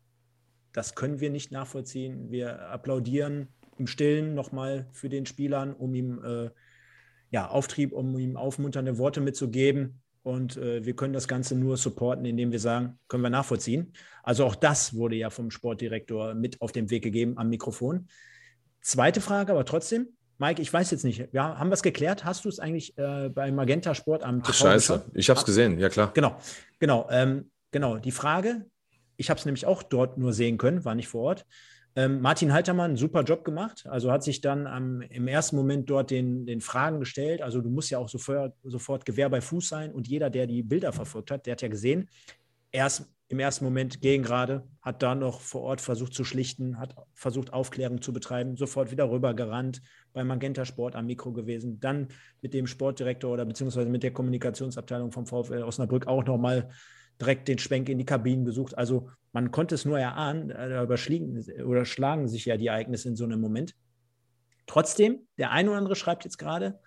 das 0.73 0.95
können 0.95 1.21
wir 1.21 1.31
nicht 1.31 1.53
nachvollziehen. 1.53 2.31
Wir 2.31 2.69
applaudieren 2.69 3.49
im 3.79 3.87
Stillen 3.87 4.35
nochmal 4.35 4.87
für 4.93 5.09
den 5.09 5.25
Spielern, 5.25 5.73
um 5.73 5.95
ihm 5.95 6.23
äh, 6.23 6.51
ja, 7.31 7.49
Auftrieb, 7.49 7.93
um 7.93 8.19
ihm 8.19 8.37
aufmunternde 8.37 8.99
Worte 8.99 9.21
mitzugeben. 9.21 10.01
Und 10.23 10.57
äh, 10.57 10.85
wir 10.85 10.97
können 10.97 11.13
das 11.13 11.29
Ganze 11.29 11.55
nur 11.55 11.77
supporten, 11.77 12.25
indem 12.25 12.51
wir 12.51 12.59
sagen, 12.59 12.99
können 13.09 13.23
wir 13.23 13.31
nachvollziehen. 13.31 13.93
Also 14.25 14.45
auch 14.45 14.57
das 14.57 14.95
wurde 14.95 15.15
ja 15.15 15.31
vom 15.31 15.51
Sportdirektor 15.51 16.35
mit 16.35 16.61
auf 16.61 16.73
den 16.73 16.91
Weg 16.91 17.05
gegeben 17.05 17.39
am 17.39 17.49
Mikrofon. 17.49 18.09
Zweite 18.81 19.21
Frage, 19.21 19.53
aber 19.53 19.65
trotzdem, 19.65 20.09
Mike, 20.39 20.61
ich 20.61 20.73
weiß 20.73 20.91
jetzt 20.91 21.05
nicht. 21.05 21.29
Ja, 21.33 21.59
haben 21.59 21.71
wir 21.71 21.75
es 21.75 21.83
geklärt? 21.83 22.25
Hast 22.25 22.45
du 22.45 22.49
es 22.49 22.59
eigentlich 22.59 22.97
äh, 22.99 23.29
bei 23.29 23.51
Magenta 23.53 23.95
Sport 23.95 24.23
am 24.23 24.43
TV 24.43 24.51
Ach, 24.51 24.55
Scheiße, 24.55 24.93
geschaut? 24.95 25.11
ich 25.15 25.31
habe 25.31 25.39
es 25.41 25.47
gesehen, 25.47 25.79
ja 25.79 25.89
klar. 25.89 26.11
Genau, 26.13 26.37
genau, 26.79 27.07
ähm, 27.11 27.51
genau. 27.71 27.99
Die 27.99 28.11
Frage, 28.11 28.67
ich 29.17 29.31
habe 29.31 29.39
es 29.39 29.47
nämlich 29.47 29.65
auch 29.65 29.83
dort 29.83 30.19
nur 30.19 30.33
sehen 30.33 30.59
können, 30.59 30.85
war 30.85 30.95
nicht 30.95 31.09
vor 31.09 31.23
Ort. 31.23 31.47
Ähm, 31.99 32.21
Martin 32.21 32.53
Haltermann, 32.53 32.97
super 32.97 33.23
Job 33.23 33.43
gemacht. 33.43 33.87
Also 33.89 34.13
hat 34.13 34.23
sich 34.23 34.43
dann 34.43 34.67
ähm, 34.67 35.03
im 35.11 35.27
ersten 35.27 35.57
Moment 35.57 35.89
dort 35.89 36.11
den, 36.11 36.45
den 36.45 36.61
Fragen 36.61 37.01
gestellt. 37.01 37.41
Also 37.41 37.63
du 37.63 37.71
musst 37.71 37.91
ja 37.91 37.99
auch 37.99 38.09
sofort, 38.11 38.55
sofort 38.63 39.07
Gewehr 39.07 39.31
bei 39.31 39.41
Fuß 39.41 39.67
sein. 39.67 39.93
Und 39.93 40.07
jeder, 40.07 40.29
der 40.29 40.47
die 40.47 40.63
Bilder 40.63 40.93
verfolgt 40.93 41.31
hat, 41.31 41.47
der 41.47 41.53
hat 41.53 41.63
ja 41.63 41.69
gesehen, 41.69 42.11
erst 42.71 43.11
im 43.29 43.41
ersten 43.41 43.65
Moment 43.65 44.01
gegen 44.03 44.23
gerade, 44.23 44.69
hat 44.83 45.03
da 45.03 45.15
noch 45.15 45.41
vor 45.41 45.63
Ort 45.63 45.81
versucht 45.81 46.15
zu 46.15 46.23
schlichten, 46.23 46.79
hat 46.79 46.95
versucht 47.15 47.53
Aufklärung 47.53 48.01
zu 48.01 48.13
betreiben, 48.13 48.57
sofort 48.57 48.93
wieder 48.93 49.11
rübergerannt, 49.11 49.83
bei 50.13 50.23
Magenta 50.23 50.65
Sport 50.65 50.95
am 50.95 51.07
Mikro 51.07 51.33
gewesen, 51.33 51.81
dann 51.81 52.09
mit 52.41 52.55
dem 52.55 52.69
Sportdirektor 52.69 53.33
oder 53.33 53.45
beziehungsweise 53.45 53.89
mit 53.89 54.05
der 54.05 54.13
Kommunikationsabteilung 54.13 55.11
vom 55.11 55.27
VfL 55.27 55.65
Osnabrück 55.65 56.07
auch 56.07 56.25
nochmal 56.25 56.69
direkt 57.21 57.49
den 57.49 57.59
Schwenk 57.59 57.89
in 57.89 57.99
die 57.99 58.05
Kabinen 58.05 58.45
gesucht. 58.45 58.77
Also 58.77 59.09
man 59.33 59.51
konnte 59.51 59.75
es 59.75 59.85
nur 59.85 59.99
erahnen, 59.99 60.51
äh, 60.51 60.69
da 60.69 60.83
überschlagen, 60.83 61.45
schlagen 61.85 62.29
sich 62.29 62.45
ja 62.47 62.57
die 62.57 62.69
Ereignisse 62.69 63.09
in 63.09 63.17
so 63.17 63.25
einem 63.25 63.41
Moment. 63.41 63.75
Trotzdem, 64.67 65.21
der 65.39 65.53
eine 65.53 65.71
oder 65.71 65.79
andere 65.79 65.97
schreibt 65.97 66.25
jetzt 66.25 66.39
gerade, 66.39 66.79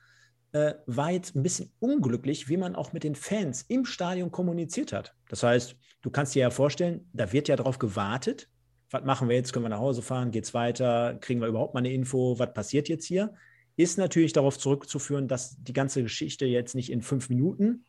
äh, 0.51 0.73
war 0.85 1.11
jetzt 1.11 1.35
ein 1.35 1.43
bisschen 1.43 1.71
unglücklich, 1.79 2.49
wie 2.49 2.57
man 2.57 2.75
auch 2.75 2.91
mit 2.91 3.03
den 3.03 3.15
Fans 3.15 3.61
im 3.67 3.85
Stadion 3.85 4.31
kommuniziert 4.31 4.93
hat. 4.93 5.13
Das 5.29 5.43
heißt, 5.43 5.75
du 6.01 6.09
kannst 6.09 6.35
dir 6.35 6.41
ja 6.41 6.49
vorstellen, 6.49 7.07
da 7.13 7.31
wird 7.31 7.47
ja 7.47 7.55
darauf 7.55 7.77
gewartet. 7.77 8.49
Was 8.89 9.03
machen 9.03 9.29
wir 9.29 9.35
jetzt? 9.35 9.53
Können 9.53 9.65
wir 9.65 9.69
nach 9.69 9.79
Hause 9.79 10.01
fahren? 10.01 10.31
Geht 10.31 10.45
es 10.45 10.53
weiter? 10.53 11.17
Kriegen 11.21 11.41
wir 11.41 11.47
überhaupt 11.47 11.75
mal 11.75 11.79
eine 11.79 11.93
Info? 11.93 12.39
Was 12.39 12.53
passiert 12.53 12.89
jetzt 12.89 13.05
hier? 13.05 13.35
Ist 13.75 13.97
natürlich 13.97 14.33
darauf 14.33 14.57
zurückzuführen, 14.57 15.27
dass 15.27 15.61
die 15.61 15.73
ganze 15.73 16.01
Geschichte 16.01 16.45
jetzt 16.45 16.73
nicht 16.73 16.91
in 16.91 17.01
fünf 17.01 17.29
Minuten 17.29 17.85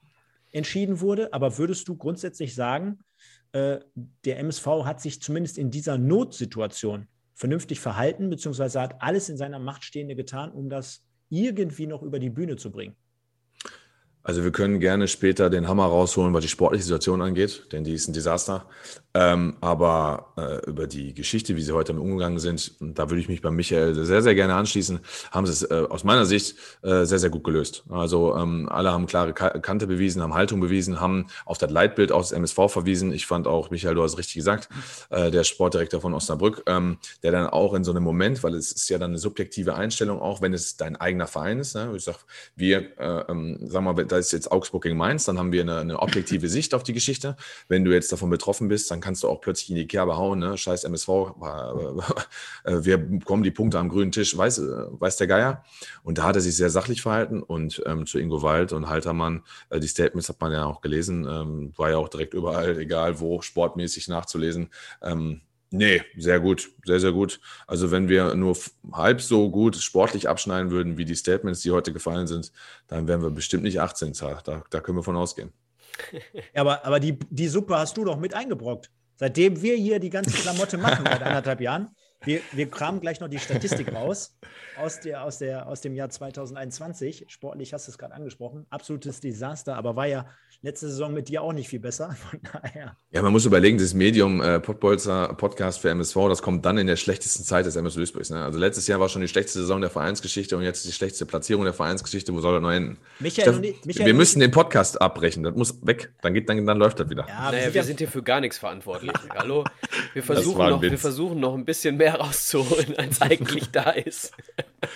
entschieden 0.53 1.01
wurde. 1.01 1.33
Aber 1.33 1.59
würdest 1.59 1.89
du 1.89 1.97
grundsätzlich 1.97 2.55
sagen, 2.55 3.01
äh, 3.53 3.81
der 4.25 4.39
MSV 4.39 4.67
hat 4.85 5.01
sich 5.01 5.21
zumindest 5.21 5.59
in 5.59 5.71
dieser 5.71 5.99
Notsituation 5.99 7.09
vernünftig 7.35 7.81
verhalten, 7.81 8.31
beziehungsweise 8.31 8.81
hat 8.81 9.01
alles 9.01 9.29
in 9.29 9.37
seiner 9.37 9.59
Macht 9.59 9.85
Stehende 9.85 10.15
getan, 10.15 10.53
um 10.53 10.69
das 10.69 11.03
irgendwie 11.31 11.87
noch 11.87 12.03
über 12.03 12.19
die 12.19 12.31
Bühne 12.31 12.57
zu 12.57 12.71
bringen? 12.71 12.97
Also 14.31 14.45
wir 14.45 14.53
können 14.53 14.79
gerne 14.79 15.09
später 15.09 15.51
den 15.51 15.67
Hammer 15.67 15.87
rausholen, 15.87 16.33
was 16.33 16.43
die 16.43 16.49
sportliche 16.49 16.85
Situation 16.85 17.21
angeht, 17.21 17.67
denn 17.73 17.83
die 17.83 17.95
ist 17.95 18.07
ein 18.07 18.13
Desaster. 18.13 18.65
Ähm, 19.13 19.57
aber 19.61 20.33
äh, 20.37 20.71
über 20.71 20.87
die 20.87 21.15
Geschichte, 21.15 21.57
wie 21.57 21.63
sie 21.63 21.73
heute 21.73 21.93
umgegangen 21.95 22.39
sind, 22.39 22.75
da 22.79 23.11
würde 23.11 23.21
ich 23.21 23.29
mich 23.29 23.43
bei 23.43 23.51
Michael 23.51 23.97
sehr, 24.05 24.23
sehr 24.23 24.37
gerne 24.37 24.55
anschließen, 24.55 25.01
haben 25.33 25.47
sie 25.47 25.53
es 25.53 25.63
äh, 25.69 25.85
aus 25.89 26.05
meiner 26.05 26.27
Sicht 26.27 26.55
äh, 26.83 27.05
sehr, 27.05 27.19
sehr 27.19 27.31
gut 27.31 27.43
gelöst. 27.43 27.83
Also 27.91 28.37
ähm, 28.37 28.69
alle 28.69 28.93
haben 28.93 29.07
klare 29.07 29.33
Kante 29.33 29.89
bewiesen, 29.89 30.23
haben 30.23 30.35
Haltung 30.35 30.61
bewiesen, 30.61 31.01
haben 31.01 31.27
auf 31.45 31.59
das 31.59 31.73
Leitbild 31.73 32.13
aus 32.13 32.31
MSV 32.31 32.69
verwiesen. 32.69 33.13
Ich 33.13 33.27
fand 33.27 33.49
auch, 33.49 33.71
Michael, 33.71 33.97
du 33.97 34.05
hast 34.05 34.17
richtig 34.17 34.37
gesagt, 34.37 34.69
äh, 35.09 35.33
der 35.33 35.43
Sportdirektor 35.43 36.01
von 36.01 36.15
Osnabrück, 36.15 36.63
ähm, 36.67 36.99
der 37.25 37.33
dann 37.33 37.49
auch 37.49 37.75
in 37.75 37.83
so 37.83 37.91
einem 37.91 38.05
Moment, 38.05 38.45
weil 38.45 38.55
es 38.55 38.71
ist 38.71 38.89
ja 38.91 38.99
dann 38.99 39.11
eine 39.11 39.19
subjektive 39.19 39.75
Einstellung, 39.75 40.21
auch 40.21 40.41
wenn 40.41 40.55
es 40.55 40.77
dein 40.77 40.95
eigener 40.95 41.27
Verein 41.27 41.59
ist. 41.59 41.75
Ne? 41.75 41.93
Ich 41.97 42.05
sage, 42.05 42.19
wir, 42.55 42.97
äh, 43.01 43.25
ähm, 43.29 43.59
sagen 43.63 43.87
wir 43.87 43.93
mal, 43.93 44.05
da 44.05 44.20
ist 44.21 44.33
jetzt 44.33 44.53
Augsburg 44.53 44.83
gegen 44.83 44.97
Mainz, 44.97 45.25
dann 45.25 45.39
haben 45.39 45.53
wir 45.53 45.63
eine, 45.63 45.79
eine 45.79 45.99
objektive 45.99 46.49
Sicht 46.49 46.75
auf 46.75 46.83
die 46.83 46.93
Geschichte. 46.93 47.37
Wenn 47.69 47.85
du 47.85 47.93
jetzt 47.93 48.13
davon 48.13 48.31
betroffen 48.31 48.69
bist, 48.69 48.91
dann 48.91 49.01
kannst 49.01 49.23
du 49.23 49.29
auch 49.29 49.41
plötzlich 49.41 49.71
in 49.71 49.77
die 49.77 49.87
Kerbe 49.87 50.17
hauen, 50.17 50.39
ne? 50.39 50.57
scheiß 50.57 50.85
MSV, 50.85 51.09
äh, 51.09 52.73
wir 52.85 52.99
bekommen 52.99 53.43
die 53.43 53.51
Punkte 53.51 53.79
am 53.79 53.89
grünen 53.89 54.13
Tisch, 54.13 54.37
weiß, 54.37 54.59
äh, 54.59 54.87
weiß 54.91 55.17
der 55.17 55.27
Geier. 55.27 55.65
Und 56.03 56.19
da 56.19 56.25
hat 56.25 56.37
er 56.37 56.43
sich 56.43 56.57
sehr 56.57 56.71
sachlich 56.71 57.03
verhalten 57.03 57.43
und 57.43 57.83
ähm, 57.87 58.07
zu 58.07 58.19
Ingo 58.19 58.43
Wald 58.43 58.73
und 58.73 58.89
Haltermann, 58.89 59.43
äh, 59.71 59.81
die 59.81 59.89
Statements 59.89 60.29
hat 60.29 60.41
man 60.41 60.53
ja 60.53 60.67
auch 60.67 60.81
gelesen, 60.81 61.27
ähm, 61.29 61.73
war 61.77 61.91
ja 61.91 61.97
auch 61.97 62.09
direkt 62.09 62.35
überall, 62.35 62.79
egal 62.79 63.21
wo, 63.21 63.41
sportmäßig 63.43 64.09
nachzulesen. 64.09 64.71
Ähm, 65.03 65.41
Nee, 65.73 66.03
sehr 66.17 66.41
gut, 66.41 66.69
sehr, 66.85 66.99
sehr 66.99 67.13
gut. 67.13 67.41
Also 67.67 67.93
wenn 67.93 68.09
wir 68.09 68.35
nur 68.35 68.57
halb 68.93 69.21
so 69.21 69.51
gut 69.51 69.77
sportlich 69.77 70.29
abschneiden 70.29 70.73
würden 70.73 70.99
wie 70.99 71.05
die 71.05 71.15
Statements, 71.15 71.61
die 71.61 71.71
heute 71.71 71.93
gefallen 71.93 72.27
sind, 72.27 72.51
dann 72.89 73.07
wären 73.07 73.23
wir 73.23 73.31
bestimmt 73.31 73.63
nicht 73.63 73.81
18. 73.81 74.13
Da, 74.45 74.65
da 74.69 74.81
können 74.81 74.99
wir 74.99 75.05
von 75.05 75.17
ausgehen. 75.17 75.53
Ja, 76.55 76.63
aber, 76.63 76.85
aber 76.85 76.99
die, 76.99 77.19
die 77.29 77.49
Suppe 77.49 77.77
hast 77.77 77.97
du 77.97 78.05
doch 78.05 78.17
mit 78.17 78.35
eingebrockt. 78.35 78.91
Seitdem 79.17 79.61
wir 79.61 79.77
hier 79.77 80.01
die 80.01 80.09
ganze 80.09 80.31
Klamotte 80.31 80.79
machen 80.79 81.05
seit 81.05 81.23
anderthalb 81.23 81.61
Jahren, 81.61 81.95
wir, 82.23 82.41
wir 82.53 82.69
kramen 82.69 83.01
gleich 83.01 83.21
noch 83.21 83.29
die 83.29 83.39
Statistik 83.39 83.93
raus 83.95 84.37
aus, 84.77 85.01
der, 85.01 85.25
aus, 85.25 85.39
der, 85.39 85.67
aus 85.67 85.81
dem 85.81 85.95
Jahr 85.95 86.11
2021. 86.11 87.27
Sportlich 87.29 87.73
hast 87.73 87.87
du 87.87 87.93
es 87.93 87.99
gerade 87.99 88.15
angesprochen. 88.15 88.67
Absolutes 88.71 89.21
Desaster, 89.21 89.77
aber 89.77 89.97
war 89.97 90.07
ja 90.07 90.27
letzte 90.63 90.89
Saison 90.89 91.15
mit 91.15 91.29
dir 91.29 91.43
auch 91.43 91.53
nicht 91.53 91.69
viel 91.69 91.81
besser. 91.81 92.15
Von 92.31 92.41
daher. 92.53 92.97
Ja, 93.11 93.23
man 93.23 93.33
muss 93.33 93.47
überlegen, 93.47 93.79
das 93.79 93.95
Medium 93.95 94.43
äh, 94.43 94.61
Podbolzer 94.61 95.35
Podcast 95.35 95.81
für 95.81 95.91
MSV, 95.91 96.17
das 96.29 96.43
kommt 96.43 96.65
dann 96.65 96.79
in 96.79 96.87
der 96.87 96.97
schlechtesten 96.97 97.45
Zeit 97.45 97.67
des 97.67 97.77
MS 97.77 97.95
Duisburgs. 97.95 98.31
Ne? 98.31 98.43
Also 98.43 98.59
letztes 98.59 98.87
Jahr 98.87 99.01
war 99.01 99.09
schon 99.09 99.23
die 99.23 99.29
schlechteste 99.29 99.61
Saison 99.61 99.81
der 99.81 99.91
Vereinsgeschichte 99.91 100.57
und 100.57 100.63
jetzt 100.63 100.87
die 100.87 100.93
schlechteste 100.93 101.27
Platzierung 101.27 101.65
der 101.65 101.73
Vereinsgeschichte. 101.73 102.35
Wo 102.35 102.41
soll 102.41 102.55
das 102.55 102.63
noch 102.63 102.73
enden? 102.73 102.99
Michael, 103.19 103.55
Steff, 103.55 103.63
ich, 103.63 103.85
Michael 103.85 104.07
wir 104.07 104.15
müssen 104.15 104.41
den 104.41 104.51
Podcast 104.51 105.01
abbrechen. 105.01 105.43
Das 105.43 105.55
muss 105.55 105.85
weg. 105.87 106.13
Dann, 106.21 106.35
geht, 106.35 106.49
dann, 106.49 106.65
dann 106.67 106.79
läuft 106.79 107.01
das 107.01 107.09
wieder. 107.09 107.27
Ja, 107.29 107.51
naja, 107.51 107.73
wir 107.73 107.83
sind 107.83 107.99
hier 107.99 108.09
für 108.09 108.23
gar 108.23 108.41
nichts 108.41 108.59
verantwortlich. 108.59 109.13
Hallo? 109.31 109.65
Wir 110.13 110.23
versuchen, 110.23 110.69
noch, 110.69 110.83
wir 110.83 110.99
versuchen 110.99 111.41
noch 111.41 111.55
ein 111.55 111.65
bisschen 111.65 111.97
mehr 111.97 112.17
rauszuholen, 112.17 112.97
als 112.99 113.21
eigentlich 113.23 113.71
da 113.71 113.91
ist. 113.91 114.33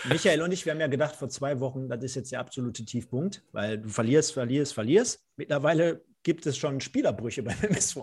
Michael 0.09 0.43
und 0.43 0.53
ich, 0.53 0.65
wir 0.65 0.73
haben 0.73 0.81
ja 0.81 0.87
gedacht 0.87 1.17
vor 1.17 1.29
zwei 1.29 1.61
Wochen, 1.61 1.89
das 1.89 2.03
ist 2.03 2.17
jetzt 2.17 2.33
der 2.33 2.41
absolute 2.41 2.85
Tiefpunkt, 2.85 3.43
weil 3.53 3.79
du 3.79 3.89
verlierst, 3.89 4.33
verlierst, 4.33 4.75
verlierst. 4.75 5.21
Mittlerweile 5.37 6.05
gibt 6.23 6.47
es 6.47 6.57
schon 6.57 6.81
Spielerbrüche 6.81 7.43
beim 7.43 7.57
MSV 7.63 7.97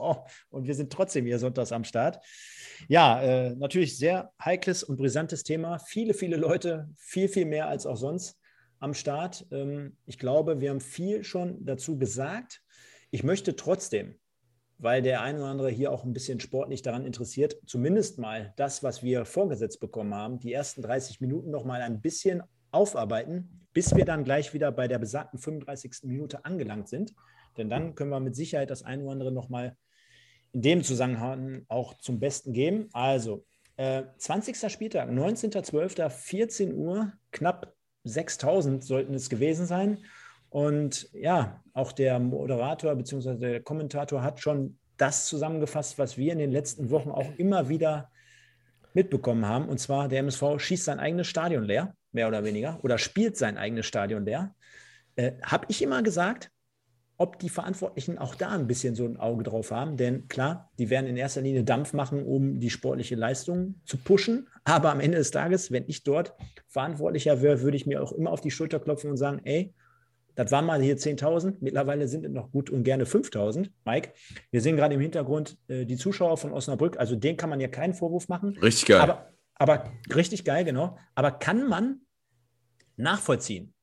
und 0.50 0.68
wir 0.68 0.76
sind 0.76 0.92
trotzdem 0.92 1.26
hier 1.26 1.40
sonntags 1.40 1.72
am 1.72 1.84
Start. 1.84 2.24
Ja, 2.88 3.22
äh, 3.22 3.56
natürlich 3.56 3.98
sehr 3.98 4.32
heikles 4.44 4.84
und 4.84 4.98
brisantes 4.98 5.44
Thema. 5.44 5.80
Viele, 5.80 6.14
viele 6.14 6.38
Leute, 6.38 6.90
viel, 6.98 7.28
viel 7.28 7.46
mehr 7.46 7.68
als 7.68 7.86
auch 7.86 7.98
sonst 7.98 8.38
am 8.80 8.94
Start. 8.94 9.46
Ähm, 9.52 9.98
ich 10.06 10.18
glaube, 10.18 10.62
wir 10.62 10.70
haben 10.70 10.82
viel 10.82 11.24
schon 11.24 11.64
dazu 11.66 11.98
gesagt. 11.98 12.64
Ich 13.12 13.24
möchte 13.24 13.56
trotzdem 13.56 14.16
weil 14.82 15.04
der 15.04 15.22
eine 15.22 15.38
oder 15.40 15.48
andere 15.48 15.70
hier 15.70 15.92
auch 15.92 16.04
ein 16.04 16.14
bisschen 16.14 16.40
sportlich 16.40 16.82
daran 16.82 17.06
interessiert, 17.06 17.56
zumindest 17.68 18.18
mal 18.18 18.52
das, 18.58 18.82
was 18.82 19.04
wir 19.04 19.26
vorgesetzt 19.26 19.80
bekommen 19.80 20.16
haben, 20.16 20.40
die 20.40 20.52
ersten 20.52 20.82
30 20.82 21.22
Minuten 21.22 21.52
noch 21.52 21.66
mal 21.66 21.82
ein 21.82 22.02
bisschen 22.02 22.42
aufarbeiten, 22.72 23.61
bis 23.74 23.96
wir 23.96 24.06
dann 24.06 24.24
gleich 24.24 24.54
wieder 24.54 24.72
bei 24.72 24.88
der 24.88 25.00
besagten 25.00 25.40
35. 25.40 26.04
Minute 26.04 26.46
angelangt 26.46 26.90
sind. 26.90 27.14
Denn 27.58 27.70
dann 27.70 27.96
können 27.96 28.10
wir 28.10 28.20
mit 28.20 28.36
Sicherheit 28.36 28.70
das 28.70 28.84
eine 28.84 29.04
oder 29.04 29.14
andere 29.14 29.32
noch 29.32 29.50
mal 29.50 29.76
in 30.54 30.62
dem 30.62 30.84
Zusammenhang 30.84 31.66
auch 31.68 31.94
zum 31.96 32.20
Besten 32.20 32.54
geben. 32.54 32.90
Also, 32.94 33.46
äh, 33.78 34.04
20. 34.18 34.70
Spieltag, 34.70 35.10
19.12., 35.10 36.10
14 36.10 36.76
Uhr, 36.76 37.14
knapp 37.32 37.74
6000 38.04 38.84
sollten 38.84 39.14
es 39.14 39.30
gewesen 39.30 39.66
sein. 39.66 40.00
Und 40.50 41.10
ja, 41.14 41.64
auch 41.74 41.94
der 41.94 42.20
Moderator 42.20 42.96
bzw. 42.96 43.36
der 43.36 43.62
Kommentator 43.62 44.22
hat 44.22 44.40
schon 44.40 44.78
das 44.98 45.28
zusammengefasst, 45.28 45.98
was 45.98 46.18
wir 46.18 46.34
in 46.34 46.40
den 46.40 46.52
letzten 46.52 46.90
Wochen 46.90 47.10
auch 47.10 47.34
immer 47.38 47.70
wieder 47.70 48.12
mitbekommen 48.94 49.46
haben. 49.48 49.70
Und 49.70 49.80
zwar, 49.80 50.10
der 50.10 50.20
MSV 50.20 50.60
schießt 50.60 50.86
sein 50.86 51.00
eigenes 51.00 51.28
Stadion 51.28 51.64
leer, 51.64 51.96
mehr 52.12 52.28
oder 52.28 52.44
weniger, 52.44 52.80
oder 52.84 52.98
spielt 52.98 53.38
sein 53.38 53.58
eigenes 53.58 53.86
Stadion 53.86 54.26
leer. 54.26 54.56
Äh, 55.16 55.34
Habe 55.44 55.66
ich 55.70 55.82
immer 55.82 56.04
gesagt, 56.04 56.52
ob 57.22 57.38
die 57.38 57.50
Verantwortlichen 57.50 58.18
auch 58.18 58.34
da 58.34 58.50
ein 58.50 58.66
bisschen 58.66 58.96
so 58.96 59.06
ein 59.06 59.18
Auge 59.18 59.44
drauf 59.44 59.70
haben. 59.70 59.96
Denn 59.96 60.28
klar, 60.28 60.72
die 60.80 60.90
werden 60.90 61.06
in 61.06 61.18
erster 61.18 61.42
Linie 61.42 61.64
Dampf 61.64 61.94
machen, 61.94 62.26
um 62.26 62.60
die 62.60 62.72
sportliche 62.72 63.14
Leistung 63.14 63.76
zu 63.86 63.98
pushen. 63.98 64.48
Aber 64.64 64.92
am 64.92 65.00
Ende 65.00 65.20
des 65.20 65.30
Tages, 65.30 65.72
wenn 65.72 65.84
ich 65.86 66.04
dort 66.04 66.34
Verantwortlicher 66.68 67.44
wäre, 67.44 67.62
würde 67.62 67.78
ich 67.78 67.86
mir 67.86 68.02
auch 68.02 68.12
immer 68.12 68.32
auf 68.32 68.42
die 68.42 68.50
Schulter 68.50 68.80
klopfen 68.80 69.12
und 69.12 69.18
sagen, 69.18 69.40
ey, 69.44 69.72
das 70.34 70.52
waren 70.52 70.66
mal 70.66 70.82
hier 70.82 70.98
10.000, 70.98 71.58
mittlerweile 71.60 72.08
sind 72.08 72.26
es 72.26 72.32
noch 72.32 72.52
gut 72.52 72.70
und 72.70 72.84
gerne 72.84 73.04
5.000. 73.04 73.70
Mike, 73.86 74.14
wir 74.50 74.62
sehen 74.62 74.76
gerade 74.76 74.96
im 74.96 75.02
Hintergrund 75.02 75.58
äh, 75.68 75.86
die 75.86 75.98
Zuschauer 75.98 76.38
von 76.38 76.54
Osnabrück, 76.54 76.98
also 76.98 77.16
denen 77.16 77.38
kann 77.38 77.50
man 77.50 77.60
ja 77.60 77.68
keinen 77.68 77.94
Vorwurf 77.94 78.30
machen. 78.30 78.58
Richtig 78.62 78.88
geil. 78.88 79.02
Aber, 79.02 79.31
aber 79.62 79.94
richtig 80.16 80.44
geil, 80.44 80.66
genau. 80.66 80.98
Aber 81.14 81.34
kann 81.34 81.70
man 81.70 82.02
nachvollziehen, 82.98 83.76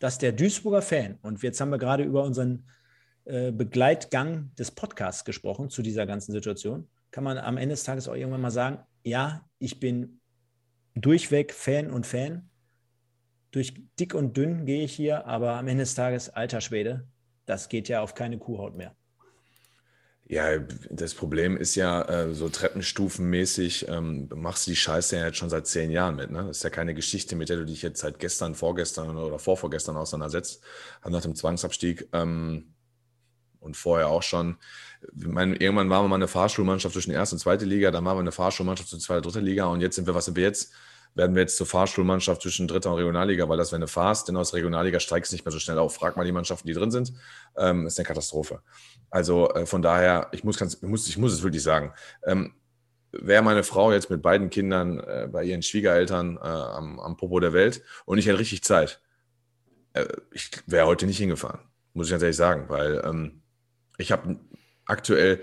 dass 0.00 0.18
der 0.18 0.32
Duisburger 0.32 0.82
Fan, 0.82 1.20
und 1.22 1.40
jetzt 1.44 1.60
haben 1.60 1.70
wir 1.70 1.78
gerade 1.78 2.02
über 2.02 2.24
unseren 2.24 2.66
äh, 3.24 3.52
Begleitgang 3.52 4.52
des 4.56 4.72
Podcasts 4.72 5.24
gesprochen 5.24 5.70
zu 5.70 5.80
dieser 5.80 6.06
ganzen 6.06 6.32
Situation, 6.32 6.88
kann 7.12 7.22
man 7.22 7.38
am 7.38 7.56
Ende 7.56 7.74
des 7.74 7.84
Tages 7.84 8.08
auch 8.08 8.16
irgendwann 8.16 8.40
mal 8.40 8.50
sagen, 8.50 8.80
ja, 9.04 9.48
ich 9.60 9.78
bin 9.78 10.20
durchweg 10.96 11.52
Fan 11.52 11.92
und 11.92 12.04
Fan 12.04 12.50
durch 13.52 13.74
dick 14.00 14.14
und 14.14 14.36
dünn 14.36 14.66
gehe 14.66 14.82
ich 14.82 14.92
hier, 14.92 15.24
aber 15.26 15.52
am 15.52 15.68
Ende 15.68 15.84
des 15.84 15.94
Tages, 15.94 16.30
alter 16.30 16.60
Schwede, 16.60 17.06
das 17.46 17.68
geht 17.68 17.88
ja 17.88 18.00
auf 18.00 18.14
keine 18.14 18.38
Kuhhaut 18.38 18.74
mehr. 18.74 18.96
Ja, 20.32 20.58
das 20.88 21.12
Problem 21.12 21.58
ist 21.58 21.74
ja, 21.74 22.00
äh, 22.08 22.32
so 22.32 22.48
treppenstufenmäßig 22.48 23.86
ähm, 23.88 24.30
machst 24.34 24.66
du 24.66 24.70
die 24.70 24.76
Scheiße 24.78 25.18
ja 25.18 25.26
jetzt 25.26 25.36
schon 25.36 25.50
seit 25.50 25.66
zehn 25.66 25.90
Jahren 25.90 26.16
mit. 26.16 26.30
Ne? 26.30 26.44
Das 26.46 26.56
ist 26.56 26.62
ja 26.62 26.70
keine 26.70 26.94
Geschichte, 26.94 27.36
mit 27.36 27.50
der 27.50 27.58
du 27.58 27.66
dich 27.66 27.82
jetzt 27.82 28.00
seit 28.00 28.18
gestern, 28.18 28.54
vorgestern 28.54 29.14
oder 29.14 29.38
vorvorgestern 29.38 29.94
auseinandersetzt, 29.98 30.62
nach 31.06 31.20
dem 31.20 31.34
Zwangsabstieg. 31.34 32.08
Ähm, 32.14 32.72
und 33.60 33.76
vorher 33.76 34.08
auch 34.08 34.22
schon. 34.22 34.56
Ich 35.14 35.26
meine, 35.26 35.54
irgendwann 35.56 35.90
waren 35.90 36.04
wir 36.06 36.08
mal 36.08 36.16
eine 36.16 36.28
Fahrschulmannschaft 36.28 36.94
zwischen 36.94 37.10
erste 37.10 37.36
und 37.36 37.40
zweite 37.40 37.66
Liga, 37.66 37.90
dann 37.90 38.02
waren 38.06 38.16
wir 38.16 38.20
eine 38.20 38.32
Fahrschulmannschaft 38.32 38.88
zwischen 38.88 39.02
zweite 39.02 39.28
und 39.28 39.34
dritte 39.34 39.44
Liga 39.44 39.66
und 39.66 39.82
jetzt 39.82 39.96
sind 39.96 40.06
wir, 40.06 40.14
was 40.14 40.24
sind 40.24 40.38
wir 40.38 40.44
jetzt? 40.44 40.72
Werden 41.14 41.34
wir 41.34 41.42
jetzt 41.42 41.58
zur 41.58 41.66
Fahrschulmannschaft 41.66 42.40
zwischen 42.40 42.66
dritter 42.66 42.90
und 42.90 42.96
Regionalliga, 42.96 43.46
weil 43.50 43.58
das 43.58 43.70
wäre 43.70 43.76
eine 43.76 43.86
Farce, 43.86 44.24
denn 44.24 44.36
aus 44.38 44.54
Regionalliga 44.54 44.98
steigst 44.98 45.30
du 45.30 45.34
nicht 45.34 45.44
mehr 45.44 45.52
so 45.52 45.58
schnell 45.58 45.78
auf. 45.78 45.94
Frag 45.94 46.16
mal 46.16 46.24
die 46.24 46.32
Mannschaften, 46.32 46.66
die 46.66 46.72
drin 46.72 46.90
sind. 46.90 47.12
Ähm, 47.54 47.86
ist 47.86 47.98
eine 47.98 48.06
Katastrophe. 48.06 48.62
Also 49.12 49.50
äh, 49.50 49.66
von 49.66 49.82
daher, 49.82 50.28
ich 50.32 50.42
muss, 50.42 50.58
ganz, 50.58 50.74
ich, 50.74 50.82
muss, 50.82 51.06
ich 51.06 51.18
muss 51.18 51.34
es 51.34 51.42
wirklich 51.42 51.62
sagen. 51.62 51.92
Ähm, 52.24 52.54
wäre 53.12 53.42
meine 53.42 53.62
Frau 53.62 53.92
jetzt 53.92 54.08
mit 54.08 54.22
beiden 54.22 54.48
Kindern 54.48 55.00
äh, 55.00 55.28
bei 55.30 55.44
ihren 55.44 55.62
Schwiegereltern 55.62 56.38
äh, 56.38 56.40
am, 56.40 56.98
am 56.98 57.16
Popo 57.18 57.38
der 57.38 57.52
Welt 57.52 57.82
und 58.06 58.16
ich 58.16 58.26
hätte 58.26 58.38
richtig 58.38 58.64
Zeit, 58.64 59.02
äh, 59.92 60.06
ich 60.32 60.50
wäre 60.66 60.86
heute 60.86 61.04
nicht 61.04 61.18
hingefahren, 61.18 61.60
muss 61.92 62.06
ich 62.06 62.10
ganz 62.10 62.22
ehrlich 62.22 62.36
sagen, 62.36 62.70
weil 62.70 63.02
ähm, 63.04 63.42
ich 63.98 64.12
habe 64.12 64.38
aktuell, 64.86 65.42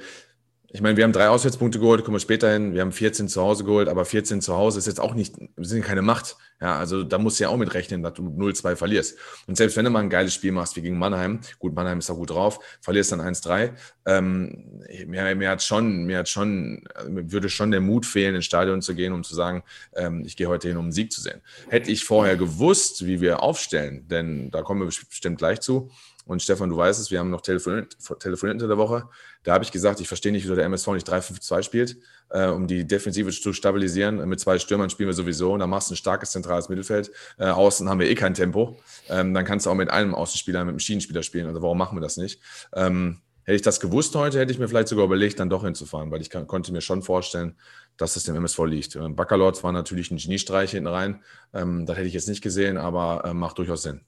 ich 0.71 0.81
meine, 0.81 0.97
wir 0.97 1.03
haben 1.03 1.13
drei 1.13 1.29
Auswärtspunkte 1.29 1.79
geholt, 1.79 2.03
kommen 2.03 2.15
wir 2.15 2.19
später 2.19 2.51
hin. 2.51 2.73
Wir 2.73 2.81
haben 2.81 2.91
14 2.91 3.27
zu 3.27 3.41
Hause 3.41 3.63
geholt, 3.63 3.87
aber 3.87 4.05
14 4.05 4.39
zu 4.41 4.55
Hause 4.55 4.77
ist 4.77 4.85
jetzt 4.85 4.99
auch 4.99 5.15
nicht, 5.15 5.35
wir 5.37 5.65
sind 5.65 5.83
keine 5.83 6.03
Macht. 6.03 6.37
Ja, 6.61 6.77
also 6.77 7.03
da 7.03 7.17
musst 7.17 7.39
du 7.39 7.45
ja 7.45 7.49
auch 7.49 7.57
mit 7.57 7.73
rechnen, 7.73 8.03
dass 8.03 8.13
du 8.13 8.23
0-2 8.23 8.75
verlierst. 8.75 9.17
Und 9.47 9.55
selbst 9.55 9.77
wenn 9.77 9.85
du 9.85 9.91
mal 9.91 10.01
ein 10.01 10.09
geiles 10.09 10.33
Spiel 10.33 10.51
machst, 10.51 10.75
wie 10.75 10.81
gegen 10.81 10.99
Mannheim, 10.99 11.39
gut, 11.57 11.73
Mannheim 11.73 11.99
ist 11.99 12.09
da 12.09 12.13
gut 12.13 12.29
drauf, 12.29 12.59
verlierst 12.81 13.11
dann 13.11 13.21
1-3, 13.21 13.71
ähm, 14.05 14.83
mir, 15.07 15.35
mir 15.35 15.49
hat 15.49 15.63
schon, 15.63 16.03
mir 16.03 16.19
hat 16.19 16.29
schon, 16.29 16.83
mir 17.07 17.31
würde 17.31 17.49
schon 17.49 17.71
der 17.71 17.81
Mut 17.81 18.05
fehlen, 18.05 18.35
ins 18.35 18.45
Stadion 18.45 18.81
zu 18.81 18.93
gehen, 18.93 19.13
um 19.13 19.23
zu 19.23 19.33
sagen, 19.33 19.63
ähm, 19.95 20.23
ich 20.25 20.35
gehe 20.35 20.47
heute 20.47 20.67
hin, 20.67 20.77
um 20.77 20.85
einen 20.85 20.91
Sieg 20.91 21.11
zu 21.11 21.21
sehen. 21.21 21.41
Hätte 21.69 21.89
ich 21.91 22.03
vorher 22.03 22.35
gewusst, 22.35 23.05
wie 23.07 23.21
wir 23.21 23.41
aufstellen, 23.41 24.07
denn 24.07 24.51
da 24.51 24.61
kommen 24.61 24.81
wir 24.81 24.87
bestimmt 24.87 25.39
gleich 25.39 25.61
zu, 25.61 25.89
und 26.25 26.41
Stefan, 26.43 26.69
du 26.69 26.77
weißt 26.77 26.99
es, 26.99 27.09
wir 27.11 27.19
haben 27.19 27.31
noch 27.31 27.41
telefoniert, 27.41 27.97
telefoniert 28.19 28.55
unter 28.55 28.67
der 28.67 28.77
Woche. 28.77 29.09
Da 29.43 29.53
habe 29.53 29.63
ich 29.63 29.71
gesagt, 29.71 29.99
ich 29.99 30.07
verstehe 30.07 30.31
nicht, 30.31 30.43
wieso 30.43 30.55
der 30.55 30.65
MSV 30.65 30.89
nicht 30.89 31.09
3-5-2 31.09 31.63
spielt, 31.63 31.97
äh, 32.29 32.47
um 32.47 32.67
die 32.67 32.85
Defensive 32.85 33.31
zu 33.31 33.53
stabilisieren. 33.53 34.27
Mit 34.29 34.39
zwei 34.39 34.59
Stürmern 34.59 34.89
spielen 34.89 35.07
wir 35.07 35.13
sowieso. 35.13 35.53
Und 35.53 35.59
dann 35.59 35.69
machst 35.69 35.89
du 35.89 35.93
ein 35.93 35.97
starkes 35.97 36.31
zentrales 36.31 36.69
Mittelfeld. 36.69 37.11
Äh, 37.37 37.45
außen 37.47 37.89
haben 37.89 37.99
wir 37.99 38.07
eh 38.09 38.15
kein 38.15 38.33
Tempo. 38.33 38.77
Ähm, 39.07 39.33
dann 39.33 39.45
kannst 39.45 39.65
du 39.65 39.71
auch 39.71 39.75
mit 39.75 39.89
einem 39.89 40.13
Außenspieler, 40.13 40.65
mit 40.65 40.73
einem 40.73 40.79
Schienenspieler 40.79 41.23
spielen. 41.23 41.47
Also 41.47 41.61
warum 41.61 41.77
machen 41.77 41.97
wir 41.97 42.01
das 42.01 42.17
nicht? 42.17 42.41
Ähm, 42.73 43.21
hätte 43.43 43.55
ich 43.55 43.61
das 43.63 43.79
gewusst 43.79 44.15
heute, 44.15 44.37
hätte 44.39 44.51
ich 44.51 44.59
mir 44.59 44.67
vielleicht 44.67 44.89
sogar 44.89 45.05
überlegt, 45.05 45.39
dann 45.39 45.49
doch 45.49 45.63
hinzufahren, 45.63 46.11
weil 46.11 46.21
ich 46.21 46.29
kann, 46.29 46.45
konnte 46.45 46.71
mir 46.71 46.81
schon 46.81 47.01
vorstellen, 47.01 47.55
dass 47.97 48.15
es 48.15 48.23
dem 48.23 48.35
MSV 48.35 48.59
liegt. 48.65 48.95
Ähm, 48.95 49.15
Baccalords 49.15 49.63
war 49.63 49.71
natürlich 49.71 50.11
ein 50.11 50.17
Geniestreich 50.17 50.71
hinten 50.71 50.87
rein. 50.87 51.23
Ähm, 51.53 51.87
das 51.87 51.97
hätte 51.97 52.07
ich 52.07 52.13
jetzt 52.13 52.27
nicht 52.27 52.41
gesehen, 52.41 52.77
aber 52.77 53.23
äh, 53.25 53.33
macht 53.33 53.57
durchaus 53.57 53.81
Sinn. 53.81 54.01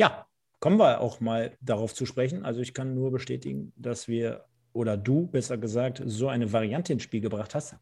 Ja, 0.00 0.26
kommen 0.60 0.78
wir 0.78 1.02
auch 1.02 1.20
mal 1.20 1.58
darauf 1.60 1.92
zu 1.92 2.06
sprechen. 2.06 2.42
Also 2.42 2.62
ich 2.62 2.72
kann 2.72 2.94
nur 2.94 3.10
bestätigen, 3.10 3.74
dass 3.76 4.08
wir, 4.08 4.46
oder 4.72 4.96
du 4.96 5.26
besser 5.26 5.58
gesagt, 5.58 6.00
so 6.06 6.28
eine 6.28 6.54
Variante 6.54 6.94
ins 6.94 7.02
Spiel 7.02 7.20
gebracht 7.20 7.54
hast. 7.54 7.76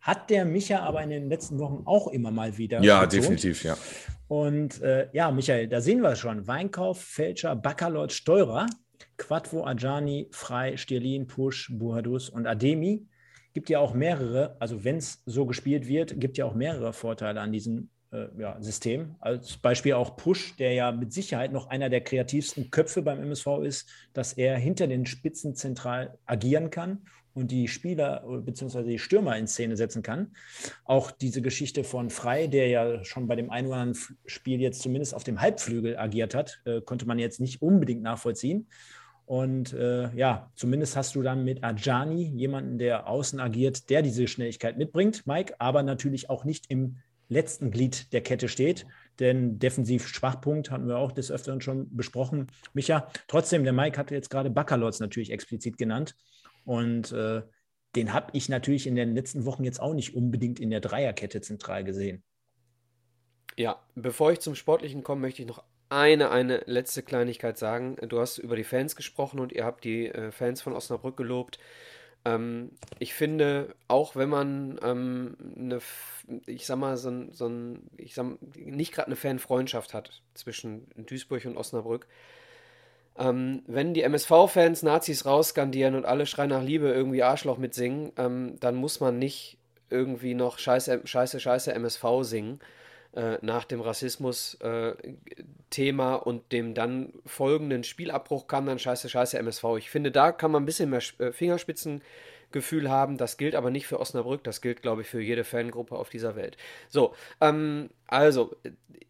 Hat 0.00 0.30
der 0.30 0.44
Micha 0.44 0.78
aber 0.78 1.02
in 1.02 1.10
den 1.10 1.28
letzten 1.28 1.58
Wochen 1.58 1.82
auch 1.84 2.06
immer 2.06 2.30
mal 2.30 2.56
wieder. 2.56 2.80
Ja, 2.84 3.00
betont. 3.00 3.14
definitiv, 3.14 3.64
ja. 3.64 3.76
Und 4.28 4.80
äh, 4.80 5.08
ja, 5.12 5.32
Michael, 5.32 5.66
da 5.66 5.80
sehen 5.80 6.02
wir 6.02 6.10
es 6.10 6.20
schon. 6.20 6.46
Weinkauf, 6.46 7.00
Fälscher, 7.00 7.56
Baccalord, 7.56 8.12
Steurer, 8.12 8.66
Quattro, 9.16 9.66
Ajani, 9.66 10.28
Frei, 10.30 10.76
Stirlin, 10.76 11.26
Push, 11.26 11.72
Buhadus 11.72 12.28
und 12.30 12.46
Ademi. 12.46 13.08
Gibt 13.54 13.70
ja 13.70 13.80
auch 13.80 13.92
mehrere, 13.92 14.54
also 14.60 14.84
wenn 14.84 14.98
es 14.98 15.20
so 15.26 15.46
gespielt 15.46 15.88
wird, 15.88 16.20
gibt 16.20 16.38
ja 16.38 16.44
auch 16.44 16.54
mehrere 16.54 16.92
Vorteile 16.92 17.40
an 17.40 17.50
diesem 17.50 17.78
äh, 17.78 17.95
ja, 18.38 18.56
System. 18.60 19.16
Als 19.20 19.56
Beispiel 19.56 19.94
auch 19.94 20.16
Push, 20.16 20.56
der 20.56 20.72
ja 20.72 20.92
mit 20.92 21.12
Sicherheit 21.12 21.52
noch 21.52 21.68
einer 21.68 21.88
der 21.88 22.00
kreativsten 22.00 22.70
Köpfe 22.70 23.02
beim 23.02 23.20
MSV 23.20 23.46
ist, 23.64 23.88
dass 24.12 24.32
er 24.32 24.56
hinter 24.56 24.86
den 24.86 25.06
Spitzen 25.06 25.54
zentral 25.54 26.18
agieren 26.26 26.70
kann 26.70 27.02
und 27.36 27.50
die 27.50 27.68
Spieler 27.68 28.24
äh, 28.28 28.38
bzw. 28.38 28.82
die 28.82 28.98
Stürmer 28.98 29.36
in 29.36 29.46
Szene 29.46 29.76
setzen 29.76 30.02
kann. 30.02 30.32
Auch 30.84 31.10
diese 31.10 31.42
Geschichte 31.42 31.84
von 31.84 32.10
Frei, 32.10 32.46
der 32.46 32.68
ja 32.68 33.04
schon 33.04 33.28
bei 33.28 33.36
dem 33.36 33.50
einen 33.50 33.72
anderen 33.72 33.96
Spiel 34.24 34.60
jetzt 34.60 34.80
zumindest 34.80 35.14
auf 35.14 35.24
dem 35.24 35.40
Halbflügel 35.40 35.98
agiert 35.98 36.34
hat, 36.34 36.60
äh, 36.64 36.80
konnte 36.80 37.06
man 37.06 37.18
jetzt 37.18 37.40
nicht 37.40 37.62
unbedingt 37.62 38.02
nachvollziehen. 38.02 38.68
Und 39.26 39.72
äh, 39.72 40.14
ja, 40.14 40.50
zumindest 40.54 40.96
hast 40.96 41.16
du 41.16 41.22
dann 41.22 41.44
mit 41.44 41.64
Ajani 41.64 42.22
jemanden, 42.36 42.78
der 42.78 43.08
außen 43.08 43.40
agiert, 43.40 43.90
der 43.90 44.02
diese 44.02 44.28
Schnelligkeit 44.28 44.78
mitbringt, 44.78 45.26
Mike, 45.26 45.56
aber 45.58 45.82
natürlich 45.82 46.30
auch 46.30 46.44
nicht 46.44 46.66
im 46.68 46.98
letzten 47.28 47.70
Glied 47.70 48.12
der 48.12 48.22
Kette 48.22 48.48
steht. 48.48 48.86
Denn 49.18 49.58
defensiv 49.58 50.06
Schwachpunkt 50.08 50.70
hatten 50.70 50.88
wir 50.88 50.98
auch 50.98 51.12
des 51.12 51.30
Öfteren 51.30 51.60
schon 51.60 51.94
besprochen. 51.96 52.48
Micha, 52.74 53.08
trotzdem, 53.28 53.64
der 53.64 53.72
Mike 53.72 53.98
hatte 53.98 54.14
jetzt 54.14 54.30
gerade 54.30 54.50
Baccalords 54.50 55.00
natürlich 55.00 55.30
explizit 55.30 55.78
genannt. 55.78 56.16
Und 56.64 57.12
äh, 57.12 57.42
den 57.94 58.12
habe 58.12 58.30
ich 58.34 58.48
natürlich 58.48 58.86
in 58.86 58.94
den 58.94 59.14
letzten 59.14 59.46
Wochen 59.46 59.64
jetzt 59.64 59.80
auch 59.80 59.94
nicht 59.94 60.14
unbedingt 60.14 60.60
in 60.60 60.70
der 60.70 60.80
Dreierkette 60.80 61.40
zentral 61.40 61.82
gesehen. 61.82 62.22
Ja, 63.56 63.80
bevor 63.94 64.32
ich 64.32 64.40
zum 64.40 64.54
Sportlichen 64.54 65.02
komme, 65.02 65.22
möchte 65.22 65.40
ich 65.40 65.48
noch 65.48 65.64
eine, 65.88 66.30
eine 66.30 66.62
letzte 66.66 67.02
Kleinigkeit 67.02 67.56
sagen. 67.56 67.96
Du 68.08 68.20
hast 68.20 68.38
über 68.38 68.56
die 68.56 68.64
Fans 68.64 68.96
gesprochen 68.96 69.40
und 69.40 69.52
ihr 69.52 69.64
habt 69.64 69.84
die 69.84 70.08
äh, 70.08 70.30
Fans 70.30 70.60
von 70.60 70.74
Osnabrück 70.74 71.16
gelobt. 71.16 71.58
Ähm, 72.26 72.72
ich 72.98 73.14
finde, 73.14 73.74
auch 73.86 74.16
wenn 74.16 74.28
man 74.28 74.80
ähm, 74.82 75.36
eine, 75.56 75.78
ich 76.46 76.66
sag 76.66 76.76
mal, 76.76 76.96
so 76.96 77.08
ein, 77.08 77.32
so 77.32 77.46
ein 77.46 77.88
ich 77.96 78.14
sag, 78.14 78.26
nicht 78.56 78.92
gerade 78.92 79.06
eine 79.06 79.16
Fanfreundschaft 79.16 79.94
hat 79.94 80.22
zwischen 80.34 80.88
Duisburg 80.96 81.44
und 81.44 81.56
Osnabrück, 81.56 82.08
ähm, 83.16 83.62
wenn 83.68 83.94
die 83.94 84.02
MSV-Fans 84.02 84.82
Nazis 84.82 85.24
rausskandieren 85.24 85.94
und 85.94 86.04
alle 86.04 86.26
schreien 86.26 86.50
nach 86.50 86.64
Liebe 86.64 86.88
irgendwie 86.88 87.22
Arschloch 87.22 87.58
mitsingen, 87.58 88.12
ähm, 88.18 88.56
dann 88.58 88.74
muss 88.74 88.98
man 88.98 89.18
nicht 89.20 89.58
irgendwie 89.88 90.34
noch 90.34 90.58
Scheiße, 90.58 91.02
Scheiße, 91.04 91.38
Scheiße 91.38 91.72
MSV 91.72 92.04
singen 92.22 92.60
äh, 93.16 93.38
nach 93.40 93.64
dem 93.64 93.80
Rassismus-Thema 93.80 96.16
äh, 96.16 96.18
und 96.18 96.52
dem 96.52 96.74
dann 96.74 97.14
folgenden 97.24 97.82
Spielabbruch 97.82 98.46
kam 98.46 98.66
dann 98.66 98.78
Scheiße, 98.78 99.08
Scheiße 99.08 99.38
MSV. 99.38 99.64
Ich 99.78 99.88
finde, 99.88 100.12
da 100.12 100.32
kann 100.32 100.50
man 100.50 100.62
ein 100.62 100.66
bisschen 100.66 100.90
mehr 100.90 101.00
äh, 101.18 101.32
Fingerspitzengefühl 101.32 102.90
haben. 102.90 103.16
Das 103.16 103.38
gilt 103.38 103.54
aber 103.54 103.70
nicht 103.70 103.86
für 103.86 104.00
Osnabrück, 104.00 104.44
das 104.44 104.60
gilt, 104.60 104.82
glaube 104.82 105.00
ich, 105.00 105.08
für 105.08 105.22
jede 105.22 105.44
Fangruppe 105.44 105.96
auf 105.96 106.10
dieser 106.10 106.36
Welt. 106.36 106.58
So, 106.90 107.14
ähm, 107.40 107.88
also, 108.06 108.54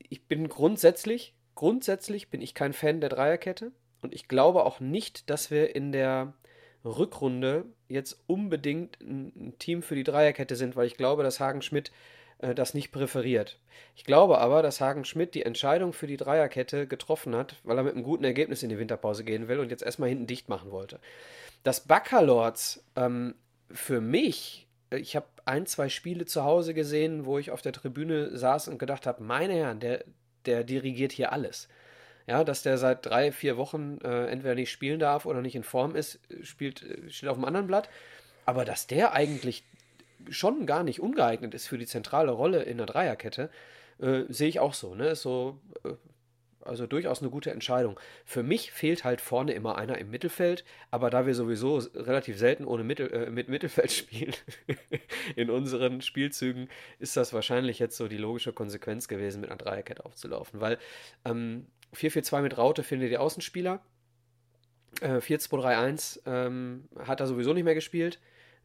ich 0.09 0.29
bin 0.29 0.49
grundsätzlich, 0.49 1.35
grundsätzlich 1.57 2.31
bin 2.31 2.41
ich 2.41 2.55
kein 2.55 2.75
Fan 2.75 3.01
der 3.01 3.11
Dreierkette 3.11 3.73
und 4.03 4.15
ich 4.15 4.29
glaube 4.29 4.65
auch 4.65 4.79
nicht, 4.79 5.31
dass 5.31 5.51
wir 5.51 5.75
in 5.75 5.91
der 5.91 6.33
Rückrunde 6.85 7.65
jetzt 7.89 8.23
unbedingt 8.29 9.01
ein 9.01 9.55
Team 9.59 9.83
für 9.83 9.97
die 9.97 10.05
Dreierkette 10.05 10.55
sind, 10.55 10.77
weil 10.77 10.87
ich 10.87 10.97
glaube, 10.97 11.25
dass 11.25 11.41
Hagen 11.41 11.63
Schmidt 11.63 11.91
das 12.39 12.75
nicht 12.75 12.93
präferiert. 12.93 13.59
Ich 13.95 14.05
glaube 14.05 14.39
aber, 14.39 14.63
dass 14.63 14.81
Hagen 14.81 15.05
Schmidt 15.05 15.35
die 15.35 15.45
Entscheidung 15.45 15.93
für 15.93 16.07
die 16.07 16.19
Dreierkette 16.19 16.87
getroffen 16.87 17.35
hat, 17.35 17.57
weil 17.65 17.79
er 17.79 17.83
mit 17.83 17.95
einem 17.95 18.05
guten 18.05 18.25
Ergebnis 18.25 18.63
in 18.63 18.69
die 18.69 18.79
Winterpause 18.79 19.25
gehen 19.25 19.49
will 19.49 19.59
und 19.59 19.71
jetzt 19.71 19.83
erstmal 19.83 20.11
hinten 20.11 20.27
dicht 20.27 20.49
machen 20.49 20.71
wollte. 20.71 21.01
Das 21.63 21.81
Baccalords 21.81 22.85
ähm, 22.95 23.35
für 23.71 24.01
mich, 24.01 24.67
äh, 24.91 24.99
ich 24.99 25.17
habe 25.17 25.27
ein, 25.45 25.67
zwei 25.67 25.89
Spiele 25.89 26.27
zu 26.27 26.45
Hause 26.45 26.75
gesehen, 26.75 27.25
wo 27.25 27.39
ich 27.39 27.51
auf 27.51 27.63
der 27.63 27.73
Tribüne 27.73 28.37
saß 28.37 28.69
und 28.69 28.79
gedacht 28.79 29.07
habe, 29.07 29.23
meine 29.23 29.55
Herren, 29.55 29.81
der, 29.81 30.05
der 30.45 30.65
dirigiert 30.65 31.13
hier 31.13 31.33
alles. 31.33 31.69
Ja, 32.27 32.43
dass 32.43 32.63
der 32.63 32.77
seit 32.77 33.07
drei, 33.07 33.31
vier 33.31 33.57
Wochen 33.57 33.99
äh, 34.03 34.27
entweder 34.27 34.57
nicht 34.57 34.73
spielen 34.73 34.99
darf 34.99 35.27
oder 35.27 35.41
nicht 35.41 35.55
in 35.55 35.63
Form 35.63 35.95
ist, 35.95 36.19
spielt, 36.43 36.83
äh, 36.83 37.11
steht 37.11 37.29
auf 37.29 37.37
dem 37.37 37.45
anderen 37.45 37.69
Blatt. 37.69 37.89
Aber 38.45 38.65
dass 38.65 38.87
der 38.87 39.13
eigentlich 39.13 39.65
schon 40.31 40.67
gar 40.67 40.83
nicht 40.83 41.01
ungeeignet 41.01 41.55
ist 41.55 41.69
für 41.69 41.79
die 41.79 41.87
zentrale 41.87 42.33
Rolle 42.33 42.63
in 42.63 42.79
der 42.79 42.87
Dreierkette, 42.87 43.51
äh, 43.99 44.23
sehe 44.29 44.49
ich 44.49 44.61
auch 44.61 44.75
so. 44.75 44.95
Ne? 44.95 45.09
Ist 45.09 45.23
so 45.23 45.61
äh, 45.85 45.95
also 46.67 46.87
durchaus 46.87 47.21
eine 47.21 47.31
gute 47.31 47.51
Entscheidung. 47.51 47.99
Für 48.25 48.43
mich 48.43 48.73
fehlt 48.73 49.05
halt 49.05 49.21
vorne 49.21 49.53
immer 49.53 49.79
einer 49.79 49.99
im 49.99 50.11
Mittelfeld, 50.11 50.65
aber 50.91 51.11
da 51.11 51.27
wir 51.27 51.35
sowieso 51.35 51.79
relativ 51.95 52.39
selten 52.39 52.65
ohne 52.65 52.85
Mittel, 52.85 53.13
äh, 53.13 53.31
mit 53.31 53.49
Mittelfeld 53.49 53.93
spielen 53.93 54.35
in 55.37 55.51
unseren 55.51 56.03
Spielzügen, 56.03 56.69
ist 56.99 57.17
das 57.17 57.33
wahrscheinlich 57.33 57.79
jetzt 57.79 57.97
so 57.97 58.09
die 58.09 58.19
logische 58.19 58.53
Konsequenz 58.53 59.09
gewesen, 59.09 59.41
mit 59.41 59.51
einer 59.51 59.59
Dreierkette 59.59 60.05
aufzulaufen. 60.05 60.61
Weil 60.61 60.79
ähm, 61.25 61.67
4-4-2 61.95 62.43
mit 62.43 62.59
Raute 62.59 62.83
findet 62.83 63.11
die 63.11 63.19
Außenspieler. 63.19 63.81
Äh, 65.01 65.19
4-2-3-1 65.19 66.21
ähm, 66.27 66.89
hat 66.99 67.21
er 67.21 67.27
sowieso 67.27 67.53
nicht 67.53 67.65
mehr 67.65 67.75
gespielt 67.75 68.19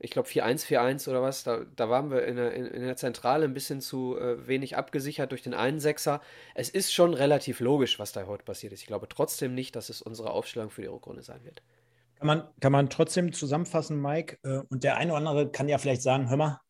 ich 0.03 0.11
glaube 0.11 0.27
4-1, 0.27 0.65
4-1 0.65 1.09
oder 1.09 1.21
was, 1.21 1.43
da, 1.43 1.61
da 1.75 1.89
waren 1.89 2.09
wir 2.09 2.25
in 2.25 2.35
der, 2.35 2.53
in 2.53 2.81
der 2.81 2.95
Zentrale 2.95 3.45
ein 3.45 3.53
bisschen 3.53 3.81
zu 3.81 4.17
äh, 4.17 4.47
wenig 4.47 4.75
abgesichert 4.75 5.31
durch 5.31 5.43
den 5.43 5.53
einen 5.53 5.79
Sechser. 5.79 6.21
Es 6.55 6.69
ist 6.69 6.91
schon 6.91 7.13
relativ 7.13 7.59
logisch, 7.59 7.99
was 7.99 8.11
da 8.11 8.25
heute 8.25 8.43
passiert 8.43 8.73
ist. 8.73 8.81
Ich 8.81 8.87
glaube 8.87 9.07
trotzdem 9.07 9.53
nicht, 9.53 9.75
dass 9.75 9.89
es 9.89 10.01
unsere 10.01 10.31
Aufstellung 10.31 10.71
für 10.71 10.81
die 10.81 10.87
Rückrunde 10.87 11.21
sein 11.21 11.43
wird. 11.43 11.61
Kann 12.17 12.27
man, 12.27 12.43
kann 12.59 12.71
man 12.71 12.89
trotzdem 12.89 13.31
zusammenfassen, 13.31 14.01
Mike? 14.01 14.39
Äh, 14.43 14.63
und 14.69 14.83
der 14.83 14.97
eine 14.97 15.11
oder 15.11 15.19
andere 15.19 15.51
kann 15.51 15.69
ja 15.69 15.77
vielleicht 15.77 16.01
sagen, 16.01 16.29
hör 16.29 16.37
mal, 16.37 16.61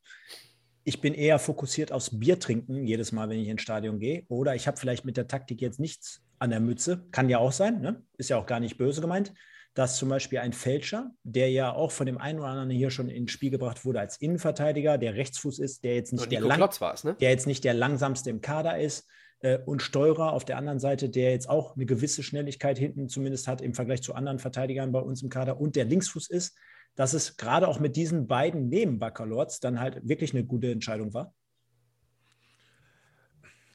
ich 0.84 1.00
bin 1.00 1.14
eher 1.14 1.40
fokussiert 1.40 1.92
aufs 1.92 2.20
Bier 2.20 2.38
trinken 2.40 2.86
jedes 2.86 3.14
Mal, 3.14 3.30
wenn 3.30 3.40
ich 3.40 3.48
ins 3.48 3.62
Stadion 3.62 4.00
gehe. 4.00 4.26
Oder 4.28 4.56
ich 4.56 4.68
habe 4.68 4.78
vielleicht 4.78 5.06
mit 5.06 5.16
der 5.16 5.28
Taktik 5.28 5.62
jetzt 5.62 5.80
nichts 5.80 6.22
an 6.40 6.50
der 6.50 6.60
Mütze. 6.60 7.06
Kann 7.12 7.30
ja 7.30 7.38
auch 7.38 7.52
sein, 7.52 7.80
ne? 7.80 8.04
ist 8.18 8.30
ja 8.30 8.38
auch 8.38 8.46
gar 8.46 8.60
nicht 8.60 8.78
böse 8.78 9.00
gemeint. 9.00 9.34
Dass 9.74 9.98
zum 9.98 10.10
Beispiel 10.10 10.40
ein 10.40 10.52
Fälscher, 10.52 11.12
der 11.24 11.50
ja 11.50 11.74
auch 11.74 11.92
von 11.92 12.06
dem 12.06 12.18
einen 12.18 12.40
oder 12.40 12.50
anderen 12.50 12.70
hier 12.70 12.92
schon 12.92 13.08
ins 13.08 13.32
Spiel 13.32 13.52
gebracht 13.52 13.86
wurde 13.86 14.02
als 14.02 14.18
Innenverteidiger, 14.18 14.98
der 14.98 15.16
Rechtsfuß 15.16 15.60
ist, 15.60 15.84
der 15.84 15.96
jetzt 15.96 16.12
nicht, 16.12 16.32
der, 16.32 16.42
lang, 16.42 16.60
ne? 17.04 17.16
der 17.20 17.30
jetzt 17.30 17.48
nicht 17.48 17.64
der 17.64 17.74
langsamste 17.74 18.30
im 18.30 18.42
Kader 18.42 18.80
ist, 18.80 19.08
äh, 19.42 19.60
und 19.66 19.82
Steurer 19.82 20.34
auf 20.34 20.46
der 20.46 20.58
anderen 20.58 20.80
Seite, 20.80 21.10
der 21.10 21.32
jetzt 21.32 21.50
auch 21.50 21.76
eine 21.76 21.86
gewisse 21.86 22.24
Schnelligkeit 22.24 22.78
hinten 22.78 23.10
zumindest 23.10 23.48
hat 23.48 23.62
im 23.62 23.74
Vergleich 23.74 24.02
zu 24.02 24.14
anderen 24.14 24.40
Verteidigern 24.40 24.92
bei 24.92 25.00
uns 25.00 25.22
im 25.24 25.30
Kader 25.30 25.60
und 25.60 25.76
der 25.76 25.86
Linksfuß 25.86 26.30
ist, 26.30 26.58
dass 26.96 27.14
es 27.14 27.38
gerade 27.38 27.68
auch 27.68 27.80
mit 27.80 27.96
diesen 27.96 28.28
beiden 28.28 28.68
neben 28.70 29.00
Baccalords 29.00 29.60
dann 29.60 29.80
halt 29.80 30.08
wirklich 30.08 30.34
eine 30.34 30.44
gute 30.44 30.72
Entscheidung 30.72 31.14
war? 31.14 31.34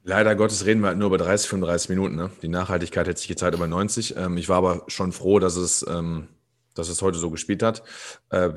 Leider 0.08 0.36
Gottes 0.36 0.64
reden 0.64 0.82
wir 0.82 0.86
halt 0.86 0.98
nur 0.98 1.08
über 1.08 1.18
30, 1.18 1.48
35 1.48 1.88
Minuten. 1.88 2.14
Ne? 2.14 2.30
Die 2.40 2.46
Nachhaltigkeit 2.46 3.08
hätte 3.08 3.18
sich 3.18 3.28
jetzt 3.28 3.42
halt 3.42 3.56
über 3.56 3.66
90. 3.66 4.16
Ähm, 4.16 4.36
ich 4.36 4.48
war 4.48 4.58
aber 4.58 4.84
schon 4.86 5.10
froh, 5.10 5.40
dass 5.40 5.56
es, 5.56 5.84
ähm, 5.88 6.28
dass 6.76 6.88
es 6.88 7.02
heute 7.02 7.18
so 7.18 7.28
gespielt 7.28 7.64
hat. 7.64 7.82
Äh, 8.30 8.50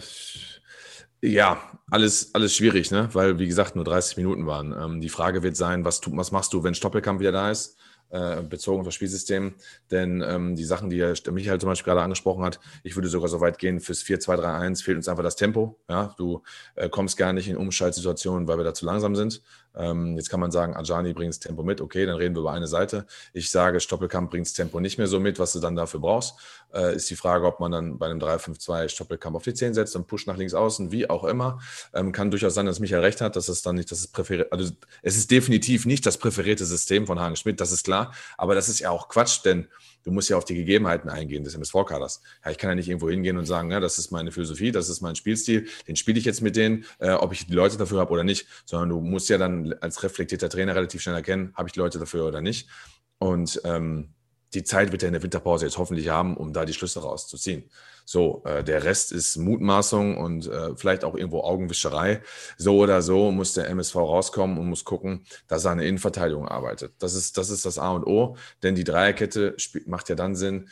ja, 1.24 1.60
alles, 1.90 2.36
alles 2.36 2.56
schwierig, 2.56 2.92
ne? 2.92 3.10
weil, 3.14 3.40
wie 3.40 3.48
gesagt, 3.48 3.76
nur 3.76 3.84
30 3.84 4.18
Minuten 4.18 4.46
waren. 4.46 4.76
Ähm, 4.80 5.02
die 5.02 5.10
Frage 5.10 5.42
wird 5.42 5.58
sein, 5.58 5.86
was, 5.86 6.02
tu, 6.02 6.16
was 6.16 6.32
machst 6.32 6.54
du, 6.54 6.64
wenn 6.64 6.76
Stoppelkamp 6.76 7.20
wieder 7.20 7.32
da 7.32 7.50
ist? 7.50 7.80
Äh, 8.12 8.42
bezogen 8.42 8.80
auf 8.80 8.88
das 8.88 8.96
Spielsystem. 8.96 9.54
Denn 9.92 10.24
ähm, 10.28 10.56
die 10.56 10.66
Sachen, 10.66 10.90
die 10.90 10.98
Michael 11.32 11.60
zum 11.60 11.70
Beispiel 11.70 11.86
gerade 11.86 12.02
angesprochen 12.02 12.44
hat, 12.44 12.60
ich 12.82 12.96
würde 12.96 13.08
sogar 13.08 13.30
so 13.30 13.40
weit 13.40 13.60
gehen, 13.60 13.80
fürs 13.80 14.04
4-2-3-1 14.04 14.84
fehlt 14.84 14.98
uns 14.98 15.08
einfach 15.08 15.22
das 15.22 15.36
Tempo. 15.36 15.80
Ja? 15.88 16.16
Du 16.18 16.42
äh, 16.74 16.90
kommst 16.90 17.18
gar 17.18 17.34
nicht 17.34 17.48
in 17.48 17.56
Umschaltsituationen, 17.56 18.48
weil 18.48 18.58
wir 18.58 18.64
da 18.64 18.74
zu 18.74 18.88
langsam 18.88 19.16
sind. 19.16 19.44
Ähm, 19.76 20.16
jetzt 20.18 20.30
kann 20.30 20.40
man 20.40 20.52
sagen, 20.52 20.76
Ajani 20.76 21.14
bringt 21.14 21.34
das 21.34 21.40
Tempo 21.40 21.64
mit. 21.64 21.82
Okay, 21.82 22.06
dann 22.06 22.16
reden 22.16 22.36
wir 22.36 22.42
über 22.42 22.52
eine 22.52 22.68
Seite. 22.68 23.06
Ich 23.34 23.52
sage, 23.52 23.80
Stoppelkamp 23.80 24.32
bringt 24.32 24.48
das 24.48 24.54
Tempo 24.54 24.80
nicht 24.80 24.98
mehr 24.98 25.08
so 25.08 25.20
mit, 25.20 25.40
was 25.40 25.54
du 25.54 25.60
dann 25.60 25.76
dafür 25.76 26.00
brauchst. 26.00 26.36
Äh, 26.74 26.96
ist 26.96 27.10
die 27.10 27.16
Frage, 27.16 27.46
ob 27.46 27.60
man 27.60 27.72
dann 27.72 27.98
bei 27.98 28.08
einem 28.08 28.20
3-5-2 28.20 28.90
Stoppelkamp 28.90 29.36
auf 29.36 29.44
die 29.44 29.54
10 29.54 29.74
setzt 29.74 29.96
und 29.96 30.08
pusht 30.08 30.28
nach 30.28 30.38
links 30.38 30.54
außen, 30.54 30.92
wie 30.92 31.10
auch 31.10 31.24
immer. 31.24 31.60
Ähm, 31.94 32.12
kann 32.12 32.32
durchaus 32.32 32.54
sein, 32.54 32.66
dass 32.66 32.80
Michael 32.80 33.02
recht 33.02 33.22
hat, 33.22 33.36
dass 33.36 33.48
es 33.48 33.62
dann 33.62 33.76
nicht 33.76 33.92
das 33.92 34.08
präferiert, 34.08 34.52
also 34.52 34.72
es 35.02 35.18
ist 35.18 35.32
definitiv 35.32 35.86
nicht 35.86 36.06
das 36.06 36.18
präferierte 36.18 36.66
System 36.66 37.08
von 37.08 37.20
Hagen 37.20 37.36
Schmidt, 37.36 37.60
das 37.62 37.72
ist 37.72 37.86
klar. 37.86 38.14
Aber 38.38 38.56
das 38.56 38.70
ist 38.70 38.80
ja 38.80 38.90
auch 38.92 39.10
Quatsch, 39.10 39.42
denn 39.46 39.68
du 40.04 40.12
musst 40.12 40.30
ja 40.30 40.38
auf 40.38 40.46
die 40.46 40.56
Gegebenheiten 40.56 41.10
eingehen 41.10 41.44
des 41.44 41.56
MSV-Kaders. 41.56 42.22
Ja, 42.44 42.52
ich 42.52 42.58
kann 42.58 42.70
ja 42.70 42.76
nicht 42.76 42.90
irgendwo 42.90 43.10
hingehen 43.10 43.38
und 43.38 43.46
sagen, 43.46 43.72
ja, 43.72 43.80
das 43.80 43.98
ist 43.98 44.12
meine 44.12 44.32
Philosophie, 44.32 44.72
das 44.72 44.90
ist 44.90 45.02
mein 45.02 45.16
Spielstil, 45.16 45.68
den 45.88 45.96
spiele 45.96 46.20
ich 46.20 46.26
jetzt 46.26 46.42
mit 46.42 46.56
denen, 46.56 46.86
äh, 47.00 47.12
ob 47.12 47.34
ich 47.34 47.48
die 47.48 47.54
Leute 47.54 47.78
dafür 47.78 48.00
habe 48.00 48.12
oder 48.12 48.24
nicht, 48.24 48.48
sondern 48.66 48.90
du 48.90 49.02
musst 49.02 49.30
ja 49.30 49.38
dann 49.38 49.74
als 49.82 50.04
reflektierter 50.04 50.50
Trainer 50.50 50.76
relativ 50.76 51.02
schnell 51.02 51.16
erkennen, 51.16 51.54
habe 51.56 51.70
ich 51.70 51.74
die 51.74 51.80
Leute 51.80 52.00
dafür 52.00 52.26
oder 52.26 52.42
nicht. 52.42 52.70
Und 53.18 53.62
ähm, 53.66 54.14
die 54.54 54.64
Zeit 54.64 54.92
wird 54.92 55.04
er 55.04 55.08
in 55.08 55.14
der 55.14 55.24
Winterpause 55.24 55.66
jetzt 55.66 55.78
hoffentlich 55.78 56.10
haben, 56.10 56.36
um 56.36 56.54
da 56.54 56.66
die 56.66 56.74
Schlüsse 56.74 57.02
rauszuziehen. 57.02 57.70
So, 58.12 58.42
äh, 58.44 58.64
der 58.64 58.86
Rest 58.86 59.12
ist 59.12 59.38
Mutmaßung 59.38 60.18
und 60.18 60.48
äh, 60.48 60.76
vielleicht 60.76 61.04
auch 61.04 61.14
irgendwo 61.14 61.42
Augenwischerei. 61.42 62.24
So 62.58 62.80
oder 62.80 63.04
so 63.04 63.30
muss 63.30 63.54
der 63.54 63.70
MSV 63.70 63.98
rauskommen 63.98 64.58
und 64.58 64.68
muss 64.68 64.84
gucken, 64.84 65.26
dass 65.48 65.66
er 65.66 65.74
eine 65.74 65.86
Innenverteidigung 65.86 66.48
arbeitet. 66.48 66.94
Das 66.98 67.14
ist 67.14 67.38
das, 67.38 67.52
ist 67.52 67.68
das 67.68 67.78
A 67.78 67.92
und 67.92 68.08
O, 68.08 68.36
denn 68.64 68.74
die 68.74 68.84
Dreierkette 68.84 69.56
macht 69.86 70.10
ja 70.10 70.16
dann 70.16 70.36
Sinn, 70.36 70.70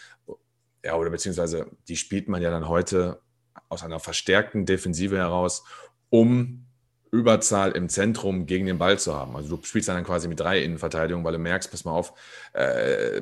ja, 0.83 0.95
oder 0.95 1.11
beziehungsweise 1.11 1.67
die 1.87 1.95
spielt 1.95 2.27
man 2.27 2.41
ja 2.41 2.49
dann 2.49 2.67
heute 2.67 3.21
aus 3.69 3.83
einer 3.83 3.99
verstärkten 3.99 4.65
Defensive 4.65 5.15
heraus, 5.15 5.63
um 6.09 6.65
Überzahl 7.11 7.73
im 7.73 7.87
Zentrum 7.87 8.47
gegen 8.47 8.65
den 8.65 8.79
Ball 8.79 8.97
zu 8.97 9.13
haben. 9.13 9.35
Also 9.35 9.55
du 9.55 9.63
spielst 9.63 9.89
dann 9.89 10.03
quasi 10.03 10.27
mit 10.27 10.39
drei 10.39 10.63
Innenverteidigungen, 10.63 11.23
weil 11.23 11.33
du 11.33 11.39
merkst, 11.39 11.69
pass 11.69 11.85
mal 11.85 11.91
auf, 11.91 12.13
äh, 12.53 13.21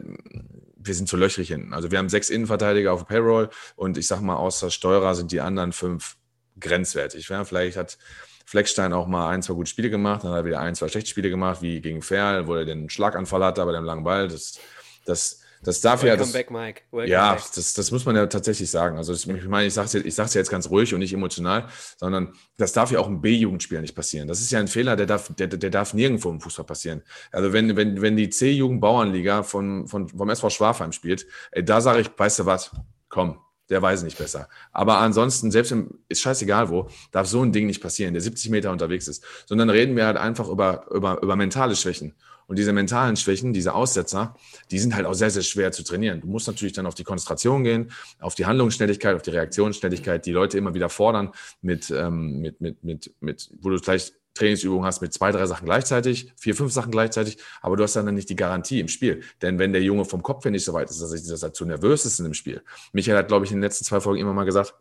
wir 0.85 0.93
sind 0.93 1.09
zu 1.09 1.17
löchrig 1.17 1.47
hinten. 1.49 1.73
Also 1.73 1.91
wir 1.91 1.97
haben 1.97 2.09
sechs 2.09 2.29
Innenverteidiger 2.29 2.93
auf 2.93 3.07
Payroll 3.07 3.49
und 3.75 3.97
ich 3.97 4.07
sag 4.07 4.21
mal, 4.21 4.35
außer 4.35 4.71
Steurer 4.71 5.15
sind 5.15 5.31
die 5.31 5.41
anderen 5.41 5.71
fünf 5.71 6.17
grenzwertig. 6.59 7.27
Ja, 7.29 7.43
vielleicht 7.43 7.77
hat 7.77 7.97
Fleckstein 8.45 8.93
auch 8.93 9.07
mal 9.07 9.29
ein, 9.29 9.41
zwei 9.41 9.55
gute 9.55 9.69
Spiele 9.69 9.89
gemacht, 9.89 10.23
dann 10.23 10.31
hat 10.31 10.39
er 10.39 10.45
wieder 10.45 10.59
ein, 10.59 10.75
zwei 10.75 10.87
schlechte 10.87 11.09
Spiele 11.09 11.29
gemacht, 11.29 11.61
wie 11.61 11.81
gegen 11.81 12.01
Ferl, 12.01 12.47
wo 12.47 12.55
er 12.55 12.65
den 12.65 12.89
Schlaganfall 12.89 13.43
hatte 13.43 13.65
bei 13.65 13.71
dem 13.71 13.83
langen 13.83 14.03
Ball. 14.03 14.27
Das, 14.27 14.59
das, 15.05 15.41
das 15.65 15.81
darf 15.81 16.03
Welcome 16.03 16.09
ja. 16.09 16.17
Das, 16.17 16.31
back, 16.31 16.51
Mike. 16.51 16.81
Welcome 16.91 17.11
ja, 17.11 17.33
back. 17.33 17.43
Das, 17.55 17.73
das 17.73 17.91
muss 17.91 18.05
man 18.05 18.15
ja 18.15 18.27
tatsächlich 18.27 18.69
sagen. 18.69 18.97
Also, 18.97 19.13
ich 19.13 19.25
meine, 19.47 19.65
ich 19.65 19.73
sage 19.73 19.87
es 19.87 19.93
jetzt, 19.93 20.05
ich 20.05 20.15
ja 20.15 20.25
jetzt 20.39 20.51
ganz 20.51 20.69
ruhig 20.69 20.93
und 20.93 20.99
nicht 20.99 21.13
emotional, 21.13 21.67
sondern 21.97 22.33
das 22.57 22.71
darf 22.71 22.91
ja 22.91 22.99
auch 22.99 23.07
im 23.07 23.19
B-Jugendspiel 23.19 23.81
nicht 23.81 23.95
passieren. 23.95 24.27
Das 24.27 24.41
ist 24.41 24.51
ja 24.51 24.59
ein 24.59 24.67
Fehler, 24.67 24.95
der 24.95 25.07
darf, 25.07 25.33
der, 25.35 25.47
der 25.47 25.69
darf 25.71 25.95
nirgendwo 25.95 26.29
im 26.29 26.39
Fußball 26.39 26.65
passieren. 26.65 27.01
Also, 27.31 27.51
wenn, 27.51 27.75
wenn, 27.75 28.01
wenn 28.01 28.15
die 28.15 28.29
C-Jugend-Bauernliga 28.29 29.41
von, 29.41 29.87
von, 29.87 30.07
vom 30.07 30.29
SV 30.29 30.51
Schwafheim 30.51 30.91
spielt, 30.91 31.25
ey, 31.51 31.65
da 31.65 31.81
sage 31.81 32.01
ich, 32.01 32.11
weißt 32.15 32.39
du 32.39 32.45
was, 32.45 32.71
komm, 33.09 33.39
der 33.69 33.81
weiß 33.81 34.03
nicht 34.03 34.17
besser. 34.17 34.47
Aber 34.71 34.97
ansonsten, 34.99 35.51
selbst 35.51 35.71
im, 35.71 35.99
ist 36.07 36.21
scheißegal 36.21 36.69
wo, 36.69 36.89
darf 37.11 37.27
so 37.27 37.41
ein 37.41 37.51
Ding 37.51 37.67
nicht 37.67 37.81
passieren, 37.81 38.13
der 38.13 38.21
70 38.21 38.51
Meter 38.51 38.71
unterwegs 38.71 39.07
ist. 39.07 39.23
Sondern 39.45 39.69
reden 39.69 39.95
wir 39.95 40.05
halt 40.05 40.17
einfach 40.17 40.47
über, 40.49 40.85
über, 40.91 41.21
über 41.21 41.35
mentale 41.35 41.75
Schwächen. 41.75 42.13
Und 42.47 42.59
diese 42.59 42.73
mentalen 42.73 43.15
Schwächen, 43.15 43.53
diese 43.53 43.73
Aussetzer, 43.73 44.35
die 44.69 44.77
sind 44.77 44.95
halt 44.95 45.05
auch 45.07 45.13
sehr, 45.13 45.31
sehr 45.31 45.41
schwer 45.41 45.71
zu 45.71 45.83
trainieren. 45.83 46.21
Du 46.21 46.27
musst 46.27 46.47
natürlich 46.47 46.73
dann 46.73 46.85
auf 46.85 46.93
die 46.93 47.03
Konzentration 47.03 47.63
gehen, 47.63 47.91
auf 48.19 48.35
die 48.35 48.45
Handlungsschnelligkeit, 48.45 49.15
auf 49.15 49.23
die 49.23 49.31
Reaktionsschnelligkeit, 49.31 50.25
die 50.25 50.31
Leute 50.31 50.57
immer 50.57 50.73
wieder 50.73 50.89
fordern 50.89 51.31
mit, 51.61 51.89
ähm, 51.89 52.39
mit, 52.41 52.61
mit, 52.61 52.83
mit, 52.83 53.13
mit, 53.19 53.49
wo 53.59 53.69
du 53.69 53.79
gleich 53.79 54.13
Trainingsübungen 54.35 54.85
hast 54.85 55.01
mit 55.01 55.13
zwei, 55.13 55.31
drei 55.31 55.45
Sachen 55.47 55.65
gleichzeitig, 55.65 56.31
vier, 56.37 56.55
fünf 56.55 56.71
Sachen 56.71 56.91
gleichzeitig, 56.91 57.37
aber 57.61 57.75
du 57.75 57.83
hast 57.83 57.95
dann 57.95 58.13
nicht 58.13 58.29
die 58.29 58.35
Garantie 58.35 58.79
im 58.79 58.87
Spiel. 58.87 59.23
Denn 59.41 59.57
wenn 59.57 59.73
der 59.73 59.81
Junge 59.81 60.05
vom 60.05 60.21
Kopf 60.21 60.43
her 60.43 60.51
nicht 60.51 60.65
so 60.65 60.73
weit 60.73 60.89
ist, 60.89 61.01
dass 61.01 61.43
er, 61.43 61.53
zu 61.53 61.65
nervös 61.65 62.05
ist 62.05 62.19
in 62.19 62.25
dem 62.25 62.33
Spiel. 62.33 62.61
Michael 62.91 63.17
hat, 63.17 63.29
glaube 63.29 63.45
ich, 63.45 63.51
in 63.51 63.57
den 63.57 63.63
letzten 63.63 63.85
zwei 63.85 63.99
Folgen 64.01 64.21
immer 64.21 64.33
mal 64.33 64.43
gesagt, 64.43 64.75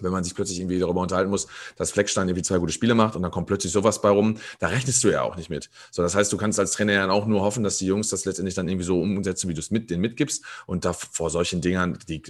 wenn 0.00 0.10
man 0.10 0.24
sich 0.24 0.34
plötzlich 0.34 0.58
irgendwie 0.58 0.78
darüber 0.78 1.00
unterhalten 1.00 1.30
muss, 1.30 1.46
dass 1.76 1.92
Fleckstein 1.92 2.28
irgendwie 2.28 2.42
zwei 2.42 2.58
gute 2.58 2.72
Spiele 2.72 2.94
macht 2.94 3.14
und 3.14 3.22
dann 3.22 3.30
kommt 3.30 3.46
plötzlich 3.46 3.72
sowas 3.72 4.00
bei 4.00 4.08
rum, 4.08 4.38
da 4.58 4.68
rechnest 4.68 5.04
du 5.04 5.10
ja 5.10 5.22
auch 5.22 5.36
nicht 5.36 5.50
mit. 5.50 5.70
So, 5.90 6.02
das 6.02 6.14
heißt, 6.14 6.32
du 6.32 6.36
kannst 6.36 6.58
als 6.58 6.72
Trainer 6.72 6.92
ja 6.92 7.10
auch 7.10 7.26
nur 7.26 7.42
hoffen, 7.42 7.62
dass 7.62 7.78
die 7.78 7.86
Jungs 7.86 8.08
das 8.08 8.24
letztendlich 8.24 8.54
dann 8.54 8.68
irgendwie 8.68 8.86
so 8.86 9.00
umsetzen, 9.00 9.48
wie 9.48 9.54
du 9.54 9.60
es 9.60 9.70
mit 9.70 9.90
denen 9.90 10.00
mitgibst 10.00 10.44
und 10.66 10.84
da 10.84 10.92
vor 10.92 11.30
solchen 11.30 11.60
Dingern, 11.60 11.98
die 12.08 12.22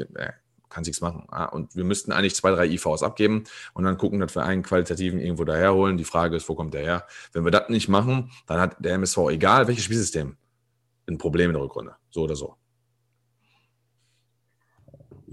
kann 0.72 0.84
sich's 0.84 1.00
machen. 1.00 1.26
Ja, 1.30 1.46
und 1.46 1.76
wir 1.76 1.84
müssten 1.84 2.12
eigentlich 2.12 2.34
zwei, 2.34 2.50
drei 2.50 2.66
IVs 2.66 3.02
abgeben 3.02 3.44
und 3.74 3.84
dann 3.84 3.98
gucken, 3.98 4.20
dass 4.20 4.34
wir 4.34 4.44
einen 4.44 4.62
qualitativen 4.62 5.20
irgendwo 5.20 5.44
daherholen. 5.44 5.96
Die 5.96 6.04
Frage 6.04 6.36
ist, 6.36 6.48
wo 6.48 6.54
kommt 6.54 6.74
der 6.74 6.82
her? 6.82 7.06
Wenn 7.32 7.44
wir 7.44 7.50
das 7.50 7.68
nicht 7.68 7.88
machen, 7.88 8.30
dann 8.46 8.60
hat 8.60 8.76
der 8.78 8.94
MSV, 8.94 9.18
egal 9.30 9.68
welches 9.68 9.84
Spielsystem, 9.84 10.36
ein 11.08 11.18
Problem 11.18 11.50
in 11.50 11.54
der 11.54 11.62
Rückrunde. 11.62 11.94
So 12.10 12.22
oder 12.22 12.36
so. 12.36 12.56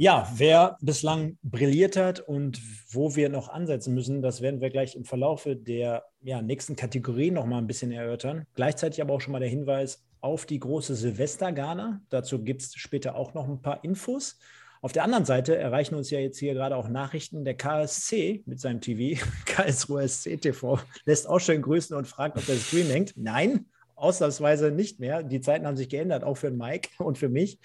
Ja, 0.01 0.31
wer 0.33 0.77
bislang 0.79 1.37
brilliert 1.43 1.97
hat 1.97 2.21
und 2.21 2.61
wo 2.89 3.17
wir 3.17 3.27
noch 3.27 3.49
ansetzen 3.49 3.93
müssen, 3.93 4.21
das 4.21 4.39
werden 4.39 4.61
wir 4.61 4.69
gleich 4.69 4.95
im 4.95 5.03
Verlaufe 5.03 5.57
der 5.57 6.05
ja, 6.21 6.41
nächsten 6.41 6.77
Kategorie 6.77 7.31
noch 7.31 7.45
mal 7.45 7.57
ein 7.57 7.67
bisschen 7.67 7.91
erörtern. 7.91 8.45
Gleichzeitig 8.55 9.01
aber 9.01 9.13
auch 9.13 9.19
schon 9.19 9.33
mal 9.33 9.39
der 9.39 9.49
Hinweis 9.49 10.05
auf 10.21 10.45
die 10.45 10.59
große 10.59 10.95
Silvestergala. 10.95 11.99
Dazu 12.07 12.41
gibt 12.41 12.61
es 12.61 12.75
später 12.75 13.15
auch 13.15 13.33
noch 13.33 13.49
ein 13.49 13.61
paar 13.61 13.83
Infos. 13.83 14.39
Auf 14.81 14.93
der 14.93 15.03
anderen 15.03 15.25
Seite 15.25 15.57
erreichen 15.57 15.95
uns 15.95 16.09
ja 16.09 16.19
jetzt 16.19 16.39
hier 16.39 16.53
gerade 16.53 16.75
auch 16.75 16.87
Nachrichten. 16.87 17.43
Der 17.43 17.55
KSC 17.55 18.43
mit 18.45 18.59
seinem 18.59 18.81
TV, 18.81 19.21
Karlsruhe 19.45 20.07
SC 20.07 20.39
TV, 20.41 20.79
lässt 21.05 21.27
auch 21.27 21.39
schön 21.39 21.61
grüßen 21.61 21.95
und 21.95 22.07
fragt, 22.07 22.37
ob 22.37 22.45
der 22.45 22.55
Stream 22.55 22.87
hängt. 22.87 23.13
Nein, 23.17 23.65
ausnahmsweise 23.95 24.71
nicht 24.71 24.99
mehr. 24.99 25.23
Die 25.23 25.41
Zeiten 25.41 25.67
haben 25.67 25.77
sich 25.77 25.89
geändert, 25.89 26.23
auch 26.23 26.37
für 26.37 26.51
Mike 26.51 26.89
und 26.99 27.17
für 27.17 27.29
mich 27.29 27.59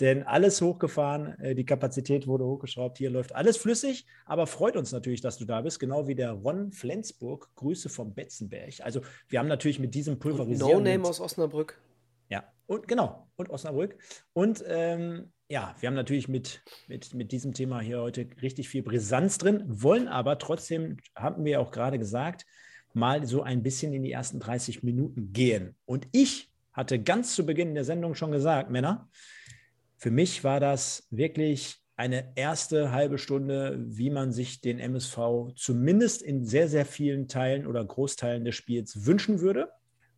denn 0.00 0.24
alles 0.24 0.60
hochgefahren, 0.60 1.38
äh, 1.40 1.54
die 1.54 1.64
Kapazität 1.64 2.26
wurde 2.26 2.44
hochgeschraubt, 2.44 2.98
hier 2.98 3.10
läuft 3.10 3.34
alles 3.34 3.56
flüssig, 3.56 4.06
aber 4.26 4.46
freut 4.46 4.76
uns 4.76 4.92
natürlich, 4.92 5.20
dass 5.20 5.38
du 5.38 5.44
da 5.44 5.62
bist, 5.62 5.80
genau 5.80 6.06
wie 6.06 6.14
der 6.14 6.32
Ron 6.32 6.72
Flensburg. 6.72 7.48
Grüße 7.56 7.88
vom 7.88 8.14
Betzenberg. 8.14 8.74
Also 8.80 9.00
wir 9.28 9.38
haben 9.38 9.48
natürlich 9.48 9.78
mit 9.78 9.94
diesem 9.94 10.18
Pulverisieren... 10.18 10.70
No 10.70 10.80
Name 10.80 11.04
aus 11.04 11.20
Osnabrück. 11.20 11.78
Und 12.66 12.88
genau, 12.88 13.28
und 13.36 13.50
Osnabrück. 13.50 13.96
Und 14.32 14.64
ähm, 14.66 15.32
ja, 15.48 15.74
wir 15.78 15.86
haben 15.86 15.94
natürlich 15.94 16.28
mit, 16.28 16.62
mit, 16.88 17.14
mit 17.14 17.32
diesem 17.32 17.52
Thema 17.54 17.80
hier 17.80 18.00
heute 18.00 18.26
richtig 18.42 18.68
viel 18.68 18.82
Brisanz 18.82 19.38
drin, 19.38 19.62
wollen 19.66 20.08
aber 20.08 20.38
trotzdem, 20.38 20.96
haben 21.14 21.44
wir 21.44 21.60
auch 21.60 21.70
gerade 21.70 21.98
gesagt, 21.98 22.44
mal 22.92 23.26
so 23.26 23.42
ein 23.42 23.62
bisschen 23.62 23.92
in 23.92 24.02
die 24.02 24.12
ersten 24.12 24.40
30 24.40 24.82
Minuten 24.82 25.32
gehen. 25.32 25.76
Und 25.84 26.08
ich 26.12 26.50
hatte 26.72 27.00
ganz 27.00 27.34
zu 27.34 27.46
Beginn 27.46 27.74
der 27.74 27.84
Sendung 27.84 28.14
schon 28.14 28.32
gesagt, 28.32 28.70
Männer, 28.70 29.08
für 29.98 30.10
mich 30.10 30.44
war 30.44 30.60
das 30.60 31.06
wirklich 31.10 31.76
eine 31.96 32.32
erste 32.34 32.92
halbe 32.92 33.16
Stunde, 33.16 33.82
wie 33.86 34.10
man 34.10 34.32
sich 34.32 34.60
den 34.60 34.78
MSV 34.78 35.54
zumindest 35.56 36.22
in 36.22 36.44
sehr, 36.44 36.68
sehr 36.68 36.84
vielen 36.84 37.28
Teilen 37.28 37.66
oder 37.66 37.84
Großteilen 37.84 38.44
des 38.44 38.54
Spiels 38.54 39.06
wünschen 39.06 39.40
würde. 39.40 39.70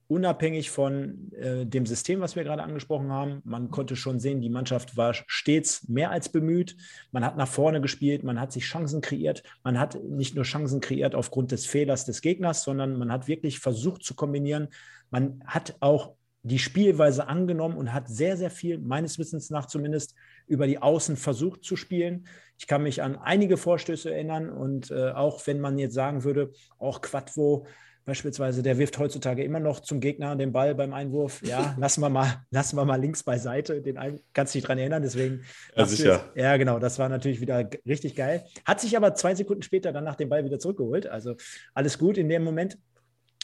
Unabhängig 0.08 0.70
von 0.70 1.30
äh, 1.32 1.66
dem 1.66 1.84
System, 1.84 2.20
was 2.20 2.34
wir 2.34 2.42
gerade 2.42 2.62
angesprochen 2.62 3.12
haben. 3.12 3.42
Man 3.44 3.70
konnte 3.70 3.94
schon 3.94 4.18
sehen, 4.18 4.40
die 4.40 4.48
Mannschaft 4.48 4.96
war 4.96 5.14
stets 5.26 5.86
mehr 5.86 6.10
als 6.10 6.30
bemüht. 6.30 6.76
Man 7.12 7.24
hat 7.24 7.36
nach 7.36 7.48
vorne 7.48 7.80
gespielt, 7.80 8.24
man 8.24 8.40
hat 8.40 8.50
sich 8.50 8.64
Chancen 8.64 9.02
kreiert. 9.02 9.42
Man 9.62 9.78
hat 9.78 10.02
nicht 10.02 10.34
nur 10.34 10.44
Chancen 10.44 10.80
kreiert 10.80 11.14
aufgrund 11.14 11.52
des 11.52 11.66
Fehlers 11.66 12.06
des 12.06 12.22
Gegners, 12.22 12.62
sondern 12.64 12.98
man 12.98 13.12
hat 13.12 13.28
wirklich 13.28 13.60
versucht 13.60 14.02
zu 14.02 14.14
kombinieren. 14.14 14.68
Man 15.10 15.42
hat 15.46 15.76
auch 15.80 16.14
die 16.42 16.58
Spielweise 16.58 17.28
angenommen 17.28 17.76
und 17.76 17.92
hat 17.92 18.08
sehr, 18.08 18.36
sehr 18.36 18.50
viel, 18.50 18.78
meines 18.78 19.18
Wissens 19.18 19.50
nach 19.50 19.66
zumindest, 19.66 20.14
über 20.46 20.66
die 20.66 20.80
Außen 20.80 21.16
versucht 21.16 21.64
zu 21.64 21.76
spielen. 21.76 22.26
Ich 22.56 22.66
kann 22.66 22.82
mich 22.82 23.02
an 23.02 23.16
einige 23.16 23.56
Vorstöße 23.56 24.10
erinnern 24.10 24.48
und 24.48 24.90
äh, 24.90 25.10
auch 25.10 25.46
wenn 25.46 25.60
man 25.60 25.78
jetzt 25.78 25.94
sagen 25.94 26.24
würde, 26.24 26.52
auch 26.78 27.02
Quadvo, 27.02 27.66
Beispielsweise, 28.08 28.62
der 28.62 28.78
wirft 28.78 28.98
heutzutage 28.98 29.44
immer 29.44 29.60
noch 29.60 29.80
zum 29.80 30.00
Gegner 30.00 30.34
den 30.34 30.50
Ball 30.50 30.74
beim 30.74 30.94
Einwurf. 30.94 31.42
Ja, 31.42 31.76
lassen 31.78 32.00
wir 32.00 32.08
mal, 32.08 32.42
lassen 32.50 32.76
wir 32.76 32.86
mal 32.86 32.98
links 32.98 33.22
beiseite. 33.22 33.82
Den 33.82 33.98
ein, 33.98 34.18
kannst 34.32 34.54
du 34.54 34.58
dich 34.58 34.64
dran 34.64 34.78
erinnern, 34.78 35.02
deswegen. 35.02 35.42
Ja, 35.76 35.84
sicher. 35.84 36.24
Jetzt, 36.34 36.42
ja, 36.42 36.56
genau, 36.56 36.78
das 36.78 36.98
war 36.98 37.10
natürlich 37.10 37.42
wieder 37.42 37.68
richtig 37.86 38.16
geil. 38.16 38.46
Hat 38.64 38.80
sich 38.80 38.96
aber 38.96 39.14
zwei 39.14 39.34
Sekunden 39.34 39.60
später 39.60 39.92
dann 39.92 40.04
nach 40.04 40.14
dem 40.14 40.30
Ball 40.30 40.42
wieder 40.42 40.58
zurückgeholt. 40.58 41.06
Also 41.06 41.36
alles 41.74 41.98
gut 41.98 42.16
in 42.16 42.30
dem 42.30 42.44
Moment. 42.44 42.78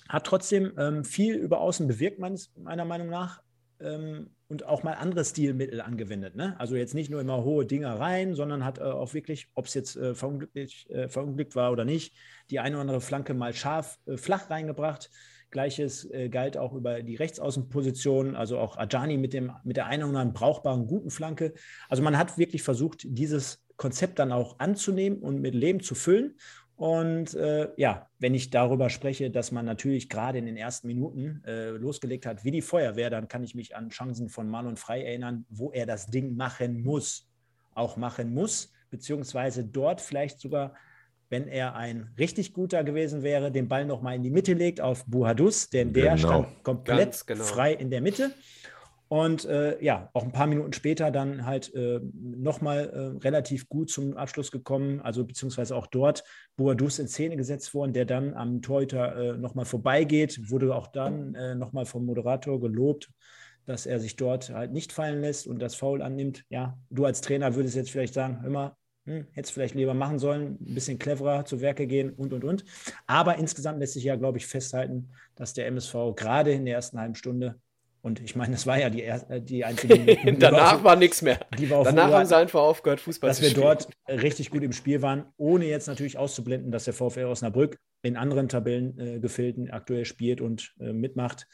Hat 0.08 0.24
trotzdem 0.24 0.72
ähm, 0.78 1.04
viel 1.04 1.34
über 1.34 1.60
Außen 1.60 1.86
bewirkt, 1.86 2.18
meines, 2.18 2.50
meiner 2.56 2.86
Meinung 2.86 3.10
nach. 3.10 3.42
Ähm, 3.80 4.30
und 4.48 4.66
auch 4.66 4.82
mal 4.82 4.94
andere 4.94 5.24
Stilmittel 5.24 5.80
angewendet. 5.80 6.36
Ne? 6.36 6.58
Also 6.58 6.76
jetzt 6.76 6.94
nicht 6.94 7.10
nur 7.10 7.20
immer 7.20 7.44
hohe 7.44 7.66
Dinger 7.66 7.98
rein, 7.98 8.34
sondern 8.34 8.64
hat 8.64 8.78
äh, 8.78 8.82
auch 8.82 9.14
wirklich, 9.14 9.48
ob 9.54 9.66
es 9.66 9.74
jetzt 9.74 9.96
äh, 9.96 10.14
verunglückt, 10.14 10.90
äh, 10.90 11.08
verunglückt, 11.08 11.56
war 11.56 11.72
oder 11.72 11.84
nicht, 11.84 12.14
die 12.50 12.60
eine 12.60 12.76
oder 12.76 12.82
andere 12.82 13.00
Flanke 13.00 13.34
mal 13.34 13.54
scharf 13.54 13.98
äh, 14.06 14.16
flach 14.16 14.50
reingebracht. 14.50 15.10
Gleiches 15.50 16.10
äh, 16.10 16.28
galt 16.28 16.56
auch 16.56 16.72
über 16.74 17.02
die 17.02 17.14
Rechtsaußenposition, 17.14 18.34
also 18.34 18.58
auch 18.58 18.76
Ajani 18.76 19.16
mit, 19.16 19.32
dem, 19.32 19.52
mit 19.62 19.76
der 19.76 19.86
einen 19.86 20.02
oder 20.02 20.18
anderen 20.18 20.32
brauchbaren 20.32 20.86
guten 20.86 21.10
Flanke. 21.10 21.54
Also 21.88 22.02
man 22.02 22.18
hat 22.18 22.36
wirklich 22.38 22.62
versucht, 22.62 23.02
dieses 23.04 23.64
Konzept 23.76 24.18
dann 24.18 24.32
auch 24.32 24.58
anzunehmen 24.58 25.20
und 25.20 25.40
mit 25.40 25.54
Leben 25.54 25.80
zu 25.80 25.94
füllen. 25.94 26.36
Und 26.76 27.34
äh, 27.34 27.68
ja, 27.76 28.08
wenn 28.18 28.34
ich 28.34 28.50
darüber 28.50 28.90
spreche, 28.90 29.30
dass 29.30 29.52
man 29.52 29.64
natürlich 29.64 30.08
gerade 30.08 30.38
in 30.38 30.46
den 30.46 30.56
ersten 30.56 30.88
Minuten 30.88 31.42
äh, 31.46 31.70
losgelegt 31.70 32.26
hat 32.26 32.44
wie 32.44 32.50
die 32.50 32.62
Feuerwehr, 32.62 33.10
dann 33.10 33.28
kann 33.28 33.44
ich 33.44 33.54
mich 33.54 33.76
an 33.76 33.90
Chancen 33.90 34.28
von 34.28 34.48
Marlon 34.48 34.76
Frei 34.76 35.04
erinnern, 35.04 35.46
wo 35.48 35.70
er 35.70 35.86
das 35.86 36.06
Ding 36.06 36.34
machen 36.36 36.82
muss, 36.82 37.28
auch 37.74 37.96
machen 37.96 38.34
muss, 38.34 38.72
beziehungsweise 38.90 39.62
dort 39.64 40.00
vielleicht 40.00 40.40
sogar, 40.40 40.74
wenn 41.28 41.46
er 41.46 41.76
ein 41.76 42.12
richtig 42.18 42.52
guter 42.52 42.82
gewesen 42.82 43.22
wäre, 43.22 43.52
den 43.52 43.68
Ball 43.68 43.84
nochmal 43.84 44.16
in 44.16 44.24
die 44.24 44.30
Mitte 44.30 44.54
legt 44.54 44.80
auf 44.80 45.04
Buhadus, 45.06 45.70
denn 45.70 45.92
der 45.92 46.16
genau. 46.16 46.18
stand 46.18 46.64
komplett 46.64 47.24
genau. 47.24 47.44
frei 47.44 47.72
in 47.72 47.90
der 47.90 48.00
Mitte. 48.00 48.32
Und 49.14 49.44
äh, 49.44 49.80
ja, 49.80 50.10
auch 50.12 50.24
ein 50.24 50.32
paar 50.32 50.48
Minuten 50.48 50.72
später 50.72 51.12
dann 51.12 51.46
halt 51.46 51.72
äh, 51.72 52.00
nochmal 52.12 52.90
äh, 52.90 53.24
relativ 53.24 53.68
gut 53.68 53.88
zum 53.88 54.16
Abschluss 54.16 54.50
gekommen, 54.50 55.00
also 55.02 55.24
beziehungsweise 55.24 55.76
auch 55.76 55.86
dort 55.86 56.24
Boadus 56.56 56.98
in 56.98 57.06
Szene 57.06 57.36
gesetzt 57.36 57.74
worden, 57.74 57.92
der 57.92 58.06
dann 58.06 58.34
am 58.34 58.60
Torhüter 58.60 59.34
äh, 59.34 59.38
nochmal 59.38 59.66
vorbeigeht, 59.66 60.50
wurde 60.50 60.74
auch 60.74 60.88
dann 60.88 61.36
äh, 61.36 61.54
nochmal 61.54 61.86
vom 61.86 62.04
Moderator 62.06 62.58
gelobt, 62.60 63.08
dass 63.66 63.86
er 63.86 64.00
sich 64.00 64.16
dort 64.16 64.50
halt 64.50 64.72
nicht 64.72 64.90
fallen 64.90 65.20
lässt 65.20 65.46
und 65.46 65.60
das 65.60 65.76
Foul 65.76 66.02
annimmt. 66.02 66.44
Ja, 66.48 66.76
du 66.90 67.04
als 67.04 67.20
Trainer 67.20 67.54
würdest 67.54 67.76
jetzt 67.76 67.92
vielleicht 67.92 68.14
sagen, 68.14 68.42
immer, 68.44 68.76
hm, 69.06 69.28
hättest 69.30 69.54
vielleicht 69.54 69.76
lieber 69.76 69.94
machen 69.94 70.18
sollen, 70.18 70.58
ein 70.60 70.74
bisschen 70.74 70.98
cleverer 70.98 71.44
zu 71.44 71.60
Werke 71.60 71.86
gehen 71.86 72.10
und, 72.10 72.32
und, 72.32 72.42
und. 72.42 72.64
Aber 73.06 73.38
insgesamt 73.38 73.78
lässt 73.78 73.92
sich 73.92 74.02
ja, 74.02 74.16
glaube 74.16 74.38
ich, 74.38 74.46
festhalten, 74.48 75.12
dass 75.36 75.54
der 75.54 75.68
MSV 75.68 76.16
gerade 76.16 76.50
in 76.50 76.64
der 76.64 76.74
ersten 76.74 76.98
halben 76.98 77.14
Stunde 77.14 77.60
und 78.04 78.20
ich 78.20 78.36
meine, 78.36 78.52
das 78.52 78.66
war 78.66 78.78
ja 78.78 78.90
die, 78.90 79.02
äh, 79.02 79.40
die 79.40 79.64
einzige. 79.64 79.96
Danach 80.38 80.74
war, 80.74 80.84
war 80.84 80.96
nichts 80.96 81.22
mehr. 81.22 81.40
War 81.68 81.84
Danach 81.84 82.12
haben 82.12 82.26
sie 82.26 82.36
einfach 82.36 82.60
aufgehört, 82.60 83.00
Fußball 83.00 83.32
zu 83.32 83.42
spielen. 83.42 83.54
Dass 83.54 83.88
wir 83.88 83.96
dort 84.06 84.22
richtig 84.22 84.50
gut 84.50 84.62
im 84.62 84.74
Spiel 84.74 85.00
waren, 85.00 85.24
ohne 85.38 85.64
jetzt 85.64 85.88
natürlich 85.88 86.18
auszublenden, 86.18 86.70
dass 86.70 86.84
der 86.84 86.92
VfL 86.92 87.24
Osnabrück 87.24 87.78
in 88.02 88.18
anderen 88.18 88.50
Tabellengefilden 88.50 89.68
äh, 89.68 89.70
aktuell 89.70 90.04
spielt 90.04 90.42
und 90.42 90.74
äh, 90.80 90.92
mitmacht 90.92 91.46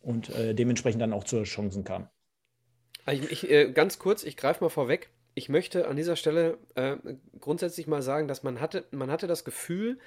und 0.00 0.30
äh, 0.30 0.54
dementsprechend 0.54 1.02
dann 1.02 1.12
auch 1.12 1.24
zu 1.24 1.42
Chancen 1.42 1.84
kam. 1.84 2.08
Ich, 3.06 3.30
ich, 3.30 3.50
äh, 3.50 3.70
ganz 3.70 3.98
kurz, 3.98 4.24
ich 4.24 4.38
greife 4.38 4.64
mal 4.64 4.70
vorweg. 4.70 5.10
Ich 5.34 5.50
möchte 5.50 5.86
an 5.86 5.96
dieser 5.96 6.16
Stelle 6.16 6.56
äh, 6.76 6.96
grundsätzlich 7.38 7.86
mal 7.86 8.00
sagen, 8.00 8.26
dass 8.26 8.42
man 8.42 8.58
hatte, 8.58 8.86
man 8.90 9.10
hatte 9.10 9.26
das 9.26 9.44
Gefühl, 9.44 9.98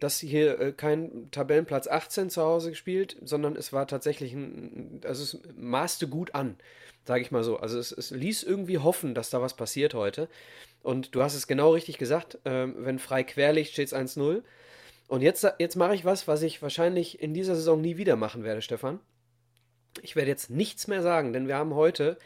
dass 0.00 0.18
hier 0.18 0.58
äh, 0.58 0.72
kein 0.72 1.30
Tabellenplatz 1.30 1.86
18 1.86 2.30
zu 2.30 2.42
Hause 2.42 2.70
gespielt, 2.70 3.16
sondern 3.22 3.54
es 3.56 3.72
war 3.72 3.86
tatsächlich 3.86 4.32
ein, 4.32 5.00
also 5.04 5.22
es 5.22 5.38
maßte 5.56 6.08
gut 6.08 6.34
an, 6.34 6.56
sage 7.04 7.22
ich 7.22 7.30
mal 7.30 7.44
so. 7.44 7.58
Also 7.58 7.78
es, 7.78 7.92
es, 7.92 8.10
ließ 8.10 8.42
irgendwie 8.42 8.78
hoffen, 8.78 9.14
dass 9.14 9.30
da 9.30 9.40
was 9.40 9.54
passiert 9.54 9.94
heute. 9.94 10.28
Und 10.82 11.14
du 11.14 11.22
hast 11.22 11.34
es 11.34 11.46
genau 11.46 11.72
richtig 11.72 11.98
gesagt, 11.98 12.38
äh, 12.44 12.66
wenn 12.76 12.98
frei 12.98 13.22
querlicht 13.22 13.72
steht 13.72 13.88
es 13.88 13.94
1-0. 13.94 14.42
Und 15.06 15.22
jetzt, 15.22 15.46
jetzt 15.58 15.76
mache 15.76 15.94
ich 15.94 16.04
was, 16.04 16.26
was 16.28 16.42
ich 16.42 16.62
wahrscheinlich 16.62 17.20
in 17.20 17.34
dieser 17.34 17.54
Saison 17.54 17.80
nie 17.80 17.96
wieder 17.96 18.16
machen 18.16 18.44
werde, 18.44 18.62
Stefan. 18.62 19.00
Ich 20.02 20.16
werde 20.16 20.30
jetzt 20.30 20.50
nichts 20.50 20.86
mehr 20.86 21.02
sagen, 21.02 21.32
denn 21.32 21.48
wir 21.48 21.56
haben 21.56 21.74
heute 21.74 22.16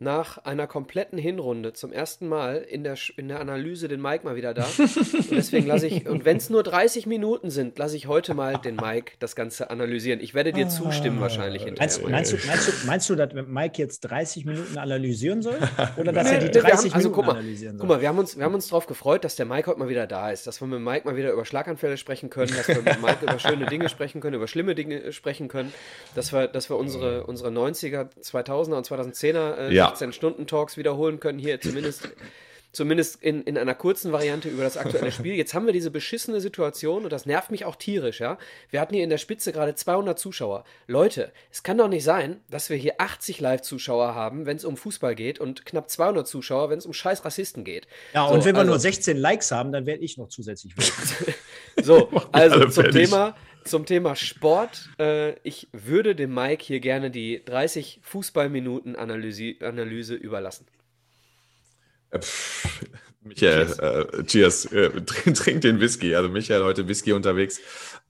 nach 0.00 0.38
einer 0.38 0.66
kompletten 0.66 1.18
Hinrunde 1.18 1.72
zum 1.72 1.92
ersten 1.92 2.26
Mal 2.26 2.56
in 2.56 2.82
der, 2.82 2.96
in 3.16 3.28
der 3.28 3.40
Analyse 3.40 3.86
den 3.86 4.02
Mike 4.02 4.24
mal 4.24 4.34
wieder 4.34 4.52
da. 4.52 4.66
Und 4.78 5.30
deswegen 5.30 5.66
lasse 5.66 5.86
ich, 5.86 6.06
und 6.08 6.24
wenn 6.24 6.36
es 6.36 6.50
nur 6.50 6.62
30 6.62 7.06
Minuten 7.06 7.50
sind, 7.50 7.78
lasse 7.78 7.96
ich 7.96 8.06
heute 8.08 8.34
mal 8.34 8.58
den 8.58 8.76
Mike 8.76 9.12
das 9.18 9.36
Ganze 9.36 9.70
analysieren. 9.70 10.20
Ich 10.20 10.34
werde 10.34 10.52
dir 10.52 10.68
zustimmen 10.68 11.20
wahrscheinlich 11.20 11.62
hinterher. 11.62 11.86
Meinst, 11.86 12.08
meinst, 12.08 12.32
du, 12.32 12.46
meinst, 12.46 12.68
du, 12.68 12.86
meinst 12.86 13.10
du, 13.10 13.14
dass 13.14 13.32
Mike 13.46 13.80
jetzt 13.80 14.00
30 14.00 14.44
Minuten 14.44 14.78
analysieren 14.78 15.42
soll? 15.42 15.58
Oder 15.96 16.12
dass 16.12 16.30
er 16.30 16.38
die 16.38 16.50
30 16.50 16.60
haben, 16.62 16.70
also, 16.70 16.96
Minuten 16.98 17.14
guck 17.14 17.26
mal, 17.26 17.32
analysieren 17.32 17.78
soll? 17.78 17.86
Guck 17.86 17.96
mal, 17.96 18.00
wir 18.00 18.08
haben, 18.08 18.18
uns, 18.18 18.36
wir 18.36 18.44
haben 18.44 18.54
uns 18.54 18.68
darauf 18.68 18.86
gefreut, 18.86 19.24
dass 19.24 19.36
der 19.36 19.46
Mike 19.46 19.68
heute 19.68 19.78
mal 19.78 19.88
wieder 19.88 20.06
da 20.06 20.30
ist, 20.30 20.46
dass 20.46 20.60
wir 20.60 20.66
mit 20.66 20.80
Mike 20.80 21.06
mal 21.06 21.16
wieder 21.16 21.32
über 21.32 21.44
Schlaganfälle 21.44 21.96
sprechen 21.96 22.30
können, 22.30 22.52
dass 22.54 22.68
wir 22.68 22.82
mit 22.82 23.00
Mike 23.00 23.18
über 23.22 23.38
schöne 23.38 23.66
Dinge 23.66 23.88
sprechen 23.88 24.20
können, 24.20 24.34
über 24.34 24.48
schlimme 24.48 24.74
Dinge 24.74 25.12
sprechen 25.12 25.48
können, 25.48 25.72
dass 26.14 26.32
wir, 26.32 26.48
dass 26.48 26.68
wir 26.68 26.76
unsere, 26.76 27.26
unsere 27.26 27.50
90er, 27.50 28.08
2000er 28.20 28.74
und 28.74 28.86
2010er 28.86 29.56
äh, 29.56 29.74
ja. 29.74 29.83
16-Stunden-Talk 29.92 30.64
Talks 30.64 30.76
wiederholen 30.76 31.20
können, 31.20 31.38
hier 31.38 31.60
zumindest, 31.60 32.08
zumindest 32.72 33.22
in, 33.22 33.42
in 33.42 33.58
einer 33.58 33.74
kurzen 33.74 34.12
Variante 34.12 34.48
über 34.48 34.62
das 34.62 34.76
aktuelle 34.76 35.12
Spiel. 35.12 35.34
Jetzt 35.34 35.54
haben 35.54 35.66
wir 35.66 35.72
diese 35.72 35.90
beschissene 35.90 36.40
Situation 36.40 37.04
und 37.04 37.12
das 37.12 37.26
nervt 37.26 37.50
mich 37.50 37.64
auch 37.64 37.76
tierisch, 37.76 38.20
ja. 38.20 38.38
Wir 38.70 38.80
hatten 38.80 38.94
hier 38.94 39.04
in 39.04 39.10
der 39.10 39.18
Spitze 39.18 39.52
gerade 39.52 39.74
200 39.74 40.18
Zuschauer. 40.18 40.64
Leute, 40.86 41.32
es 41.50 41.62
kann 41.62 41.78
doch 41.78 41.88
nicht 41.88 42.04
sein, 42.04 42.40
dass 42.50 42.70
wir 42.70 42.76
hier 42.76 42.94
80 42.98 43.40
Live-Zuschauer 43.40 44.14
haben, 44.14 44.46
wenn 44.46 44.56
es 44.56 44.64
um 44.64 44.76
Fußball 44.76 45.14
geht 45.14 45.38
und 45.38 45.66
knapp 45.66 45.90
200 45.90 46.26
Zuschauer, 46.26 46.70
wenn 46.70 46.78
es 46.78 46.86
um 46.86 46.92
scheiß 46.92 47.24
Rassisten 47.24 47.64
geht. 47.64 47.86
Ja, 48.12 48.26
und 48.26 48.44
wenn 48.44 48.54
wir 48.54 48.60
also, 48.60 48.72
nur 48.72 48.80
16 48.80 49.16
Likes 49.16 49.50
haben, 49.50 49.72
dann 49.72 49.86
werde 49.86 50.02
ich 50.02 50.16
noch 50.18 50.28
zusätzlich 50.28 50.74
So, 51.82 52.08
also 52.32 52.68
zum 52.68 52.90
Thema, 52.90 53.34
zum 53.64 53.86
Thema 53.86 54.16
Sport. 54.16 54.90
Äh, 54.98 55.38
ich 55.42 55.68
würde 55.72 56.14
dem 56.14 56.34
Mike 56.34 56.64
hier 56.64 56.80
gerne 56.80 57.10
die 57.10 57.42
30 57.44 58.00
Fußballminuten 58.02 58.96
Analyse, 58.96 59.54
Analyse 59.60 60.14
überlassen. 60.14 60.66
Äh, 62.10 62.20
pff, 62.20 62.84
Michael, 63.22 63.66
cheers, 63.66 63.78
äh, 63.78 64.24
cheers. 64.24 64.64
Äh, 64.66 64.90
trink, 65.02 65.36
trink, 65.36 65.60
den 65.62 65.80
Whisky. 65.80 66.14
Also 66.14 66.28
Michael 66.28 66.62
heute 66.62 66.88
Whisky 66.88 67.12
unterwegs. 67.12 67.60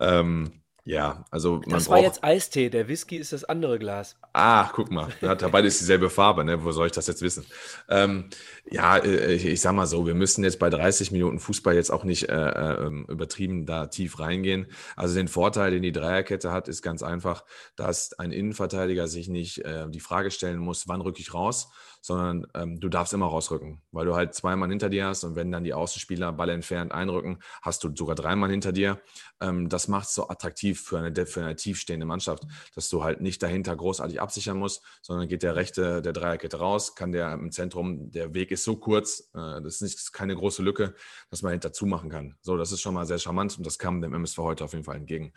Ähm, 0.00 0.64
ja, 0.87 1.24
also 1.30 1.62
man 1.64 1.70
Das 1.70 1.89
war 1.89 1.99
jetzt 1.99 2.22
Eistee, 2.22 2.68
der 2.68 2.89
Whisky 2.89 3.16
ist 3.16 3.32
das 3.32 3.45
andere 3.45 3.78
Glas. 3.78 4.16
Ah, 4.35 4.70
guck 4.74 4.91
mal, 4.91 5.09
ja, 5.22 5.35
beide 5.35 5.66
ist 5.66 5.80
dieselbe 5.80 6.11
Farbe, 6.11 6.45
ne? 6.45 6.62
Wo 6.62 6.72
soll 6.72 6.87
ich 6.87 6.93
das 6.93 7.07
jetzt 7.07 7.22
wissen? 7.22 7.47
Ähm, 7.89 8.28
ja, 8.70 8.99
äh, 8.99 9.32
ich, 9.32 9.47
ich, 9.47 9.62
sag 9.62 9.72
mal 9.72 9.87
so, 9.87 10.07
wir 10.07 10.14
müssen 10.14 10.45
jetzt 10.45 10.59
bei 10.59 10.68
30 10.68 11.11
Minuten 11.11 11.39
Fußball 11.39 11.74
jetzt 11.74 11.91
auch 11.91 12.05
nicht 12.05 12.28
äh, 12.28 12.35
äh, 12.35 12.91
übertrieben 13.09 13.64
da 13.64 13.87
tief 13.87 14.20
reingehen. 14.20 14.66
Also 14.95 15.14
den 15.14 15.28
Vorteil, 15.28 15.70
den 15.70 15.82
die 15.82 15.93
Dreierkette 15.93 16.53
hat, 16.53 16.68
ist 16.68 16.82
ganz 16.82 17.03
einfach, 17.03 17.45
dass 17.76 18.12
ein 18.18 18.30
Innenverteidiger 18.30 19.09
sich 19.09 19.28
nicht 19.28 19.64
äh, 19.64 19.89
die 19.89 20.01
Frage 20.01 20.30
stellen 20.30 20.59
muss, 20.59 20.87
wann 20.87 21.01
rücke 21.01 21.20
ich 21.20 21.32
raus, 21.32 21.70
sondern 22.05 22.46
ähm, 22.52 22.78
du 22.80 22.90
darfst 22.90 23.14
immer 23.14 23.24
rausrücken, 23.24 23.80
weil 23.90 24.05
du 24.05 24.14
halt 24.14 24.34
zwei 24.34 24.57
Mann 24.57 24.68
hinter 24.68 24.90
dir 24.90 25.07
hast 25.07 25.24
und 25.24 25.36
wenn 25.36 25.50
dann 25.50 25.64
die 25.64 25.72
Außenspieler 25.72 26.34
Ball 26.34 26.50
entfernt 26.50 26.92
einrücken, 26.92 27.38
hast 27.62 27.82
du 27.82 27.96
sogar 27.96 28.14
drei 28.14 28.36
Mann 28.36 28.50
hinter 28.50 28.72
dir. 28.72 29.00
Ähm, 29.40 29.70
das 29.70 29.88
macht 29.88 30.09
es 30.09 30.14
so 30.14 30.28
attraktiv 30.28 30.82
für 30.82 30.98
eine, 30.98 31.24
für 31.24 31.40
eine 31.40 31.57
tiefstehende 31.57 32.05
Mannschaft, 32.05 32.44
dass 32.74 32.90
du 32.90 33.02
halt 33.02 33.22
nicht 33.22 33.42
dahinter 33.42 33.74
großartig 33.74 34.20
absichern 34.20 34.59
musst, 34.59 34.82
sondern 35.00 35.28
geht 35.28 35.42
der 35.42 35.57
rechte 35.57 36.02
der 36.02 36.12
Dreierkette 36.12 36.59
raus, 36.59 36.94
kann 36.94 37.11
der 37.11 37.32
im 37.32 37.50
Zentrum, 37.50 38.11
der 38.11 38.34
Weg 38.34 38.50
ist 38.50 38.64
so 38.64 38.76
kurz, 38.76 39.30
äh, 39.32 39.62
das 39.62 39.76
ist 39.76 39.80
nicht, 39.80 40.12
keine 40.12 40.36
große 40.36 40.62
Lücke, 40.62 40.92
dass 41.30 41.40
man 41.40 41.52
hinter 41.52 41.72
zumachen 41.72 42.11
kann. 42.11 42.34
So, 42.42 42.59
das 42.59 42.70
ist 42.70 42.82
schon 42.82 42.92
mal 42.92 43.07
sehr 43.07 43.18
charmant 43.18 43.57
und 43.57 43.64
das 43.64 43.78
kam 43.78 44.02
dem 44.02 44.12
MSV 44.12 44.36
heute 44.36 44.64
auf 44.64 44.72
jeden 44.72 44.84
Fall 44.84 44.96
entgegen. 44.96 45.32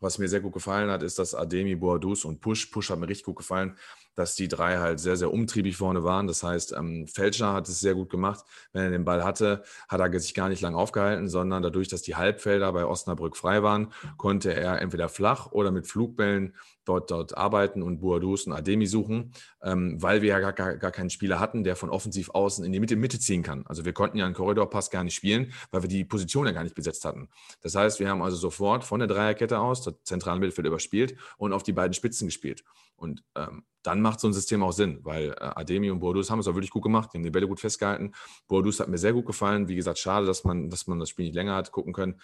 Was 0.00 0.18
mir 0.18 0.28
sehr 0.28 0.40
gut 0.40 0.52
gefallen 0.52 0.90
hat, 0.90 1.02
ist, 1.02 1.18
dass 1.18 1.34
Ademi, 1.34 1.74
Boadus 1.74 2.24
und 2.24 2.40
Push, 2.40 2.66
Push 2.66 2.90
hat 2.90 2.98
mir 2.98 3.08
richtig 3.08 3.24
gut 3.24 3.36
gefallen, 3.36 3.78
dass 4.16 4.34
die 4.34 4.48
drei 4.48 4.78
halt 4.78 4.98
sehr, 4.98 5.16
sehr 5.16 5.32
umtriebig 5.32 5.76
vorne 5.76 6.02
waren. 6.02 6.26
Das 6.26 6.42
heißt, 6.42 6.72
ähm, 6.72 7.06
Felscher 7.06 7.52
hat 7.52 7.68
es 7.68 7.80
sehr 7.80 7.94
gut 7.94 8.10
gemacht. 8.10 8.44
Wenn 8.72 8.84
er 8.84 8.90
den 8.90 9.04
Ball 9.04 9.22
hatte, 9.22 9.62
hat 9.88 10.00
er 10.00 10.18
sich 10.18 10.34
gar 10.34 10.48
nicht 10.48 10.62
lange 10.62 10.76
aufgehalten, 10.76 11.28
sondern 11.28 11.62
dadurch, 11.62 11.88
dass 11.88 12.02
die 12.02 12.16
Halbfelder 12.16 12.72
bei 12.72 12.84
Osnabrück 12.84 13.36
frei 13.36 13.62
waren, 13.62 13.92
konnte 14.16 14.52
er 14.54 14.80
entweder 14.80 15.08
flach 15.08 15.52
oder 15.52 15.70
mit 15.70 15.86
Flugbällen 15.86 16.54
dort, 16.86 17.10
dort 17.10 17.36
arbeiten 17.36 17.82
und 17.82 18.00
Boadus 18.00 18.46
und 18.46 18.52
Ademi 18.52 18.86
suchen, 18.86 19.32
ähm, 19.62 20.00
weil 20.00 20.22
wir 20.22 20.30
ja 20.30 20.40
gar, 20.40 20.52
gar, 20.52 20.76
gar 20.76 20.92
keinen 20.92 21.10
Spieler 21.10 21.38
hatten, 21.38 21.64
der 21.64 21.76
von 21.76 21.90
offensiv 21.90 22.30
außen 22.30 22.64
in 22.64 22.72
die 22.72 22.80
Mitte, 22.80 22.96
Mitte 22.96 23.18
ziehen 23.18 23.42
kann. 23.42 23.66
Also 23.66 23.84
wir 23.84 23.92
konnten 23.92 24.16
ja 24.16 24.24
einen 24.24 24.34
Korridorpass 24.34 24.90
gar 24.90 25.04
nicht 25.04 25.14
spielen, 25.14 25.52
weil 25.70 25.82
wir 25.82 25.88
die 25.88 26.04
Position 26.04 26.46
ja 26.46 26.52
gar 26.52 26.62
nicht 26.62 26.74
besetzt 26.74 27.04
hatten. 27.04 27.28
Das 27.60 27.74
heißt, 27.74 28.00
wir 28.00 28.08
haben 28.08 28.22
also 28.22 28.36
sofort 28.36 28.84
von 28.84 29.00
der 29.00 29.08
Dreierkette 29.08 29.58
aus 29.58 29.82
das 29.82 29.94
zentrale 30.04 30.40
Mittelfeld 30.40 30.66
überspielt 30.66 31.16
und 31.36 31.52
auf 31.52 31.62
die 31.62 31.72
beiden 31.72 31.92
Spitzen 31.92 32.28
gespielt. 32.28 32.64
Und 32.96 33.22
ähm, 33.34 33.64
dann 33.86 34.00
macht 34.00 34.20
so 34.20 34.26
ein 34.26 34.32
System 34.32 34.62
auch 34.62 34.72
Sinn, 34.72 35.00
weil 35.02 35.30
äh, 35.30 35.34
Ademi 35.38 35.90
und 35.90 36.00
Boadus 36.00 36.30
haben 36.30 36.40
es 36.40 36.48
auch 36.48 36.54
wirklich 36.54 36.70
gut 36.70 36.82
gemacht, 36.82 37.10
die 37.12 37.18
haben 37.18 37.24
die 37.24 37.30
Bälle 37.30 37.46
gut 37.46 37.60
festgehalten. 37.60 38.12
Boadus 38.48 38.80
hat 38.80 38.88
mir 38.88 38.98
sehr 38.98 39.12
gut 39.12 39.26
gefallen. 39.26 39.68
Wie 39.68 39.76
gesagt, 39.76 39.98
schade, 39.98 40.26
dass 40.26 40.44
man, 40.44 40.70
dass 40.70 40.86
man 40.86 40.98
das 40.98 41.10
Spiel 41.10 41.26
nicht 41.26 41.34
länger 41.34 41.54
hat 41.54 41.72
gucken 41.72 41.92
können. 41.92 42.20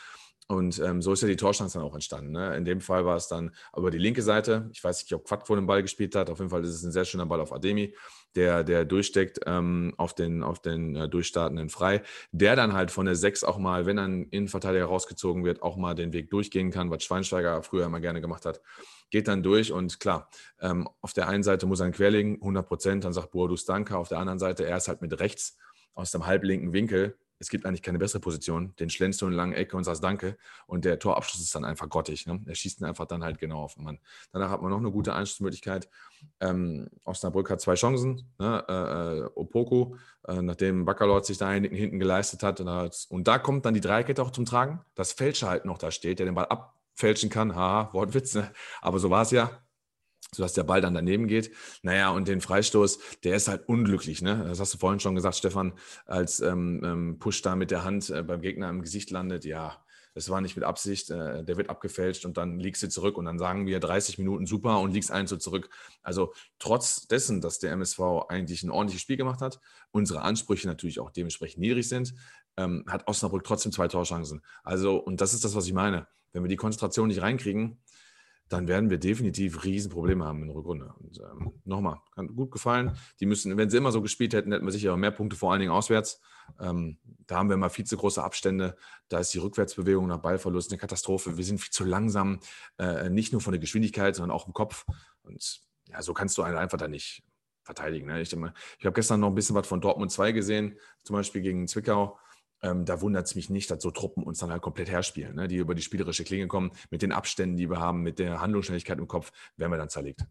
Und 0.49 0.81
ähm, 0.81 1.01
so 1.01 1.13
ist 1.13 1.23
ja 1.23 1.29
die 1.29 1.37
Torchance 1.37 1.79
dann 1.79 1.87
auch 1.87 1.95
entstanden. 1.95 2.33
Ne? 2.33 2.57
In 2.57 2.65
dem 2.65 2.81
Fall 2.81 3.07
war 3.07 3.17
es 3.17 3.29
dann 3.29 3.53
über 3.77 3.91
die 3.91 3.99
linke 3.99 4.23
Seite. 4.23 4.69
Ich 4.73 4.83
weiß 4.83 5.03
nicht, 5.03 5.15
ob 5.15 5.25
Quad 5.25 5.47
vor 5.47 5.57
dem 5.57 5.67
Ball 5.67 5.83
gespielt 5.83 6.15
hat. 6.15 6.31
Auf 6.31 6.39
jeden 6.39 6.51
Fall 6.51 6.65
ist 6.65 6.75
es 6.75 6.83
ein 6.83 6.93
sehr 6.93 7.05
schöner 7.05 7.27
Ball 7.27 7.41
auf 7.41 7.53
Ademi, 7.53 7.95
der, 8.35 8.65
der 8.65 8.85
durchsteckt 8.85 9.41
ähm, 9.47 9.95
auf 9.97 10.15
den, 10.15 10.43
auf 10.43 10.61
den 10.61 10.97
äh, 10.97 11.09
durchstartenden 11.09 11.71
Frei. 11.71 12.03
Der 12.33 12.57
dann 12.57 12.73
halt 12.73 12.91
von 12.91 13.07
der 13.07 13.15
6 13.15 13.45
auch 13.45 13.59
mal, 13.59 13.87
wenn 13.87 13.99
ein 13.99 14.25
Innenverteidiger 14.31 14.87
rausgezogen 14.87 15.45
wird, 15.45 15.63
auch 15.63 15.77
mal 15.77 15.95
den 15.95 16.13
Weg 16.13 16.31
durchgehen 16.31 16.71
kann, 16.71 16.91
was 16.91 17.05
Schweinsteiger 17.05 17.63
früher 17.63 17.87
immer 17.87 18.01
gerne 18.01 18.21
gemacht 18.21 18.45
hat. 18.45 18.61
Geht 19.13 19.29
dann 19.29 19.45
durch 19.45 19.71
und 19.71 20.01
klar, 20.01 20.29
ähm, 20.61 20.89
auf 21.01 21.13
der 21.13 21.29
einen 21.29 21.45
Seite 21.45 21.67
muss 21.67 21.79
er 21.79 21.87
ihn 21.87 21.93
querlegen, 21.93 22.35
100 22.35 22.67
Prozent. 22.67 23.05
Dann 23.05 23.13
sagt 23.13 23.31
Boadus 23.31 23.65
Danke. 23.65 23.97
Auf 23.97 24.09
der 24.09 24.19
anderen 24.19 24.41
Seite, 24.41 24.67
er 24.67 24.77
ist 24.77 24.89
halt 24.89 25.03
mit 25.03 25.21
rechts 25.21 25.57
aus 25.95 26.11
dem 26.11 26.27
halblinken 26.27 26.73
Winkel 26.73 27.17
es 27.43 27.49
gibt 27.49 27.67
eigentlich 27.67 27.83
keine 27.83 27.99
bessere 27.99 28.21
Position. 28.21 28.73
Den 28.79 28.89
schlänzt 28.89 29.21
du 29.21 29.27
in 29.27 29.33
lange 29.33 29.57
Ecke 29.57 29.77
und 29.77 29.83
sagst 29.83 30.05
Danke. 30.05 30.39
Und 30.69 30.85
der 30.85 31.01
Torabschluss 31.01 31.43
ist 31.43 31.53
dann 31.57 31.65
einfach 31.65 31.89
grottig. 31.89 32.25
Ne? 32.25 32.41
Er 32.47 32.55
schießt 32.55 32.81
ihn 32.81 32.85
einfach 32.85 33.07
dann 33.07 33.25
halt 33.25 33.39
genau 33.39 33.65
auf 33.65 33.75
den 33.75 33.83
Mann. 33.83 33.99
Danach 34.31 34.51
hat 34.51 34.63
man 34.63 34.71
noch 34.71 34.79
eine 34.79 34.93
gute 34.93 35.13
Einschussmöglichkeit. 35.13 35.89
Ähm, 36.39 36.89
Osnabrück 37.03 37.51
hat 37.51 37.61
zwei 37.61 37.75
Chancen. 37.75 38.33
Ne? 38.39 38.65
Äh, 38.69 39.41
äh 39.41 39.95
äh, 40.29 40.41
nachdem 40.41 40.85
Baccalord 40.85 41.27
sich 41.27 41.37
da 41.37 41.51
hinten 41.51 41.99
geleistet 41.99 42.45
hat. 42.45 42.61
Und, 42.61 43.07
und, 43.09 43.27
da 43.27 43.39
kommt 43.39 43.67
dann 43.67 43.75
die 43.75 43.81
Dreikette 43.81 44.23
auch 44.23 44.31
zum 44.31 44.45
Tragen, 44.45 44.81
dass 44.95 45.13
Fälscher 45.13 45.49
halt 45.49 45.65
noch 45.65 45.79
da 45.79 45.91
steht, 45.91 46.21
der 46.21 46.27
den 46.27 46.37
Ball 46.37 46.47
abfälschen 46.95 47.31
kann. 47.31 47.55
Haha, 47.55 47.93
Wortwitz. 47.93 48.35
Ne? 48.35 48.53
Aber 48.81 48.99
so 48.99 49.11
war 49.11 49.23
es 49.23 49.31
ja 49.31 49.63
sodass 50.35 50.55
der 50.55 50.65
Ball 50.65 50.81
dann 50.81 50.95
daneben 50.95 51.27
geht. 51.27 51.51
Naja, 51.83 52.11
und 52.11 52.27
den 52.27 52.41
Freistoß, 52.41 52.99
der 53.25 53.37
ist 53.37 53.49
halt 53.49 53.69
unglücklich. 53.69 54.23
Ne? 54.23 54.45
Das 54.49 54.61
hast 54.61 54.73
du 54.73 54.79
vorhin 54.79 55.01
schon 55.01 55.15
gesagt, 55.15 55.37
Stefan, 55.37 55.75
als 56.07 56.41
ähm, 56.41 56.81
ähm, 56.85 57.19
Push 57.19 57.43
da 57.43 57.55
mit 57.55 57.71
der 57.71 57.85
Hand 57.85 58.09
äh, 58.09 58.23
beim 58.23 58.41
Gegner 58.41 58.71
im 58.71 58.81
Gesicht 58.81 59.11
landet. 59.11 59.45
Ja, 59.45 59.85
das 60.15 60.31
war 60.31 60.41
nicht 60.41 60.57
mit 60.57 60.65
Absicht. 60.65 61.11
Äh, 61.11 61.45
der 61.45 61.59
wird 61.59 61.69
abgefälscht 61.69 62.25
und 62.25 62.39
dann 62.39 62.59
liegst 62.59 62.83
du 62.83 62.89
zurück 62.89 63.19
und 63.19 63.27
dann 63.27 63.39
sagen 63.39 63.67
wir 63.67 63.79
30 63.79 64.17
Minuten 64.19 64.47
super 64.47 64.81
und 64.81 64.93
liegst 64.93 65.11
ein 65.11 65.27
so 65.27 65.37
zurück. 65.37 65.69
Also 66.03 66.33
trotz 66.59 67.07
dessen, 67.09 67.43
dass 67.43 67.59
der 67.59 67.73
MSV 67.73 68.01
eigentlich 68.29 68.63
ein 68.63 68.71
ordentliches 68.71 69.03
Spiel 69.03 69.19
gemacht 69.19 69.43
hat, 69.43 69.61
unsere 69.91 70.23
Ansprüche 70.23 70.67
natürlich 70.67 70.99
auch 70.99 71.11
dementsprechend 71.11 71.61
niedrig 71.61 71.89
sind, 71.89 72.15
ähm, 72.57 72.85
hat 72.89 73.07
Osnabrück 73.07 73.45
trotzdem 73.45 73.73
zwei 73.73 73.89
Torchancen. 73.89 74.43
Also, 74.63 74.97
und 74.97 75.21
das 75.21 75.35
ist 75.35 75.45
das, 75.45 75.55
was 75.55 75.67
ich 75.67 75.73
meine. 75.75 76.07
Wenn 76.33 76.43
wir 76.43 76.49
die 76.49 76.57
Konzentration 76.57 77.09
nicht 77.09 77.23
reinkriegen, 77.23 77.79
dann 78.49 78.69
werden 78.69 78.91
wir 78.91 78.99
definitiv 78.99 79.65
Riesenprobleme 79.65 80.25
haben 80.25 80.43
in 80.43 80.49
der 80.49 80.57
Rückrunde. 80.57 80.93
Und 80.99 81.19
ähm, 81.19 81.53
nochmal, 81.65 82.01
gut 82.35 82.51
gefallen. 82.51 82.97
Die 83.21 83.27
müssen, 83.27 83.57
wenn 83.57 83.71
sie 83.71 83.79
immer 83.79 83.93
so 83.93 84.03
gespielt 84.03 84.35
hätten, 84.35 84.53
hätten 84.53 84.65
wir 84.65 84.73
sicher 84.73 84.97
mehr 84.97 85.11
Punkte, 85.11 85.37
vor 85.37 85.53
allen 85.53 85.61
Dingen 85.61 85.73
auswärts. 85.73 86.21
Ähm, 86.61 86.99
da 87.27 87.37
haben 87.39 87.49
wir 87.49 87.57
mal 87.57 87.71
viel 87.71 87.87
zu 87.87 87.97
große 87.97 88.23
Abstände. 88.23 88.77
Da 89.09 89.21
ist 89.21 89.33
die 89.33 89.39
Rückwärtsbewegung 89.39 90.07
nach 90.07 90.19
Ballverlust 90.19 90.71
eine 90.71 90.79
Katastrophe. 90.79 91.37
Wir 91.39 91.45
sind 91.45 91.61
viel 91.61 91.73
zu 91.73 91.85
langsam, 91.85 92.41
äh, 92.79 93.09
nicht 93.09 93.33
nur 93.33 93.41
von 93.41 93.53
der 93.53 93.61
Geschwindigkeit, 93.61 94.17
sondern 94.17 94.37
auch 94.37 94.47
im 94.47 94.53
Kopf. 94.53 94.85
Und 95.23 95.63
ja, 95.89 96.03
so 96.03 96.13
kannst 96.13 96.37
du 96.37 96.43
einen 96.43 96.57
einfach 96.57 96.79
da 96.79 96.89
nicht 96.89 97.23
verteidigen. 97.63 98.07
Ne? 98.07 98.21
Ich, 98.21 98.33
ich 98.33 98.39
habe 98.85 98.95
gestern 98.95 99.21
noch 99.21 99.29
ein 99.29 99.35
bisschen 99.35 99.57
was 99.57 99.67
von 99.67 99.81
Dortmund 99.81 100.11
2 100.11 100.33
gesehen, 100.33 100.79
zum 101.05 101.15
Beispiel 101.15 101.43
gegen 101.43 101.69
Zwickau. 101.69 102.19
Ähm, 102.63 102.85
da 102.85 103.01
wundert 103.01 103.27
es 103.27 103.35
mich 103.35 103.51
nicht, 103.51 103.71
dass 103.71 103.83
so 103.83 103.91
Truppen 103.91 104.23
uns 104.23 104.39
dann 104.39 104.51
halt 104.51 104.63
komplett 104.63 104.91
herspielen, 104.91 105.35
ne? 105.35 105.49
die 105.49 105.57
über 105.57 105.75
die 105.75 105.83
spielerische 105.83 106.25
Klinge 106.25 106.47
kommen. 106.47 106.71
Mit 106.91 107.03
den 107.03 107.13
Abständen, 107.13 107.57
die 107.57 107.69
wir 107.69 107.81
haben, 107.81 108.03
mit 108.03 108.19
der 108.19 108.41
Handlungsschnelligkeit 108.41 108.99
im 108.99 109.09
Kopf, 109.09 109.33
werden 109.57 109.73
wir 109.73 109.79
dann 109.79 109.89
zerlegt. 109.89 110.25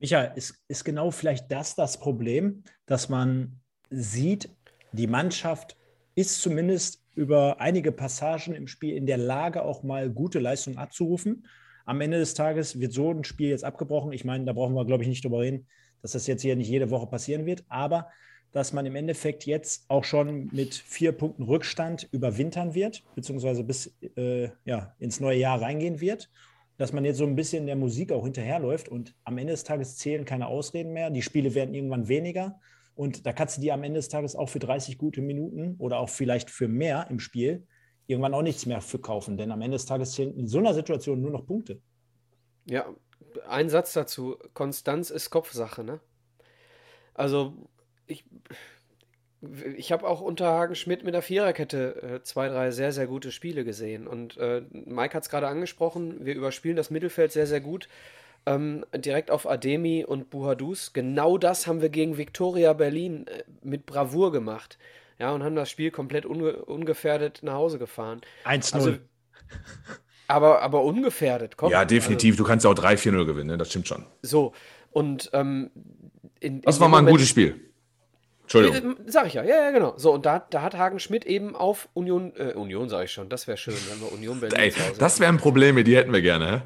Michael, 0.00 0.32
ist, 0.36 0.64
ist 0.68 0.84
genau 0.84 1.10
vielleicht 1.10 1.50
das 1.50 1.74
das 1.74 1.98
Problem, 1.98 2.64
dass 2.86 3.08
man 3.08 3.60
sieht, 3.90 4.50
die 4.92 5.06
Mannschaft 5.06 5.76
ist 6.14 6.40
zumindest 6.40 7.04
über 7.14 7.60
einige 7.60 7.92
Passagen 7.92 8.54
im 8.54 8.66
Spiel 8.66 8.96
in 8.96 9.06
der 9.06 9.18
Lage, 9.18 9.62
auch 9.62 9.82
mal 9.82 10.10
gute 10.10 10.38
Leistungen 10.38 10.78
abzurufen. 10.78 11.46
Am 11.84 12.00
Ende 12.00 12.18
des 12.18 12.34
Tages 12.34 12.80
wird 12.80 12.92
so 12.92 13.10
ein 13.12 13.24
Spiel 13.24 13.48
jetzt 13.50 13.64
abgebrochen. 13.64 14.12
Ich 14.12 14.24
meine, 14.24 14.44
da 14.44 14.52
brauchen 14.52 14.74
wir, 14.74 14.84
glaube 14.84 15.02
ich, 15.02 15.08
nicht 15.08 15.24
drüber 15.24 15.40
reden, 15.40 15.66
dass 16.02 16.12
das 16.12 16.26
jetzt 16.26 16.42
hier 16.42 16.54
nicht 16.54 16.68
jede 16.68 16.90
Woche 16.90 17.06
passieren 17.06 17.46
wird. 17.46 17.64
Aber 17.68 18.08
dass 18.52 18.72
man 18.72 18.86
im 18.86 18.96
Endeffekt 18.96 19.44
jetzt 19.46 19.84
auch 19.88 20.04
schon 20.04 20.48
mit 20.52 20.74
vier 20.74 21.12
Punkten 21.12 21.42
Rückstand 21.42 22.08
überwintern 22.12 22.74
wird, 22.74 23.04
beziehungsweise 23.14 23.64
bis 23.64 23.94
äh, 24.16 24.50
ja, 24.64 24.94
ins 24.98 25.20
neue 25.20 25.38
Jahr 25.38 25.60
reingehen 25.60 26.00
wird. 26.00 26.30
Dass 26.76 26.92
man 26.92 27.04
jetzt 27.04 27.18
so 27.18 27.26
ein 27.26 27.34
bisschen 27.34 27.66
der 27.66 27.76
Musik 27.76 28.12
auch 28.12 28.24
hinterherläuft 28.24 28.88
und 28.88 29.14
am 29.24 29.36
Ende 29.36 29.52
des 29.52 29.64
Tages 29.64 29.96
zählen 29.96 30.24
keine 30.24 30.46
Ausreden 30.46 30.92
mehr. 30.92 31.10
Die 31.10 31.22
Spiele 31.22 31.54
werden 31.54 31.74
irgendwann 31.74 32.08
weniger. 32.08 32.60
Und 32.94 33.26
da 33.26 33.32
kannst 33.32 33.56
du 33.56 33.60
dir 33.60 33.74
am 33.74 33.82
Ende 33.82 33.98
des 33.98 34.08
Tages 34.08 34.36
auch 34.36 34.48
für 34.48 34.60
30 34.60 34.96
gute 34.96 35.20
Minuten 35.20 35.74
oder 35.78 35.98
auch 35.98 36.08
vielleicht 36.08 36.50
für 36.50 36.68
mehr 36.68 37.06
im 37.10 37.20
Spiel 37.20 37.66
irgendwann 38.06 38.34
auch 38.34 38.42
nichts 38.42 38.64
mehr 38.64 38.80
für 38.80 38.98
kaufen. 38.98 39.36
Denn 39.36 39.52
am 39.52 39.60
Ende 39.60 39.76
des 39.76 39.86
Tages 39.86 40.12
zählen 40.12 40.36
in 40.36 40.46
so 40.46 40.58
einer 40.58 40.72
Situation 40.72 41.20
nur 41.20 41.30
noch 41.30 41.46
Punkte. 41.46 41.80
Ja, 42.64 42.86
ein 43.48 43.68
Satz 43.68 43.92
dazu. 43.92 44.36
Konstanz 44.54 45.10
ist 45.10 45.30
Kopfsache, 45.30 45.84
ne? 45.84 46.00
Also 47.14 47.68
ich, 48.08 48.24
ich 49.76 49.92
habe 49.92 50.06
auch 50.06 50.20
unter 50.20 50.46
Hagen 50.46 50.74
Schmidt 50.74 51.04
mit 51.04 51.14
der 51.14 51.22
Viererkette 51.22 52.02
äh, 52.02 52.22
zwei, 52.22 52.48
drei 52.48 52.70
sehr, 52.70 52.92
sehr 52.92 53.06
gute 53.06 53.30
Spiele 53.30 53.64
gesehen. 53.64 54.06
Und 54.06 54.36
äh, 54.38 54.62
Mike 54.72 55.14
hat 55.14 55.22
es 55.22 55.30
gerade 55.30 55.48
angesprochen, 55.48 56.24
wir 56.24 56.34
überspielen 56.34 56.76
das 56.76 56.90
Mittelfeld 56.90 57.32
sehr, 57.32 57.46
sehr 57.46 57.60
gut. 57.60 57.88
Ähm, 58.46 58.84
direkt 58.94 59.30
auf 59.30 59.48
Ademi 59.48 60.04
und 60.04 60.30
Buhadus. 60.30 60.92
Genau 60.92 61.38
das 61.38 61.66
haben 61.66 61.82
wir 61.82 61.90
gegen 61.90 62.16
Viktoria 62.16 62.72
Berlin 62.72 63.26
äh, 63.26 63.44
mit 63.62 63.86
Bravour 63.86 64.32
gemacht. 64.32 64.78
Ja, 65.18 65.32
und 65.32 65.42
haben 65.42 65.56
das 65.56 65.70
Spiel 65.70 65.90
komplett 65.90 66.24
unge 66.24 66.64
ungefährdet 66.64 67.40
nach 67.42 67.54
Hause 67.54 67.78
gefahren. 67.78 68.20
1-0. 68.44 68.74
Also, 68.74 68.94
aber, 70.28 70.62
aber 70.62 70.84
ungefährdet, 70.84 71.56
komm. 71.56 71.72
Ja, 71.72 71.84
definitiv. 71.84 72.34
Also, 72.34 72.44
du 72.44 72.48
kannst 72.48 72.66
auch 72.66 72.74
3-4-0 72.74 73.24
gewinnen, 73.24 73.48
ne? 73.48 73.58
das 73.58 73.70
stimmt 73.70 73.88
schon. 73.88 74.06
So, 74.22 74.52
und 74.90 75.30
ähm, 75.32 75.70
in, 76.40 76.60
Das 76.62 76.78
war 76.80 76.88
mal 76.88 76.98
ein 76.98 77.04
Moment, 77.04 77.16
gutes 77.16 77.28
Spiel. 77.28 77.60
Entschuldigung. 78.48 78.96
Sag 79.06 79.26
ich 79.26 79.34
ja, 79.34 79.42
ja, 79.42 79.64
ja, 79.64 79.70
genau. 79.72 79.94
So, 79.98 80.12
und 80.12 80.24
da, 80.24 80.38
da 80.50 80.62
hat 80.62 80.74
Hagen 80.74 80.98
Schmidt 80.98 81.26
eben 81.26 81.54
auf 81.54 81.88
Union, 81.92 82.32
äh, 82.36 82.54
Union 82.54 82.88
sage 82.88 83.04
ich 83.04 83.12
schon, 83.12 83.28
das 83.28 83.46
wäre 83.46 83.58
schön, 83.58 83.76
wenn 83.90 84.00
wir 84.00 84.10
Union 84.10 84.40
Berlin 84.40 84.58
Ey, 84.58 84.72
Das 84.98 85.20
wären 85.20 85.36
Probleme, 85.36 85.84
die 85.84 85.96
hätten 85.96 86.12
wir 86.12 86.22
gerne? 86.22 86.62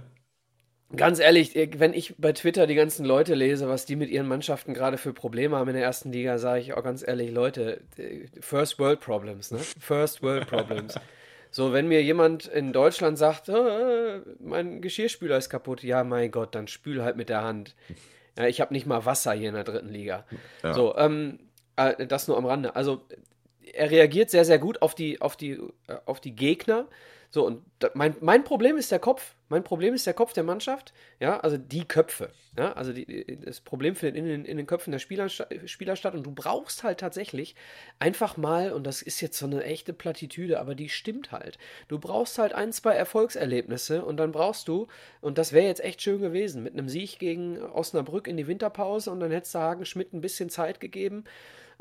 Ganz 0.94 1.18
ehrlich, 1.18 1.54
wenn 1.78 1.94
ich 1.94 2.14
bei 2.18 2.32
Twitter 2.32 2.66
die 2.66 2.74
ganzen 2.74 3.04
Leute 3.04 3.34
lese, 3.34 3.68
was 3.68 3.86
die 3.86 3.96
mit 3.96 4.10
ihren 4.10 4.28
Mannschaften 4.28 4.74
gerade 4.74 4.98
für 4.98 5.12
Probleme 5.12 5.56
haben 5.56 5.68
in 5.68 5.74
der 5.74 5.82
ersten 5.82 6.12
Liga, 6.12 6.38
sage 6.38 6.60
ich 6.60 6.74
auch 6.74 6.84
ganz 6.84 7.06
ehrlich, 7.06 7.30
Leute, 7.30 7.80
First 8.40 8.78
World 8.78 9.00
Problems, 9.00 9.50
ne? 9.50 9.58
First 9.58 10.22
World 10.22 10.46
Problems. 10.46 10.94
so, 11.50 11.72
wenn 11.72 11.88
mir 11.88 12.02
jemand 12.02 12.46
in 12.46 12.72
Deutschland 12.72 13.18
sagt, 13.18 13.48
oh, 13.48 14.20
mein 14.38 14.82
Geschirrspüler 14.82 15.38
ist 15.38 15.48
kaputt, 15.48 15.82
ja, 15.82 16.04
mein 16.04 16.30
Gott, 16.30 16.54
dann 16.54 16.68
spül 16.68 17.02
halt 17.02 17.16
mit 17.16 17.30
der 17.30 17.42
Hand. 17.42 17.74
Ja, 18.38 18.46
ich 18.46 18.60
habe 18.60 18.72
nicht 18.72 18.86
mal 18.86 19.04
Wasser 19.04 19.32
hier 19.32 19.48
in 19.48 19.54
der 19.54 19.64
dritten 19.64 19.88
Liga. 19.88 20.26
Ja. 20.62 20.74
So, 20.74 20.96
ähm, 20.96 21.38
äh, 21.76 22.06
das 22.06 22.28
nur 22.28 22.36
am 22.36 22.46
Rande. 22.46 22.76
Also 22.76 23.02
er 23.72 23.90
reagiert 23.90 24.30
sehr, 24.30 24.44
sehr 24.44 24.58
gut 24.58 24.82
auf 24.82 24.94
die, 24.94 25.20
auf 25.20 25.36
die, 25.36 25.52
äh, 25.86 25.96
auf 26.06 26.20
die 26.20 26.34
Gegner. 26.34 26.86
So, 27.34 27.46
und 27.46 27.64
da, 27.78 27.90
mein, 27.94 28.14
mein 28.20 28.44
Problem 28.44 28.76
ist 28.76 28.92
der 28.92 28.98
Kopf. 28.98 29.34
Mein 29.48 29.64
Problem 29.64 29.94
ist 29.94 30.06
der 30.06 30.12
Kopf 30.12 30.34
der 30.34 30.44
Mannschaft. 30.44 30.92
Ja, 31.18 31.40
also 31.40 31.56
die 31.56 31.88
Köpfe. 31.88 32.30
Ja, 32.58 32.74
also 32.74 32.92
die, 32.92 33.40
das 33.40 33.62
Problem 33.62 33.96
findet 33.96 34.16
in 34.18 34.26
den, 34.26 34.44
in 34.44 34.58
den 34.58 34.66
Köpfen 34.66 34.92
der 34.92 34.98
Spieler, 34.98 35.30
Spieler 35.30 35.96
statt. 35.96 36.12
Und 36.14 36.24
du 36.24 36.30
brauchst 36.30 36.84
halt 36.84 37.00
tatsächlich 37.00 37.54
einfach 37.98 38.36
mal, 38.36 38.72
und 38.72 38.86
das 38.86 39.00
ist 39.00 39.22
jetzt 39.22 39.38
so 39.38 39.46
eine 39.46 39.64
echte 39.64 39.94
Plattitüde, 39.94 40.60
aber 40.60 40.74
die 40.74 40.90
stimmt 40.90 41.32
halt. 41.32 41.56
Du 41.88 41.98
brauchst 41.98 42.36
halt 42.36 42.52
ein, 42.52 42.70
zwei 42.70 42.92
Erfolgserlebnisse 42.92 44.04
und 44.04 44.18
dann 44.18 44.30
brauchst 44.30 44.68
du, 44.68 44.88
und 45.22 45.38
das 45.38 45.54
wäre 45.54 45.66
jetzt 45.66 45.82
echt 45.82 46.02
schön 46.02 46.20
gewesen, 46.20 46.62
mit 46.62 46.74
einem 46.74 46.90
Sieg 46.90 47.18
gegen 47.18 47.62
Osnabrück 47.62 48.28
in 48.28 48.36
die 48.36 48.46
Winterpause 48.46 49.10
und 49.10 49.20
dann 49.20 49.30
hättest 49.30 49.54
du 49.54 49.58
Hagen 49.58 49.86
Schmidt 49.86 50.12
ein 50.12 50.20
bisschen 50.20 50.50
Zeit 50.50 50.80
gegeben 50.80 51.24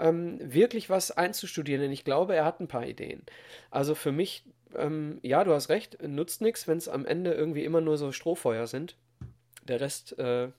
ähm, 0.01 0.39
wirklich 0.41 0.89
was 0.89 1.11
einzustudieren, 1.11 1.81
denn 1.81 1.91
ich 1.91 2.03
glaube, 2.03 2.35
er 2.35 2.45
hat 2.45 2.59
ein 2.59 2.67
paar 2.67 2.85
Ideen. 2.85 3.23
Also 3.69 3.95
für 3.95 4.11
mich, 4.11 4.43
ähm, 4.77 5.19
ja, 5.21 5.43
du 5.43 5.53
hast 5.53 5.69
recht, 5.69 6.01
nutzt 6.01 6.41
nichts, 6.41 6.67
wenn 6.67 6.77
es 6.77 6.87
am 6.87 7.05
Ende 7.05 7.33
irgendwie 7.33 7.65
immer 7.65 7.81
nur 7.81 7.97
so 7.97 8.11
Strohfeuer 8.11 8.67
sind. 8.67 8.95
Der 9.67 9.79
Rest 9.79 10.17
äh, 10.19 10.49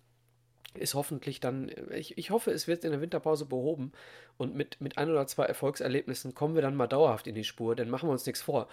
ist 0.74 0.94
hoffentlich 0.94 1.40
dann, 1.40 1.70
ich, 1.90 2.16
ich 2.18 2.30
hoffe, 2.30 2.50
es 2.50 2.66
wird 2.66 2.84
in 2.84 2.92
der 2.92 3.00
Winterpause 3.00 3.44
behoben 3.46 3.92
und 4.38 4.54
mit, 4.54 4.80
mit 4.80 4.98
ein 4.98 5.10
oder 5.10 5.26
zwei 5.26 5.44
Erfolgserlebnissen 5.44 6.34
kommen 6.34 6.54
wir 6.54 6.62
dann 6.62 6.76
mal 6.76 6.86
dauerhaft 6.86 7.26
in 7.26 7.34
die 7.34 7.44
Spur, 7.44 7.76
denn 7.76 7.90
machen 7.90 8.08
wir 8.08 8.12
uns 8.12 8.26
nichts 8.26 8.42
vor. 8.42 8.68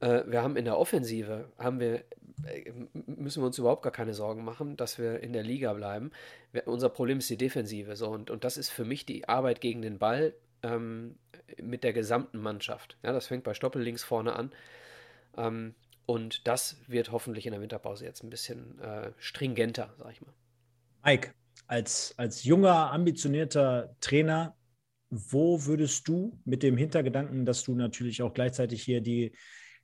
Äh, 0.00 0.22
wir 0.26 0.42
haben 0.42 0.56
in 0.56 0.64
der 0.64 0.78
Offensive, 0.78 1.46
haben 1.58 1.80
wir, 1.80 2.04
äh, 2.46 2.72
müssen 2.94 3.42
wir 3.42 3.46
uns 3.46 3.58
überhaupt 3.58 3.82
gar 3.82 3.92
keine 3.92 4.14
Sorgen 4.14 4.44
machen, 4.44 4.76
dass 4.76 4.98
wir 4.98 5.20
in 5.20 5.32
der 5.32 5.42
Liga 5.42 5.72
bleiben. 5.72 6.12
Wir, 6.52 6.66
unser 6.68 6.88
Problem 6.88 7.18
ist 7.18 7.30
die 7.30 7.36
Defensive 7.36 7.96
so 7.96 8.08
und, 8.08 8.30
und 8.30 8.44
das 8.44 8.56
ist 8.56 8.70
für 8.70 8.84
mich 8.84 9.04
die 9.04 9.28
Arbeit 9.28 9.60
gegen 9.60 9.82
den 9.82 9.98
Ball 9.98 10.34
ähm, 10.62 11.16
mit 11.60 11.84
der 11.84 11.92
gesamten 11.92 12.38
Mannschaft. 12.40 12.96
Ja, 13.02 13.12
das 13.12 13.26
fängt 13.26 13.44
bei 13.44 13.54
Stoppel 13.54 13.82
links 13.82 14.04
vorne 14.04 14.34
an. 14.34 14.52
Ähm, 15.36 15.74
und 16.06 16.46
das 16.48 16.76
wird 16.88 17.12
hoffentlich 17.12 17.46
in 17.46 17.52
der 17.52 17.60
Winterpause 17.60 18.04
jetzt 18.04 18.24
ein 18.24 18.30
bisschen 18.30 18.78
äh, 18.80 19.12
stringenter, 19.18 19.94
sag 19.98 20.12
ich 20.12 20.20
mal. 20.20 20.34
Mike, 21.04 21.32
als, 21.66 22.14
als 22.16 22.44
junger, 22.44 22.90
ambitionierter 22.90 23.94
Trainer, 24.00 24.56
wo 25.08 25.64
würdest 25.66 26.06
du 26.08 26.38
mit 26.44 26.62
dem 26.62 26.76
Hintergedanken, 26.76 27.44
dass 27.44 27.62
du 27.62 27.74
natürlich 27.74 28.22
auch 28.22 28.34
gleichzeitig 28.34 28.82
hier 28.82 29.00
die 29.00 29.32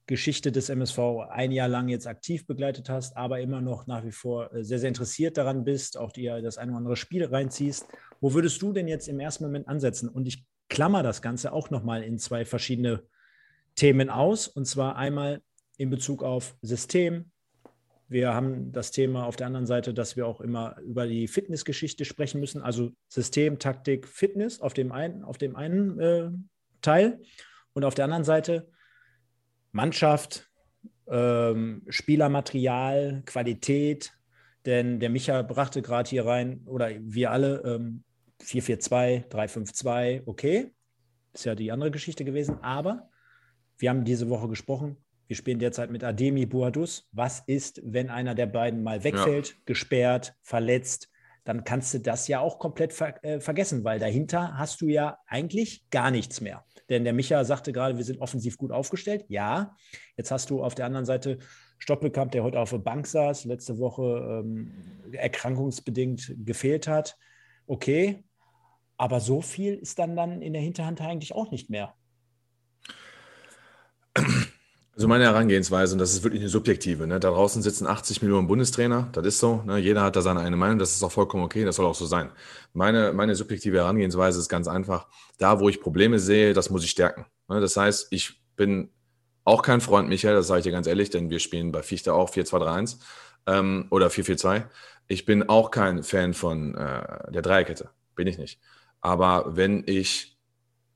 Geschichte 0.06 0.52
des 0.52 0.68
MSV 0.68 0.98
ein 1.30 1.50
Jahr 1.50 1.68
lang 1.68 1.88
jetzt 1.88 2.06
aktiv 2.06 2.46
begleitet 2.46 2.88
hast, 2.88 3.16
aber 3.16 3.40
immer 3.40 3.60
noch 3.60 3.86
nach 3.86 4.04
wie 4.04 4.12
vor 4.12 4.52
äh, 4.54 4.62
sehr, 4.62 4.78
sehr 4.78 4.88
interessiert 4.88 5.36
daran 5.36 5.64
bist, 5.64 5.96
auch 5.96 6.12
dir 6.12 6.40
das 6.42 6.58
ein 6.58 6.68
oder 6.68 6.78
andere 6.78 6.96
Spiel 6.96 7.24
reinziehst. 7.24 7.86
Wo 8.20 8.32
würdest 8.32 8.62
du 8.62 8.72
denn 8.72 8.88
jetzt 8.88 9.08
im 9.08 9.20
ersten 9.20 9.44
Moment 9.44 9.68
ansetzen? 9.68 10.08
Und 10.08 10.26
ich 10.26 10.44
klammer 10.68 11.02
das 11.02 11.22
Ganze 11.22 11.52
auch 11.52 11.70
nochmal 11.70 12.02
in 12.02 12.18
zwei 12.18 12.44
verschiedene 12.44 13.02
Themen 13.76 14.10
aus. 14.10 14.48
Und 14.48 14.66
zwar 14.66 14.96
einmal 14.96 15.40
in 15.76 15.90
Bezug 15.90 16.22
auf 16.22 16.56
System, 16.62 17.30
wir 18.08 18.34
haben 18.34 18.70
das 18.72 18.92
Thema 18.92 19.26
auf 19.26 19.34
der 19.34 19.48
anderen 19.48 19.66
Seite, 19.66 19.92
dass 19.92 20.16
wir 20.16 20.28
auch 20.28 20.40
immer 20.40 20.78
über 20.80 21.08
die 21.08 21.26
Fitnessgeschichte 21.26 22.04
sprechen 22.04 22.40
müssen, 22.40 22.62
also 22.62 22.92
System, 23.08 23.58
Taktik, 23.58 24.06
Fitness 24.06 24.60
auf 24.60 24.74
dem 24.74 24.92
einen, 24.92 25.24
auf 25.24 25.38
dem 25.38 25.56
einen 25.56 25.98
äh, 25.98 26.30
Teil 26.82 27.20
und 27.72 27.84
auf 27.84 27.94
der 27.94 28.04
anderen 28.04 28.22
Seite 28.22 28.68
Mannschaft, 29.72 30.48
ähm, 31.08 31.82
Spielermaterial, 31.88 33.22
Qualität. 33.26 34.12
Denn 34.66 35.00
der 35.00 35.10
Micha 35.10 35.42
brachte 35.42 35.82
gerade 35.82 36.08
hier 36.08 36.26
rein, 36.26 36.62
oder 36.66 36.90
wir 37.00 37.32
alle, 37.32 37.62
ähm, 37.64 38.04
442, 38.40 39.28
352, 39.30 40.22
okay, 40.26 40.72
ist 41.32 41.44
ja 41.44 41.54
die 41.54 41.72
andere 41.72 41.90
Geschichte 41.90 42.24
gewesen, 42.24 42.58
aber 42.62 43.08
wir 43.78 43.90
haben 43.90 44.04
diese 44.04 44.28
Woche 44.28 44.48
gesprochen, 44.48 44.96
wir 45.26 45.36
spielen 45.36 45.58
derzeit 45.58 45.90
mit 45.90 46.04
Ademi 46.04 46.46
Boadus. 46.46 47.08
Was 47.12 47.42
ist, 47.46 47.80
wenn 47.84 48.10
einer 48.10 48.34
der 48.34 48.46
beiden 48.46 48.82
mal 48.82 49.02
wegfällt, 49.02 49.48
ja. 49.48 49.54
gesperrt, 49.64 50.34
verletzt? 50.42 51.10
Dann 51.44 51.64
kannst 51.64 51.94
du 51.94 52.00
das 52.00 52.28
ja 52.28 52.40
auch 52.40 52.58
komplett 52.58 52.92
ver 52.92 53.22
äh, 53.24 53.40
vergessen, 53.40 53.84
weil 53.84 53.98
dahinter 53.98 54.56
hast 54.56 54.80
du 54.80 54.88
ja 54.88 55.18
eigentlich 55.26 55.88
gar 55.90 56.10
nichts 56.10 56.40
mehr. 56.40 56.64
Denn 56.88 57.04
der 57.04 57.12
Micha 57.12 57.44
sagte 57.44 57.72
gerade, 57.72 57.96
wir 57.96 58.04
sind 58.04 58.20
offensiv 58.20 58.56
gut 58.56 58.72
aufgestellt. 58.72 59.24
Ja, 59.28 59.76
jetzt 60.16 60.30
hast 60.30 60.50
du 60.50 60.62
auf 60.62 60.74
der 60.74 60.86
anderen 60.86 61.06
Seite 61.06 61.38
Stoppelkamp, 61.78 62.32
der 62.32 62.42
heute 62.42 62.60
auf 62.60 62.70
der 62.70 62.78
Bank 62.78 63.06
saß, 63.06 63.44
letzte 63.44 63.78
Woche 63.78 64.42
ähm, 64.44 64.72
erkrankungsbedingt 65.12 66.34
gefehlt 66.44 66.88
hat. 66.88 67.16
Okay, 67.66 68.24
aber 68.96 69.20
so 69.20 69.40
viel 69.40 69.74
ist 69.74 69.98
dann, 69.98 70.16
dann 70.16 70.40
in 70.42 70.52
der 70.52 70.62
Hinterhand 70.62 71.00
eigentlich 71.00 71.34
auch 71.34 71.50
nicht 71.50 71.68
mehr. 71.68 71.94
Also 74.96 75.08
meine 75.08 75.24
Herangehensweise, 75.24 75.92
und 75.92 75.98
das 75.98 76.14
ist 76.14 76.24
wirklich 76.24 76.40
eine 76.40 76.48
subjektive, 76.48 77.06
ne? 77.06 77.20
da 77.20 77.28
draußen 77.28 77.60
sitzen 77.60 77.86
80 77.86 78.22
Millionen 78.22 78.48
Bundestrainer, 78.48 79.10
das 79.12 79.26
ist 79.26 79.40
so, 79.40 79.62
ne? 79.66 79.76
jeder 79.76 80.02
hat 80.02 80.16
da 80.16 80.22
seine 80.22 80.40
eine 80.40 80.56
Meinung, 80.56 80.78
das 80.78 80.94
ist 80.94 81.02
auch 81.02 81.12
vollkommen 81.12 81.44
okay, 81.44 81.66
das 81.66 81.76
soll 81.76 81.84
auch 81.84 81.94
so 81.94 82.06
sein. 82.06 82.30
Meine, 82.72 83.12
meine 83.12 83.34
subjektive 83.34 83.76
Herangehensweise 83.76 84.40
ist 84.40 84.48
ganz 84.48 84.68
einfach, 84.68 85.06
da 85.36 85.60
wo 85.60 85.68
ich 85.68 85.82
Probleme 85.82 86.18
sehe, 86.18 86.54
das 86.54 86.70
muss 86.70 86.82
ich 86.82 86.90
stärken. 86.90 87.26
Ne? 87.46 87.60
Das 87.60 87.76
heißt, 87.76 88.06
ich 88.10 88.40
bin 88.56 88.88
auch 89.44 89.60
kein 89.60 89.82
Freund, 89.82 90.08
Michael, 90.08 90.34
das 90.34 90.46
sage 90.46 90.60
ich 90.60 90.64
dir 90.64 90.72
ganz 90.72 90.86
ehrlich, 90.86 91.10
denn 91.10 91.28
wir 91.28 91.40
spielen 91.40 91.72
bei 91.72 91.82
Fichte 91.82 92.14
auch 92.14 92.30
4-2-3-1 92.30 92.96
ähm, 93.48 93.88
oder 93.90 94.06
4-4-2. 94.06 94.64
Ich 95.08 95.26
bin 95.26 95.48
auch 95.50 95.70
kein 95.70 96.04
Fan 96.04 96.32
von 96.32 96.74
äh, 96.74 97.30
der 97.32 97.42
Dreierkette, 97.42 97.90
bin 98.14 98.26
ich 98.26 98.38
nicht. 98.38 98.58
Aber 99.02 99.56
wenn 99.56 99.84
ich 99.86 100.38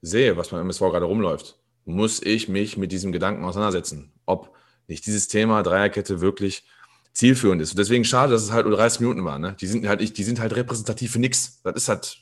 sehe, 0.01 0.39
was 0.39 0.49
beim 0.49 0.61
MSV 0.61 0.81
gerade 0.81 1.05
rumläuft, 1.05 1.60
muss 1.85 2.23
ich 2.23 2.49
mich 2.49 2.77
mit 2.77 2.93
diesem 2.93 3.13
Gedanken 3.13 3.45
auseinandersetzen, 3.45 4.13
ob 4.27 4.55
nicht 4.87 5.07
dieses 5.07 5.29
Thema 5.29 5.63
Dreierkette 5.63 6.21
wirklich 6.21 6.65
zielführend 7.13 7.63
ist. 7.63 7.73
Und 7.73 7.79
deswegen 7.79 8.05
schade, 8.05 8.33
dass 8.33 8.43
es 8.43 8.53
halt 8.53 8.67
nur 8.67 8.77
30 8.77 9.01
Minuten 9.01 9.25
waren. 9.25 9.43
Ne? 9.43 9.57
Die, 9.61 9.67
sind 9.67 9.87
halt, 9.87 10.17
die 10.17 10.25
sind 10.25 10.41
halt 10.41 10.55
repräsentativ 10.55 11.13
für 11.13 11.19
nichts. 11.19 11.61
Das 11.63 11.75
ist 11.75 11.89
halt 11.89 12.19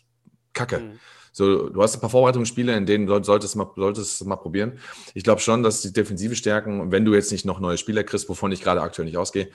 Kacke. 0.53 0.81
Mhm. 0.81 0.99
So, 1.33 1.69
du 1.69 1.83
hast 1.83 1.95
ein 1.95 2.01
paar 2.01 2.11
Vorbereitungsspiele, 2.11 2.77
in 2.77 2.87
denen 2.87 3.07
du 3.07 3.23
solltest 3.23 3.55
mal, 3.55 3.71
solltest 3.77 4.25
mal 4.25 4.37
probieren. 4.37 4.79
Ich 5.15 5.23
glaube 5.23 5.41
schon, 5.41 5.63
dass 5.63 5.83
die 5.83 5.93
Defensive 5.93 6.35
stärken, 6.35 6.91
wenn 6.91 7.05
du 7.05 7.15
jetzt 7.15 7.31
nicht 7.31 7.45
noch 7.45 7.61
neue 7.61 7.79
Spieler 7.79 8.03
kriegst, 8.03 8.29
wovon 8.29 8.51
ich 8.51 8.61
gerade 8.61 8.81
aktuell 8.81 9.07
nicht 9.07 9.19
ausgehe, 9.19 9.49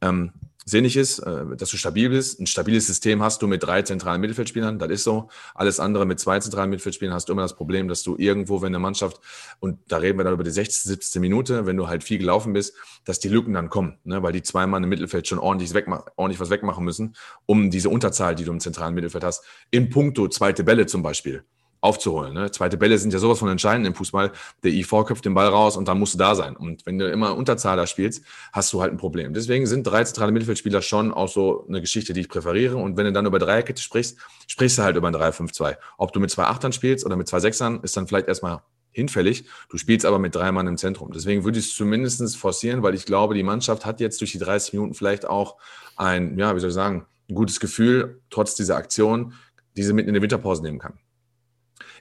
ähm, 0.00 0.32
sinnig 0.68 0.96
ist, 0.96 1.20
äh, 1.20 1.56
dass 1.56 1.70
du 1.70 1.76
stabil 1.76 2.10
bist. 2.10 2.40
Ein 2.40 2.46
stabiles 2.46 2.86
System 2.88 3.22
hast 3.22 3.40
du 3.40 3.46
mit 3.46 3.62
drei 3.62 3.82
zentralen 3.82 4.20
Mittelfeldspielern, 4.20 4.78
das 4.78 4.90
ist 4.90 5.04
so. 5.04 5.28
Alles 5.54 5.80
andere 5.80 6.04
mit 6.04 6.18
zwei 6.18 6.40
zentralen 6.40 6.70
Mittelfeldspielern 6.70 7.14
hast 7.14 7.28
du 7.28 7.32
immer 7.32 7.42
das 7.42 7.54
Problem, 7.54 7.88
dass 7.88 8.02
du 8.02 8.16
irgendwo, 8.18 8.60
wenn 8.60 8.68
eine 8.68 8.80
Mannschaft, 8.80 9.20
und 9.60 9.78
da 9.88 9.98
reden 9.98 10.18
wir 10.18 10.24
dann 10.24 10.34
über 10.34 10.44
die 10.44 10.50
60, 10.50 10.82
17 10.82 11.22
Minute, 11.22 11.66
wenn 11.66 11.76
du 11.76 11.86
halt 11.86 12.02
viel 12.02 12.18
gelaufen 12.18 12.52
bist, 12.52 12.74
dass 13.04 13.20
die 13.20 13.28
Lücken 13.28 13.54
dann 13.54 13.70
kommen, 13.70 13.98
ne? 14.04 14.22
weil 14.22 14.32
die 14.32 14.42
zwei 14.42 14.66
Mann 14.66 14.82
im 14.82 14.88
Mittelfeld 14.88 15.28
schon 15.28 15.38
ordentlich, 15.38 15.72
ordentlich 16.16 16.40
was 16.40 16.50
wegmachen 16.50 16.84
müssen, 16.84 17.14
um 17.46 17.70
diese 17.70 17.88
Unterzahl, 17.88 18.34
die 18.34 18.44
du 18.44 18.50
im 18.50 18.60
zentralen 18.60 18.94
Mittelfeld 18.94 19.22
hast, 19.22 19.44
in 19.70 19.88
puncto 19.88 20.28
zweite 20.28 20.64
Bälle 20.64 20.86
zum 20.86 21.02
Beispiel, 21.02 21.44
aufzuholen. 21.86 22.34
Ne? 22.34 22.50
Zweite 22.50 22.76
Bälle 22.76 22.98
sind 22.98 23.12
ja 23.12 23.18
sowas 23.18 23.38
von 23.38 23.48
entscheidend 23.48 23.86
im 23.86 23.94
Fußball. 23.94 24.32
Der 24.64 24.72
IV 24.72 24.90
köpft 25.06 25.24
den 25.24 25.34
Ball 25.34 25.48
raus 25.48 25.76
und 25.76 25.86
dann 25.88 25.98
musst 25.98 26.14
du 26.14 26.18
da 26.18 26.34
sein. 26.34 26.56
Und 26.56 26.84
wenn 26.84 26.98
du 26.98 27.08
immer 27.08 27.36
Unterzahler 27.36 27.86
spielst, 27.86 28.24
hast 28.52 28.72
du 28.72 28.82
halt 28.82 28.92
ein 28.92 28.98
Problem. 28.98 29.32
Deswegen 29.32 29.66
sind 29.66 29.84
drei 29.84 30.04
zentrale 30.04 30.32
Mittelfeldspieler 30.32 30.82
schon 30.82 31.12
auch 31.14 31.28
so 31.28 31.64
eine 31.68 31.80
Geschichte, 31.80 32.12
die 32.12 32.20
ich 32.20 32.28
präferiere. 32.28 32.76
Und 32.76 32.96
wenn 32.96 33.06
du 33.06 33.12
dann 33.12 33.24
über 33.24 33.38
Dreierkette 33.38 33.80
sprichst, 33.80 34.18
sprichst 34.48 34.78
du 34.78 34.82
halt 34.82 34.96
über 34.96 35.08
ein 35.08 35.14
3-5-2. 35.14 35.76
Ob 35.96 36.12
du 36.12 36.20
mit 36.20 36.30
zwei 36.30 36.44
Achtern 36.44 36.72
spielst 36.72 37.06
oder 37.06 37.16
mit 37.16 37.28
zwei 37.28 37.40
Sechsern, 37.40 37.80
ist 37.82 37.96
dann 37.96 38.08
vielleicht 38.08 38.28
erstmal 38.28 38.62
hinfällig. 38.90 39.44
Du 39.68 39.76
spielst 39.76 40.06
aber 40.06 40.18
mit 40.18 40.34
drei 40.34 40.50
Mann 40.50 40.66
im 40.66 40.76
Zentrum. 40.76 41.12
Deswegen 41.12 41.44
würde 41.44 41.58
ich 41.58 41.66
es 41.66 41.74
zumindest 41.74 42.36
forcieren, 42.36 42.82
weil 42.82 42.94
ich 42.94 43.04
glaube, 43.04 43.34
die 43.34 43.42
Mannschaft 43.42 43.84
hat 43.84 44.00
jetzt 44.00 44.20
durch 44.20 44.32
die 44.32 44.38
30 44.38 44.72
Minuten 44.72 44.94
vielleicht 44.94 45.26
auch 45.26 45.56
ein, 45.96 46.38
ja, 46.38 46.56
wie 46.56 46.60
soll 46.60 46.70
ich 46.70 46.74
sagen, 46.74 47.06
ein 47.28 47.34
gutes 47.34 47.60
Gefühl, 47.60 48.22
trotz 48.30 48.54
dieser 48.54 48.76
Aktion, 48.76 49.34
diese 49.76 49.92
mitten 49.92 50.08
in 50.08 50.14
der 50.14 50.22
Winterpause 50.22 50.62
nehmen 50.62 50.78
kann. 50.78 50.98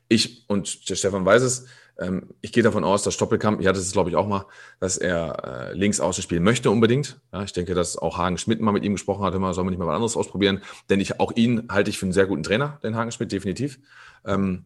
Ich, 0.08 0.48
und 0.48 0.90
der 0.90 0.96
Stefan 0.96 1.26
weiß 1.26 1.42
es, 1.42 1.66
ähm, 1.98 2.30
ich 2.42 2.52
gehe 2.52 2.64
davon 2.64 2.84
aus, 2.84 3.04
dass 3.04 3.14
Stoppelkamp, 3.14 3.62
ich 3.62 3.68
hatte 3.68 3.80
es 3.80 3.92
glaube 3.92 4.10
ich 4.10 4.16
auch 4.16 4.28
mal, 4.28 4.46
dass 4.80 4.98
er 4.98 5.70
äh, 5.72 5.74
links 5.74 6.00
außen 6.00 6.22
spielen 6.22 6.44
möchte 6.44 6.70
unbedingt. 6.70 7.20
Ja, 7.32 7.44
ich 7.44 7.54
denke, 7.54 7.74
dass 7.74 7.98
auch 7.98 8.18
Hagen 8.18 8.38
Schmidt 8.38 8.62
mal 8.62 8.72
mit 8.72 8.84
ihm 8.84 8.94
gesprochen 8.94 9.24
hat, 9.24 9.34
immer 9.34 9.54
soll 9.54 9.64
man 9.64 9.72
nicht 9.72 9.80
mal 9.80 9.88
was 9.88 9.96
anderes 9.96 10.18
ausprobieren, 10.18 10.62
denn 10.90 11.00
ich, 11.00 11.20
auch 11.20 11.32
ihn 11.36 11.68
halte 11.70 11.90
ich 11.90 11.98
für 11.98 12.06
einen 12.06 12.14
sehr 12.14 12.28
guten 12.28 12.44
Trainer, 12.44 12.80
den 12.84 12.96
Hagen 12.96 13.12
Schmidt, 13.12 13.32
definitiv. 13.32 13.80
Ähm, 14.26 14.66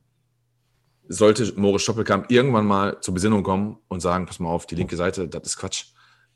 sollte 1.08 1.52
Moritz 1.60 1.84
Stoppelkamp 1.84 2.32
irgendwann 2.32 2.66
mal 2.66 3.02
zur 3.02 3.14
Besinnung 3.14 3.44
kommen 3.44 3.78
und 3.88 4.00
sagen, 4.00 4.26
pass 4.26 4.40
mal 4.40 4.50
auf, 4.50 4.68
die 4.68 4.76
linke 4.76 4.96
Seite, 4.96 5.28
das 5.28 5.44
ist 5.44 5.58
Quatsch. 5.58 5.86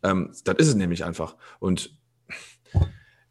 Ähm, 0.02 0.32
das 0.44 0.56
ist 0.58 0.68
es 0.70 0.76
nämlich 0.76 1.06
einfach. 1.06 1.36
Und 1.60 1.96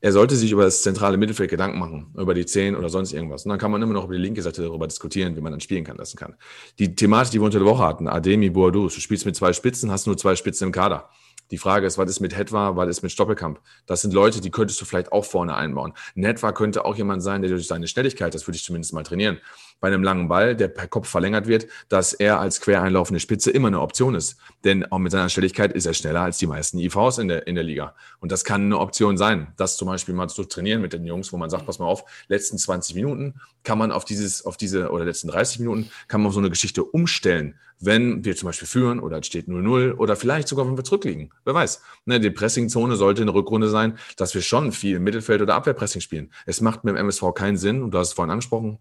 er 0.02 0.10
sollte 0.10 0.34
sich 0.34 0.50
über 0.50 0.64
das 0.64 0.82
zentrale 0.82 1.16
Mittelfeld 1.16 1.48
Gedanken 1.48 1.78
machen, 1.78 2.12
über 2.18 2.34
die 2.34 2.44
Zehn 2.44 2.74
oder 2.74 2.88
sonst 2.88 3.12
irgendwas. 3.12 3.44
Und 3.44 3.50
dann 3.50 3.58
kann 3.60 3.70
man 3.70 3.80
immer 3.80 3.92
noch 3.92 4.04
über 4.04 4.14
die 4.14 4.20
linke 4.20 4.42
Seite 4.42 4.62
darüber 4.62 4.88
diskutieren, 4.88 5.36
wie 5.36 5.40
man 5.40 5.52
dann 5.52 5.60
spielen 5.60 5.84
kann, 5.84 5.96
lassen 5.96 6.16
kann. 6.16 6.34
Die 6.80 6.96
Thematik, 6.96 7.30
die 7.30 7.40
wir 7.40 7.44
unter 7.44 7.60
der 7.60 7.68
Woche 7.68 7.84
hatten, 7.84 8.08
Ademi, 8.08 8.50
Boadou, 8.50 8.88
du 8.88 8.90
spielst 8.90 9.24
mit 9.26 9.36
zwei 9.36 9.52
Spitzen, 9.52 9.92
hast 9.92 10.08
nur 10.08 10.18
zwei 10.18 10.34
Spitzen 10.34 10.66
im 10.66 10.72
Kader. 10.72 11.08
Die 11.52 11.58
Frage 11.58 11.86
ist, 11.86 11.98
was 11.98 12.10
ist 12.10 12.18
mit 12.18 12.36
Hetwa, 12.36 12.74
was 12.74 12.88
ist 12.88 13.02
mit 13.02 13.12
Stoppelkamp? 13.12 13.60
Das 13.86 14.02
sind 14.02 14.12
Leute, 14.12 14.40
die 14.40 14.50
könntest 14.50 14.80
du 14.80 14.84
vielleicht 14.84 15.12
auch 15.12 15.24
vorne 15.24 15.54
einbauen. 15.54 15.92
Ein 16.16 16.24
Hetwa 16.24 16.50
könnte 16.50 16.84
auch 16.84 16.96
jemand 16.96 17.22
sein, 17.22 17.40
der 17.40 17.50
durch 17.50 17.68
seine 17.68 17.86
Schnelligkeit, 17.86 18.34
das 18.34 18.48
würde 18.48 18.56
ich 18.56 18.64
zumindest 18.64 18.92
mal 18.94 19.04
trainieren, 19.04 19.38
bei 19.82 19.88
einem 19.88 20.04
langen 20.04 20.28
Ball, 20.28 20.54
der 20.54 20.68
per 20.68 20.86
Kopf 20.86 21.08
verlängert 21.08 21.48
wird, 21.48 21.66
dass 21.88 22.12
er 22.12 22.38
als 22.38 22.60
quer 22.60 22.82
einlaufende 22.82 23.18
Spitze 23.18 23.50
immer 23.50 23.66
eine 23.66 23.80
Option 23.80 24.14
ist. 24.14 24.36
Denn 24.62 24.90
auch 24.92 24.98
mit 24.98 25.10
seiner 25.10 25.28
Schnelligkeit 25.28 25.72
ist 25.72 25.86
er 25.86 25.92
schneller 25.92 26.20
als 26.20 26.38
die 26.38 26.46
meisten 26.46 26.78
IVs 26.78 27.18
in 27.18 27.26
der, 27.26 27.48
in 27.48 27.56
der 27.56 27.64
Liga. 27.64 27.96
Und 28.20 28.30
das 28.30 28.44
kann 28.44 28.62
eine 28.62 28.78
Option 28.78 29.18
sein, 29.18 29.48
das 29.56 29.76
zum 29.76 29.88
Beispiel 29.88 30.14
mal 30.14 30.28
zu 30.28 30.44
trainieren 30.44 30.82
mit 30.82 30.92
den 30.92 31.04
Jungs, 31.04 31.32
wo 31.32 31.36
man 31.36 31.50
sagt, 31.50 31.66
pass 31.66 31.80
mal 31.80 31.86
auf, 31.86 32.04
letzten 32.28 32.58
20 32.58 32.94
Minuten 32.94 33.34
kann 33.64 33.76
man 33.76 33.90
auf 33.90 34.04
dieses, 34.04 34.46
auf 34.46 34.56
diese, 34.56 34.90
oder 34.90 35.04
letzten 35.04 35.26
30 35.26 35.58
Minuten 35.58 35.90
kann 36.06 36.20
man 36.20 36.28
auf 36.28 36.34
so 36.34 36.40
eine 36.40 36.50
Geschichte 36.50 36.84
umstellen, 36.84 37.58
wenn 37.80 38.24
wir 38.24 38.36
zum 38.36 38.46
Beispiel 38.46 38.68
führen 38.68 39.00
oder 39.00 39.18
es 39.18 39.26
steht 39.26 39.48
0-0 39.48 39.96
oder 39.96 40.14
vielleicht 40.14 40.46
sogar, 40.46 40.64
wenn 40.64 40.76
wir 40.76 40.84
zurückliegen. 40.84 41.30
Wer 41.44 41.54
weiß. 41.54 41.82
Ne, 42.04 42.20
die 42.20 42.30
Pressingzone 42.30 42.94
sollte 42.94 43.22
eine 43.22 43.34
Rückrunde 43.34 43.68
sein, 43.68 43.98
dass 44.16 44.32
wir 44.32 44.42
schon 44.42 44.70
viel 44.70 45.00
Mittelfeld- 45.00 45.42
oder 45.42 45.56
Abwehrpressing 45.56 46.00
spielen. 46.00 46.30
Es 46.46 46.60
macht 46.60 46.84
mit 46.84 46.94
dem 46.94 46.98
MSV 46.98 47.34
keinen 47.34 47.56
Sinn, 47.56 47.82
und 47.82 47.92
du 47.92 47.98
hast 47.98 48.08
es 48.08 48.14
vorhin 48.14 48.30
angesprochen, 48.30 48.78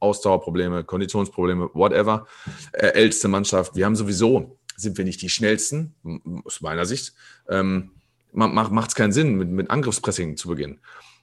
Ausdauerprobleme, 0.00 0.84
Konditionsprobleme, 0.84 1.70
whatever. 1.74 2.26
Äh, 2.72 2.88
älteste 2.88 3.28
Mannschaft. 3.28 3.76
Wir 3.76 3.86
haben 3.86 3.96
sowieso, 3.96 4.58
sind 4.76 4.98
wir 4.98 5.04
nicht 5.04 5.22
die 5.22 5.28
schnellsten, 5.28 5.94
aus 6.44 6.60
meiner 6.60 6.86
Sicht. 6.86 7.14
Ähm, 7.48 7.90
macht 8.32 8.88
es 8.88 8.94
keinen 8.94 9.12
Sinn, 9.12 9.36
mit, 9.36 9.48
mit 9.48 9.70
Angriffspressing 9.70 10.36
zu 10.36 10.48
beginnen. 10.48 10.80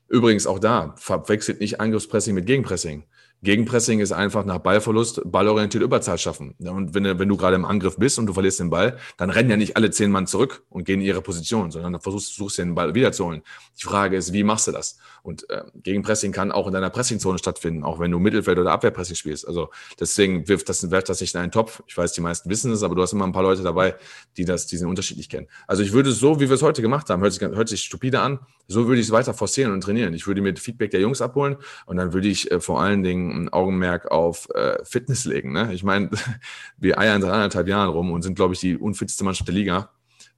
Übrigens 0.09 0.47
auch 0.47 0.59
da, 0.59 0.93
verwechselt 0.97 1.59
nicht 1.59 1.82
Angriffspressing 1.82 2.34
mit 2.34 2.45
Gegenpressing. 2.45 3.03
Gegenpressing 3.43 3.99
ist 3.99 4.11
einfach 4.11 4.45
nach 4.45 4.57
Ballverlust 4.57 5.21
ballorientiert 5.25 5.83
Überzahl 5.83 6.17
schaffen. 6.17 6.55
Und 6.59 6.95
wenn, 6.95 7.03
wenn 7.19 7.29
du 7.29 7.38
gerade 7.38 7.55
im 7.55 7.65
Angriff 7.65 7.97
bist 7.97 8.17
und 8.17 8.25
du 8.25 8.33
verlierst 8.33 8.59
den 8.59 8.71
Ball, 8.71 8.97
dann 9.17 9.29
rennen 9.29 9.49
ja 9.49 9.57
nicht 9.57 9.77
alle 9.77 9.91
zehn 9.91 10.09
Mann 10.09 10.25
zurück 10.25 10.63
und 10.69 10.85
gehen 10.85 11.01
in 11.01 11.05
ihre 11.05 11.21
Position, 11.21 11.69
sondern 11.69 11.93
dann 11.93 12.01
versuchst, 12.01 12.33
versuchst 12.33 12.57
den 12.57 12.73
Ball 12.73 12.95
wiederzuholen. 12.95 13.43
Die 13.79 13.83
Frage 13.83 14.17
ist, 14.17 14.33
wie 14.33 14.43
machst 14.43 14.67
du 14.67 14.71
das? 14.71 14.97
Und 15.21 15.49
äh, 15.49 15.63
Gegenpressing 15.83 16.31
kann 16.31 16.51
auch 16.51 16.67
in 16.67 16.73
deiner 16.73 16.89
Pressingzone 16.89 17.38
stattfinden, 17.38 17.83
auch 17.83 17.99
wenn 17.99 18.11
du 18.11 18.17
Mittelfeld- 18.17 18.57
oder 18.57 18.71
Abwehrpressing 18.71 19.15
spielst. 19.15 19.47
Also 19.47 19.69
deswegen 19.99 20.47
wirft 20.47 20.67
das, 20.69 20.89
wirft 20.89 21.09
das 21.09 21.21
nicht 21.21 21.35
in 21.35 21.41
einen 21.41 21.51
Topf. 21.51 21.83
Ich 21.85 21.97
weiß, 21.97 22.13
die 22.13 22.21
meisten 22.21 22.49
wissen 22.49 22.71
es, 22.71 22.81
aber 22.81 22.95
du 22.95 23.01
hast 23.01 23.13
immer 23.13 23.25
ein 23.25 23.33
paar 23.33 23.43
Leute 23.43 23.61
dabei, 23.61 23.95
die 24.38 24.45
das, 24.45 24.67
diesen 24.67 24.88
Unterschied 24.88 25.17
nicht 25.17 25.29
kennen. 25.29 25.47
Also 25.67 25.83
ich 25.83 25.93
würde 25.93 26.09
es 26.09 26.19
so, 26.19 26.39
wie 26.39 26.49
wir 26.49 26.55
es 26.55 26.61
heute 26.61 26.81
gemacht 26.81 27.09
haben, 27.09 27.21
hört 27.21 27.33
sich, 27.33 27.41
hört 27.41 27.69
sich 27.69 27.83
stupide 27.83 28.21
an, 28.21 28.39
so 28.67 28.88
würde 28.88 28.99
ich 28.99 29.07
es 29.07 29.11
weiter 29.11 29.33
forcieren 29.33 29.73
und 29.73 29.81
trainieren. 29.81 30.13
Ich 30.13 30.27
würde 30.27 30.41
mir 30.41 30.55
Feedback 30.55 30.91
der 30.91 31.01
Jungs 31.01 31.21
abholen 31.21 31.57
und 31.85 31.97
dann 31.97 32.13
würde 32.13 32.27
ich 32.27 32.49
äh, 32.51 32.59
vor 32.59 32.81
allen 32.81 33.03
Dingen 33.03 33.26
ein 33.32 33.49
Augenmerk 33.49 34.11
auf 34.11 34.49
äh, 34.53 34.84
Fitness 34.84 35.25
legen. 35.25 35.51
Ne? 35.51 35.73
Ich 35.73 35.84
meine, 35.84 36.09
wir 36.78 36.99
eiern 36.99 37.21
seit 37.21 37.32
anderthalb 37.32 37.67
Jahren 37.67 37.89
rum 37.89 38.11
und 38.11 38.21
sind, 38.21 38.36
glaube 38.36 38.53
ich, 38.53 38.59
die 38.59 38.78
unfitste 38.78 39.23
Mannschaft 39.23 39.47
der 39.47 39.55
Liga. 39.55 39.89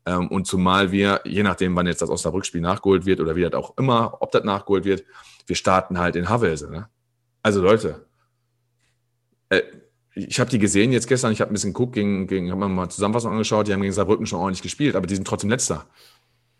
Ähm, 0.05 0.27
und 0.29 0.47
zumal 0.47 0.91
wir, 0.91 1.21
je 1.25 1.43
nachdem, 1.43 1.75
wann 1.75 1.87
jetzt 1.87 2.01
das 2.01 2.09
Osnabrück-Spiel 2.09 2.61
nachgeholt 2.61 3.05
wird 3.05 3.19
oder 3.19 3.35
wie 3.35 3.41
das 3.41 3.53
auch 3.53 3.77
immer, 3.77 4.17
ob 4.21 4.31
das 4.31 4.43
nachgeholt 4.43 4.85
wird, 4.85 5.03
wir 5.45 5.55
starten 5.55 5.99
halt 5.99 6.15
in 6.15 6.29
Havelse. 6.29 6.69
Ne? 6.69 6.87
Also 7.41 7.61
Leute, 7.61 8.05
äh, 9.49 9.61
ich 10.15 10.39
habe 10.39 10.49
die 10.49 10.59
gesehen 10.59 10.91
jetzt 10.91 11.07
gestern, 11.07 11.31
ich 11.31 11.41
habe 11.41 11.51
ein 11.51 11.53
bisschen 11.53 11.73
geguckt, 11.73 11.93
gegen, 11.93 12.27
gegen, 12.27 12.51
habe 12.51 12.61
mir 12.61 12.69
mal 12.69 12.89
Zusammenfassung 12.89 13.31
angeschaut, 13.31 13.67
die 13.67 13.73
haben 13.73 13.81
gegen 13.81 13.93
Saarbrücken 13.93 14.25
schon 14.25 14.39
ordentlich 14.39 14.61
gespielt, 14.61 14.95
aber 14.95 15.07
die 15.07 15.15
sind 15.15 15.27
trotzdem 15.27 15.49
letzter. 15.49 15.85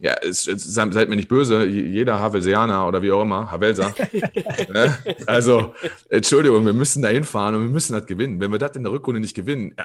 Ja, 0.01 0.15
es, 0.21 0.47
es, 0.47 0.63
seid 0.63 1.09
mir 1.09 1.17
nicht 1.17 1.27
böse, 1.27 1.65
jeder 1.65 2.19
Havelsianer 2.19 2.87
oder 2.87 3.01
wie 3.01 3.11
auch 3.11 3.21
immer, 3.21 3.51
Havelser. 3.51 3.93
ne? 4.73 4.97
Also, 5.25 5.73
Entschuldigung, 6.07 6.65
wir 6.65 6.71
müssen 6.71 7.01
da 7.01 7.09
hinfahren 7.09 7.55
und 7.55 7.63
wir 7.63 7.69
müssen 7.69 7.91
das 7.91 8.05
gewinnen. 8.05 8.39
Wenn 8.39 8.49
wir 8.49 8.59
das 8.59 8.77
in 8.77 8.83
der 8.83 8.93
Rückrunde 8.93 9.19
nicht 9.19 9.35
gewinnen, 9.35 9.75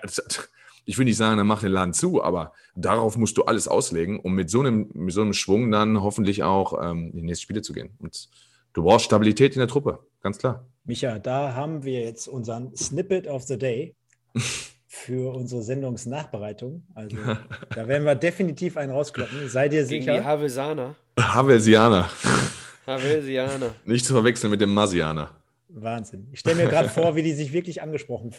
ich 0.84 0.98
will 0.98 1.04
nicht 1.04 1.16
sagen, 1.16 1.36
dann 1.36 1.48
mach 1.48 1.62
den 1.62 1.72
Laden 1.72 1.94
zu, 1.94 2.22
aber 2.22 2.52
darauf 2.76 3.16
musst 3.16 3.36
du 3.38 3.42
alles 3.42 3.66
auslegen, 3.66 4.20
um 4.20 4.34
mit 4.34 4.50
so 4.50 4.60
einem, 4.60 4.88
mit 4.92 5.12
so 5.12 5.22
einem 5.22 5.32
Schwung 5.32 5.70
dann 5.72 6.00
hoffentlich 6.00 6.44
auch 6.44 6.80
ähm, 6.80 7.10
in 7.10 7.16
die 7.16 7.22
nächsten 7.22 7.42
Spiele 7.42 7.62
zu 7.62 7.72
gehen. 7.72 7.90
Und 7.98 8.28
du 8.72 8.84
brauchst 8.84 9.06
Stabilität 9.06 9.54
in 9.54 9.60
der 9.60 9.68
Truppe, 9.68 9.98
ganz 10.20 10.38
klar. 10.38 10.64
Micha, 10.84 11.18
da 11.18 11.54
haben 11.54 11.82
wir 11.82 12.02
jetzt 12.02 12.28
unseren 12.28 12.76
Snippet 12.76 13.26
of 13.26 13.42
the 13.44 13.58
Day. 13.58 13.96
für 14.94 15.34
unsere 15.34 15.62
Sendungsnachbereitung. 15.62 16.84
Also 16.94 17.16
da 17.74 17.88
werden 17.88 18.04
wir 18.04 18.14
definitiv 18.14 18.76
einen 18.76 18.92
rauskloppen. 18.92 19.48
Sei 19.48 19.68
dir 19.68 19.84
sicher. 19.84 20.12
Gegen 20.12 20.22
die 20.22 20.24
Havesianer. 20.24 20.94
Havesianer. 21.18 22.08
Havesianer. 22.86 23.74
Nicht 23.84 24.06
zu 24.06 24.12
verwechseln 24.12 24.50
mit 24.50 24.60
dem 24.60 24.72
Masianer. 24.72 25.30
Wahnsinn. 25.68 26.28
Ich 26.32 26.40
stelle 26.40 26.62
mir 26.62 26.68
gerade 26.68 26.88
vor, 26.88 27.16
wie 27.16 27.22
die 27.22 27.32
sich 27.32 27.52
wirklich 27.52 27.82
angesprochen 27.82 28.30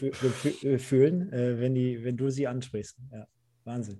äh, 0.63 0.77
fühlen, 0.77 1.33
äh, 1.33 1.59
wenn, 1.59 1.75
die, 1.75 2.03
wenn 2.05 2.15
du 2.15 2.29
sie 2.29 2.47
ansprichst. 2.47 2.97
Ja, 3.11 3.27
Wahnsinn. 3.65 3.99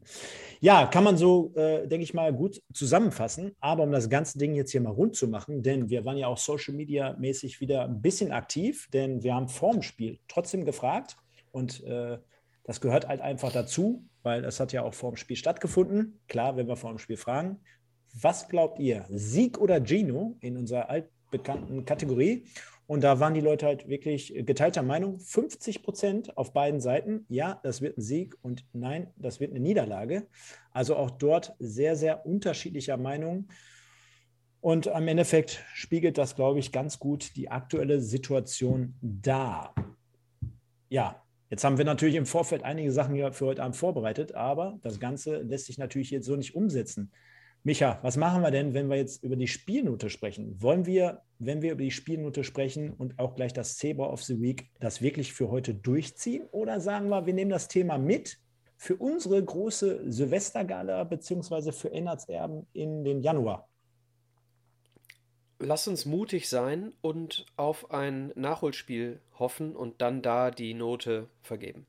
Ja, 0.61 0.87
kann 0.87 1.03
man 1.03 1.17
so, 1.17 1.53
äh, 1.55 1.85
denke 1.87 2.03
ich 2.03 2.13
mal, 2.13 2.31
gut 2.31 2.61
zusammenfassen. 2.73 3.53
Aber 3.59 3.83
um 3.83 3.91
das 3.91 4.09
ganze 4.09 4.37
Ding 4.37 4.55
jetzt 4.55 4.71
hier 4.71 4.79
mal 4.79 4.91
rund 4.91 5.15
zu 5.15 5.27
machen, 5.27 5.61
denn 5.61 5.89
wir 5.89 6.05
waren 6.05 6.17
ja 6.17 6.27
auch 6.27 6.37
Social 6.37 6.73
Media 6.73 7.17
mäßig 7.19 7.59
wieder 7.59 7.83
ein 7.83 8.01
bisschen 8.01 8.31
aktiv, 8.31 8.87
denn 8.93 9.23
wir 9.23 9.35
haben 9.35 9.49
vorm 9.49 9.81
Spiel 9.81 10.19
trotzdem 10.29 10.63
gefragt 10.63 11.17
und 11.51 11.83
äh, 11.83 12.17
das 12.65 12.81
gehört 12.81 13.07
halt 13.07 13.21
einfach 13.21 13.51
dazu, 13.51 14.03
weil 14.23 14.41
das 14.41 14.59
hat 14.59 14.73
ja 14.73 14.81
auch 14.81 14.93
vor 14.93 15.11
dem 15.11 15.17
Spiel 15.17 15.37
stattgefunden. 15.37 16.19
Klar, 16.27 16.57
wenn 16.57 16.67
wir 16.67 16.75
vor 16.75 16.89
dem 16.89 16.99
Spiel 16.99 17.17
fragen, 17.17 17.59
was 18.13 18.49
glaubt 18.49 18.79
ihr, 18.79 19.05
Sieg 19.09 19.59
oder 19.59 19.85
Gino 19.85 20.37
in 20.39 20.57
unserer 20.57 20.89
altbekannten 20.89 21.85
Kategorie? 21.85 22.45
Und 22.87 23.03
da 23.03 23.19
waren 23.19 23.33
die 23.33 23.41
Leute 23.41 23.65
halt 23.65 23.87
wirklich 23.87 24.33
geteilter 24.45 24.83
Meinung. 24.83 25.19
50 25.19 25.83
Prozent 25.83 26.37
auf 26.37 26.53
beiden 26.53 26.79
Seiten. 26.79 27.25
Ja, 27.29 27.59
das 27.63 27.81
wird 27.81 27.97
ein 27.97 28.01
Sieg 28.01 28.35
und 28.41 28.65
nein, 28.73 29.11
das 29.15 29.39
wird 29.39 29.51
eine 29.51 29.59
Niederlage. 29.59 30.27
Also 30.71 30.95
auch 30.95 31.11
dort 31.11 31.55
sehr, 31.59 31.95
sehr 31.95 32.25
unterschiedlicher 32.25 32.97
Meinung. 32.97 33.47
Und 34.61 34.87
am 34.87 35.07
Endeffekt 35.07 35.63
spiegelt 35.73 36.17
das, 36.17 36.35
glaube 36.35 36.59
ich, 36.59 36.71
ganz 36.71 36.97
gut 36.99 37.35
die 37.35 37.49
aktuelle 37.49 38.01
Situation 38.01 38.95
dar. 39.01 39.75
Ja, 40.89 41.24
Jetzt 41.55 41.63
haben 41.63 41.77
wir 41.77 41.85
natürlich 41.85 42.15
im 42.15 42.25
Vorfeld 42.25 42.63
einige 42.63 42.91
Sachen 42.91 43.15
hier 43.15 43.31
für 43.31 43.45
heute 43.45 43.63
Abend 43.63 43.77
vorbereitet, 43.77 44.35
aber 44.35 44.77
das 44.81 44.99
Ganze 44.99 45.37
lässt 45.37 45.67
sich 45.67 45.77
natürlich 45.77 46.11
jetzt 46.11 46.25
so 46.25 46.35
nicht 46.35 46.53
umsetzen. 46.53 47.13
Micha, 47.63 47.97
was 48.01 48.17
machen 48.17 48.41
wir 48.41 48.51
denn, 48.51 48.73
wenn 48.73 48.89
wir 48.89 48.97
jetzt 48.97 49.23
über 49.23 49.37
die 49.37 49.47
Spielnote 49.47 50.09
sprechen? 50.09 50.61
Wollen 50.61 50.85
wir, 50.85 51.21
wenn 51.39 51.61
wir 51.61 51.71
über 51.71 51.83
die 51.83 51.91
Spielnote 51.91 52.43
sprechen 52.43 52.91
und 52.91 53.19
auch 53.19 53.35
gleich 53.35 53.53
das 53.53 53.77
Zebra 53.77 54.11
of 54.11 54.21
the 54.21 54.41
Week, 54.41 54.69
das 54.81 55.01
wirklich 55.01 55.31
für 55.31 55.49
heute 55.49 55.73
durchziehen? 55.73 56.43
Oder 56.51 56.81
sagen 56.81 57.07
wir, 57.07 57.25
wir 57.25 57.33
nehmen 57.33 57.51
das 57.51 57.69
Thema 57.69 57.97
mit 57.97 58.37
für 58.75 58.97
unsere 58.97 59.41
große 59.41 60.11
Silvestergala 60.11 61.05
beziehungsweise 61.05 61.71
für 61.71 61.89
Ennards 61.89 62.27
Erben 62.27 62.67
in 62.73 63.05
den 63.05 63.21
Januar? 63.21 63.69
Lass 65.59 65.87
uns 65.87 66.05
mutig 66.05 66.49
sein 66.49 66.91
und 66.99 67.45
auf 67.55 67.91
ein 67.91 68.33
Nachholspiel 68.35 69.21
hoffen 69.39 69.75
und 69.75 70.01
dann 70.01 70.21
da 70.21 70.51
die 70.51 70.73
Note 70.73 71.29
vergeben. 71.41 71.85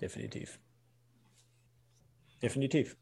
Definitiv. 0.00 0.60
Definitiv. 2.42 2.96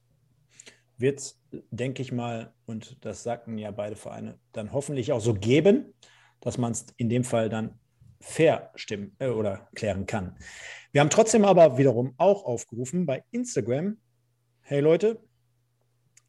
Wird 0.98 1.18
es, 1.18 1.40
denke 1.70 2.00
ich 2.02 2.10
mal, 2.10 2.54
und 2.64 3.04
das 3.04 3.22
sagten 3.22 3.58
ja 3.58 3.70
beide 3.70 3.96
Vereine, 3.96 4.38
dann 4.52 4.72
hoffentlich 4.72 5.12
auch 5.12 5.20
so 5.20 5.34
geben, 5.34 5.92
dass 6.40 6.56
man 6.56 6.72
es 6.72 6.86
in 6.96 7.08
dem 7.08 7.24
Fall 7.24 7.48
dann 7.48 7.78
fair 8.20 8.70
stimmen 8.74 9.14
äh, 9.18 9.28
oder 9.28 9.68
klären 9.74 10.06
kann. 10.06 10.36
Wir 10.92 11.02
haben 11.02 11.10
trotzdem 11.10 11.44
aber 11.44 11.76
wiederum 11.76 12.14
auch 12.16 12.44
aufgerufen 12.44 13.04
bei 13.04 13.24
Instagram, 13.30 13.98
hey 14.60 14.80
Leute, 14.80 15.22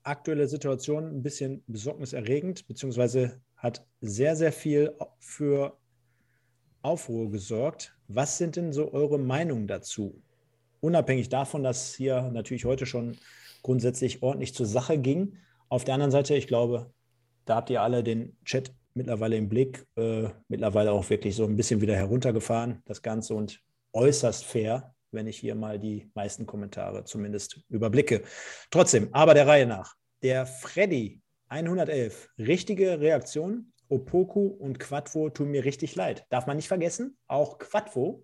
aktuelle 0.04 0.48
Situation 0.48 1.06
ein 1.08 1.24
bisschen 1.24 1.64
besorgniserregend, 1.68 2.68
beziehungsweise 2.68 3.42
hat 3.56 3.86
sehr, 4.02 4.36
sehr 4.36 4.52
viel 4.52 4.94
für 5.20 5.78
Aufruhr 6.82 7.32
gesorgt. 7.32 7.95
Was 8.07 8.38
sind 8.38 8.55
denn 8.55 8.73
so 8.73 8.93
eure 8.93 9.19
Meinungen 9.19 9.67
dazu? 9.67 10.21
Unabhängig 10.80 11.30
davon, 11.30 11.63
dass 11.63 11.95
hier 11.95 12.30
natürlich 12.32 12.65
heute 12.65 12.86
schon 12.86 13.17
grundsätzlich 13.63 14.23
ordentlich 14.23 14.53
zur 14.53 14.65
Sache 14.65 14.97
ging. 14.97 15.38
Auf 15.69 15.84
der 15.84 15.95
anderen 15.95 16.11
Seite, 16.11 16.36
ich 16.36 16.47
glaube, 16.47 16.91
da 17.45 17.55
habt 17.55 17.69
ihr 17.69 17.82
alle 17.82 18.03
den 18.03 18.38
Chat 18.45 18.71
mittlerweile 18.93 19.38
im 19.38 19.49
Blick, 19.49 19.86
äh, 19.95 20.30
mittlerweile 20.47 20.91
auch 20.91 21.09
wirklich 21.09 21.36
so 21.36 21.45
ein 21.45 21.55
bisschen 21.55 21.82
wieder 21.82 21.95
heruntergefahren, 21.95 22.82
das 22.86 23.01
Ganze 23.01 23.36
und 23.36 23.61
äußerst 23.93 24.43
fair, 24.43 24.93
wenn 25.11 25.28
ich 25.28 25.38
hier 25.38 25.55
mal 25.55 25.80
die 25.80 26.09
meisten 26.13 26.45
Kommentare 26.45 27.05
zumindest 27.05 27.61
überblicke. 27.69 28.23
Trotzdem, 28.71 29.09
aber 29.13 29.34
der 29.34 29.47
Reihe 29.47 29.65
nach. 29.65 29.95
Der 30.23 30.45
Freddy 30.45 31.21
111, 31.49 32.30
richtige 32.39 32.99
Reaktion. 32.99 33.71
Opoku 33.90 34.48
und 34.48 34.80
Quadvo 34.80 35.30
tun 35.30 35.50
mir 35.50 35.66
richtig 35.66 35.96
leid. 35.96 36.26
Darf 36.30 36.48
man 36.48 36.58
nicht 36.58 36.68
vergessen, 36.68 37.18
auch 37.28 37.58
Quadvo 37.58 38.24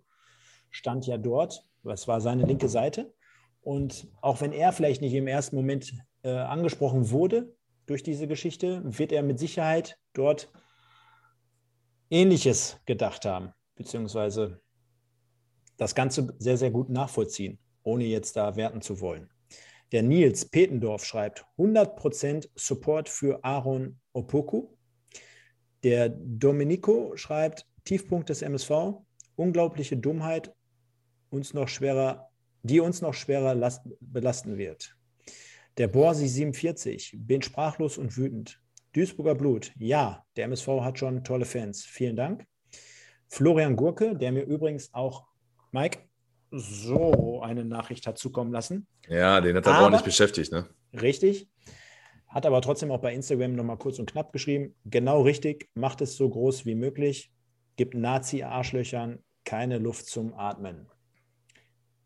stand 0.69 1.05
ja 1.07 1.17
dort, 1.17 1.67
das 1.83 2.07
war 2.07 2.21
seine 2.21 2.45
linke 2.45 2.69
Seite. 2.69 3.13
Und 3.61 4.07
auch 4.21 4.41
wenn 4.41 4.51
er 4.51 4.73
vielleicht 4.73 5.01
nicht 5.01 5.13
im 5.13 5.27
ersten 5.27 5.55
Moment 5.55 5.93
äh, 6.23 6.29
angesprochen 6.29 7.11
wurde 7.11 7.55
durch 7.85 8.03
diese 8.03 8.27
Geschichte, 8.27 8.81
wird 8.83 9.11
er 9.11 9.23
mit 9.23 9.39
Sicherheit 9.39 9.97
dort 10.13 10.51
Ähnliches 12.09 12.79
gedacht 12.85 13.25
haben, 13.25 13.53
beziehungsweise 13.75 14.61
das 15.77 15.95
Ganze 15.95 16.33
sehr, 16.37 16.57
sehr 16.57 16.71
gut 16.71 16.89
nachvollziehen, 16.89 17.59
ohne 17.83 18.05
jetzt 18.05 18.35
da 18.35 18.55
werten 18.55 18.81
zu 18.81 18.99
wollen. 19.01 19.29
Der 19.91 20.03
Nils 20.03 20.45
Petendorf 20.45 21.05
schreibt 21.05 21.45
100% 21.57 22.49
Support 22.55 23.09
für 23.09 23.43
Aaron 23.43 23.99
Opoku. 24.13 24.72
Der 25.83 26.09
Domenico 26.09 27.15
schreibt 27.15 27.67
Tiefpunkt 27.83 28.29
des 28.29 28.41
MSV, 28.41 28.71
unglaubliche 29.35 29.97
Dummheit, 29.97 30.53
uns 31.29 31.53
noch 31.53 31.67
schwerer, 31.67 32.29
die 32.61 32.79
uns 32.79 33.01
noch 33.01 33.13
schwerer 33.13 33.55
last, 33.55 33.81
belasten 33.99 34.57
wird. 34.57 34.95
Der 35.77 35.87
Borsi 35.87 36.27
47, 36.27 37.15
bin 37.17 37.41
sprachlos 37.41 37.97
und 37.97 38.15
wütend. 38.15 38.61
Duisburger 38.93 39.35
Blut, 39.35 39.71
ja, 39.77 40.23
der 40.35 40.45
MSV 40.45 40.67
hat 40.81 40.99
schon 40.99 41.23
tolle 41.23 41.45
Fans. 41.45 41.83
Vielen 41.83 42.15
Dank. 42.15 42.45
Florian 43.27 43.75
Gurke, 43.75 44.15
der 44.15 44.31
mir 44.31 44.43
übrigens 44.43 44.93
auch 44.93 45.25
Mike, 45.71 45.99
so 46.51 47.41
eine 47.41 47.65
Nachricht 47.65 48.05
hat 48.05 48.19
zukommen 48.19 48.51
lassen. 48.51 48.85
Ja, 49.07 49.41
den 49.41 49.55
hat 49.55 49.65
er 49.65 49.73
aber, 49.73 49.83
ordentlich 49.85 50.03
beschäftigt, 50.03 50.51
ne? 50.51 50.69
Richtig. 50.93 51.49
Hat 52.33 52.47
aber 52.47 52.61
trotzdem 52.61 52.89
auch 52.89 52.99
bei 52.99 53.13
Instagram 53.13 53.53
nochmal 53.53 53.77
kurz 53.77 53.99
und 53.99 54.09
knapp 54.09 54.33
geschrieben. 54.33 54.73
Genau 54.85 55.21
richtig, 55.21 55.69
macht 55.75 56.01
es 56.01 56.17
so 56.17 56.27
groß 56.27 56.65
wie 56.65 56.73
möglich. 56.73 57.31
Gibt 57.75 57.93
Nazi-Arschlöchern 57.93 59.19
keine 59.45 59.77
Luft 59.77 60.07
zum 60.07 60.33
Atmen. 60.33 60.87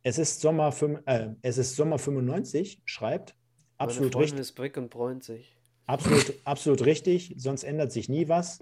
Es 0.03 0.17
ist 0.17 0.41
Sommer, 0.41 0.73
äh, 1.05 1.29
es 1.41 1.57
ist 1.57 1.77
Sommer 1.77 1.97
95, 1.97 2.81
schreibt. 2.83 3.35
Absolut 3.77 4.17
richtig. 4.17 4.39
ist 4.39 4.51
Brick 4.53 4.75
und 4.75 4.89
bräunt 4.89 5.23
sich. 5.23 5.55
Absolut, 5.85 6.33
absolut 6.43 6.85
richtig, 6.85 7.33
sonst 7.37 7.63
ändert 7.63 7.93
sich 7.93 8.09
nie 8.09 8.27
was. 8.27 8.61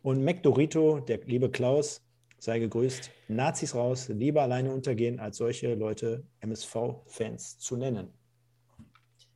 Und 0.00 0.24
McDorito, 0.24 1.00
der 1.00 1.20
liebe 1.26 1.50
Klaus, 1.50 2.02
sei 2.38 2.60
gegrüßt. 2.60 3.10
Nazis 3.28 3.74
raus, 3.74 4.08
lieber 4.08 4.40
alleine 4.40 4.72
untergehen, 4.72 5.20
als 5.20 5.36
solche 5.36 5.74
Leute 5.74 6.24
MSV-Fans 6.40 7.58
zu 7.58 7.76
nennen. 7.76 8.08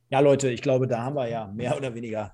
Ja, 0.09 0.21
Leute, 0.21 0.49
ich 0.49 0.61
glaube, 0.61 0.87
da 0.87 1.03
haben 1.03 1.15
wir 1.15 1.27
ja 1.27 1.47
mehr 1.47 1.77
oder 1.77 1.93
weniger 1.93 2.33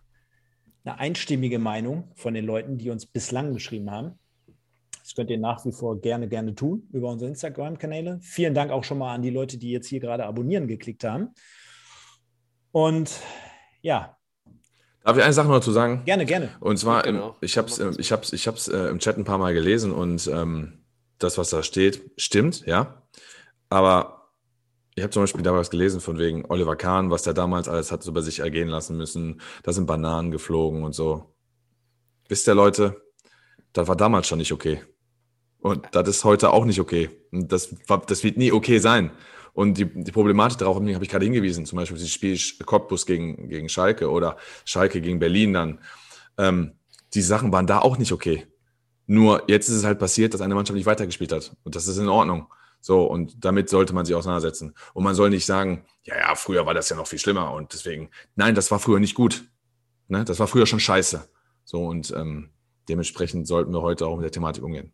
eine 0.86 0.98
einstimmige 1.00 1.60
Meinung 1.60 2.12
von 2.16 2.34
den 2.34 2.46
Leuten, 2.46 2.78
die 2.78 2.90
uns 2.90 3.06
bislang 3.06 3.54
geschrieben 3.54 3.92
haben. 3.92 4.18
Das 5.02 5.14
könnt 5.14 5.30
ihr 5.30 5.38
nach 5.38 5.66
wie 5.66 5.72
vor 5.72 6.00
gerne, 6.00 6.28
gerne 6.28 6.56
tun 6.56 6.88
über 6.92 7.10
unsere 7.10 7.30
Instagram-Kanäle. 7.30 8.20
Vielen 8.22 8.54
Dank 8.54 8.72
auch 8.72 8.84
schon 8.84 8.98
mal 8.98 9.14
an 9.14 9.22
die 9.22 9.30
Leute, 9.30 9.58
die 9.58 9.72
jetzt 9.72 9.88
hier 9.88 10.00
gerade 10.00 10.26
abonnieren 10.26 10.68
geklickt 10.68 11.04
haben. 11.04 11.30
Und 12.72 13.12
ja. 13.82 14.18
Darf 15.04 15.18
ich 15.18 15.24
eine 15.24 15.34
Sache 15.34 15.48
noch 15.48 15.56
dazu 15.56 15.72
sagen? 15.72 16.04
Gerne, 16.06 16.26
gerne. 16.26 16.50
Und 16.60 16.78
zwar, 16.78 17.04
genau. 17.04 17.36
ich 17.42 17.58
habe 17.58 17.68
es 17.68 17.80
ich 18.00 18.12
hab's, 18.12 18.34
ich 18.34 18.48
hab's, 18.48 18.68
äh, 18.68 18.88
im 18.88 19.00
Chat 19.00 19.18
ein 19.18 19.26
paar 19.26 19.38
Mal 19.38 19.54
gelesen 19.54 19.92
und 19.92 20.28
ähm, 20.28 20.86
das, 21.20 21.38
was 21.38 21.50
da 21.50 21.62
steht, 21.62 22.10
stimmt, 22.18 22.66
ja. 22.66 23.04
Aber 23.70 24.15
ich 24.96 25.04
habe 25.04 25.12
zum 25.12 25.24
Beispiel 25.24 25.44
da 25.44 25.54
was 25.54 25.70
gelesen 25.70 26.00
von 26.00 26.18
wegen 26.18 26.46
Oliver 26.46 26.78
Kahn, 26.78 27.12
was 27.12 27.24
der 27.24 27.34
damals 27.34 27.68
alles 27.68 27.92
hat 27.92 28.06
über 28.08 28.22
sich 28.22 28.40
ergehen 28.40 28.70
lassen 28.70 28.96
müssen. 28.96 29.42
Da 29.64 29.74
sind 29.74 29.88
Bananen 29.88 30.32
geflogen 30.32 30.84
und 30.84 30.94
so. 30.94 31.36
Wisst 32.30 32.48
ihr, 32.48 32.56
Leute, 32.56 33.02
das 33.74 33.90
war 33.90 33.98
damals 33.98 34.28
schon 34.28 34.38
nicht 34.38 34.54
okay. 34.54 34.82
Und 35.60 35.86
das 35.92 36.08
ist 36.08 36.24
heute 36.24 36.52
auch 36.52 36.64
nicht 36.64 36.80
okay. 36.80 37.10
Und 37.32 37.52
das, 37.52 37.76
das 38.08 38.24
wird 38.24 38.38
nie 38.38 38.54
okay 38.54 38.80
sein. 38.80 39.12
Und 39.52 39.78
die, 39.78 39.86
die 39.86 40.12
Problematik 40.12 40.60
darauf 40.60 40.78
habe 40.78 40.90
ich 40.90 41.10
gerade 41.10 41.26
hingewiesen, 41.26 41.66
zum 41.66 41.78
Beispiel 41.78 41.98
das 41.98 42.10
Spiel 42.10 42.40
Cottbus 42.66 43.06
gegen, 43.06 43.50
gegen 43.50 43.68
Schalke 43.68 44.10
oder 44.10 44.38
Schalke 44.64 45.02
gegen 45.02 45.20
Berlin 45.20 45.54
dann. 45.54 45.80
Ähm, 46.38 46.74
die 47.14 47.22
Sachen 47.22 47.52
waren 47.52 47.68
da 47.68 47.80
auch 47.80 47.98
nicht 47.98 48.14
okay. 48.14 48.46
Nur 49.08 49.44
jetzt 49.48 49.68
ist 49.68 49.76
es 49.76 49.84
halt 49.84 50.00
passiert, 50.00 50.34
dass 50.34 50.42
eine 50.42 50.56
Mannschaft 50.56 50.76
nicht 50.76 50.86
weitergespielt 50.86 51.34
hat. 51.34 51.56
Und 51.64 51.76
das 51.76 51.88
ist 51.88 51.98
in 51.98 52.08
Ordnung. 52.08 52.48
So, 52.86 53.04
und 53.04 53.44
damit 53.44 53.68
sollte 53.68 53.96
man 53.96 54.06
sich 54.06 54.14
auseinandersetzen. 54.14 54.76
Und 54.94 55.04
man 55.04 55.16
soll 55.16 55.32
nicht 55.32 55.48
sagen, 55.48 55.88
ja, 56.04 56.18
ja, 56.18 56.36
früher 56.36 56.68
war 56.68 56.76
das 56.76 56.88
ja 56.88 56.96
noch 56.96 57.08
viel 57.08 57.18
schlimmer 57.18 57.52
und 57.52 57.74
deswegen, 57.74 58.12
nein, 58.36 58.54
das 58.54 58.70
war 58.70 58.78
früher 58.78 59.00
nicht 59.00 59.16
gut. 59.16 59.46
Ne? 60.08 60.24
Das 60.24 60.38
war 60.38 60.46
früher 60.46 60.68
schon 60.68 60.80
scheiße. 60.80 61.28
So, 61.64 61.84
und 61.84 62.14
ähm, 62.16 62.52
dementsprechend 62.88 63.48
sollten 63.48 63.74
wir 63.74 63.82
heute 63.82 64.06
auch 64.06 64.18
mit 64.18 64.24
der 64.26 64.32
Thematik 64.32 64.64
umgehen. 64.64 64.94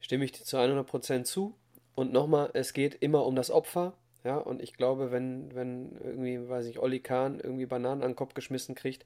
Stimme 0.00 0.24
ich 0.24 0.32
dir 0.32 0.44
zu 0.44 0.56
100 0.56 0.86
Prozent 0.86 1.26
zu. 1.26 1.54
Und 1.94 2.14
nochmal, 2.14 2.48
es 2.54 2.72
geht 2.72 2.94
immer 2.94 3.26
um 3.26 3.36
das 3.36 3.50
Opfer. 3.50 3.92
Ja, 4.24 4.38
und 4.38 4.62
ich 4.62 4.72
glaube, 4.72 5.10
wenn, 5.10 5.54
wenn 5.54 5.96
irgendwie, 6.02 6.48
weiß 6.48 6.64
ich, 6.64 6.78
Olli 6.78 7.00
Kahn 7.00 7.40
irgendwie 7.40 7.66
Bananen 7.66 8.02
an 8.02 8.12
den 8.12 8.16
Kopf 8.16 8.32
geschmissen 8.32 8.74
kriegt, 8.74 9.04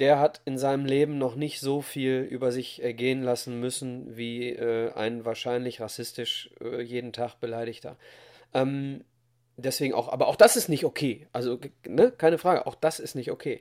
der 0.00 0.18
hat 0.18 0.40
in 0.46 0.58
seinem 0.58 0.86
Leben 0.86 1.18
noch 1.18 1.36
nicht 1.36 1.60
so 1.60 1.82
viel 1.82 2.22
über 2.22 2.52
sich 2.52 2.82
ergehen 2.82 3.22
lassen 3.22 3.60
müssen 3.60 4.16
wie 4.16 4.48
äh, 4.48 4.92
ein 4.94 5.24
wahrscheinlich 5.24 5.80
rassistisch 5.80 6.50
äh, 6.60 6.80
jeden 6.80 7.12
Tag 7.12 7.38
beleidigter. 7.38 7.98
Ähm, 8.54 9.04
deswegen 9.58 9.92
auch, 9.94 10.08
aber 10.08 10.26
auch 10.26 10.36
das 10.36 10.56
ist 10.56 10.68
nicht 10.68 10.84
okay. 10.84 11.28
Also, 11.32 11.60
ne, 11.86 12.10
keine 12.10 12.38
Frage, 12.38 12.66
auch 12.66 12.74
das 12.74 12.98
ist 12.98 13.14
nicht 13.14 13.30
okay. 13.30 13.60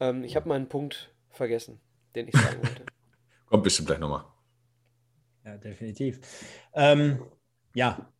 Ähm, 0.00 0.24
ich 0.24 0.34
habe 0.34 0.48
meinen 0.48 0.68
Punkt 0.68 1.14
vergessen, 1.30 1.80
den 2.16 2.28
ich 2.28 2.34
sagen 2.34 2.58
wollte. 2.62 2.84
Kommt 3.46 3.62
bestimmt 3.62 3.86
gleich 3.86 4.00
nochmal. 4.00 4.24
Ja, 5.44 5.56
definitiv. 5.56 6.20
Ähm, 6.74 7.22
ja, 7.74 8.12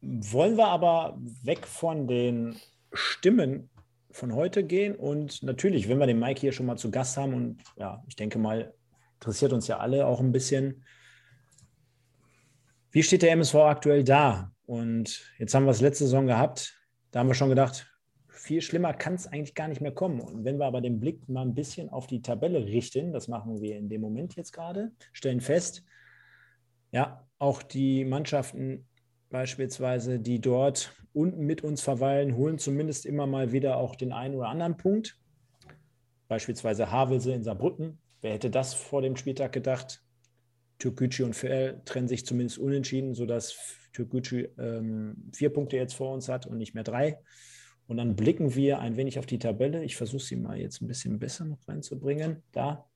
wollen 0.00 0.56
wir 0.56 0.66
aber 0.66 1.18
weg 1.42 1.66
von 1.66 2.06
den 2.06 2.56
Stimmen 2.92 3.68
von 4.12 4.34
heute 4.34 4.64
gehen. 4.64 4.94
Und 4.94 5.42
natürlich, 5.42 5.88
wenn 5.88 5.98
wir 5.98 6.06
den 6.06 6.18
Mike 6.18 6.40
hier 6.40 6.52
schon 6.52 6.66
mal 6.66 6.76
zu 6.76 6.90
Gast 6.90 7.16
haben 7.16 7.34
und 7.34 7.62
ja, 7.76 8.02
ich 8.06 8.16
denke 8.16 8.38
mal, 8.38 8.72
interessiert 9.14 9.52
uns 9.52 9.68
ja 9.68 9.78
alle 9.78 10.06
auch 10.06 10.20
ein 10.20 10.32
bisschen, 10.32 10.84
wie 12.90 13.02
steht 13.02 13.22
der 13.22 13.32
MSV 13.32 13.54
aktuell 13.54 14.04
da? 14.04 14.52
Und 14.66 15.32
jetzt 15.38 15.54
haben 15.54 15.64
wir 15.64 15.70
es 15.70 15.80
letzte 15.80 16.04
Saison 16.04 16.26
gehabt. 16.26 16.78
Da 17.10 17.20
haben 17.20 17.28
wir 17.28 17.34
schon 17.34 17.48
gedacht, 17.48 17.90
viel 18.28 18.60
schlimmer 18.60 18.92
kann 18.92 19.14
es 19.14 19.26
eigentlich 19.26 19.54
gar 19.54 19.68
nicht 19.68 19.80
mehr 19.80 19.92
kommen. 19.92 20.20
Und 20.20 20.44
wenn 20.44 20.58
wir 20.58 20.66
aber 20.66 20.80
den 20.80 21.00
Blick 21.00 21.28
mal 21.28 21.42
ein 21.42 21.54
bisschen 21.54 21.88
auf 21.88 22.06
die 22.06 22.22
Tabelle 22.22 22.64
richten, 22.66 23.12
das 23.12 23.28
machen 23.28 23.60
wir 23.60 23.76
in 23.76 23.88
dem 23.88 24.00
Moment 24.00 24.34
jetzt 24.36 24.52
gerade, 24.52 24.92
stellen 25.12 25.40
fest, 25.40 25.84
ja, 26.90 27.26
auch 27.38 27.62
die 27.62 28.04
Mannschaften 28.04 28.86
beispielsweise, 29.30 30.18
die 30.18 30.40
dort 30.40 30.94
unten 31.14 31.44
mit 31.44 31.62
uns 31.62 31.82
verweilen, 31.82 32.36
holen 32.36 32.58
zumindest 32.58 33.06
immer 33.06 33.26
mal 33.26 33.52
wieder 33.52 33.76
auch 33.76 33.94
den 33.94 34.12
einen 34.12 34.34
oder 34.34 34.48
anderen 34.48 34.76
Punkt. 34.76 35.18
Beispielsweise 36.28 36.90
Havelse 36.90 37.32
in 37.32 37.44
Saarbrücken. 37.44 37.98
Wer 38.20 38.32
hätte 38.32 38.50
das 38.50 38.74
vor 38.74 39.02
dem 39.02 39.16
Spieltag 39.16 39.52
gedacht? 39.52 40.02
Türkgücü 40.78 41.24
und 41.24 41.34
FL 41.34 41.80
trennen 41.84 42.08
sich 42.08 42.26
zumindest 42.26 42.58
unentschieden, 42.58 43.14
sodass 43.14 43.56
Türkgücü 43.92 44.48
ähm, 44.58 45.30
vier 45.32 45.50
Punkte 45.50 45.76
jetzt 45.76 45.94
vor 45.94 46.12
uns 46.12 46.28
hat 46.28 46.46
und 46.46 46.58
nicht 46.58 46.74
mehr 46.74 46.84
drei. 46.84 47.18
Und 47.86 47.98
dann 47.98 48.16
blicken 48.16 48.54
wir 48.54 48.78
ein 48.78 48.96
wenig 48.96 49.18
auf 49.18 49.26
die 49.26 49.38
Tabelle. 49.38 49.84
Ich 49.84 49.96
versuche 49.96 50.22
sie 50.22 50.36
mal 50.36 50.58
jetzt 50.58 50.80
ein 50.80 50.88
bisschen 50.88 51.18
besser 51.18 51.44
noch 51.44 51.68
reinzubringen. 51.68 52.42
Da. 52.52 52.86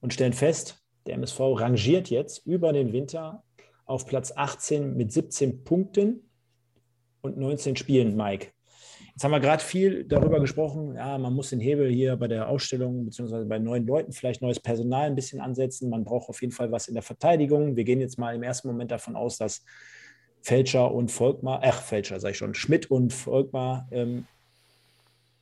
Und 0.00 0.12
stellen 0.12 0.32
fest, 0.32 0.82
der 1.06 1.14
MSV 1.14 1.40
rangiert 1.40 2.10
jetzt 2.10 2.46
über 2.46 2.72
den 2.72 2.92
Winter 2.92 3.42
auf 3.86 4.06
Platz 4.06 4.32
18 4.34 4.96
mit 4.96 5.12
17 5.12 5.64
Punkten 5.64 6.30
und 7.22 7.38
19 7.38 7.76
Spielen, 7.76 8.16
Mike. 8.16 8.48
Jetzt 9.14 9.24
haben 9.24 9.30
wir 9.30 9.40
gerade 9.40 9.62
viel 9.62 10.04
darüber 10.04 10.40
gesprochen, 10.40 10.94
ja, 10.96 11.18
man 11.18 11.34
muss 11.34 11.50
den 11.50 11.60
Hebel 11.60 11.90
hier 11.90 12.16
bei 12.16 12.28
der 12.28 12.48
Ausstellung 12.48 13.04
bzw. 13.04 13.44
bei 13.44 13.58
neuen 13.58 13.86
Leuten 13.86 14.12
vielleicht 14.12 14.42
neues 14.42 14.60
Personal 14.60 15.06
ein 15.06 15.14
bisschen 15.14 15.40
ansetzen. 15.40 15.90
Man 15.90 16.04
braucht 16.04 16.28
auf 16.28 16.40
jeden 16.40 16.52
Fall 16.52 16.72
was 16.72 16.88
in 16.88 16.94
der 16.94 17.02
Verteidigung. 17.02 17.76
Wir 17.76 17.84
gehen 17.84 18.00
jetzt 18.00 18.18
mal 18.18 18.34
im 18.34 18.42
ersten 18.42 18.68
Moment 18.68 18.90
davon 18.90 19.16
aus, 19.16 19.38
dass 19.38 19.64
Fälscher 20.42 20.92
und 20.92 21.10
Volkmar, 21.10 21.60
ach, 21.62 21.82
Fälscher 21.82 22.20
sage 22.20 22.32
ich 22.32 22.38
schon, 22.38 22.54
Schmidt 22.54 22.90
und 22.90 23.12
Volkmar 23.12 23.86
ähm, 23.90 24.26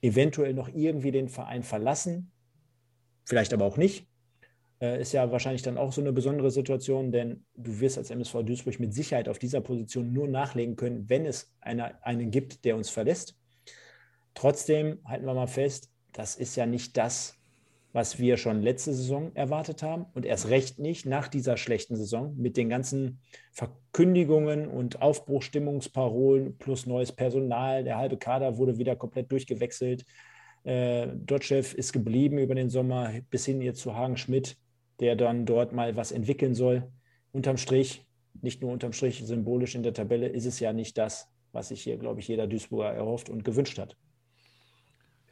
eventuell 0.03 0.53
noch 0.53 0.69
irgendwie 0.69 1.13
den 1.13 1.29
Verein 1.29 1.63
verlassen. 1.63 2.33
Vielleicht 3.25 3.53
aber 3.53 3.65
auch 3.65 3.77
nicht 3.77 4.10
äh, 4.81 5.01
ist 5.01 5.13
ja 5.13 5.31
wahrscheinlich 5.31 5.63
dann 5.63 5.79
auch 5.79 5.93
so 5.93 6.01
eine 6.01 6.13
besondere 6.13 6.51
Situation, 6.51 7.13
denn 7.13 7.45
du 7.55 7.81
wirst 7.81 7.99
als 7.99 8.11
MSV 8.11 8.43
Duisburg 8.45 8.81
mit 8.81 8.95
Sicherheit 8.95 9.29
auf 9.29 9.39
dieser 9.39 9.61
Position 9.61 10.13
nur 10.13 10.29
nachlegen 10.29 10.77
können, 10.77 11.09
wenn 11.09 11.27
es 11.27 11.55
eine, 11.61 12.03
einen 12.05 12.31
gibt, 12.31 12.65
der 12.65 12.77
uns 12.77 12.91
verlässt. 12.91 13.37
Trotzdem 14.35 15.01
halten 15.05 15.27
wir 15.27 15.35
mal 15.35 15.47
fest, 15.47 15.91
das 16.13 16.37
ist 16.37 16.57
ja 16.57 16.67
nicht 16.67 16.97
das, 16.97 17.37
was 17.93 18.19
wir 18.21 18.37
schon 18.37 18.63
letzte 18.63 18.95
Saison 18.95 19.35
erwartet 19.35 19.83
haben 19.83 20.07
und 20.15 20.25
erst 20.25 20.49
recht 20.49 20.79
nicht 20.79 21.07
nach 21.07 21.27
dieser 21.29 21.57
schlechten 21.57 21.97
Saison 21.97 22.37
mit 22.37 22.57
den 22.57 22.69
ganzen 22.69 23.21
Verkündigungen 23.53 24.69
und 24.69 25.03
Aufbruchstimmungsparolen 25.03 26.57
plus 26.57 26.87
neues 26.87 27.11
Personal. 27.11 27.83
Der 27.83 27.99
halbe 27.99 28.17
Kader 28.17 28.59
wurde 28.59 28.79
wieder 28.79 28.95
komplett 28.95 29.33
durchgewechselt. 29.33 30.05
Äh, 30.63 31.09
Dotschew 31.09 31.65
ist 31.75 31.93
geblieben 31.93 32.39
über 32.39 32.55
den 32.55 32.71
Sommer 32.71 33.13
bis 33.29 33.45
hin 33.47 33.61
jetzt 33.61 33.81
zu 33.81 33.97
Hagen 33.97 34.17
Schmidt 34.17 34.57
der 35.01 35.17
dann 35.17 35.47
dort 35.47 35.73
mal 35.73 35.97
was 35.97 36.13
entwickeln 36.13 36.55
soll. 36.55 36.91
Unterm 37.33 37.57
Strich, 37.57 38.07
nicht 38.43 38.63
nur 38.63 38.73
unterm 38.73 38.93
Strich, 38.93 39.23
symbolisch 39.25 39.75
in 39.75 39.83
der 39.83 39.95
Tabelle, 39.95 40.29
ist 40.29 40.47
es 40.47 40.61
ja 40.61 40.73
nicht 40.73 40.99
das, 40.99 41.29
was 41.53 41.69
sich 41.69 41.83
hier, 41.83 41.97
glaube 41.97 42.21
ich, 42.21 42.29
jeder 42.29 42.47
Duisburger 42.47 42.93
erhofft 42.93 43.29
und 43.29 43.45
gewünscht 43.45 43.79
hat. 43.79 43.97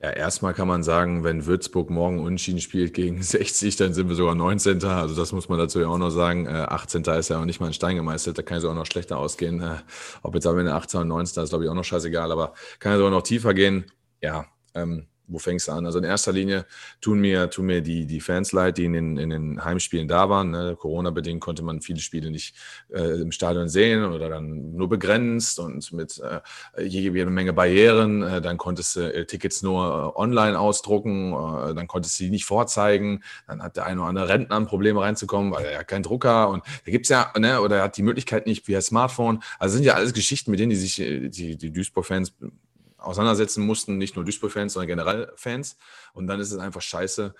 Ja, 0.01 0.11
erstmal 0.11 0.55
kann 0.55 0.69
man 0.69 0.85
sagen, 0.85 1.25
wenn 1.25 1.45
Würzburg 1.45 1.91
morgen 1.91 2.21
Unschieden 2.21 2.61
spielt 2.61 2.95
gegen 2.95 3.21
60, 3.23 3.75
dann 3.77 3.95
sind 3.95 4.09
wir 4.09 4.15
sogar 4.15 4.35
19. 4.35 4.83
Also 4.85 5.17
das 5.17 5.33
muss 5.33 5.49
man 5.49 5.59
dazu 5.59 5.81
ja 5.81 5.89
auch 5.89 5.99
noch 5.99 6.11
sagen. 6.11 6.47
Äh, 6.47 6.51
18. 6.51 7.03
ist 7.03 7.31
ja 7.31 7.41
auch 7.41 7.45
nicht 7.45 7.61
mal 7.61 7.67
ein 7.67 7.73
Stein 7.73 7.97
gemeißelt, 7.97 8.39
da 8.39 8.43
kann 8.43 8.59
es 8.59 8.65
auch 8.65 8.75
noch 8.75 8.87
schlechter 8.87 9.19
ausgehen. 9.19 9.61
Äh, 9.61 9.79
ob 10.23 10.35
jetzt 10.35 10.47
aber 10.47 10.61
in 10.61 10.67
der 10.67 10.77
18. 10.77 11.01
und 11.01 11.09
19. 11.09 11.43
ist, 11.43 11.51
glaube 11.51 11.65
ich, 11.65 11.71
auch 11.71 11.75
noch 11.75 11.85
scheißegal, 11.85 12.31
aber 12.31 12.55
kann 12.79 12.93
ja 12.93 12.99
sogar 12.99 13.11
noch 13.11 13.23
tiefer 13.23 13.55
gehen. 13.55 13.87
Ja, 14.23 14.47
ähm, 14.75 15.09
wo 15.29 15.39
fängst 15.39 15.69
du 15.69 15.73
an? 15.73 15.87
Also 15.87 15.99
in 15.99 16.05
erster 16.05 16.33
Linie 16.33 16.65
tun 17.01 17.21
mir, 17.21 17.51
tun 17.51 17.67
mir 17.67 17.83
die, 17.83 18.07
die 18.07 18.21
Fans 18.21 18.53
leid, 18.53 18.79
die 18.79 18.87
in 18.87 18.95
den, 18.95 19.17
in 19.19 19.31
den 19.31 19.65
Heimspielen 19.65 20.09
da 20.09 20.29
waren. 20.29 20.51
Ne? 20.51 20.77
Corona-bedingt 20.79 21.41
konnte 21.41 21.63
man 21.63 21.83
viele 21.83 22.01
Spiele 22.01 22.31
nicht 22.31 22.57
äh, 22.93 23.21
im 23.21 23.31
Stadion 23.31 23.69
sehen 23.69 24.05
oder 24.05 24.29
dann 24.29 24.75
nur 24.75 24.89
begrenzt 24.89 25.59
und 25.59 25.93
mit 25.93 26.21
äh, 26.21 26.83
jede 26.83 27.27
Menge 27.27 27.53
Barrieren. 27.53 28.23
Äh, 28.23 28.41
dann 28.41 28.57
konntest 28.57 28.97
du 28.97 29.01
äh, 29.01 29.27
Tickets 29.27 29.63
nur 29.63 30.15
äh, 30.17 30.19
online 30.19 30.59
ausdrucken, 30.59 31.33
äh, 31.33 31.75
dann 31.75 31.87
konntest 31.87 32.19
du 32.19 32.25
die 32.25 32.31
nicht 32.31 32.47
vorzeigen. 32.47 33.23
Dann 33.47 33.63
hat 33.63 33.77
der 33.77 33.87
eine 33.87 34.01
oder 34.01 34.09
andere 34.09 34.29
Rentner 34.29 34.57
ein 34.57 34.67
Problem 34.67 34.97
reinzukommen, 34.97 35.53
weil 35.53 35.67
er 35.67 35.73
ja 35.73 35.85
keinen 35.85 36.03
Drucker 36.03 36.49
und 36.49 36.65
da 36.85 36.91
gibt 36.91 37.07
es 37.07 37.11
ja, 37.11 37.33
ne, 37.39 37.61
oder 37.61 37.77
er 37.77 37.83
hat 37.85 37.97
die 37.97 38.03
Möglichkeit 38.03 38.47
nicht 38.47 38.67
via 38.67 38.81
Smartphone. 38.81 39.41
Also 39.59 39.75
sind 39.75 39.85
ja 39.85 39.95
alles 39.95 40.15
Geschichten, 40.15 40.51
mit 40.51 40.59
denen 40.59 40.71
die 40.71 40.77
sich 40.77 40.97
die, 40.97 41.57
die 41.57 41.73
Duisburg-Fans 41.73 42.33
auseinandersetzen 42.99 43.65
mussten, 43.65 43.99
nicht 43.99 44.17
nur 44.17 44.25
Duisburg-Fans, 44.25 44.73
sondern 44.73 44.89
generell 44.89 45.33
Fans. 45.37 45.77
Und 46.13 46.27
dann 46.27 46.41
ist 46.41 46.53
es 46.53 46.59
einfach 46.59 46.83
scheiße, 46.83 47.35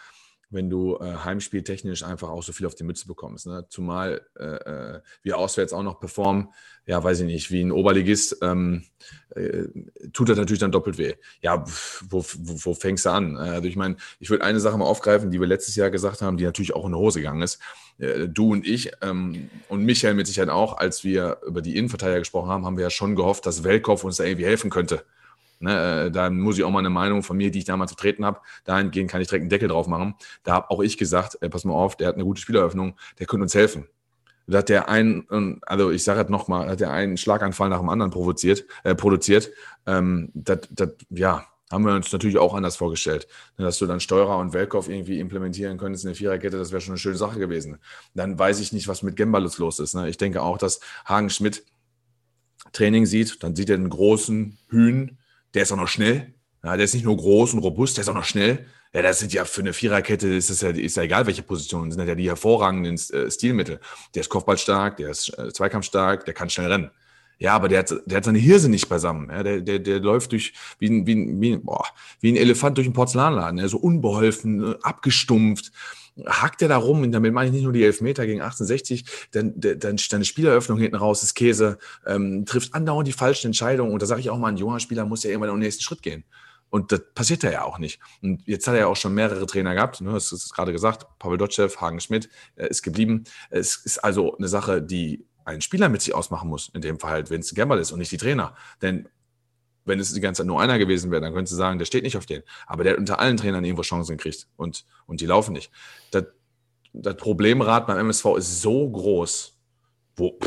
wenn 0.51 0.71
du 0.71 0.97
äh, 0.97 1.15
heimspieltechnisch 1.25 2.03
einfach 2.03 2.31
auch 2.31 2.43
so 2.43 2.53
viel 2.53 2.67
auf 2.67 2.75
die 2.75 2.85
Mütze 2.85 3.07
bekommst. 3.07 3.47
Ne? 3.47 3.67
Zumal 3.69 4.23
äh, 4.39 4.45
äh, 4.45 5.01
wir 5.23 5.37
auswärts 5.37 5.73
auch 5.73 5.83
noch 5.83 6.01
performen, 6.01 6.49
ja, 6.87 7.03
weiß 7.03 7.21
ich 7.21 7.27
nicht, 7.27 7.51
wie 7.51 7.61
ein 7.63 7.71
Oberligist, 7.71 8.39
ähm, 8.41 8.85
äh, 9.35 9.65
tut 10.15 10.31
das 10.31 10.39
natürlich 10.39 10.61
dann 10.61 10.73
doppelt 10.73 10.97
weh. 10.97 11.15
Ja, 11.43 11.65
wo, 12.09 12.25
wo, 12.39 12.65
wo 12.65 12.75
fängst 12.75 13.05
du 13.05 13.11
an? 13.11 13.37
Also 13.37 13.69
ich 13.69 13.77
meine, 13.77 13.97
ich 14.21 14.31
würde 14.31 14.45
eine 14.45 14.61
Sache 14.61 14.79
mal 14.79 14.87
aufgreifen, 14.87 15.31
die 15.31 15.39
wir 15.39 15.47
letztes 15.47 15.77
Jahr 15.77 15.91
gesagt 15.91 16.23
haben, 16.23 16.39
die 16.39 16.45
natürlich 16.45 16.75
auch 16.75 16.87
in 16.87 16.93
die 16.93 16.99
Hose 16.99 17.21
gegangen 17.21 17.43
ist. 17.43 17.61
Äh, 17.99 18.29
du 18.29 18.53
und 18.53 18.67
ich 18.67 18.93
ähm, 19.03 19.51
und 19.69 19.85
Michael 19.85 20.15
mit 20.15 20.27
Sicherheit 20.27 20.51
auch, 20.51 20.79
als 20.79 21.05
wir 21.05 21.41
über 21.47 21.61
die 21.61 21.77
Innenverteidiger 21.77 22.21
gesprochen 22.21 22.49
haben, 22.49 22.65
haben 22.65 22.79
wir 22.79 22.85
ja 22.85 22.91
schon 22.91 23.17
gehofft, 23.17 23.45
dass 23.45 23.65
Weltkopf 23.65 24.05
uns 24.05 24.17
da 24.17 24.25
irgendwie 24.25 24.47
helfen 24.47 24.71
könnte. 24.71 25.05
Ne, 25.61 26.07
äh, 26.07 26.11
da 26.11 26.31
muss 26.31 26.57
ich 26.59 26.65
auch 26.65 26.71
mal 26.71 26.79
eine 26.79 26.91
Meinung 26.91 27.23
von 27.23 27.37
mir, 27.37 27.51
die 27.51 27.59
ich 27.59 27.65
damals 27.65 27.93
vertreten 27.93 28.25
habe, 28.25 28.41
dahingehend 28.65 29.11
kann 29.11 29.21
ich 29.21 29.29
direkt 29.29 29.43
einen 29.43 29.51
Deckel 29.51 29.69
drauf 29.69 29.87
machen. 29.89 30.15
Da 30.45 30.53
habe 30.53 30.71
auch 30.71 30.81
ich 30.81 30.99
gesagt, 30.99 31.39
ey, 31.41 31.49
pass 31.49 31.65
mal 31.65 31.75
auf, 31.75 31.97
der 31.97 32.09
hat 32.09 32.15
eine 32.15 32.25
gute 32.25 32.41
Spieleröffnung, 32.41 32.97
der 33.19 33.27
könnte 33.27 33.43
uns 33.43 33.55
helfen. 33.55 33.89
Da 34.47 34.59
hat 34.59 34.71
der 34.71 34.89
einen, 34.89 35.61
also 35.67 35.91
ich 35.91 36.05
sage 36.05 36.23
es 36.23 36.29
nochmal, 36.31 36.71
hat 36.71 36.81
der 36.81 36.91
einen 36.91 37.19
Schlaganfall 37.19 37.69
nach 37.69 37.81
dem 37.81 37.89
anderen 37.91 38.11
provoziert, 38.11 38.65
äh, 38.83 38.95
produziert. 38.95 39.51
Ähm, 39.87 40.31
das, 40.33 40.61
das, 40.71 40.91
ja, 41.11 41.45
haben 41.71 41.85
wir 41.85 41.95
uns 41.95 42.11
natürlich 42.13 42.39
auch 42.39 42.55
anders 42.55 42.77
vorgestellt. 42.77 43.29
Ne, 43.59 43.65
dass 43.65 43.79
du 43.79 43.87
dann 43.87 44.01
Steurer 44.01 44.39
und 44.39 44.55
Weltkauf 44.55 44.89
irgendwie 44.89 45.21
implementieren 45.21 45.77
könntest 45.77 46.05
in 46.05 46.09
der 46.09 46.17
Viererkette, 46.17 46.57
das 46.57 46.73
wäre 46.73 46.81
schon 46.81 46.93
eine 46.93 46.99
schöne 46.99 47.17
Sache 47.17 47.39
gewesen. 47.39 47.79
Dann 48.15 48.39
weiß 48.39 48.61
ich 48.61 48.73
nicht, 48.73 48.89
was 48.89 49.03
mit 49.03 49.17
Gembalus 49.17 49.59
los 49.59 49.81
ist. 49.81 49.95
Ne? 49.95 50.09
Ich 50.09 50.17
denke 50.17 50.41
auch, 50.41 50.57
dass 50.57 50.81
Hagen 51.05 51.31
Schmidt 51.31 51.65
Training 52.73 53.07
sieht, 53.07 53.43
dann 53.43 53.55
sieht 53.55 53.71
er 53.71 53.77
einen 53.77 53.89
großen 53.91 54.59
Hühn, 54.69 55.19
der 55.59 55.65
ist 55.65 55.73
auch 55.73 55.77
noch 55.77 55.89
schnell. 55.89 56.35
Ja, 56.63 56.77
der 56.77 56.85
ist 56.85 56.95
nicht 56.95 57.05
nur 57.05 57.17
groß 57.17 57.55
und 57.55 57.59
robust, 57.59 57.97
der 57.97 58.03
ist 58.03 58.09
auch 58.09 58.15
noch 58.15 58.23
schnell. 58.25 58.65
Ja, 58.95 59.03
das 59.03 59.19
sind 59.19 59.33
ja 59.33 59.45
für 59.45 59.61
eine 59.61 59.73
Viererkette, 59.73 60.29
ist 60.29 60.51
das 60.51 60.61
ja, 60.61 60.71
ist 60.71 60.97
ja 60.97 61.03
egal, 61.03 61.27
welche 61.27 61.43
Positionen, 61.43 61.91
sind 61.91 62.07
ja 62.07 62.15
die 62.15 62.29
hervorragenden 62.29 62.95
äh, 62.95 63.29
Stilmittel. 63.29 63.81
Der 64.15 64.21
ist 64.21 64.29
Kopfballstark, 64.29 64.99
der 64.99 65.11
ist 65.11 65.37
äh, 65.37 65.53
Zweikampfstark, 65.53 66.25
der 66.25 66.35
kann 66.35 66.49
schnell 66.49 66.71
rennen. 66.71 66.91
Ja, 67.41 67.55
aber 67.55 67.69
der 67.69 67.81
hat, 67.81 67.93
der 68.07 68.19
hat 68.19 68.25
seine 68.25 68.39
Hirse 68.39 68.69
nicht 68.69 68.89
beisammen. 68.89 69.31
Ja, 69.31 69.43
der, 69.43 69.61
der, 69.61 69.81
der 69.81 69.99
läuft 69.99 70.31
durch 70.31 70.53
wie 70.79 70.91
ein, 70.91 71.07
wie, 71.09 71.17
ein, 71.17 71.41
wie, 71.41 71.53
ein, 71.55 71.65
boah, 71.65 71.87
wie 72.21 72.31
ein 72.31 72.37
Elefant 72.37 72.77
durch 72.77 72.87
einen 72.87 72.95
Porzellanladen. 72.95 73.59
Ja, 73.59 73.67
so 73.67 73.79
unbeholfen, 73.79 74.63
äh, 74.63 74.75
abgestumpft 74.83 75.73
hackt 76.27 76.63
er 76.63 76.69
da 76.69 76.77
rum, 76.77 77.03
und 77.03 77.13
damit 77.13 77.33
meine 77.33 77.49
ich 77.49 77.53
nicht 77.53 77.65
nur 77.65 77.73
die 77.73 77.85
Elfmeter 77.85 78.27
gegen 78.27 78.41
1860, 78.41 79.29
dann, 79.33 79.55
dann 79.57 79.97
deine 79.97 80.25
Spieleröffnung 80.25 80.79
hinten 80.79 80.97
raus 80.97 81.23
ist 81.23 81.35
Käse, 81.35 81.79
ähm, 82.07 82.45
trifft 82.47 82.75
andauernd 82.75 83.09
die 83.09 83.13
falschen 83.13 83.49
Entscheidungen. 83.49 83.93
Und 83.93 84.03
da 84.03 84.07
sage 84.07 84.21
ich 84.21 84.31
auch 84.31 84.39
mal, 84.39 84.49
ein 84.49 84.57
junger 84.57 84.81
Spieler 84.81 85.05
muss 85.05 85.25
ja 85.25 85.31
irgendwann 85.31 85.51
den 85.51 85.61
nächsten 85.61 85.83
Schritt 85.83 86.03
gehen. 86.03 86.25
Und 86.71 86.93
das 86.93 87.01
passiert 87.15 87.43
ja 87.43 87.65
auch 87.65 87.79
nicht. 87.79 88.01
Und 88.23 88.47
jetzt 88.47 88.67
hat 88.67 88.75
er 88.75 88.81
ja 88.81 88.87
auch 88.89 88.97
schon 88.97 89.15
mehrere 89.15 89.47
Trainer 89.47 89.75
gehabt. 89.75 90.01
Ne? 90.01 90.13
Das 90.13 90.33
ist 90.33 90.53
gerade 90.53 90.73
gesagt. 90.73 91.07
Pavel 91.19 91.39
Dotschew, 91.39 91.69
Hagen 91.81 92.01
Schmidt 92.01 92.29
äh, 92.57 92.69
ist 92.69 92.83
geblieben. 92.83 93.25
Es 93.51 93.77
ist 93.77 93.99
also 93.99 94.37
eine 94.37 94.49
Sache, 94.49 94.83
die 94.83 95.25
ein 95.45 95.63
Spieler 95.63 95.89
mit 95.89 96.03
sich 96.03 96.15
ausmachen 96.15 96.49
muss. 96.51 96.71
In 96.75 96.83
dem 96.83 97.01
Fall 97.01 97.11
halt, 97.11 97.31
wenn 97.31 97.41
es 97.41 97.55
Gamble 97.55 97.81
ist 97.81 97.93
und 97.93 97.99
nicht 98.01 98.13
die 98.13 98.19
Trainer. 98.19 98.55
Denn 98.83 99.09
wenn 99.89 99.99
es 99.99 100.13
die 100.13 100.21
ganze 100.21 100.41
Zeit 100.43 100.47
nur 100.47 100.61
einer 100.61 100.79
gewesen 100.79 101.11
wäre, 101.11 101.21
dann 101.21 101.33
könntest 101.33 101.53
du 101.53 101.57
sagen, 101.57 101.79
der 101.79 101.87
steht 101.87 102.05
nicht 102.05 102.17
auf 102.17 102.27
den. 102.27 102.43
Aber 102.67 102.85
der 102.85 102.93
hat 102.93 102.99
unter 102.99 103.19
allen 103.19 103.37
Trainern 103.37 103.65
irgendwo 103.65 103.83
Chancen 103.83 104.17
gekriegt 104.17 104.47
und, 104.57 104.85
und 105.07 105.21
die 105.21 105.27
laufen 105.27 105.53
nicht. 105.53 105.71
Das, 106.11 106.25
das 106.93 107.17
Problemrad 107.17 107.87
beim 107.87 107.99
MSV 107.99 108.37
ist 108.37 108.63
so 108.63 108.89
groß. 108.89 109.57
Wo, 110.17 110.39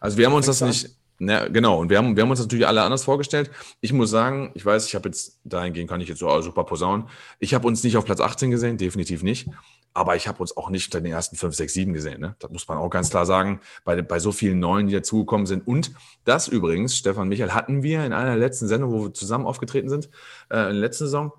also 0.00 0.16
wir 0.16 0.26
haben 0.26 0.34
uns 0.34 0.46
das 0.46 0.60
nicht, 0.60 0.90
na, 1.18 1.46
genau, 1.48 1.78
und 1.80 1.90
wir 1.90 1.98
haben, 1.98 2.16
wir 2.16 2.22
haben 2.22 2.30
uns 2.30 2.40
natürlich 2.40 2.66
alle 2.66 2.82
anders 2.82 3.04
vorgestellt. 3.04 3.50
Ich 3.80 3.92
muss 3.92 4.10
sagen, 4.10 4.50
ich 4.54 4.66
weiß, 4.66 4.86
ich 4.86 4.94
habe 4.94 5.08
jetzt, 5.08 5.40
dahingehend 5.44 5.88
kann 5.88 6.00
ich 6.00 6.08
jetzt 6.08 6.18
so 6.18 6.40
super 6.42 6.64
posaunen. 6.64 7.08
Ich 7.38 7.54
habe 7.54 7.66
uns 7.66 7.84
nicht 7.84 7.96
auf 7.96 8.04
Platz 8.04 8.20
18 8.20 8.50
gesehen, 8.50 8.78
definitiv 8.78 9.22
nicht. 9.22 9.48
Aber 9.94 10.16
ich 10.16 10.26
habe 10.28 10.40
uns 10.40 10.56
auch 10.56 10.70
nicht 10.70 10.86
unter 10.88 11.00
den 11.00 11.12
ersten 11.12 11.36
5, 11.36 11.54
6, 11.54 11.72
7 11.72 11.92
gesehen. 11.94 12.20
Ne? 12.20 12.34
Das 12.40 12.50
muss 12.50 12.66
man 12.66 12.78
auch 12.78 12.90
ganz 12.90 13.10
klar 13.10 13.24
sagen, 13.24 13.60
bei, 13.84 14.00
bei 14.02 14.18
so 14.18 14.32
vielen 14.32 14.58
Neuen, 14.58 14.88
die 14.88 14.92
dazugekommen 14.92 15.46
sind. 15.46 15.66
Und 15.66 15.92
das 16.24 16.48
übrigens, 16.48 16.96
Stefan 16.96 17.28
Michael, 17.28 17.52
hatten 17.52 17.82
wir 17.82 18.04
in 18.04 18.12
einer 18.12 18.36
letzten 18.36 18.66
Sendung, 18.66 18.92
wo 18.92 19.04
wir 19.04 19.14
zusammen 19.14 19.46
aufgetreten 19.46 19.88
sind, 19.88 20.10
äh, 20.50 20.58
in 20.58 20.72
der 20.72 20.72
letzten 20.72 21.04
Saison. 21.04 21.32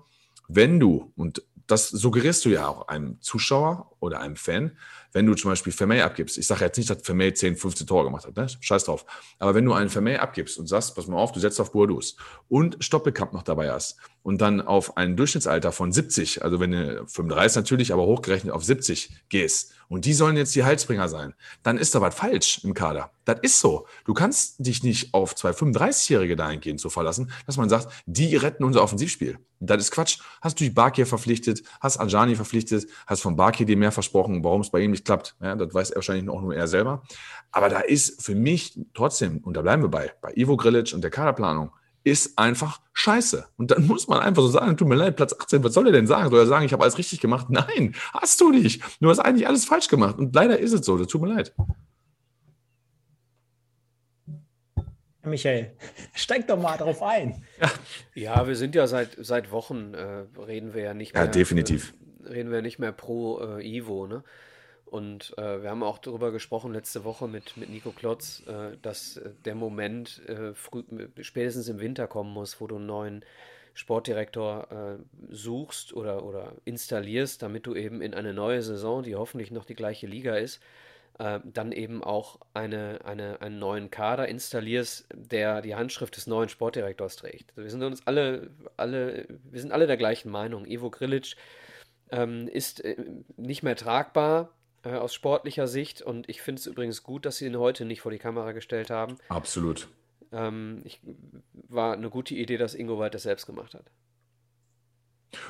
Wenn 0.48 0.80
du, 0.80 1.12
und 1.16 1.42
das 1.66 1.88
suggerierst 1.88 2.44
du 2.44 2.48
ja 2.48 2.68
auch 2.68 2.88
einem 2.88 3.20
Zuschauer 3.20 3.90
oder 4.00 4.20
einem 4.20 4.36
Fan, 4.36 4.76
wenn 5.12 5.26
du 5.26 5.34
zum 5.34 5.50
Beispiel 5.50 5.72
Vermey 5.72 6.00
abgibst, 6.00 6.38
ich 6.38 6.46
sage 6.46 6.64
jetzt 6.64 6.76
nicht, 6.76 6.88
dass 6.90 7.02
Vermey 7.02 7.32
10, 7.32 7.56
15 7.56 7.86
Tore 7.86 8.04
gemacht 8.04 8.26
hat, 8.26 8.36
ne? 8.36 8.46
scheiß 8.60 8.84
drauf, 8.84 9.04
aber 9.38 9.54
wenn 9.54 9.64
du 9.64 9.72
einen 9.72 9.90
Vermey 9.90 10.16
abgibst 10.16 10.58
und 10.58 10.66
sagst, 10.66 10.94
pass 10.94 11.06
mal 11.06 11.16
auf, 11.16 11.32
du 11.32 11.40
setzt 11.40 11.60
auf 11.60 11.72
Burdus 11.72 12.16
und 12.48 12.76
Stoppelkamp 12.80 13.32
noch 13.32 13.42
dabei 13.42 13.70
hast 13.70 13.96
und 14.26 14.40
dann 14.40 14.60
auf 14.60 14.96
ein 14.96 15.14
Durchschnittsalter 15.14 15.70
von 15.70 15.92
70, 15.92 16.42
also 16.42 16.58
wenn 16.58 16.72
du 16.72 17.06
35 17.06 17.54
natürlich, 17.54 17.92
aber 17.92 18.06
hochgerechnet 18.06 18.52
auf 18.52 18.64
70 18.64 19.28
gehst 19.28 19.74
und 19.86 20.04
die 20.04 20.14
sollen 20.14 20.36
jetzt 20.36 20.52
die 20.56 20.64
Heilsbringer 20.64 21.08
sein, 21.08 21.34
dann 21.62 21.78
ist 21.78 21.94
da 21.94 22.00
was 22.00 22.12
falsch 22.12 22.64
im 22.64 22.74
Kader. 22.74 23.12
Das 23.24 23.38
ist 23.42 23.60
so. 23.60 23.86
Du 24.04 24.14
kannst 24.14 24.66
dich 24.66 24.82
nicht 24.82 25.14
auf 25.14 25.36
zwei 25.36 25.50
35-Jährige 25.50 26.34
dahingehend 26.34 26.80
so 26.80 26.90
verlassen, 26.90 27.30
dass 27.46 27.56
man 27.56 27.68
sagt, 27.68 27.86
die 28.06 28.34
retten 28.34 28.64
unser 28.64 28.82
Offensivspiel. 28.82 29.38
Das 29.60 29.78
ist 29.78 29.92
Quatsch. 29.92 30.18
Hast 30.42 30.58
du 30.58 30.64
die 30.64 30.70
Bakir 30.70 31.06
verpflichtet, 31.06 31.62
hast 31.80 31.98
Anjani 31.98 32.34
verpflichtet, 32.34 32.88
hast 33.06 33.22
von 33.22 33.36
Bakir 33.36 33.64
dir 33.64 33.76
mehr 33.76 33.92
versprochen, 33.92 34.42
warum 34.42 34.60
es 34.60 34.70
bei 34.70 34.80
ihm 34.80 34.90
nicht 34.90 35.04
klappt. 35.04 35.36
Ja, 35.40 35.54
das 35.54 35.72
weiß 35.72 35.90
er 35.90 35.96
wahrscheinlich 35.96 36.28
auch 36.28 36.42
nur 36.42 36.52
er 36.52 36.66
selber. 36.66 37.04
Aber 37.52 37.68
da 37.68 37.78
ist 37.78 38.20
für 38.20 38.34
mich 38.34 38.76
trotzdem, 38.92 39.38
und 39.38 39.56
da 39.56 39.62
bleiben 39.62 39.82
wir 39.82 39.88
bei, 39.88 40.10
bei 40.20 40.32
Ivo 40.34 40.56
Grilic 40.56 40.92
und 40.94 41.02
der 41.02 41.12
Kaderplanung, 41.12 41.70
ist 42.06 42.38
einfach 42.38 42.80
scheiße. 42.92 43.48
Und 43.56 43.72
dann 43.72 43.84
muss 43.88 44.06
man 44.06 44.20
einfach 44.20 44.42
so 44.42 44.48
sagen, 44.48 44.76
tut 44.76 44.86
mir 44.86 44.94
leid, 44.94 45.16
Platz 45.16 45.34
18, 45.36 45.64
was 45.64 45.74
soll 45.74 45.86
er 45.86 45.92
denn 45.92 46.06
sagen? 46.06 46.30
Soll 46.30 46.38
er 46.38 46.46
sagen, 46.46 46.64
ich 46.64 46.72
habe 46.72 46.84
alles 46.84 46.98
richtig 46.98 47.20
gemacht? 47.20 47.50
Nein, 47.50 47.96
hast 48.14 48.40
du 48.40 48.50
nicht. 48.50 48.80
Du 49.00 49.10
hast 49.10 49.18
eigentlich 49.18 49.48
alles 49.48 49.64
falsch 49.64 49.88
gemacht. 49.88 50.16
Und 50.16 50.32
leider 50.32 50.56
ist 50.60 50.72
es 50.72 50.86
so, 50.86 50.96
das 50.96 51.08
tut 51.08 51.20
mir 51.20 51.34
leid. 51.34 51.52
Michael, 55.24 55.72
steig 56.14 56.46
doch 56.46 56.62
mal 56.62 56.76
drauf 56.76 57.02
ein. 57.02 57.42
Ja, 57.60 57.70
ja 58.14 58.46
wir 58.46 58.54
sind 58.54 58.76
ja 58.76 58.86
seit, 58.86 59.16
seit 59.18 59.50
Wochen, 59.50 59.92
äh, 59.94 60.26
reden 60.40 60.74
wir 60.74 60.84
ja 60.84 60.94
nicht 60.94 61.12
mehr. 61.12 61.24
Ja, 61.24 61.28
definitiv. 61.28 61.92
Äh, 62.24 62.28
reden 62.34 62.52
wir 62.52 62.62
nicht 62.62 62.78
mehr 62.78 62.92
pro 62.92 63.40
äh, 63.40 63.76
Ivo, 63.78 64.06
ne? 64.06 64.22
Und 64.86 65.36
äh, 65.36 65.62
wir 65.62 65.70
haben 65.70 65.82
auch 65.82 65.98
darüber 65.98 66.30
gesprochen 66.30 66.72
letzte 66.72 67.04
Woche 67.04 67.26
mit, 67.26 67.56
mit 67.56 67.68
Nico 67.70 67.90
Klotz, 67.90 68.44
äh, 68.46 68.76
dass 68.82 69.16
äh, 69.16 69.30
der 69.44 69.56
Moment 69.56 70.22
äh, 70.28 70.54
früh, 70.54 70.84
spätestens 71.20 71.68
im 71.68 71.80
Winter 71.80 72.06
kommen 72.06 72.32
muss, 72.32 72.60
wo 72.60 72.68
du 72.68 72.76
einen 72.76 72.86
neuen 72.86 73.24
Sportdirektor 73.74 74.68
äh, 74.70 75.34
suchst 75.34 75.92
oder, 75.92 76.24
oder 76.24 76.52
installierst, 76.64 77.42
damit 77.42 77.66
du 77.66 77.74
eben 77.74 78.00
in 78.00 78.14
eine 78.14 78.32
neue 78.32 78.62
Saison, 78.62 79.02
die 79.02 79.16
hoffentlich 79.16 79.50
noch 79.50 79.64
die 79.64 79.74
gleiche 79.74 80.06
Liga 80.06 80.36
ist, 80.36 80.62
äh, 81.18 81.40
dann 81.44 81.72
eben 81.72 82.04
auch 82.04 82.38
eine, 82.54 83.00
eine, 83.04 83.42
einen 83.42 83.58
neuen 83.58 83.90
Kader 83.90 84.28
installierst, 84.28 85.08
der 85.14 85.62
die 85.62 85.74
Handschrift 85.74 86.16
des 86.16 86.28
neuen 86.28 86.48
Sportdirektors 86.48 87.16
trägt. 87.16 87.56
Wir 87.56 87.68
sind 87.70 87.82
uns 87.82 88.06
alle, 88.06 88.50
alle, 88.76 89.26
wir 89.50 89.60
sind 89.60 89.72
alle 89.72 89.88
der 89.88 89.96
gleichen 89.96 90.30
Meinung. 90.30 90.64
Ivo 90.64 90.90
Grilic 90.90 91.34
ähm, 92.12 92.46
ist 92.46 92.84
nicht 93.36 93.64
mehr 93.64 93.76
tragbar 93.76 94.52
äh, 94.86 94.96
aus 94.96 95.14
sportlicher 95.14 95.66
Sicht. 95.66 96.02
Und 96.02 96.28
ich 96.28 96.42
finde 96.42 96.60
es 96.60 96.66
übrigens 96.66 97.02
gut, 97.02 97.26
dass 97.26 97.38
sie 97.38 97.46
ihn 97.46 97.58
heute 97.58 97.84
nicht 97.84 98.00
vor 98.00 98.12
die 98.12 98.18
Kamera 98.18 98.52
gestellt 98.52 98.90
haben. 98.90 99.16
Absolut. 99.28 99.88
Ähm, 100.32 100.82
ich, 100.84 101.00
war 101.68 101.94
eine 101.94 102.10
gute 102.10 102.34
Idee, 102.34 102.56
dass 102.56 102.74
Ingo 102.74 102.98
Wald 102.98 103.14
das 103.14 103.24
selbst 103.24 103.46
gemacht 103.46 103.74
hat. 103.74 103.84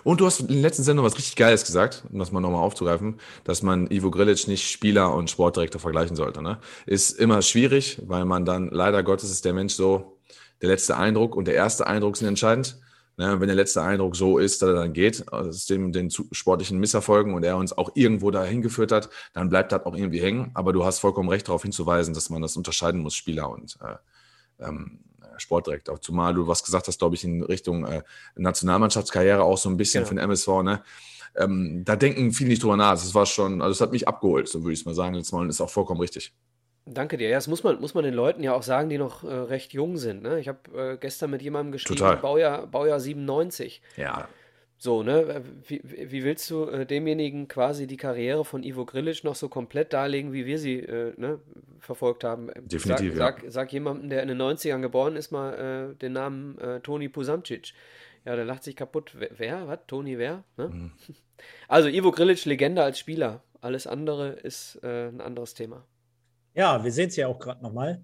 Und 0.05 0.21
du 0.21 0.27
hast 0.27 0.41
in 0.41 0.49
der 0.49 0.57
letzten 0.57 0.83
Sendung 0.83 1.05
was 1.05 1.17
richtig 1.17 1.37
Geiles 1.37 1.65
gesagt, 1.65 2.05
um 2.11 2.19
das 2.19 2.33
mal 2.33 2.41
nochmal 2.41 2.63
aufzugreifen, 2.63 3.21
dass 3.45 3.63
man 3.63 3.91
Ivo 3.91 4.11
Grilic 4.11 4.49
nicht 4.49 4.69
Spieler 4.71 5.15
und 5.15 5.31
Sportdirektor 5.31 5.81
vergleichen 5.81 6.17
sollte. 6.17 6.43
Ne? 6.43 6.59
Ist 6.87 7.11
immer 7.11 7.43
schwierig, 7.43 8.01
weil 8.07 8.25
man 8.25 8.45
dann, 8.45 8.71
leider 8.71 9.03
Gottes, 9.03 9.31
ist 9.31 9.45
der 9.45 9.53
Mensch 9.53 9.75
so, 9.75 10.19
der 10.63 10.71
letzte 10.71 10.97
Eindruck 10.97 11.37
und 11.37 11.47
der 11.47 11.55
erste 11.55 11.87
Eindruck 11.87 12.17
sind 12.17 12.29
entscheidend. 12.29 12.81
Ne, 13.19 13.41
wenn 13.41 13.47
der 13.47 13.57
letzte 13.57 13.81
Eindruck 13.81 14.15
so 14.15 14.37
ist, 14.37 14.61
dass 14.61 14.69
er 14.69 14.75
dann 14.75 14.93
geht, 14.93 15.33
aus 15.33 15.65
dem 15.65 15.91
den 15.91 16.11
sportlichen 16.11 16.79
Misserfolgen 16.79 17.33
und 17.33 17.45
er 17.45 17.57
uns 17.57 17.73
auch 17.73 17.93
irgendwo 17.95 18.31
dahin 18.31 18.61
geführt 18.61 18.93
hat, 18.93 19.09
dann 19.33 19.49
bleibt 19.49 19.73
das 19.73 19.87
auch 19.87 19.97
irgendwie 19.97 20.21
hängen. 20.21 20.51
Aber 20.53 20.75
du 20.75 20.85
hast 20.85 20.99
vollkommen 20.99 21.31
recht, 21.31 21.49
darauf 21.49 21.63
hinzuweisen, 21.63 22.13
dass 22.13 22.29
man 22.29 22.43
das 22.43 22.59
unterscheiden 22.59 23.01
muss, 23.01 23.15
Spieler 23.15 23.49
und 23.49 23.79
äh, 23.81 24.67
ähm, 24.67 25.01
Sportdirektor. 25.39 26.01
Zumal 26.01 26.35
du 26.35 26.47
was 26.47 26.63
gesagt 26.63 26.89
hast, 26.89 26.99
glaube 26.99 27.15
ich, 27.15 27.25
in 27.25 27.43
Richtung 27.43 27.87
äh, 27.87 28.03
Nationalmannschaftskarriere 28.35 29.43
auch 29.43 29.59
so 29.59 29.71
ein 29.71 29.79
bisschen 29.79 30.05
genau. 30.05 30.09
für 30.09 30.15
den 30.17 30.25
MSV. 30.25 30.49
Ne? 30.63 30.83
Ähm, 31.37 31.85
da 31.85 31.97
denken 31.97 32.33
viele 32.33 32.51
nicht 32.51 32.63
drüber 32.63 32.77
nach. 32.77 32.93
Das 32.93 33.15
war 33.15 33.25
schon, 33.25 33.63
also 33.63 33.73
es 33.73 33.81
hat 33.81 33.93
mich 33.93 34.07
abgeholt, 34.09 34.49
so 34.49 34.63
würde 34.63 34.75
ich 34.75 34.81
es 34.81 34.87
mal 34.87 34.95
sagen. 34.95 35.15
Jetzt 35.15 35.33
mal 35.33 35.49
ist 35.49 35.61
auch 35.61 35.71
vollkommen 35.71 36.01
richtig. 36.01 36.35
Danke 36.89 37.17
dir. 37.17 37.29
Ja, 37.29 37.37
das 37.37 37.49
muss 37.49 37.65
man, 37.65 37.81
muss 37.81 37.95
man 37.95 38.05
den 38.05 38.15
Leuten 38.15 38.45
ja 38.45 38.55
auch 38.55 38.63
sagen, 38.63 38.89
die 38.89 38.97
noch 38.97 39.25
äh, 39.25 39.33
recht 39.33 39.73
jung 39.73 39.97
sind. 39.97 40.23
Ne? 40.23 40.39
Ich 40.39 40.47
habe 40.47 40.93
äh, 40.93 40.97
gestern 40.97 41.31
mit 41.31 41.43
jemandem 41.43 41.73
geschrieben, 41.73 41.99
Total. 41.99 42.17
Baujahr, 42.17 42.67
Baujahr 42.69 43.01
97. 43.01 43.83
Ja. 43.97 44.29
So, 44.79 45.03
ne? 45.03 45.43
Wie, 45.67 45.81
wie 45.83 46.23
willst 46.23 46.49
du 46.49 46.67
äh, 46.67 46.87
demjenigen 46.87 47.49
quasi 47.49 47.89
die 47.89 47.97
Karriere 47.97 48.45
von 48.45 48.63
Ivo 48.63 48.85
Grillic 48.85 49.25
noch 49.25 49.35
so 49.35 49.49
komplett 49.49 49.93
darlegen, 49.95 50.33
wie 50.33 50.47
wir 50.47 50.59
sie 50.61 50.79
äh, 50.79 51.13
ne, 51.17 51.41
verfolgt 51.81 52.23
haben? 52.23 52.51
Definitiv, 52.61 53.17
sag, 53.17 53.39
ja. 53.39 53.51
Sag, 53.51 53.53
sag 53.53 53.73
jemandem, 53.73 54.11
der 54.11 54.23
in 54.23 54.29
den 54.29 54.41
90ern 54.41 54.81
geboren 54.81 55.17
ist, 55.17 55.33
mal 55.33 55.91
äh, 55.93 55.97
den 55.97 56.13
Namen 56.13 56.57
äh, 56.59 56.81
Toni 56.81 57.09
Pusamcic. 57.09 57.73
Ja, 58.25 58.37
der 58.37 58.45
lacht 58.45 58.63
sich 58.63 58.77
kaputt. 58.77 59.13
Wer? 59.19 59.31
wer? 59.37 59.67
Was? 59.67 59.79
Toni 59.89 60.19
wer? 60.19 60.45
Ne? 60.57 60.69
Mhm. 60.69 60.93
Also 61.69 61.89
Ivo 61.89 62.13
Grilic, 62.13 62.43
Legende 62.47 62.83
als 62.83 62.99
Spieler. 62.99 63.43
Alles 63.61 63.87
andere 63.87 64.31
ist 64.31 64.81
äh, 64.83 65.09
ein 65.09 65.21
anderes 65.21 65.53
Thema. 65.53 65.85
Ja, 66.57 66.83
wir 66.83 66.91
sehen 66.91 67.09
es 67.09 67.17
ja 67.17 67.29
auch 67.29 67.39
gerade 67.39 67.63
nochmal. 67.63 68.03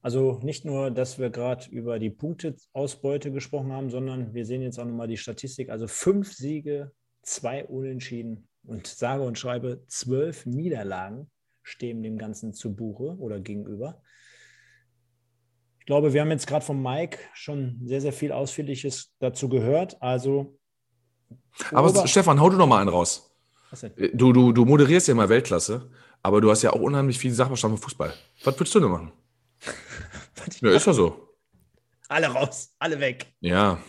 Also 0.00 0.38
nicht 0.42 0.64
nur, 0.64 0.90
dass 0.90 1.18
wir 1.18 1.30
gerade 1.30 1.68
über 1.70 1.98
die 1.98 2.10
Punkteausbeute 2.10 3.32
gesprochen 3.32 3.72
haben, 3.72 3.90
sondern 3.90 4.32
wir 4.32 4.46
sehen 4.46 4.62
jetzt 4.62 4.78
auch 4.78 4.84
nochmal 4.84 5.08
die 5.08 5.16
Statistik. 5.16 5.70
Also 5.70 5.88
fünf 5.88 6.32
Siege, 6.32 6.92
zwei 7.22 7.64
Unentschieden 7.64 8.48
und 8.64 8.86
sage 8.86 9.24
und 9.24 9.38
schreibe 9.38 9.82
zwölf 9.88 10.46
Niederlagen 10.46 11.30
stehen 11.68 12.02
dem 12.02 12.18
Ganzen 12.18 12.54
zu 12.54 12.74
Buche 12.74 13.16
oder 13.18 13.40
gegenüber. 13.40 14.00
Ich 15.80 15.86
glaube, 15.86 16.12
wir 16.12 16.20
haben 16.20 16.30
jetzt 16.30 16.46
gerade 16.46 16.64
von 16.64 16.82
Mike 16.82 17.18
schon 17.34 17.80
sehr, 17.84 18.00
sehr 18.00 18.12
viel 18.12 18.32
Ausführliches 18.32 19.12
dazu 19.18 19.48
gehört. 19.48 20.00
Also. 20.00 20.58
Aber 21.72 22.06
Stefan, 22.06 22.40
hau 22.40 22.50
du 22.50 22.56
noch 22.56 22.66
mal 22.66 22.80
einen 22.80 22.90
raus. 22.90 23.34
Du, 24.14 24.32
du, 24.32 24.52
du 24.52 24.64
moderierst 24.64 25.08
ja 25.08 25.12
immer 25.12 25.28
Weltklasse, 25.28 25.90
aber 26.22 26.40
du 26.40 26.50
hast 26.50 26.62
ja 26.62 26.72
auch 26.72 26.80
unheimlich 26.80 27.18
viel 27.18 27.32
Sachverstand 27.32 27.78
von 27.78 27.82
Fußball. 27.82 28.12
Was 28.44 28.58
würdest 28.58 28.74
du 28.74 28.80
denn 28.80 28.90
machen? 28.90 29.12
ja, 30.60 30.70
ist 30.70 30.86
ja 30.86 30.92
so. 30.92 31.28
Alle 32.08 32.28
raus, 32.28 32.74
alle 32.78 32.98
weg. 33.00 33.26
Ja. 33.40 33.80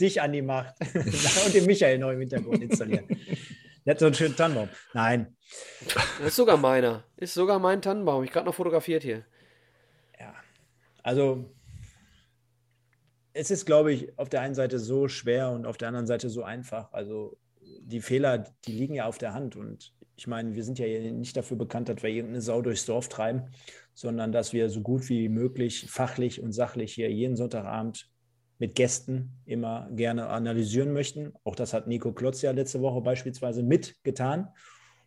Dich 0.00 0.20
an 0.20 0.32
die 0.32 0.42
Macht. 0.42 0.74
Und 0.94 1.54
den 1.54 1.66
Michael 1.66 1.98
neu 1.98 2.14
im 2.14 2.20
Hintergrund 2.20 2.62
installieren. 2.62 3.06
Der 3.84 3.94
hat 3.94 4.00
so 4.00 4.06
einen 4.06 4.14
schönen 4.14 4.36
Tannenbaum. 4.36 4.68
Nein. 4.94 5.36
Das 6.18 6.28
ist 6.28 6.36
sogar 6.36 6.56
meiner. 6.56 7.04
Ist 7.16 7.34
sogar 7.34 7.58
mein 7.58 7.82
Tannenbaum. 7.82 8.22
Ich 8.24 8.30
gerade 8.30 8.46
noch 8.46 8.54
fotografiert 8.54 9.02
hier. 9.02 9.24
Ja. 10.18 10.34
Also, 11.02 11.52
es 13.32 13.50
ist, 13.50 13.66
glaube 13.66 13.92
ich, 13.92 14.18
auf 14.18 14.28
der 14.28 14.40
einen 14.40 14.54
Seite 14.54 14.78
so 14.78 15.08
schwer 15.08 15.50
und 15.50 15.66
auf 15.66 15.78
der 15.78 15.88
anderen 15.88 16.06
Seite 16.06 16.30
so 16.30 16.44
einfach. 16.44 16.92
Also, 16.92 17.36
die 17.60 18.00
Fehler, 18.00 18.38
die 18.66 18.72
liegen 18.72 18.94
ja 18.94 19.06
auf 19.06 19.18
der 19.18 19.34
Hand. 19.34 19.56
Und 19.56 19.92
ich 20.16 20.26
meine, 20.26 20.54
wir 20.54 20.64
sind 20.64 20.78
ja 20.78 20.86
nicht 20.86 21.36
dafür 21.36 21.56
bekannt, 21.56 21.88
dass 21.88 22.02
wir 22.02 22.10
irgendeine 22.10 22.42
Sau 22.42 22.62
durchs 22.62 22.86
Dorf 22.86 23.08
treiben, 23.08 23.44
sondern 23.94 24.32
dass 24.32 24.52
wir 24.52 24.68
so 24.70 24.80
gut 24.80 25.08
wie 25.08 25.28
möglich 25.28 25.86
fachlich 25.90 26.42
und 26.42 26.52
sachlich 26.52 26.94
hier 26.94 27.10
jeden 27.10 27.36
Sonntagabend 27.36 28.08
mit 28.58 28.74
Gästen 28.74 29.32
immer 29.44 29.88
gerne 29.90 30.28
analysieren 30.28 30.92
möchten. 30.92 31.32
Auch 31.44 31.56
das 31.56 31.72
hat 31.72 31.88
Nico 31.88 32.12
Klotz 32.12 32.42
ja 32.42 32.52
letzte 32.52 32.80
Woche 32.80 33.00
beispielsweise 33.00 33.62
mitgetan, 33.62 34.48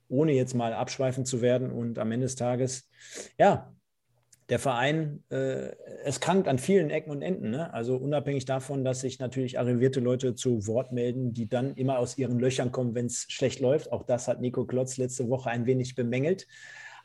ohne 0.09 0.33
jetzt 0.33 0.55
mal 0.55 0.73
abschweifen 0.73 1.25
zu 1.25 1.41
werden. 1.41 1.71
Und 1.71 1.97
am 1.97 2.11
Ende 2.11 2.25
des 2.25 2.35
Tages, 2.35 2.89
ja, 3.37 3.73
der 4.49 4.59
Verein, 4.59 5.23
äh, 5.29 5.71
es 6.03 6.19
krankt 6.19 6.47
an 6.47 6.59
vielen 6.59 6.89
Ecken 6.89 7.09
und 7.09 7.21
Enden. 7.21 7.49
Ne? 7.49 7.73
Also 7.73 7.97
unabhängig 7.97 8.45
davon, 8.45 8.83
dass 8.83 9.01
sich 9.01 9.19
natürlich 9.19 9.57
arrivierte 9.57 9.99
Leute 9.99 10.35
zu 10.35 10.67
Wort 10.67 10.91
melden, 10.91 11.33
die 11.33 11.49
dann 11.49 11.73
immer 11.75 11.97
aus 11.97 12.17
ihren 12.17 12.39
Löchern 12.39 12.71
kommen, 12.71 12.93
wenn 12.93 13.07
es 13.07 13.25
schlecht 13.29 13.59
läuft. 13.59 13.91
Auch 13.91 14.03
das 14.03 14.27
hat 14.27 14.41
Nico 14.41 14.65
Klotz 14.65 14.97
letzte 14.97 15.29
Woche 15.29 15.49
ein 15.49 15.65
wenig 15.65 15.95
bemängelt. 15.95 16.47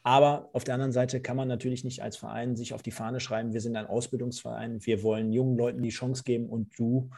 Aber 0.03 0.49
auf 0.53 0.65
der 0.65 0.75
anderen 0.75 0.93
Seite 0.93 1.21
kann 1.21 1.37
man 1.37 1.49
natürlich 1.49 1.85
nicht 1.85 2.03
als 2.03 2.17
Verein 2.17 2.57
sich 2.57 2.73
auf 2.73 2.83
die 2.83 2.91
Fahne 2.91 3.21
schreiben, 3.21 3.53
wir 3.53 3.61
sind 3.61 3.77
ein 3.77 3.87
Ausbildungsverein, 3.87 4.85
wir 4.87 5.03
wollen 5.03 5.33
jungen 5.33 5.59
Leuten 5.59 5.83
die 5.83 5.91
Chance 5.91 6.23
geben 6.25 6.49
und 6.49 6.79
du 6.79 7.11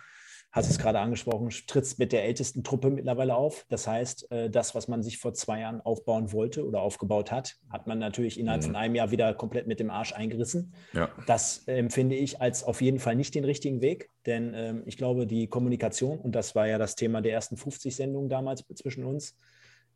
hast 0.53 0.71
es 0.71 0.79
gerade 0.79 1.01
angesprochen, 1.01 1.49
trittst 1.67 1.99
mit 1.99 2.13
der 2.13 2.25
ältesten 2.25 2.63
Truppe 2.63 2.91
mittlerweile 2.91 3.35
auf. 3.35 3.65
Das 3.71 3.87
heißt, 3.87 4.31
äh, 4.31 4.51
das, 4.51 4.75
was 4.75 4.87
man 4.87 5.03
sich 5.03 5.17
vor 5.17 5.33
zwei 5.33 5.61
Jahren 5.61 5.81
aufbauen 5.81 6.31
wollte 6.31 6.67
oder 6.67 6.83
aufgebaut 6.83 7.33
hat, 7.33 7.57
hat 7.71 7.87
man 7.87 7.99
natürlich 7.99 8.39
innerhalb 8.39 8.61
mhm. 8.61 8.67
von 8.67 8.77
einem 8.77 8.95
Jahr 8.95 9.11
wieder 9.11 9.33
komplett 9.33 9.67
mit 9.67 9.81
dem 9.81 9.91
Arsch 9.91 10.13
eingerissen. 10.13 10.75
Ja. 10.93 11.11
Das 11.27 11.67
empfinde 11.67 12.17
ich 12.17 12.43
als 12.43 12.65
auf 12.65 12.83
jeden 12.83 12.99
Fall 12.99 13.17
nicht 13.17 13.35
den 13.35 13.45
richtigen 13.45 13.81
Weg, 13.81 14.11
denn 14.27 14.53
ähm, 14.55 14.83
ich 14.85 14.99
glaube, 14.99 15.27
die 15.27 15.47
Kommunikation, 15.47 16.19
und 16.19 16.35
das 16.35 16.55
war 16.55 16.69
ja 16.69 16.77
das 16.77 16.97
Thema 16.97 17.23
der 17.23 17.33
ersten 17.33 17.57
50 17.57 17.97
Sendungen 17.97 18.29
damals 18.29 18.63
zwischen 18.75 19.05
uns, 19.05 19.35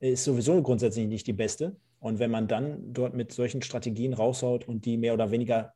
ist 0.00 0.24
sowieso 0.24 0.62
grundsätzlich 0.62 1.06
nicht 1.06 1.26
die 1.26 1.32
beste. 1.34 1.76
Und 2.00 2.18
wenn 2.18 2.30
man 2.30 2.48
dann 2.48 2.92
dort 2.94 3.14
mit 3.14 3.32
solchen 3.32 3.60
Strategien 3.60 4.14
raushaut 4.14 4.66
und 4.66 4.86
die 4.86 4.96
mehr 4.96 5.14
oder 5.14 5.30
weniger 5.30 5.74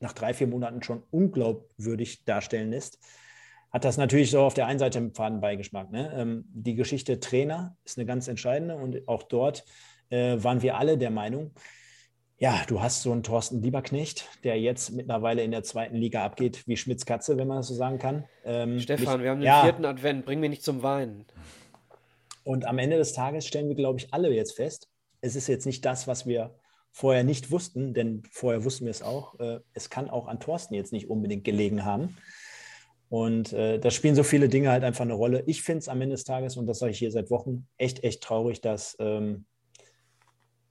nach 0.00 0.12
drei, 0.12 0.32
vier 0.32 0.46
Monaten 0.46 0.82
schon 0.82 1.02
unglaubwürdig 1.10 2.24
darstellen 2.24 2.70
lässt, 2.70 2.98
hat 3.70 3.84
das 3.84 3.96
natürlich 3.96 4.30
so 4.30 4.40
auf 4.40 4.54
der 4.54 4.66
einen 4.66 4.78
Seite 4.78 4.98
einen 4.98 5.14
Fadenbeigeschmack. 5.14 5.90
Ne? 5.90 6.12
Ähm, 6.16 6.44
die 6.48 6.74
Geschichte 6.74 7.20
Trainer 7.20 7.76
ist 7.84 7.98
eine 7.98 8.06
ganz 8.06 8.28
entscheidende 8.28 8.76
und 8.76 9.06
auch 9.08 9.22
dort 9.22 9.64
äh, 10.10 10.36
waren 10.42 10.62
wir 10.62 10.78
alle 10.78 10.96
der 10.98 11.10
Meinung, 11.10 11.52
ja, 12.40 12.62
du 12.68 12.80
hast 12.80 13.02
so 13.02 13.10
einen 13.10 13.24
Thorsten 13.24 13.62
Lieberknecht, 13.62 14.28
der 14.44 14.60
jetzt 14.60 14.92
mittlerweile 14.92 15.42
in 15.42 15.50
der 15.50 15.64
zweiten 15.64 15.96
Liga 15.96 16.24
abgeht, 16.24 16.68
wie 16.68 16.76
Schmitz 16.76 17.04
Katze, 17.04 17.36
wenn 17.36 17.48
man 17.48 17.58
das 17.58 17.66
so 17.66 17.74
sagen 17.74 17.98
kann. 17.98 18.24
Ähm, 18.44 18.78
Stefan, 18.78 19.16
mich, 19.16 19.24
wir 19.24 19.30
haben 19.30 19.40
den 19.40 19.46
ja, 19.46 19.62
vierten 19.64 19.84
Advent, 19.84 20.24
bring 20.24 20.38
mir 20.38 20.48
nicht 20.48 20.62
zum 20.62 20.84
Weinen. 20.84 21.26
Und 22.44 22.64
am 22.64 22.78
Ende 22.78 22.96
des 22.96 23.12
Tages 23.12 23.44
stellen 23.44 23.68
wir, 23.68 23.74
glaube 23.74 23.98
ich, 23.98 24.14
alle 24.14 24.32
jetzt 24.32 24.54
fest, 24.54 24.88
es 25.20 25.34
ist 25.34 25.48
jetzt 25.48 25.66
nicht 25.66 25.84
das, 25.84 26.06
was 26.06 26.26
wir 26.26 26.54
vorher 26.92 27.24
nicht 27.24 27.50
wussten, 27.50 27.92
denn 27.92 28.22
vorher 28.30 28.64
wussten 28.64 28.84
wir 28.84 28.92
es 28.92 29.02
auch. 29.02 29.38
Äh, 29.40 29.58
es 29.74 29.90
kann 29.90 30.08
auch 30.08 30.28
an 30.28 30.38
Thorsten 30.38 30.74
jetzt 30.74 30.92
nicht 30.92 31.10
unbedingt 31.10 31.42
gelegen 31.44 31.84
haben. 31.84 32.16
Und 33.08 33.52
äh, 33.52 33.78
da 33.78 33.90
spielen 33.90 34.14
so 34.14 34.22
viele 34.22 34.48
Dinge 34.48 34.70
halt 34.70 34.84
einfach 34.84 35.04
eine 35.04 35.14
Rolle. 35.14 35.42
Ich 35.46 35.62
finde 35.62 35.78
es 35.78 35.88
am 35.88 36.00
Ende 36.00 36.14
des 36.14 36.24
Tages, 36.24 36.56
und 36.56 36.66
das 36.66 36.78
sage 36.78 36.92
ich 36.92 36.98
hier 36.98 37.10
seit 37.10 37.30
Wochen, 37.30 37.66
echt, 37.78 38.04
echt 38.04 38.22
traurig, 38.22 38.60
dass 38.60 38.96
ähm, 38.98 39.46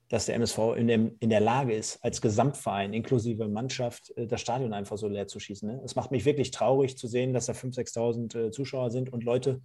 dass 0.10 0.26
der 0.26 0.36
MSV 0.36 0.76
in, 0.78 0.88
dem, 0.88 1.16
in 1.20 1.30
der 1.30 1.42
Lage 1.42 1.74
ist, 1.74 2.04
als 2.04 2.22
Gesamtverein 2.22 2.94
inklusive 2.94 3.48
Mannschaft 3.48 4.14
äh, 4.16 4.26
das 4.26 4.42
Stadion 4.42 4.74
einfach 4.74 4.98
so 4.98 5.08
leer 5.08 5.28
zu 5.28 5.40
schießen. 5.40 5.70
Ne? 5.70 5.82
Es 5.84 5.96
macht 5.96 6.12
mich 6.12 6.26
wirklich 6.26 6.52
traurig 6.52 6.98
zu 6.98 7.08
sehen, 7.08 7.34
dass 7.34 7.48
da 7.48 7.54
5.000, 7.54 7.94
6.000 7.94 8.38
äh, 8.40 8.52
Zuschauer 8.52 8.90
sind. 8.90 9.12
Und 9.12 9.24
Leute, 9.24 9.62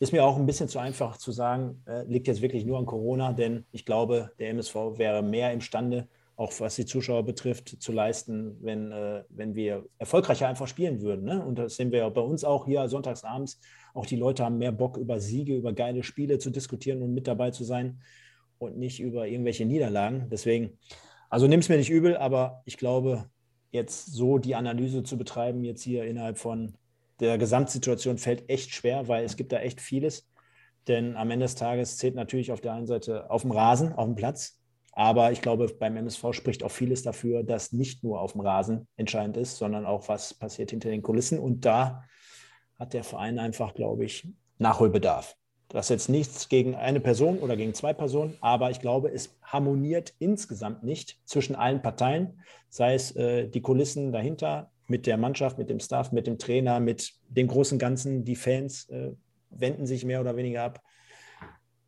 ist 0.00 0.12
mir 0.12 0.24
auch 0.24 0.36
ein 0.36 0.46
bisschen 0.46 0.68
zu 0.68 0.80
einfach 0.80 1.16
zu 1.16 1.30
sagen, 1.30 1.82
äh, 1.86 2.04
liegt 2.04 2.26
jetzt 2.26 2.42
wirklich 2.42 2.64
nur 2.64 2.78
an 2.78 2.86
Corona, 2.86 3.32
denn 3.32 3.64
ich 3.70 3.84
glaube, 3.84 4.32
der 4.38 4.50
MSV 4.50 4.74
wäre 4.96 5.22
mehr 5.22 5.52
imstande, 5.52 6.08
auch 6.36 6.52
was 6.58 6.76
die 6.76 6.86
Zuschauer 6.86 7.24
betrifft, 7.24 7.80
zu 7.80 7.92
leisten, 7.92 8.56
wenn, 8.60 8.90
äh, 8.90 9.22
wenn 9.28 9.54
wir 9.54 9.86
erfolgreicher 9.98 10.48
einfach 10.48 10.66
spielen 10.66 11.00
würden. 11.00 11.24
Ne? 11.24 11.44
Und 11.44 11.58
das 11.58 11.76
sehen 11.76 11.92
wir 11.92 12.00
ja 12.00 12.08
bei 12.08 12.20
uns 12.20 12.44
auch 12.44 12.66
hier 12.66 12.88
sonntagsabends. 12.88 13.60
Auch 13.94 14.06
die 14.06 14.16
Leute 14.16 14.44
haben 14.44 14.58
mehr 14.58 14.72
Bock, 14.72 14.96
über 14.96 15.20
Siege, 15.20 15.54
über 15.54 15.72
geile 15.72 16.02
Spiele 16.02 16.38
zu 16.38 16.50
diskutieren 16.50 17.02
und 17.02 17.14
mit 17.14 17.28
dabei 17.28 17.50
zu 17.50 17.62
sein 17.62 18.00
und 18.58 18.76
nicht 18.76 19.00
über 19.00 19.28
irgendwelche 19.28 19.64
Niederlagen. 19.64 20.28
Deswegen, 20.30 20.78
also 21.30 21.46
nimm 21.46 21.60
es 21.60 21.68
mir 21.68 21.76
nicht 21.76 21.90
übel, 21.90 22.16
aber 22.16 22.62
ich 22.64 22.78
glaube, 22.78 23.30
jetzt 23.70 24.12
so 24.12 24.38
die 24.38 24.54
Analyse 24.56 25.02
zu 25.04 25.16
betreiben, 25.16 25.64
jetzt 25.64 25.82
hier 25.82 26.04
innerhalb 26.04 26.38
von 26.38 26.74
der 27.20 27.38
Gesamtsituation, 27.38 28.18
fällt 28.18 28.48
echt 28.48 28.72
schwer, 28.72 29.06
weil 29.06 29.24
es 29.24 29.36
gibt 29.36 29.52
da 29.52 29.58
echt 29.58 29.80
vieles. 29.80 30.28
Denn 30.88 31.16
am 31.16 31.30
Ende 31.30 31.44
des 31.44 31.54
Tages 31.54 31.96
zählt 31.96 32.14
natürlich 32.14 32.52
auf 32.52 32.60
der 32.60 32.72
einen 32.72 32.86
Seite 32.86 33.30
auf 33.30 33.42
dem 33.42 33.52
Rasen, 33.52 33.92
auf 33.92 34.06
dem 34.06 34.16
Platz. 34.16 34.60
Aber 34.96 35.32
ich 35.32 35.42
glaube, 35.42 35.66
beim 35.66 35.96
MSV 35.96 36.32
spricht 36.32 36.62
auch 36.62 36.70
vieles 36.70 37.02
dafür, 37.02 37.42
dass 37.42 37.72
nicht 37.72 38.04
nur 38.04 38.20
auf 38.20 38.32
dem 38.32 38.42
Rasen 38.42 38.86
entscheidend 38.96 39.36
ist, 39.36 39.56
sondern 39.56 39.86
auch, 39.86 40.08
was 40.08 40.34
passiert 40.34 40.70
hinter 40.70 40.88
den 40.88 41.02
Kulissen. 41.02 41.38
Und 41.38 41.64
da 41.64 42.04
hat 42.78 42.94
der 42.94 43.04
Verein 43.04 43.38
einfach, 43.38 43.74
glaube 43.74 44.04
ich, 44.04 44.28
Nachholbedarf. 44.58 45.36
Das 45.68 45.86
ist 45.86 45.90
jetzt 45.90 46.08
nichts 46.08 46.48
gegen 46.48 46.76
eine 46.76 47.00
Person 47.00 47.38
oder 47.38 47.56
gegen 47.56 47.74
zwei 47.74 47.92
Personen, 47.92 48.36
aber 48.40 48.70
ich 48.70 48.80
glaube, 48.80 49.10
es 49.10 49.36
harmoniert 49.42 50.14
insgesamt 50.20 50.84
nicht 50.84 51.18
zwischen 51.24 51.56
allen 51.56 51.82
Parteien, 51.82 52.40
sei 52.68 52.94
es 52.94 53.16
äh, 53.16 53.48
die 53.48 53.62
Kulissen 53.62 54.12
dahinter, 54.12 54.70
mit 54.86 55.06
der 55.06 55.16
Mannschaft, 55.16 55.58
mit 55.58 55.70
dem 55.70 55.80
Staff, 55.80 56.12
mit 56.12 56.26
dem 56.26 56.38
Trainer, 56.38 56.78
mit 56.78 57.14
dem 57.28 57.48
großen 57.48 57.78
Ganzen. 57.78 58.24
Die 58.24 58.36
Fans 58.36 58.88
äh, 58.90 59.12
wenden 59.50 59.86
sich 59.86 60.04
mehr 60.04 60.20
oder 60.20 60.36
weniger 60.36 60.62
ab. 60.62 60.82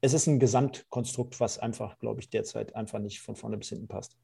Es 0.01 0.12
ist 0.12 0.27
ein 0.27 0.39
Gesamtkonstrukt, 0.39 1.40
was 1.40 1.59
einfach, 1.59 1.98
glaube 1.98 2.20
ich, 2.20 2.31
derzeit 2.31 2.74
einfach 2.77 2.98
nicht 2.98 3.20
von 3.20 3.36
vorne 3.36 3.56
bis 3.56 3.70
hinten 3.70 3.89
passt. 3.89 4.16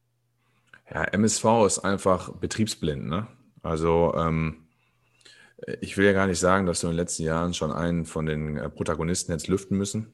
Ja, 0.90 1.04
MSV 1.04 1.44
ist 1.66 1.78
einfach 1.80 2.36
betriebsblind. 2.36 3.06
Ne? 3.06 3.26
Also 3.62 4.14
ähm, 4.14 4.68
ich 5.80 5.96
will 5.96 6.06
ja 6.06 6.12
gar 6.12 6.26
nicht 6.26 6.40
sagen, 6.40 6.66
dass 6.66 6.80
du 6.80 6.88
in 6.88 6.92
den 6.92 6.98
letzten 6.98 7.22
Jahren 7.22 7.54
schon 7.54 7.72
einen 7.72 8.04
von 8.04 8.26
den 8.26 8.56
äh, 8.56 8.68
Protagonisten 8.68 9.32
jetzt 9.32 9.48
lüften 9.48 9.78
müssen, 9.78 10.12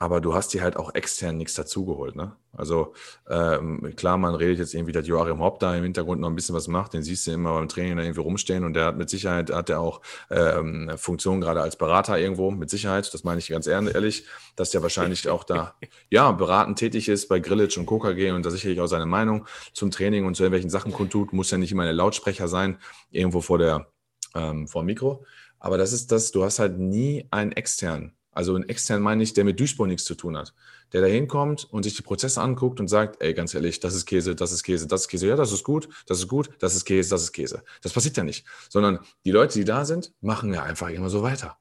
aber 0.00 0.22
du 0.22 0.34
hast 0.34 0.54
dir 0.54 0.62
halt 0.62 0.78
auch 0.78 0.94
extern 0.94 1.36
nichts 1.36 1.52
dazugeholt. 1.52 2.16
Ne? 2.16 2.34
Also 2.54 2.94
ähm, 3.28 3.92
klar, 3.96 4.16
man 4.16 4.34
redet 4.34 4.58
jetzt 4.58 4.72
irgendwie, 4.72 4.92
dass 4.92 5.06
Joachim 5.06 5.40
Hopp 5.40 5.60
da 5.60 5.76
im 5.76 5.82
Hintergrund 5.82 6.22
noch 6.22 6.30
ein 6.30 6.34
bisschen 6.34 6.54
was 6.54 6.68
macht, 6.68 6.94
den 6.94 7.02
siehst 7.02 7.26
du 7.26 7.32
immer 7.32 7.52
beim 7.52 7.68
Training 7.68 7.98
da 7.98 8.02
irgendwie 8.02 8.22
rumstehen 8.22 8.64
und 8.64 8.72
der 8.72 8.86
hat 8.86 8.96
mit 8.96 9.10
Sicherheit, 9.10 9.52
hat 9.52 9.68
er 9.68 9.80
auch 9.80 10.00
ähm, 10.30 10.90
Funktion 10.96 11.42
gerade 11.42 11.60
als 11.60 11.76
Berater 11.76 12.18
irgendwo, 12.18 12.50
mit 12.50 12.70
Sicherheit, 12.70 13.12
das 13.12 13.24
meine 13.24 13.40
ich 13.40 13.48
ganz 13.50 13.66
ehrlich, 13.66 14.24
dass 14.56 14.70
der 14.70 14.82
wahrscheinlich 14.82 15.28
auch 15.28 15.44
da, 15.44 15.74
ja, 16.08 16.32
beratend 16.32 16.78
tätig 16.78 17.10
ist 17.10 17.28
bei 17.28 17.38
Grillitsch 17.38 17.76
und 17.76 17.84
KKG 17.84 18.30
und 18.30 18.46
da 18.46 18.50
sicherlich 18.50 18.80
auch 18.80 18.86
seine 18.86 19.06
Meinung 19.06 19.46
zum 19.74 19.90
Training 19.90 20.24
und 20.24 20.34
zu 20.34 20.44
irgendwelchen 20.44 20.70
Sachen 20.70 20.92
kundtut, 20.92 21.34
muss 21.34 21.50
ja 21.50 21.58
nicht 21.58 21.72
immer 21.72 21.84
der 21.84 21.92
Lautsprecher 21.92 22.48
sein, 22.48 22.78
irgendwo 23.10 23.42
vor 23.42 23.58
der 23.58 23.86
ähm, 24.34 24.66
vor 24.66 24.82
dem 24.82 24.86
Mikro. 24.86 25.26
Aber 25.58 25.76
das 25.76 25.92
ist 25.92 26.10
das, 26.10 26.32
du 26.32 26.42
hast 26.42 26.58
halt 26.58 26.78
nie 26.78 27.28
einen 27.30 27.52
externen. 27.52 28.14
Also 28.32 28.54
einen 28.54 28.68
externen 28.68 29.02
meine 29.02 29.22
ich, 29.22 29.32
der 29.32 29.44
mit 29.44 29.58
Duisburg 29.58 29.88
nichts 29.88 30.04
zu 30.04 30.14
tun 30.14 30.36
hat. 30.36 30.54
Der 30.92 31.00
da 31.00 31.06
hinkommt 31.06 31.64
und 31.70 31.82
sich 31.82 31.94
die 31.94 32.02
Prozesse 32.02 32.40
anguckt 32.40 32.80
und 32.80 32.88
sagt, 32.88 33.20
ey, 33.22 33.34
ganz 33.34 33.54
ehrlich, 33.54 33.80
das 33.80 33.94
ist 33.94 34.06
Käse, 34.06 34.34
das 34.34 34.52
ist 34.52 34.62
Käse, 34.62 34.86
das 34.86 35.02
ist 35.02 35.08
Käse, 35.08 35.26
ja, 35.28 35.36
das 35.36 35.52
ist 35.52 35.64
gut, 35.64 35.88
das 36.06 36.18
ist 36.18 36.28
gut, 36.28 36.50
das 36.58 36.74
ist 36.74 36.84
Käse, 36.84 37.10
das 37.10 37.22
ist 37.22 37.32
Käse. 37.32 37.62
Das 37.82 37.92
passiert 37.92 38.16
ja 38.16 38.24
nicht. 38.24 38.46
Sondern 38.68 39.00
die 39.24 39.30
Leute, 39.32 39.58
die 39.58 39.64
da 39.64 39.84
sind, 39.84 40.12
machen 40.20 40.52
ja 40.54 40.62
einfach 40.62 40.88
immer 40.90 41.10
so 41.10 41.22
weiter. 41.22 41.58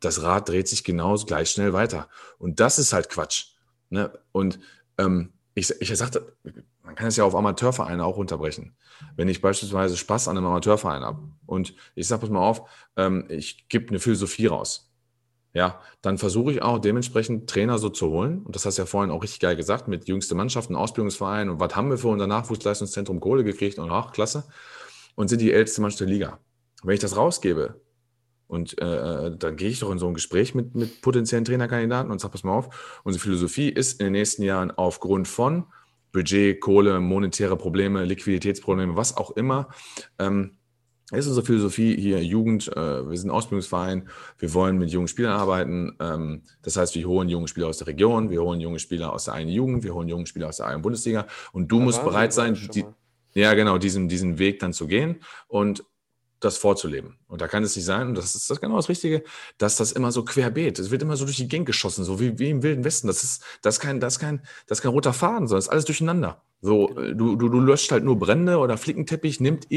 das 0.00 0.22
Rad 0.22 0.48
dreht 0.48 0.68
sich 0.68 0.84
genauso 0.84 1.26
gleich 1.26 1.50
schnell 1.50 1.72
weiter. 1.72 2.08
Und 2.38 2.60
das 2.60 2.78
ist 2.78 2.92
halt 2.92 3.08
Quatsch. 3.08 3.54
Ne? 3.90 4.12
Und 4.32 4.58
ähm, 4.96 5.32
ich, 5.54 5.70
ich 5.80 5.96
sagte, 5.96 6.36
man 6.82 6.94
kann 6.94 7.08
es 7.08 7.16
ja 7.16 7.24
auf 7.24 7.34
Amateurvereine 7.34 8.04
auch 8.04 8.16
runterbrechen. 8.16 8.76
Wenn 9.16 9.28
ich 9.28 9.40
beispielsweise 9.40 9.96
Spaß 9.96 10.28
an 10.28 10.36
einem 10.36 10.46
Amateurverein 10.46 11.02
habe 11.02 11.22
und 11.46 11.74
ich 11.94 12.06
sage, 12.06 12.20
pass 12.20 12.30
mal 12.30 12.40
auf, 12.40 12.68
ähm, 12.96 13.26
ich 13.28 13.68
gebe 13.68 13.88
eine 13.88 14.00
Philosophie 14.00 14.46
raus. 14.46 14.87
Ja, 15.54 15.80
dann 16.02 16.18
versuche 16.18 16.52
ich 16.52 16.62
auch 16.62 16.78
dementsprechend 16.78 17.48
Trainer 17.48 17.78
so 17.78 17.88
zu 17.88 18.10
holen. 18.10 18.42
Und 18.42 18.54
das 18.54 18.66
hast 18.66 18.78
du 18.78 18.82
ja 18.82 18.86
vorhin 18.86 19.10
auch 19.10 19.22
richtig 19.22 19.40
geil 19.40 19.56
gesagt, 19.56 19.88
mit 19.88 20.06
jüngste 20.06 20.34
Mannschaften, 20.34 20.76
Ausbildungsverein 20.76 21.48
und 21.48 21.58
was 21.58 21.74
haben 21.74 21.90
wir 21.90 21.98
für 21.98 22.08
unser 22.08 22.26
Nachwuchsleistungszentrum 22.26 23.20
Kohle 23.20 23.44
gekriegt 23.44 23.78
und 23.78 23.90
auch 23.90 24.12
klasse. 24.12 24.44
Und 25.14 25.28
sind 25.28 25.40
die 25.40 25.52
älteste 25.52 25.80
Mannschaft 25.80 26.00
der 26.00 26.08
Liga. 26.08 26.38
Wenn 26.82 26.94
ich 26.94 27.00
das 27.00 27.16
rausgebe, 27.16 27.80
und 28.48 28.80
äh, 28.80 29.26
äh, 29.26 29.36
dann 29.36 29.56
gehe 29.56 29.68
ich 29.68 29.80
doch 29.80 29.90
in 29.90 29.98
so 29.98 30.08
ein 30.08 30.14
Gespräch 30.14 30.54
mit, 30.54 30.74
mit 30.74 31.02
potenziellen 31.02 31.44
Trainerkandidaten 31.44 32.10
und 32.10 32.18
sage, 32.18 32.32
pass 32.32 32.44
mal 32.44 32.54
auf, 32.54 33.00
unsere 33.04 33.22
Philosophie 33.22 33.68
ist 33.68 34.00
in 34.00 34.06
den 34.06 34.14
nächsten 34.14 34.42
Jahren 34.42 34.70
aufgrund 34.70 35.28
von 35.28 35.66
Budget, 36.12 36.60
Kohle, 36.60 36.98
monetäre 37.00 37.56
Probleme, 37.56 38.04
Liquiditätsprobleme, 38.04 38.96
was 38.96 39.16
auch 39.16 39.32
immer, 39.32 39.68
ähm, 40.18 40.57
ist 41.12 41.26
unsere 41.26 41.46
Philosophie 41.46 41.96
hier 41.98 42.22
Jugend, 42.22 42.68
äh, 42.68 43.08
wir 43.08 43.16
sind 43.16 43.30
ein 43.30 43.34
Ausbildungsverein, 43.34 44.08
wir 44.38 44.52
wollen 44.52 44.76
mit 44.76 44.90
jungen 44.90 45.08
Spielern 45.08 45.32
arbeiten. 45.32 45.96
Ähm, 46.00 46.42
das 46.62 46.76
heißt, 46.76 46.94
wir 46.94 47.06
holen 47.06 47.28
junge 47.28 47.48
Spieler 47.48 47.68
aus 47.68 47.78
der 47.78 47.86
Region, 47.86 48.28
wir 48.30 48.42
holen 48.42 48.60
junge 48.60 48.78
Spieler 48.78 49.12
aus 49.12 49.24
der 49.24 49.34
einen 49.34 49.50
Jugend, 49.50 49.84
wir 49.84 49.94
holen 49.94 50.08
junge 50.08 50.26
Spieler 50.26 50.48
aus 50.48 50.58
der 50.58 50.66
einen 50.66 50.82
Bundesliga 50.82 51.26
und 51.52 51.72
du 51.72 51.78
da 51.78 51.84
musst 51.84 52.04
bereit 52.04 52.32
sein, 52.32 52.58
die, 52.74 52.84
ja 53.32 53.54
genau, 53.54 53.78
diesen, 53.78 54.08
diesen 54.08 54.38
Weg 54.38 54.58
dann 54.58 54.72
zu 54.72 54.86
gehen. 54.86 55.20
Und 55.46 55.84
das 56.40 56.56
vorzuleben. 56.56 57.18
Und 57.26 57.40
da 57.40 57.48
kann 57.48 57.62
es 57.64 57.74
nicht 57.74 57.84
sein, 57.84 58.08
und 58.08 58.14
das 58.16 58.34
ist 58.34 58.48
das 58.48 58.60
genau 58.60 58.76
das 58.76 58.88
Richtige, 58.88 59.24
dass 59.58 59.76
das 59.76 59.92
immer 59.92 60.12
so 60.12 60.24
querbeet, 60.24 60.78
es 60.78 60.90
wird 60.90 61.02
immer 61.02 61.16
so 61.16 61.24
durch 61.24 61.36
die 61.36 61.48
Gegend 61.48 61.66
geschossen, 61.66 62.04
so 62.04 62.20
wie, 62.20 62.38
wie 62.38 62.50
im 62.50 62.62
Wilden 62.62 62.84
Westen. 62.84 63.08
Das 63.08 63.24
ist, 63.24 63.42
das 63.62 63.76
ist 63.76 63.80
kein, 63.80 64.00
das 64.00 64.14
ist 64.14 64.18
kein, 64.20 64.42
das 64.66 64.80
kein 64.80 64.92
roter 64.92 65.12
Faden, 65.12 65.48
sondern 65.48 65.58
es 65.58 65.64
ist 65.66 65.72
alles 65.72 65.84
durcheinander. 65.84 66.42
So, 66.60 66.86
genau. 66.86 67.14
du, 67.14 67.36
du, 67.36 67.48
du 67.48 67.60
löscht 67.60 67.90
halt 67.90 68.04
nur 68.04 68.18
Brände 68.18 68.58
oder 68.58 68.76
Flickenteppich, 68.76 69.40
nimmt 69.40 69.70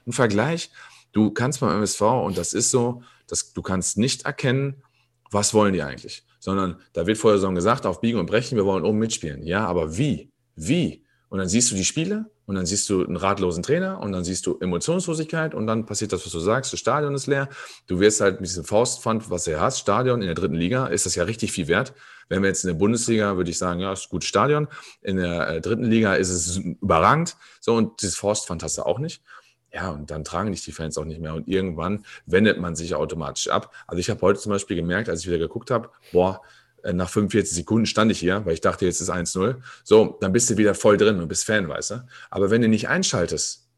irgendeinen 0.00 0.12
Vergleich. 0.12 0.70
Du 1.12 1.30
kannst 1.30 1.60
beim 1.60 1.76
MSV, 1.76 2.00
und 2.00 2.38
das 2.38 2.52
ist 2.52 2.70
so, 2.70 3.02
dass 3.26 3.52
du 3.52 3.62
kannst 3.62 3.98
nicht 3.98 4.26
erkennen, 4.26 4.82
was 5.30 5.54
wollen 5.54 5.72
die 5.72 5.82
eigentlich, 5.82 6.24
sondern 6.38 6.80
da 6.92 7.06
wird 7.06 7.18
vorher 7.18 7.38
so 7.38 7.50
gesagt, 7.52 7.86
auf 7.86 8.00
Biegen 8.00 8.18
und 8.18 8.26
Brechen, 8.26 8.56
wir 8.56 8.66
wollen 8.66 8.84
oben 8.84 8.98
mitspielen. 8.98 9.42
Ja, 9.42 9.66
aber 9.66 9.96
wie? 9.96 10.30
Wie? 10.56 11.04
Und 11.28 11.38
dann 11.38 11.48
siehst 11.48 11.70
du 11.70 11.76
die 11.76 11.84
Spiele 11.84 12.26
und 12.46 12.56
dann 12.56 12.66
siehst 12.66 12.90
du 12.90 13.04
einen 13.04 13.16
ratlosen 13.16 13.62
Trainer 13.62 14.00
und 14.00 14.10
dann 14.10 14.24
siehst 14.24 14.44
du 14.46 14.58
Emotionslosigkeit 14.58 15.54
und 15.54 15.68
dann 15.68 15.86
passiert 15.86 16.12
das, 16.12 16.26
was 16.26 16.32
du 16.32 16.40
sagst, 16.40 16.72
das 16.72 16.80
Stadion 16.80 17.14
ist 17.14 17.28
leer. 17.28 17.48
Du 17.86 18.00
wirst 18.00 18.20
halt 18.20 18.40
mit 18.40 18.50
diesem 18.50 18.64
Faustpfand, 18.64 19.30
was 19.30 19.44
du 19.44 19.60
hast, 19.60 19.78
Stadion 19.78 20.20
in 20.20 20.26
der 20.26 20.34
dritten 20.34 20.56
Liga, 20.56 20.86
ist 20.88 21.06
das 21.06 21.14
ja 21.14 21.22
richtig 21.22 21.52
viel 21.52 21.68
wert. 21.68 21.94
Wenn 22.28 22.42
wir 22.42 22.48
jetzt 22.48 22.64
in 22.64 22.68
der 22.68 22.74
Bundesliga, 22.74 23.36
würde 23.36 23.50
ich 23.50 23.58
sagen, 23.58 23.78
ja, 23.78 23.92
ist 23.92 24.08
gut 24.08 24.24
Stadion. 24.24 24.66
In 25.02 25.18
der 25.18 25.48
äh, 25.48 25.60
dritten 25.60 25.84
Liga 25.84 26.14
ist 26.14 26.30
es 26.30 26.56
überragend. 26.56 27.36
So, 27.60 27.74
und 27.74 28.02
dieses 28.02 28.16
Faustpfand 28.16 28.64
hast 28.64 28.78
du 28.78 28.82
auch 28.82 28.98
nicht. 28.98 29.22
Ja, 29.72 29.90
und 29.90 30.10
dann 30.10 30.24
tragen 30.24 30.50
dich 30.50 30.64
die 30.64 30.72
Fans 30.72 30.98
auch 30.98 31.04
nicht 31.04 31.20
mehr. 31.20 31.34
Und 31.34 31.46
irgendwann 31.46 32.04
wendet 32.26 32.58
man 32.58 32.74
sich 32.74 32.94
automatisch 32.94 33.48
ab. 33.48 33.72
Also 33.86 34.00
ich 34.00 34.10
habe 34.10 34.20
heute 34.22 34.40
zum 34.40 34.50
Beispiel 34.50 34.76
gemerkt, 34.76 35.08
als 35.08 35.20
ich 35.20 35.28
wieder 35.28 35.38
geguckt 35.38 35.70
habe, 35.70 35.90
boah, 36.12 36.42
äh, 36.82 36.92
nach 36.92 37.08
45 37.08 37.54
Sekunden 37.54 37.86
stand 37.86 38.10
ich 38.10 38.18
hier, 38.18 38.44
weil 38.44 38.54
ich 38.54 38.60
dachte, 38.60 38.84
jetzt 38.84 39.00
ist 39.00 39.10
1-0. 39.10 39.56
So, 39.84 40.18
dann 40.20 40.32
bist 40.32 40.50
du 40.50 40.56
wieder 40.56 40.74
voll 40.74 40.96
drin 40.96 41.20
und 41.20 41.28
bist 41.28 41.44
Fan, 41.44 41.68
weißt 41.68 41.90
du? 41.90 42.08
Aber 42.30 42.50
wenn 42.50 42.62
du 42.62 42.68
nicht 42.68 42.88
einschaltest, 42.88 43.68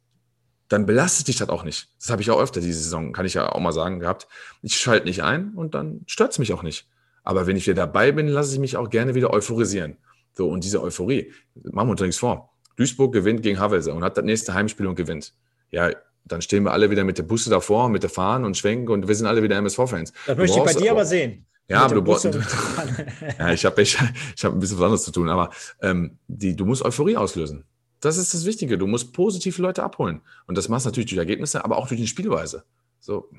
dann 0.68 0.86
belastet 0.86 1.28
dich 1.28 1.36
das 1.36 1.50
auch 1.50 1.64
nicht. 1.64 1.88
Das 2.00 2.08
habe 2.08 2.22
ich 2.22 2.30
auch 2.30 2.40
öfter 2.40 2.60
diese 2.60 2.82
Saison, 2.82 3.12
kann 3.12 3.26
ich 3.26 3.34
ja 3.34 3.50
auch 3.50 3.60
mal 3.60 3.72
sagen, 3.72 4.00
gehabt. 4.00 4.26
Ich 4.62 4.78
schalte 4.78 5.06
nicht 5.06 5.22
ein 5.22 5.52
und 5.54 5.74
dann 5.74 6.02
stört 6.06 6.32
es 6.32 6.38
mich 6.38 6.54
auch 6.54 6.62
nicht. 6.62 6.88
Aber 7.24 7.46
wenn 7.46 7.56
ich 7.56 7.66
wieder 7.66 7.86
dabei 7.86 8.12
bin, 8.12 8.28
lasse 8.28 8.54
ich 8.54 8.58
mich 8.58 8.76
auch 8.78 8.88
gerne 8.88 9.14
wieder 9.14 9.30
euphorisieren. 9.30 9.98
So, 10.34 10.48
und 10.48 10.64
diese 10.64 10.82
Euphorie, 10.82 11.30
machen 11.54 11.88
wir 11.88 11.92
uns 11.92 12.00
nichts 12.00 12.16
vor. 12.16 12.50
Duisburg 12.76 13.12
gewinnt 13.12 13.42
gegen 13.42 13.58
Havelse 13.58 13.92
und 13.92 14.02
hat 14.02 14.16
das 14.16 14.24
nächste 14.24 14.54
Heimspiel 14.54 14.86
und 14.86 14.94
gewinnt. 14.94 15.34
Ja, 15.72 15.90
dann 16.24 16.40
stehen 16.40 16.64
wir 16.64 16.72
alle 16.72 16.90
wieder 16.90 17.02
mit 17.02 17.18
der 17.18 17.24
Busse 17.24 17.50
davor, 17.50 17.88
mit 17.88 18.04
der 18.04 18.10
Fahnen 18.10 18.44
und 18.44 18.56
schwenken 18.56 18.92
und 18.92 19.08
wir 19.08 19.14
sind 19.14 19.26
alle 19.26 19.42
wieder 19.42 19.56
MSV-Fans. 19.56 20.12
Das 20.26 20.36
möchte 20.36 20.58
ich 20.58 20.64
bei 20.64 20.74
dir 20.74 20.92
aber 20.92 21.04
sehen. 21.04 21.46
Ja, 21.68 21.84
aber 21.84 21.96
du 21.96 22.02
brauchst. 22.02 22.24
ja, 23.38 23.52
ich 23.52 23.64
habe 23.64 23.82
ich, 23.82 23.96
ich 24.36 24.44
hab 24.44 24.52
ein 24.52 24.60
bisschen 24.60 24.78
was 24.78 24.84
anderes 24.84 25.04
zu 25.04 25.10
tun, 25.10 25.28
aber 25.28 25.50
ähm, 25.80 26.18
die, 26.28 26.54
du 26.54 26.66
musst 26.66 26.84
Euphorie 26.84 27.16
auslösen. 27.16 27.64
Das 28.00 28.16
ist 28.16 28.34
das 28.34 28.44
Wichtige. 28.44 28.78
Du 28.78 28.86
musst 28.86 29.12
positive 29.12 29.62
Leute 29.62 29.82
abholen. 29.82 30.20
Und 30.46 30.58
das 30.58 30.68
machst 30.68 30.86
du 30.86 30.90
natürlich 30.90 31.10
durch 31.10 31.18
Ergebnisse, 31.18 31.64
aber 31.64 31.78
auch 31.78 31.86
durch 31.86 32.00
die 32.00 32.08
Spielweise. 32.08 32.64
So, 32.98 33.30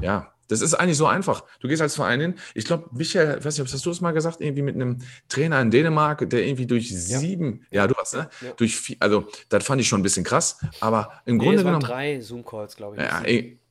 ja, 0.00 0.32
das 0.48 0.62
ist 0.62 0.74
eigentlich 0.74 0.96
so 0.96 1.06
einfach. 1.06 1.44
Du 1.60 1.68
gehst 1.68 1.82
als 1.82 1.94
Verein 1.94 2.20
hin. 2.20 2.34
Ich 2.54 2.64
glaube, 2.64 2.88
Michael, 2.92 3.44
weiß 3.44 3.58
nicht, 3.58 3.72
hast 3.72 3.84
du 3.84 3.90
es 3.90 4.00
mal 4.00 4.12
gesagt, 4.12 4.40
irgendwie 4.40 4.62
mit 4.62 4.74
einem 4.74 4.98
Trainer 5.28 5.60
in 5.60 5.70
Dänemark, 5.70 6.28
der 6.30 6.46
irgendwie 6.46 6.66
durch 6.66 6.90
ja. 6.90 7.18
sieben, 7.18 7.66
ja, 7.70 7.86
du 7.86 7.94
hast, 7.96 8.14
ne? 8.14 8.30
Ja. 8.40 8.52
Durch 8.56 8.76
vier, 8.76 8.96
also, 9.00 9.26
das 9.50 9.64
fand 9.64 9.80
ich 9.80 9.88
schon 9.88 10.00
ein 10.00 10.02
bisschen 10.02 10.24
krass, 10.24 10.58
aber 10.80 11.12
im 11.26 11.36
nee, 11.36 11.44
Grunde 11.44 11.64
genommen. 11.64 11.80
drei 11.80 12.20
Zoom-Calls, 12.20 12.76
glaube 12.76 12.96
ich. 12.96 13.02
Ja, 13.02 13.22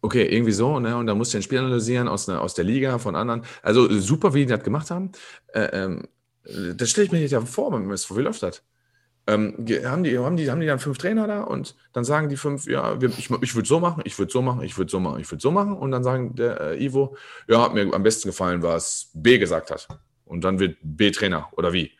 okay, 0.01 0.25
irgendwie 0.27 0.51
so, 0.51 0.79
ne? 0.79 0.95
Und 0.95 1.07
da 1.07 1.15
musst 1.15 1.33
du 1.33 1.39
ein 1.39 1.41
Spiel 1.41 1.57
analysieren 1.57 2.07
aus, 2.07 2.27
ne, 2.27 2.39
aus 2.39 2.53
der 2.53 2.65
Liga, 2.65 2.99
von 2.99 3.15
anderen. 3.15 3.43
Also, 3.63 3.89
super, 3.99 4.35
wie 4.35 4.45
die 4.45 4.51
das 4.51 4.63
gemacht 4.63 4.91
haben. 4.91 5.11
Äh, 5.53 5.69
ähm, 5.73 6.07
das 6.75 6.91
stelle 6.91 7.05
ich 7.05 7.11
mir 7.11 7.19
jetzt 7.19 7.31
ja 7.31 7.41
vor, 7.41 7.71
wie 7.73 8.21
läuft 8.21 8.43
das? 8.43 8.61
Ähm, 9.27 9.53
haben, 9.57 10.03
die, 10.03 10.17
haben, 10.17 10.37
die, 10.37 10.49
haben 10.49 10.61
die 10.61 10.67
dann 10.67 10.79
fünf 10.79 10.97
Trainer 10.97 11.27
da 11.27 11.43
und 11.43 11.75
dann 11.93 12.05
sagen 12.05 12.29
die 12.29 12.37
fünf, 12.37 12.65
ja, 12.65 12.99
wir, 13.01 13.09
ich, 13.09 13.29
ich 13.29 13.55
würde 13.55 13.67
so 13.67 13.79
machen, 13.79 14.01
ich 14.05 14.17
würde 14.17 14.31
so 14.31 14.41
machen, 14.41 14.63
ich 14.63 14.77
würde 14.77 14.89
so 14.89 14.99
machen, 14.99 15.19
ich 15.19 15.29
würde 15.29 15.41
so 15.41 15.51
machen 15.51 15.73
und 15.73 15.91
dann 15.91 16.03
sagen 16.03 16.35
der 16.35 16.61
äh, 16.61 16.85
Ivo, 16.85 17.15
ja, 17.47 17.61
hat 17.61 17.73
mir 17.73 17.93
am 17.93 18.03
besten 18.03 18.29
gefallen, 18.29 18.63
was 18.63 19.11
B 19.13 19.37
gesagt 19.37 19.69
hat. 19.71 19.87
Und 20.23 20.43
dann 20.43 20.59
wird 20.59 20.77
B 20.81 21.11
Trainer 21.11 21.49
oder 21.53 21.73
wie? 21.73 21.91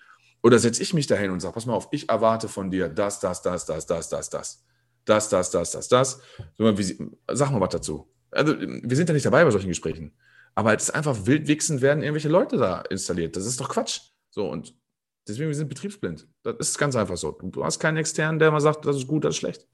Oder 0.42 0.60
setze 0.60 0.82
ich 0.82 0.94
mich 0.94 1.08
dahin 1.08 1.32
und 1.32 1.42
sage, 1.42 1.54
pass 1.54 1.66
mal 1.66 1.74
auf, 1.74 1.90
ich 1.92 2.10
erwarte 2.10 2.48
von 2.48 2.72
dir 2.72 2.88
das, 2.88 3.20
das, 3.20 3.42
das, 3.42 3.66
das, 3.66 3.86
das, 3.86 4.10
das, 4.10 4.30
das. 4.30 4.64
Das, 5.04 5.30
das, 5.30 5.52
das, 5.52 5.72
das, 5.72 5.88
das. 5.88 6.22
Sag 7.28 7.52
mal 7.52 7.62
was 7.62 7.70
dazu. 7.70 8.10
Also, 8.32 8.56
wir 8.60 8.96
sind 8.96 9.08
ja 9.08 9.14
nicht 9.14 9.26
dabei 9.26 9.46
bei 9.46 9.52
solchen 9.52 9.70
Gesprächen. 9.70 10.14
Aber 10.54 10.76
es 10.76 10.84
ist 10.84 10.90
einfach 10.92 11.26
wildwichsend 11.26 11.82
werden 11.82 12.04
irgendwelche 12.04 12.30
Leute 12.30 12.58
da 12.58 12.82
installiert. 12.82 13.36
Das 13.36 13.46
ist 13.46 13.60
doch 13.62 13.70
Quatsch. 13.70 14.02
So, 14.30 14.50
und 14.50 14.74
Deswegen, 15.28 15.50
wir 15.50 15.56
sind 15.56 15.70
betriebsblind. 15.70 16.28
Das 16.44 16.56
ist 16.60 16.78
ganz 16.78 16.96
einfach 16.96 17.18
so. 17.18 17.32
Du 17.42 17.64
hast 17.64 17.80
keinen 17.80 17.98
externen, 17.98 18.40
der 18.40 18.52
mal 18.52 18.62
sagt, 18.62 18.86
das 18.86 18.96
ist 18.96 19.08
gut, 19.08 19.26
das 19.26 19.36
ist 19.36 19.40
schlecht. 19.40 19.68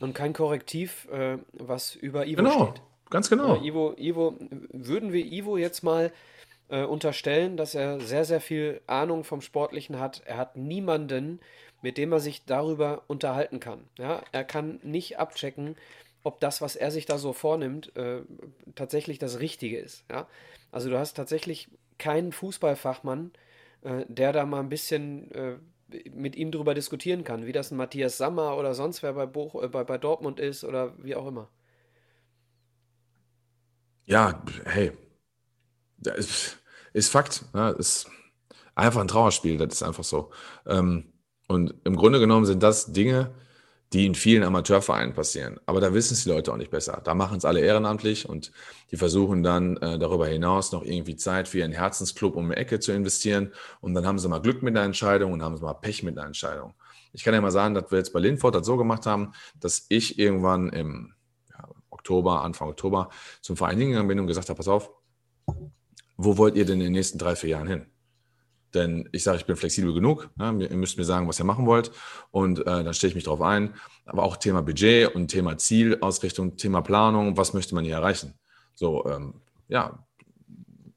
Und 0.00 0.14
kein 0.14 0.32
Korrektiv, 0.32 1.08
äh, 1.10 1.38
was 1.52 1.94
über 1.94 2.26
Ivo 2.26 2.42
genau, 2.42 2.66
steht. 2.66 2.82
Ganz 3.10 3.30
genau. 3.30 3.56
Äh, 3.56 3.68
Ivo, 3.68 3.94
Ivo, 3.96 4.36
würden 4.72 5.12
wir 5.12 5.24
Ivo 5.24 5.56
jetzt 5.56 5.82
mal 5.82 6.12
äh, 6.68 6.82
unterstellen, 6.84 7.56
dass 7.56 7.74
er 7.74 8.00
sehr, 8.00 8.24
sehr 8.24 8.40
viel 8.40 8.80
Ahnung 8.86 9.24
vom 9.24 9.40
Sportlichen 9.40 9.98
hat. 9.98 10.22
Er 10.24 10.36
hat 10.36 10.56
niemanden, 10.56 11.40
mit 11.82 11.98
dem 11.98 12.12
er 12.12 12.20
sich 12.20 12.44
darüber 12.44 13.02
unterhalten 13.06 13.60
kann. 13.60 13.84
Ja? 13.98 14.22
Er 14.32 14.44
kann 14.44 14.80
nicht 14.82 15.18
abchecken, 15.18 15.76
ob 16.22 16.40
das, 16.40 16.62
was 16.62 16.76
er 16.76 16.90
sich 16.90 17.06
da 17.06 17.18
so 17.18 17.32
vornimmt, 17.32 17.94
äh, 17.96 18.22
tatsächlich 18.74 19.18
das 19.18 19.40
Richtige 19.40 19.78
ist. 19.78 20.04
Ja? 20.10 20.26
Also 20.72 20.90
du 20.90 20.98
hast 20.98 21.14
tatsächlich 21.14 21.68
keinen 21.98 22.32
Fußballfachmann, 22.32 23.32
äh, 23.84 24.04
der 24.08 24.32
da 24.32 24.44
mal 24.46 24.60
ein 24.60 24.68
bisschen 24.68 25.30
äh, 25.32 25.58
mit 26.12 26.36
ihm 26.36 26.50
drüber 26.50 26.74
diskutieren 26.74 27.22
kann, 27.22 27.46
wie 27.46 27.52
das 27.52 27.70
ein 27.70 27.76
Matthias 27.76 28.16
Sammer 28.16 28.56
oder 28.56 28.74
sonst 28.74 29.02
wer 29.02 29.12
bei, 29.12 29.26
Buch, 29.26 29.62
äh, 29.62 29.68
bei, 29.68 29.84
bei 29.84 29.98
Dortmund 29.98 30.40
ist 30.40 30.64
oder 30.64 30.94
wie 31.02 31.14
auch 31.14 31.26
immer. 31.26 31.48
Ja, 34.06 34.42
hey, 34.64 34.92
das 35.98 36.18
ist, 36.18 36.58
ist 36.92 37.10
Fakt. 37.10 37.44
Ne? 37.54 37.74
Ist 37.78 38.10
einfach 38.74 39.00
ein 39.00 39.08
Trauerspiel, 39.08 39.56
das 39.56 39.74
ist 39.74 39.82
einfach 39.82 40.04
so. 40.04 40.30
Ähm, 40.66 41.12
und 41.48 41.74
im 41.84 41.96
Grunde 41.96 42.18
genommen 42.18 42.46
sind 42.46 42.62
das 42.62 42.92
Dinge, 42.92 43.34
die 43.94 44.06
in 44.06 44.16
vielen 44.16 44.42
Amateurvereinen 44.42 45.14
passieren. 45.14 45.60
Aber 45.66 45.80
da 45.80 45.94
wissen 45.94 46.14
es 46.14 46.24
die 46.24 46.28
Leute 46.28 46.52
auch 46.52 46.56
nicht 46.56 46.72
besser. 46.72 47.00
Da 47.04 47.14
machen 47.14 47.38
es 47.38 47.44
alle 47.44 47.60
ehrenamtlich 47.60 48.28
und 48.28 48.50
die 48.90 48.96
versuchen 48.96 49.44
dann 49.44 49.76
äh, 49.76 50.00
darüber 50.00 50.26
hinaus 50.26 50.72
noch 50.72 50.82
irgendwie 50.82 51.14
Zeit 51.14 51.46
für 51.46 51.60
ihren 51.60 51.70
Herzensclub 51.70 52.34
um 52.34 52.46
eine 52.46 52.56
Ecke 52.56 52.80
zu 52.80 52.90
investieren. 52.90 53.52
Und 53.80 53.94
dann 53.94 54.04
haben 54.04 54.18
sie 54.18 54.28
mal 54.28 54.40
Glück 54.40 54.64
mit 54.64 54.76
einer 54.76 54.84
Entscheidung 54.84 55.32
und 55.32 55.42
haben 55.42 55.56
sie 55.56 55.62
mal 55.62 55.74
Pech 55.74 56.02
mit 56.02 56.18
einer 56.18 56.26
Entscheidung. 56.26 56.74
Ich 57.12 57.22
kann 57.22 57.34
ja 57.34 57.40
mal 57.40 57.52
sagen, 57.52 57.74
dass 57.74 57.92
wir 57.92 57.98
jetzt 57.98 58.12
bei 58.12 58.18
Linford 58.18 58.56
das 58.56 58.66
so 58.66 58.76
gemacht 58.76 59.06
haben, 59.06 59.32
dass 59.60 59.86
ich 59.88 60.18
irgendwann 60.18 60.70
im 60.70 61.14
ja, 61.50 61.68
Oktober, 61.90 62.42
Anfang 62.42 62.70
Oktober 62.70 63.10
zum 63.42 63.56
Verein 63.56 63.78
hingegangen 63.78 64.08
bin 64.08 64.18
und 64.18 64.26
gesagt 64.26 64.48
habe, 64.48 64.56
pass 64.56 64.66
auf, 64.66 64.90
wo 66.16 66.36
wollt 66.36 66.56
ihr 66.56 66.64
denn 66.64 66.80
in 66.80 66.86
den 66.86 66.92
nächsten 66.92 67.18
drei, 67.18 67.36
vier 67.36 67.50
Jahren 67.50 67.68
hin? 67.68 67.86
Denn 68.74 69.08
ich 69.12 69.22
sage, 69.22 69.38
ich 69.38 69.46
bin 69.46 69.56
flexibel 69.56 69.94
genug. 69.94 70.30
Ne? 70.36 70.66
Ihr 70.68 70.76
müsst 70.76 70.98
mir 70.98 71.04
sagen, 71.04 71.28
was 71.28 71.38
ihr 71.38 71.44
machen 71.44 71.66
wollt. 71.66 71.92
Und 72.30 72.60
äh, 72.60 72.64
dann 72.64 72.94
stelle 72.94 73.10
ich 73.10 73.14
mich 73.14 73.24
darauf 73.24 73.40
ein. 73.40 73.74
Aber 74.04 74.24
auch 74.24 74.36
Thema 74.36 74.62
Budget 74.62 75.14
und 75.14 75.28
Thema 75.28 75.56
Zielausrichtung, 75.56 76.56
Thema 76.56 76.82
Planung. 76.82 77.36
Was 77.36 77.54
möchte 77.54 77.74
man 77.74 77.84
hier 77.84 77.94
erreichen? 77.94 78.34
So, 78.74 79.06
ähm, 79.06 79.34
ja, 79.68 80.04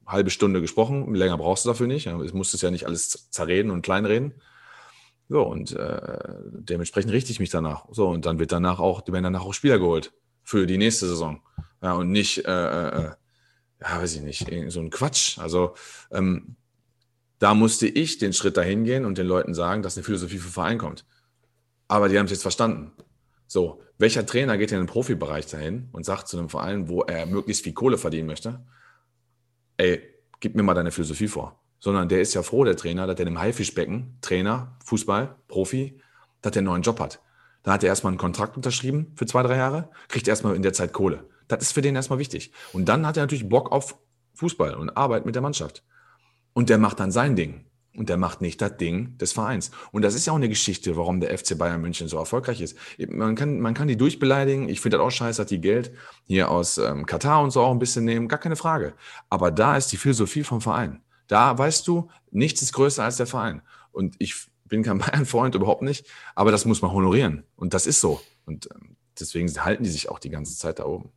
halbe 0.06 0.30
Stunde 0.30 0.60
gesprochen. 0.60 1.14
Länger 1.14 1.38
brauchst 1.38 1.64
du 1.64 1.68
dafür 1.68 1.86
nicht. 1.86 2.06
Ja? 2.06 2.20
Ich 2.22 2.34
muss 2.34 2.52
es 2.52 2.62
ja 2.62 2.70
nicht 2.70 2.86
alles 2.86 3.30
zerreden 3.30 3.70
und 3.70 3.82
kleinreden. 3.82 4.34
So, 5.28 5.42
und 5.42 5.72
äh, 5.72 6.34
dementsprechend 6.50 7.12
richte 7.12 7.30
ich 7.30 7.40
mich 7.40 7.50
danach. 7.50 7.86
So, 7.90 8.08
und 8.08 8.24
dann 8.24 8.38
wird 8.38 8.50
danach 8.50 8.80
auch, 8.80 9.06
werden 9.06 9.24
danach 9.24 9.44
auch 9.44 9.54
Spieler 9.54 9.78
geholt 9.78 10.12
für 10.42 10.66
die 10.66 10.78
nächste 10.78 11.06
Saison. 11.06 11.42
Ja, 11.82 11.92
und 11.92 12.10
nicht, 12.10 12.46
äh, 12.46 12.88
äh, 12.88 13.10
ja, 13.80 14.00
weiß 14.00 14.16
ich 14.16 14.22
nicht, 14.22 14.72
so 14.72 14.80
ein 14.80 14.90
Quatsch. 14.90 15.38
Also 15.38 15.74
ähm, 16.10 16.56
da 17.38 17.54
musste 17.54 17.86
ich 17.86 18.18
den 18.18 18.32
Schritt 18.32 18.56
dahin 18.56 18.84
gehen 18.84 19.04
und 19.04 19.18
den 19.18 19.26
Leuten 19.26 19.54
sagen, 19.54 19.82
dass 19.82 19.96
eine 19.96 20.04
Philosophie 20.04 20.38
für 20.38 20.50
Verein 20.50 20.78
kommt. 20.78 21.04
Aber 21.86 22.08
die 22.08 22.18
haben 22.18 22.26
es 22.26 22.32
jetzt 22.32 22.42
verstanden. 22.42 22.92
So, 23.46 23.80
welcher 23.96 24.26
Trainer 24.26 24.58
geht 24.58 24.72
in 24.72 24.78
den 24.78 24.86
Profibereich 24.86 25.46
dahin 25.46 25.88
und 25.92 26.04
sagt 26.04 26.28
zu 26.28 26.38
einem 26.38 26.48
Verein, 26.48 26.88
wo 26.88 27.02
er 27.02 27.26
möglichst 27.26 27.64
viel 27.64 27.72
Kohle 27.72 27.96
verdienen 27.96 28.26
möchte, 28.26 28.64
ey, 29.78 30.02
gib 30.40 30.54
mir 30.54 30.62
mal 30.62 30.74
deine 30.74 30.90
Philosophie 30.90 31.28
vor. 31.28 31.60
Sondern 31.80 32.08
der 32.08 32.20
ist 32.20 32.34
ja 32.34 32.42
froh, 32.42 32.64
der 32.64 32.76
Trainer, 32.76 33.06
dass 33.06 33.18
er 33.18 33.26
im 33.26 33.38
Haifischbecken, 33.38 34.18
Trainer, 34.20 34.76
Fußball, 34.84 35.36
Profi, 35.46 36.00
dass 36.42 36.52
er 36.54 36.58
einen 36.58 36.66
neuen 36.66 36.82
Job 36.82 37.00
hat. 37.00 37.20
Da 37.62 37.72
hat 37.72 37.82
er 37.82 37.88
erstmal 37.88 38.12
einen 38.12 38.18
Kontrakt 38.18 38.56
unterschrieben 38.56 39.12
für 39.14 39.26
zwei, 39.26 39.42
drei 39.42 39.56
Jahre, 39.56 39.90
kriegt 40.08 40.28
erstmal 40.28 40.56
in 40.56 40.62
der 40.62 40.72
Zeit 40.72 40.92
Kohle. 40.92 41.24
Das 41.46 41.62
ist 41.62 41.72
für 41.72 41.82
den 41.82 41.96
erstmal 41.96 42.18
wichtig. 42.18 42.52
Und 42.72 42.88
dann 42.88 43.06
hat 43.06 43.16
er 43.16 43.22
natürlich 43.22 43.48
Bock 43.48 43.72
auf 43.72 43.96
Fußball 44.34 44.74
und 44.74 44.90
Arbeit 44.96 45.24
mit 45.24 45.34
der 45.34 45.42
Mannschaft. 45.42 45.84
Und 46.52 46.68
der 46.68 46.78
macht 46.78 47.00
dann 47.00 47.10
sein 47.10 47.36
Ding. 47.36 47.64
Und 47.96 48.08
der 48.08 48.16
macht 48.16 48.40
nicht 48.40 48.62
das 48.62 48.76
Ding 48.76 49.18
des 49.18 49.32
Vereins. 49.32 49.72
Und 49.90 50.02
das 50.02 50.14
ist 50.14 50.24
ja 50.24 50.32
auch 50.32 50.36
eine 50.36 50.48
Geschichte, 50.48 50.96
warum 50.96 51.18
der 51.18 51.36
FC 51.36 51.58
Bayern 51.58 51.80
München 51.80 52.06
so 52.06 52.16
erfolgreich 52.16 52.60
ist. 52.60 52.76
Man 53.08 53.34
kann, 53.34 53.58
man 53.58 53.74
kann 53.74 53.88
die 53.88 53.96
durchbeleidigen. 53.96 54.68
Ich 54.68 54.80
finde 54.80 54.98
das 54.98 55.06
auch 55.06 55.10
scheiße, 55.10 55.42
dass 55.42 55.48
die 55.48 55.60
Geld 55.60 55.90
hier 56.24 56.48
aus 56.48 56.78
ähm, 56.78 57.06
Katar 57.06 57.42
und 57.42 57.50
so 57.50 57.60
auch 57.60 57.72
ein 57.72 57.80
bisschen 57.80 58.04
nehmen. 58.04 58.28
Gar 58.28 58.38
keine 58.38 58.54
Frage. 58.54 58.94
Aber 59.28 59.50
da 59.50 59.76
ist 59.76 59.90
die 59.90 59.96
Philosophie 59.96 60.44
vom 60.44 60.60
Verein. 60.60 61.02
Da 61.26 61.58
weißt 61.58 61.88
du, 61.88 62.08
nichts 62.30 62.62
ist 62.62 62.72
größer 62.72 63.02
als 63.02 63.16
der 63.16 63.26
Verein. 63.26 63.62
Und 63.90 64.14
ich 64.20 64.46
bin 64.64 64.84
kein 64.84 64.98
Bayern-Freund, 64.98 65.56
überhaupt 65.56 65.82
nicht. 65.82 66.06
Aber 66.36 66.52
das 66.52 66.66
muss 66.66 66.82
man 66.82 66.92
honorieren. 66.92 67.42
Und 67.56 67.74
das 67.74 67.86
ist 67.88 68.00
so. 68.00 68.20
Und 68.46 68.68
ähm, 68.74 68.96
deswegen 69.18 69.48
halten 69.64 69.82
die 69.82 69.90
sich 69.90 70.08
auch 70.08 70.20
die 70.20 70.30
ganze 70.30 70.56
Zeit 70.56 70.78
da 70.78 70.84
oben. 70.84 71.10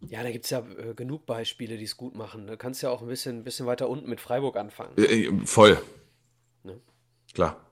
Ja, 0.00 0.22
da 0.22 0.30
gibt 0.30 0.44
es 0.44 0.50
ja 0.50 0.60
äh, 0.78 0.94
genug 0.94 1.26
Beispiele, 1.26 1.76
die 1.76 1.84
es 1.84 1.96
gut 1.96 2.14
machen. 2.14 2.46
Du 2.46 2.56
kannst 2.56 2.82
ja 2.82 2.90
auch 2.90 3.02
ein 3.02 3.08
bisschen, 3.08 3.44
bisschen 3.44 3.66
weiter 3.66 3.88
unten 3.88 4.08
mit 4.08 4.20
Freiburg 4.20 4.56
anfangen. 4.56 4.92
Äh, 4.98 5.30
voll. 5.44 5.78
Ne? 6.62 6.80
Klar. 7.32 7.66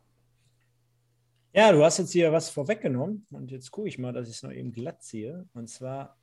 Ja, 1.52 1.70
du 1.70 1.84
hast 1.84 1.98
jetzt 1.98 2.12
hier 2.12 2.32
was 2.32 2.51
vorweggenommen 2.51 3.26
und 3.30 3.51
jetzt 3.51 3.70
gucke 3.70 3.88
ich 3.88 3.98
mal, 3.98 4.12
dass 4.12 4.28
ich 4.28 4.36
es 4.36 4.42
noch 4.42 4.51
eben 4.51 4.72
glatt 4.72 5.02
ziehe. 5.02 5.46
Und 5.55 5.68
zwar 5.68 6.16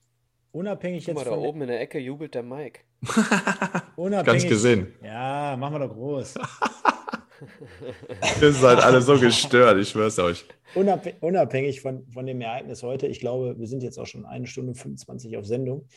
unabhängig 0.51 1.05
Guck 1.05 1.15
jetzt. 1.15 1.25
Mal, 1.25 1.31
da 1.31 1.37
oben 1.37 1.61
in 1.61 1.67
der 1.69 1.79
Ecke 1.79 1.99
jubelt 1.99 2.35
der 2.35 2.43
Mike. 2.43 2.81
unabhängig. 3.95 4.43
Ganz 4.43 4.49
gesehen. 4.49 4.93
Ja, 5.01 5.55
machen 5.57 5.75
wir 5.75 5.87
doch 5.87 5.93
groß. 5.93 6.33
Ihr 8.41 8.51
seid 8.53 8.79
alle 8.79 9.01
so 9.01 9.19
gestört, 9.19 9.77
ich 9.79 9.89
schwör's 9.89 10.19
euch. 10.19 10.45
Unabhängig 10.75 11.81
von, 11.81 12.07
von 12.09 12.25
dem 12.25 12.41
Ereignis 12.41 12.83
heute, 12.83 13.07
ich 13.07 13.19
glaube, 13.19 13.57
wir 13.57 13.67
sind 13.67 13.83
jetzt 13.83 13.97
auch 13.97 14.05
schon 14.05 14.25
eine 14.25 14.47
Stunde 14.47 14.73
25 14.73 15.37
auf 15.37 15.45
Sendung. 15.45 15.87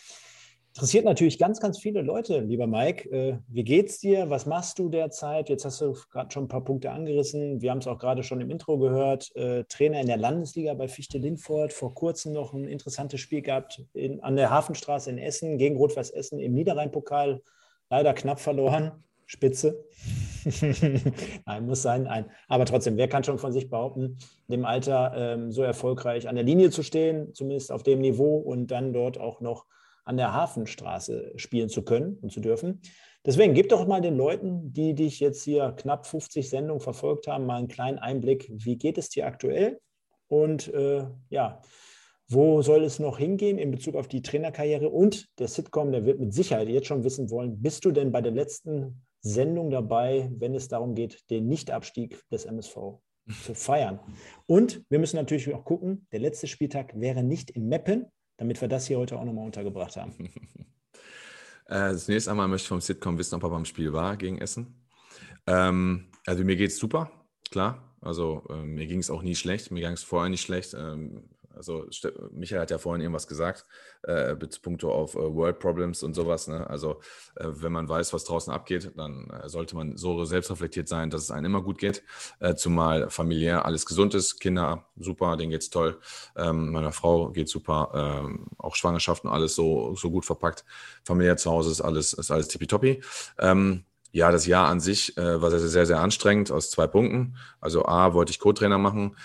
Interessiert 0.76 1.04
natürlich 1.04 1.38
ganz, 1.38 1.60
ganz 1.60 1.78
viele 1.78 2.02
Leute, 2.02 2.40
lieber 2.40 2.66
Mike. 2.66 3.08
Äh, 3.08 3.38
wie 3.46 3.62
geht's 3.62 4.00
dir? 4.00 4.28
Was 4.28 4.44
machst 4.44 4.80
du 4.80 4.88
derzeit? 4.88 5.48
Jetzt 5.48 5.64
hast 5.64 5.80
du 5.80 5.96
gerade 6.10 6.32
schon 6.32 6.46
ein 6.46 6.48
paar 6.48 6.64
Punkte 6.64 6.90
angerissen. 6.90 7.62
Wir 7.62 7.70
haben 7.70 7.78
es 7.78 7.86
auch 7.86 8.00
gerade 8.00 8.24
schon 8.24 8.40
im 8.40 8.50
Intro 8.50 8.76
gehört. 8.78 9.30
Äh, 9.36 9.62
Trainer 9.68 10.00
in 10.00 10.08
der 10.08 10.16
Landesliga 10.16 10.74
bei 10.74 10.88
Fichte 10.88 11.18
Lindfort. 11.18 11.72
Vor 11.72 11.94
kurzem 11.94 12.32
noch 12.32 12.54
ein 12.54 12.66
interessantes 12.66 13.20
Spiel 13.20 13.40
gehabt 13.40 13.84
in, 13.92 14.20
an 14.24 14.34
der 14.34 14.50
Hafenstraße 14.50 15.10
in 15.10 15.18
Essen 15.18 15.58
gegen 15.58 15.76
Rot-Weiß 15.76 16.10
Essen 16.10 16.40
im 16.40 16.54
Niederrhein-Pokal. 16.54 17.40
Leider 17.88 18.12
knapp 18.12 18.40
verloren. 18.40 19.04
Spitze. 19.26 19.84
Nein, 21.46 21.66
muss 21.66 21.82
sein. 21.82 22.04
Nein. 22.04 22.30
Aber 22.48 22.66
trotzdem, 22.66 22.96
wer 22.96 23.08
kann 23.08 23.24
schon 23.24 23.38
von 23.38 23.52
sich 23.52 23.70
behaupten, 23.70 24.18
in 24.48 24.52
dem 24.52 24.64
Alter 24.64 25.12
ähm, 25.16 25.52
so 25.52 25.62
erfolgreich 25.62 26.28
an 26.28 26.34
der 26.34 26.44
Linie 26.44 26.70
zu 26.70 26.82
stehen, 26.82 27.34
zumindest 27.34 27.72
auf 27.72 27.82
dem 27.82 28.00
Niveau 28.00 28.36
und 28.36 28.68
dann 28.68 28.92
dort 28.92 29.18
auch 29.18 29.40
noch 29.40 29.66
an 30.04 30.16
der 30.16 30.34
Hafenstraße 30.34 31.32
spielen 31.36 31.68
zu 31.68 31.82
können 31.82 32.18
und 32.20 32.30
zu 32.30 32.40
dürfen. 32.40 32.82
Deswegen 33.24 33.54
gib 33.54 33.70
doch 33.70 33.86
mal 33.86 34.02
den 34.02 34.16
Leuten, 34.16 34.72
die 34.72 34.94
dich 34.94 35.18
jetzt 35.18 35.42
hier 35.44 35.72
knapp 35.72 36.06
50 36.06 36.50
Sendungen 36.50 36.80
verfolgt 36.80 37.26
haben, 37.26 37.46
mal 37.46 37.56
einen 37.56 37.68
kleinen 37.68 37.98
Einblick. 37.98 38.50
Wie 38.52 38.76
geht 38.76 38.98
es 38.98 39.08
dir 39.08 39.26
aktuell? 39.26 39.80
Und 40.28 40.68
äh, 40.74 41.06
ja, 41.30 41.62
wo 42.28 42.62
soll 42.62 42.84
es 42.84 42.98
noch 42.98 43.18
hingehen 43.18 43.58
in 43.58 43.70
Bezug 43.70 43.96
auf 43.96 44.08
die 44.08 44.20
Trainerkarriere? 44.20 44.90
Und 44.90 45.28
der 45.38 45.48
Sitcom, 45.48 45.92
der 45.92 46.04
wird 46.04 46.20
mit 46.20 46.34
Sicherheit 46.34 46.68
jetzt 46.68 46.86
schon 46.86 47.04
wissen 47.04 47.30
wollen, 47.30 47.62
bist 47.62 47.84
du 47.84 47.92
denn 47.92 48.12
bei 48.12 48.20
der 48.20 48.32
letzten 48.32 49.02
Sendung 49.24 49.70
dabei, 49.70 50.30
wenn 50.38 50.54
es 50.54 50.68
darum 50.68 50.94
geht, 50.94 51.28
den 51.30 51.48
Nichtabstieg 51.48 52.22
des 52.30 52.44
MSV 52.44 52.76
zu 53.44 53.54
feiern? 53.54 53.98
Und 54.46 54.84
wir 54.90 54.98
müssen 54.98 55.16
natürlich 55.16 55.52
auch 55.54 55.64
gucken, 55.64 56.06
der 56.12 56.20
letzte 56.20 56.46
Spieltag 56.46 56.92
wäre 57.00 57.24
nicht 57.24 57.50
in 57.50 57.68
Meppen, 57.68 58.06
damit 58.36 58.60
wir 58.60 58.68
das 58.68 58.86
hier 58.86 58.98
heute 58.98 59.18
auch 59.18 59.24
nochmal 59.24 59.46
untergebracht 59.46 59.96
haben. 59.96 60.12
Äh, 61.66 61.94
zunächst 61.96 62.28
einmal 62.28 62.46
möchte 62.46 62.64
ich 62.64 62.68
vom 62.68 62.82
Sitcom 62.82 63.16
wissen, 63.16 63.36
ob 63.36 63.42
er 63.42 63.48
beim 63.48 63.64
Spiel 63.64 63.94
war 63.94 64.18
gegen 64.18 64.36
Essen. 64.36 64.86
Ähm, 65.46 66.10
also 66.26 66.44
mir 66.44 66.56
geht 66.56 66.70
es 66.70 66.76
super, 66.76 67.10
klar. 67.50 67.96
Also 68.02 68.44
äh, 68.50 68.66
mir 68.66 68.86
ging 68.86 68.98
es 68.98 69.08
auch 69.08 69.22
nie 69.22 69.34
schlecht. 69.34 69.70
Mir 69.70 69.80
ging 69.80 69.92
es 69.92 70.02
vorher 70.02 70.28
nicht 70.28 70.42
schlecht. 70.42 70.74
Ähm, 70.74 71.24
also 71.56 71.86
Michael 72.32 72.62
hat 72.62 72.70
ja 72.70 72.78
vorhin 72.78 73.00
irgendwas 73.00 73.26
gesagt, 73.26 73.66
äh, 74.02 74.34
punkto 74.34 74.92
auf 74.92 75.14
äh, 75.14 75.18
World 75.18 75.58
Problems 75.58 76.02
und 76.02 76.14
sowas. 76.14 76.48
Ne? 76.48 76.68
Also 76.68 77.00
äh, 77.36 77.46
wenn 77.46 77.72
man 77.72 77.88
weiß, 77.88 78.12
was 78.12 78.24
draußen 78.24 78.52
abgeht, 78.52 78.92
dann 78.96 79.30
äh, 79.30 79.48
sollte 79.48 79.76
man 79.76 79.96
so 79.96 80.24
selbstreflektiert 80.24 80.88
sein, 80.88 81.10
dass 81.10 81.22
es 81.22 81.30
einem 81.30 81.46
immer 81.46 81.62
gut 81.62 81.78
geht. 81.78 82.02
Äh, 82.40 82.54
zumal 82.54 83.10
familiär 83.10 83.64
alles 83.64 83.86
gesund 83.86 84.14
ist, 84.14 84.40
Kinder 84.40 84.86
super, 84.96 85.36
denen 85.36 85.50
geht's 85.50 85.70
toll. 85.70 85.98
Ähm, 86.36 86.70
meiner 86.70 86.92
Frau 86.92 87.30
geht 87.30 87.48
super, 87.48 87.90
ähm, 87.94 88.46
auch 88.58 88.74
Schwangerschaften 88.74 89.28
alles 89.30 89.54
so, 89.54 89.94
so 89.94 90.10
gut 90.10 90.24
verpackt. 90.24 90.64
Familiär 91.04 91.36
zu 91.36 91.50
Hause 91.50 91.70
ist 91.70 91.80
alles, 91.80 92.12
ist 92.12 92.30
alles 92.30 92.48
tippitoppi. 92.48 93.02
Ähm, 93.38 93.84
ja, 94.14 94.30
das 94.30 94.46
Jahr 94.46 94.68
an 94.68 94.78
sich 94.78 95.18
äh, 95.18 95.42
war 95.42 95.50
sehr, 95.50 95.58
sehr, 95.58 95.86
sehr 95.86 95.98
anstrengend 95.98 96.52
aus 96.52 96.70
zwei 96.70 96.86
Punkten. 96.86 97.34
Also 97.60 97.84
A, 97.84 98.14
wollte 98.14 98.30
ich 98.30 98.38
Co-Trainer 98.38 98.78
machen. 98.78 99.16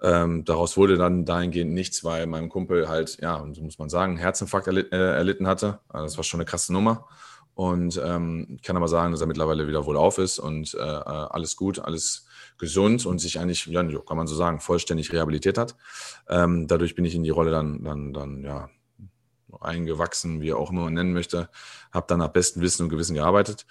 Ähm, 0.00 0.44
daraus 0.44 0.76
wurde 0.76 0.96
dann 0.96 1.24
dahingehend 1.24 1.74
nichts, 1.74 2.04
weil 2.04 2.28
mein 2.28 2.48
Kumpel 2.48 2.88
halt, 2.88 3.18
ja, 3.20 3.44
muss 3.44 3.80
man 3.80 3.88
sagen, 3.90 4.16
Herzinfarkt 4.16 4.68
erlit 4.68 4.92
äh, 4.92 5.14
erlitten 5.14 5.48
hatte. 5.48 5.80
Also 5.88 6.06
das 6.06 6.16
war 6.16 6.22
schon 6.22 6.38
eine 6.38 6.44
krasse 6.44 6.72
Nummer. 6.72 7.08
Und 7.54 8.00
ähm, 8.04 8.58
kann 8.62 8.76
aber 8.76 8.86
sagen, 8.86 9.10
dass 9.10 9.20
er 9.20 9.26
mittlerweile 9.26 9.66
wieder 9.66 9.84
wohl 9.84 9.96
auf 9.96 10.18
ist 10.18 10.38
und 10.38 10.74
äh, 10.74 10.78
äh 10.78 10.82
alles 10.84 11.56
gut, 11.56 11.80
alles 11.80 12.26
gesund 12.56 13.04
und 13.04 13.18
sich 13.18 13.40
eigentlich, 13.40 13.66
ja, 13.66 13.82
kann 13.82 14.16
man 14.16 14.28
so 14.28 14.36
sagen, 14.36 14.60
vollständig 14.60 15.12
rehabilitiert 15.12 15.58
hat. 15.58 15.74
Ähm, 16.28 16.68
dadurch 16.68 16.94
bin 16.94 17.04
ich 17.04 17.16
in 17.16 17.24
die 17.24 17.30
Rolle 17.30 17.50
dann, 17.50 17.82
dann, 17.82 18.12
dann, 18.12 18.44
ja, 18.44 18.70
eingewachsen, 19.60 20.40
wie 20.40 20.52
auch 20.52 20.70
immer 20.70 20.84
man 20.84 20.94
nennen 20.94 21.14
möchte. 21.14 21.48
Habe 21.90 22.06
dann 22.08 22.20
nach 22.20 22.28
bestem 22.28 22.62
Wissen 22.62 22.84
und 22.84 22.90
Gewissen 22.90 23.14
gearbeitet 23.14 23.66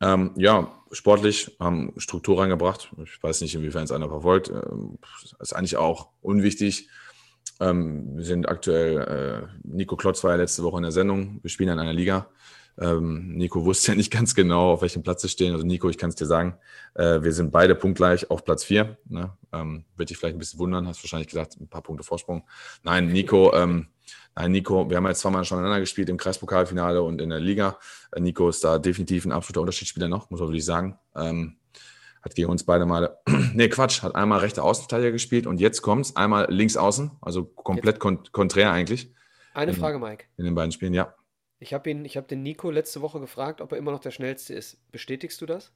ähm, 0.00 0.32
ja, 0.36 0.72
sportlich 0.92 1.56
haben 1.60 1.92
Struktur 1.96 2.40
reingebracht. 2.40 2.90
Ich 3.02 3.22
weiß 3.22 3.40
nicht, 3.40 3.54
inwiefern 3.54 3.84
es 3.84 3.92
einer 3.92 4.08
verfolgt. 4.08 4.50
Ähm, 4.50 4.98
ist 5.38 5.54
eigentlich 5.54 5.76
auch 5.76 6.08
unwichtig. 6.20 6.88
Ähm, 7.60 8.16
wir 8.16 8.24
sind 8.24 8.48
aktuell, 8.48 9.46
äh, 9.46 9.58
Nico 9.62 9.96
Klotz 9.96 10.24
war 10.24 10.32
ja 10.32 10.36
letzte 10.36 10.62
Woche 10.62 10.78
in 10.78 10.82
der 10.82 10.92
Sendung. 10.92 11.38
Wir 11.42 11.50
spielen 11.50 11.70
in 11.70 11.78
einer 11.78 11.92
Liga. 11.92 12.28
Ähm, 12.78 13.36
Nico 13.36 13.64
wusste 13.64 13.88
ja 13.92 13.94
nicht 13.94 14.12
ganz 14.12 14.34
genau, 14.34 14.72
auf 14.72 14.82
welchem 14.82 15.02
Platz 15.02 15.22
sie 15.22 15.28
stehen. 15.28 15.52
Also 15.52 15.64
Nico, 15.64 15.88
ich 15.88 15.98
kann 15.98 16.10
es 16.10 16.16
dir 16.16 16.26
sagen, 16.26 16.58
äh, 16.94 17.22
wir 17.22 17.32
sind 17.32 17.52
beide 17.52 17.74
punktgleich 17.74 18.30
auf 18.30 18.44
Platz 18.44 18.64
4. 18.64 18.96
Ne? 19.08 19.32
Ähm, 19.52 19.84
Wird 19.96 20.10
dich 20.10 20.18
vielleicht 20.18 20.36
ein 20.36 20.40
bisschen 20.40 20.58
wundern, 20.58 20.88
hast 20.88 21.02
wahrscheinlich 21.02 21.28
gesagt, 21.28 21.56
ein 21.60 21.68
paar 21.68 21.82
Punkte 21.82 22.04
Vorsprung. 22.04 22.44
Nein, 22.82 23.08
Nico 23.08 23.54
ähm, 23.54 23.88
Nein, 24.36 24.52
Nico, 24.52 24.90
wir 24.90 24.96
haben 24.96 25.06
jetzt 25.06 25.20
zweimal 25.20 25.44
schon 25.44 25.58
aneinander 25.58 25.80
gespielt 25.80 26.08
im 26.08 26.16
Kreispokalfinale 26.16 27.02
und 27.02 27.20
in 27.20 27.30
der 27.30 27.40
Liga. 27.40 27.78
Äh, 28.12 28.20
Nico 28.20 28.48
ist 28.48 28.64
da 28.64 28.78
definitiv 28.78 29.24
ein 29.24 29.32
absoluter 29.32 29.60
Unterschiedsspieler 29.60 30.08
noch, 30.08 30.30
muss 30.30 30.40
man 30.40 30.48
wirklich 30.48 30.64
sagen. 30.64 30.98
Ähm, 31.14 31.56
hat 32.22 32.34
gegen 32.34 32.48
uns 32.48 32.64
beide 32.64 32.86
Male, 32.86 33.18
nee, 33.54 33.68
Quatsch, 33.68 34.02
hat 34.02 34.16
einmal 34.16 34.40
rechte 34.40 34.62
Außenverteidiger 34.62 35.12
gespielt 35.12 35.46
und 35.46 35.60
jetzt 35.60 35.82
kommt 35.82 36.06
es 36.06 36.16
einmal 36.16 36.46
links 36.50 36.76
außen, 36.76 37.12
also 37.20 37.44
komplett 37.44 38.00
kont 38.00 38.32
konträr 38.32 38.72
eigentlich. 38.72 39.12
Eine 39.52 39.72
in, 39.72 39.76
Frage, 39.76 39.98
Mike. 39.98 40.24
In 40.36 40.46
den 40.46 40.54
beiden 40.54 40.72
Spielen, 40.72 40.94
ja. 40.94 41.14
Ich 41.60 41.72
habe 41.72 41.88
ihn, 41.90 42.04
ich 42.04 42.16
habe 42.16 42.26
den 42.26 42.42
Nico 42.42 42.70
letzte 42.70 43.02
Woche 43.02 43.20
gefragt, 43.20 43.60
ob 43.60 43.72
er 43.72 43.78
immer 43.78 43.92
noch 43.92 44.00
der 44.00 44.10
schnellste 44.10 44.54
ist. 44.54 44.78
Bestätigst 44.90 45.40
du 45.40 45.46
das? 45.46 45.72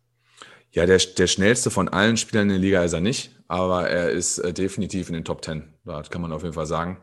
Ja, 0.72 0.84
der, 0.84 0.98
der 0.98 1.26
schnellste 1.26 1.70
von 1.70 1.88
allen 1.88 2.16
Spielern 2.16 2.44
in 2.44 2.54
der 2.54 2.58
Liga 2.58 2.82
ist 2.82 2.92
er 2.92 3.00
nicht, 3.00 3.30
aber 3.46 3.88
er 3.88 4.10
ist 4.10 4.38
äh, 4.38 4.52
definitiv 4.52 5.08
in 5.08 5.14
den 5.14 5.24
Top 5.24 5.42
Ten. 5.42 5.74
Das 5.84 6.10
kann 6.10 6.20
man 6.20 6.32
auf 6.32 6.42
jeden 6.42 6.54
Fall 6.54 6.66
sagen. 6.66 6.98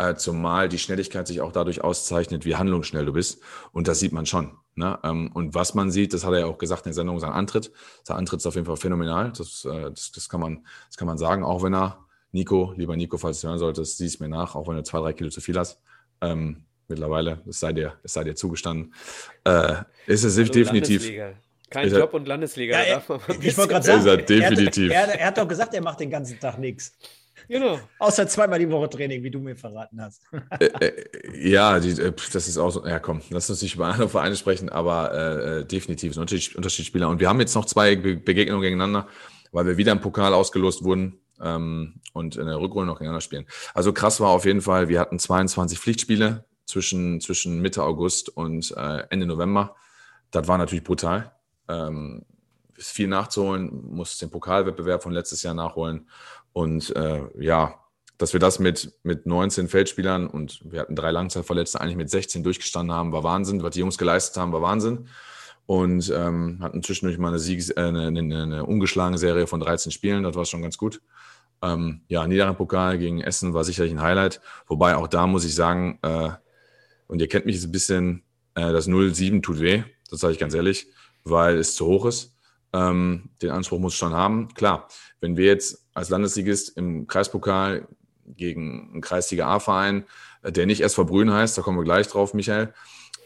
Äh, 0.00 0.16
zumal 0.16 0.70
die 0.70 0.78
Schnelligkeit 0.78 1.26
sich 1.26 1.42
auch 1.42 1.52
dadurch 1.52 1.84
auszeichnet, 1.84 2.46
wie 2.46 2.56
handlungsschnell 2.56 3.04
du 3.04 3.12
bist. 3.12 3.42
Und 3.72 3.86
das 3.86 4.00
sieht 4.00 4.12
man 4.12 4.24
schon. 4.24 4.56
Ne? 4.74 4.98
Ähm, 5.04 5.30
und 5.34 5.54
was 5.54 5.74
man 5.74 5.90
sieht, 5.90 6.14
das 6.14 6.24
hat 6.24 6.32
er 6.32 6.40
ja 6.40 6.46
auch 6.46 6.56
gesagt 6.56 6.86
in 6.86 6.90
der 6.90 6.94
Sendung, 6.94 7.20
sein 7.20 7.32
Antritt. 7.32 7.70
Sein 8.02 8.16
Antritt 8.16 8.40
ist 8.40 8.46
auf 8.46 8.54
jeden 8.54 8.66
Fall 8.66 8.78
phänomenal. 8.78 9.30
Das, 9.36 9.66
äh, 9.66 9.90
das, 9.90 10.10
das, 10.12 10.30
kann, 10.30 10.40
man, 10.40 10.64
das 10.86 10.96
kann 10.96 11.06
man 11.06 11.18
sagen, 11.18 11.44
auch 11.44 11.62
wenn 11.62 11.74
er, 11.74 11.98
Nico, 12.32 12.72
lieber 12.78 12.96
Nico, 12.96 13.18
falls 13.18 13.42
du 13.42 13.48
hören 13.48 13.58
solltest, 13.58 13.98
sieh 13.98 14.06
es 14.06 14.20
mir 14.20 14.28
nach, 14.30 14.54
auch 14.54 14.68
wenn 14.68 14.76
du 14.76 14.84
zwei, 14.84 15.00
drei 15.00 15.12
Kilo 15.12 15.28
zu 15.28 15.42
viel 15.42 15.58
hast. 15.58 15.82
Ähm, 16.22 16.64
mittlerweile, 16.88 17.42
es 17.46 17.60
sei 17.60 17.74
dir, 17.74 17.92
es 18.02 18.14
sei 18.14 18.24
dir 18.24 18.34
zugestanden. 18.34 18.94
Äh, 19.44 19.82
ist 20.06 20.24
es 20.24 20.38
Hallo, 20.38 20.48
definitiv. 20.48 21.02
Landesliga. 21.02 21.32
Kein 21.68 21.88
Job 21.90 22.14
und 22.14 22.26
Landesliga. 22.26 22.78
Ja, 22.78 22.84
er, 22.84 23.02
ich 23.42 23.58
wollte 23.58 23.74
gerade 23.74 24.02
sagen, 24.02 24.24
definitiv. 24.24 24.90
Er 24.90 25.02
hat, 25.02 25.08
er, 25.10 25.20
er, 25.20 25.26
hat 25.26 25.36
doch 25.36 25.46
gesagt, 25.46 25.74
er 25.74 25.82
macht 25.82 26.00
den 26.00 26.08
ganzen 26.08 26.40
Tag 26.40 26.58
nichts. 26.58 26.96
Genau. 27.50 27.80
Außer 27.98 28.28
zweimal 28.28 28.60
die 28.60 28.70
Woche 28.70 28.88
Training, 28.88 29.24
wie 29.24 29.30
du 29.30 29.40
mir 29.40 29.56
verraten 29.56 30.00
hast. 30.00 30.22
äh, 30.60 30.66
äh, 30.66 31.50
ja, 31.50 31.80
die, 31.80 32.00
äh, 32.00 32.12
das 32.32 32.46
ist 32.46 32.56
auch 32.56 32.70
so. 32.70 32.86
Ja, 32.86 33.00
komm, 33.00 33.22
lass 33.30 33.50
uns 33.50 33.60
nicht 33.60 33.74
über 33.74 33.86
andere 33.86 34.08
Vereine 34.08 34.36
sprechen, 34.36 34.68
aber 34.68 35.12
äh, 35.12 35.58
äh 35.58 35.64
definitiv 35.64 36.14
ein 36.14 36.20
Unterschied, 36.20 36.54
Unterschiedsspieler. 36.54 37.08
Und 37.08 37.18
wir 37.18 37.28
haben 37.28 37.40
jetzt 37.40 37.56
noch 37.56 37.64
zwei 37.64 37.96
Be 37.96 38.14
Begegnungen 38.14 38.62
gegeneinander, 38.62 39.08
weil 39.50 39.66
wir 39.66 39.76
wieder 39.76 39.90
im 39.90 40.00
Pokal 40.00 40.32
ausgelost 40.32 40.84
wurden 40.84 41.18
ähm, 41.40 41.94
und 42.12 42.36
in 42.36 42.46
der 42.46 42.60
Rückrunde 42.60 42.86
noch 42.86 42.98
gegeneinander 42.98 43.20
spielen. 43.20 43.46
Also 43.74 43.92
krass 43.92 44.20
war 44.20 44.28
auf 44.28 44.44
jeden 44.44 44.62
Fall, 44.62 44.88
wir 44.88 45.00
hatten 45.00 45.18
22 45.18 45.76
Pflichtspiele 45.76 46.44
zwischen, 46.66 47.20
zwischen 47.20 47.60
Mitte 47.60 47.82
August 47.82 48.28
und 48.28 48.72
äh, 48.76 49.02
Ende 49.10 49.26
November. 49.26 49.74
Das 50.30 50.46
war 50.46 50.56
natürlich 50.56 50.84
brutal. 50.84 51.32
Ähm, 51.68 52.24
ist 52.76 52.92
viel 52.92 53.08
nachzuholen, 53.08 53.70
muss 53.92 54.18
den 54.18 54.30
Pokalwettbewerb 54.30 55.02
von 55.02 55.12
letztes 55.12 55.42
Jahr 55.42 55.54
nachholen. 55.54 56.08
Und 56.52 56.94
äh, 56.96 57.22
ja, 57.38 57.80
dass 58.18 58.32
wir 58.32 58.40
das 58.40 58.58
mit, 58.58 58.92
mit 59.02 59.24
19 59.26 59.68
Feldspielern 59.68 60.26
und 60.26 60.60
wir 60.70 60.80
hatten 60.80 60.94
drei 60.94 61.10
Langzeitverletzte 61.10 61.80
eigentlich 61.80 61.96
mit 61.96 62.10
16 62.10 62.42
durchgestanden 62.42 62.94
haben, 62.94 63.12
war 63.12 63.24
Wahnsinn. 63.24 63.62
Was 63.62 63.72
die 63.72 63.80
Jungs 63.80 63.96
geleistet 63.96 64.36
haben, 64.36 64.52
war 64.52 64.60
Wahnsinn. 64.60 65.08
Und 65.66 66.12
ähm, 66.14 66.58
hatten 66.60 66.82
zwischendurch 66.82 67.18
mal 67.18 67.28
eine, 67.28 67.38
Sieges-, 67.38 67.70
äh, 67.70 67.80
eine, 67.80 68.08
eine, 68.08 68.42
eine 68.42 68.66
ungeschlagene 68.66 69.18
Serie 69.18 69.46
von 69.46 69.60
13 69.60 69.92
Spielen, 69.92 70.24
das 70.24 70.34
war 70.34 70.44
schon 70.44 70.62
ganz 70.62 70.76
gut. 70.76 71.00
Ähm, 71.62 72.02
ja, 72.08 72.26
Niederrhein-Pokal 72.26 72.98
gegen 72.98 73.20
Essen 73.20 73.54
war 73.54 73.64
sicherlich 73.64 73.92
ein 73.92 74.02
Highlight. 74.02 74.40
Wobei 74.66 74.96
auch 74.96 75.08
da 75.08 75.26
muss 75.26 75.44
ich 75.44 75.54
sagen, 75.54 75.98
äh, 76.02 76.30
und 77.06 77.20
ihr 77.20 77.28
kennt 77.28 77.46
mich 77.46 77.54
jetzt 77.56 77.66
ein 77.66 77.72
bisschen, 77.72 78.22
äh, 78.54 78.72
das 78.72 78.88
0-7 78.88 79.42
tut 79.42 79.60
weh, 79.60 79.84
das 80.10 80.20
sage 80.20 80.32
ich 80.32 80.38
ganz 80.38 80.54
ehrlich, 80.54 80.88
weil 81.24 81.58
es 81.58 81.74
zu 81.74 81.86
hoch 81.86 82.06
ist. 82.06 82.34
Ähm, 82.72 83.30
den 83.42 83.50
Anspruch 83.50 83.78
muss 83.78 83.94
ich 83.94 83.98
schon 83.98 84.12
haben. 84.12 84.52
Klar, 84.54 84.88
wenn 85.20 85.36
wir 85.36 85.46
jetzt 85.46 85.89
als 86.00 86.08
Landesligist 86.08 86.76
im 86.76 87.06
Kreispokal 87.06 87.86
gegen 88.26 88.90
einen 88.92 89.00
Kreisliga 89.00 89.46
A-Verein, 89.46 90.04
äh, 90.42 90.50
der 90.50 90.66
nicht 90.66 90.80
erst 90.80 90.94
Verbrühen 90.94 91.32
heißt, 91.32 91.56
da 91.56 91.62
kommen 91.62 91.78
wir 91.78 91.84
gleich 91.84 92.08
drauf, 92.08 92.34
Michael, 92.34 92.72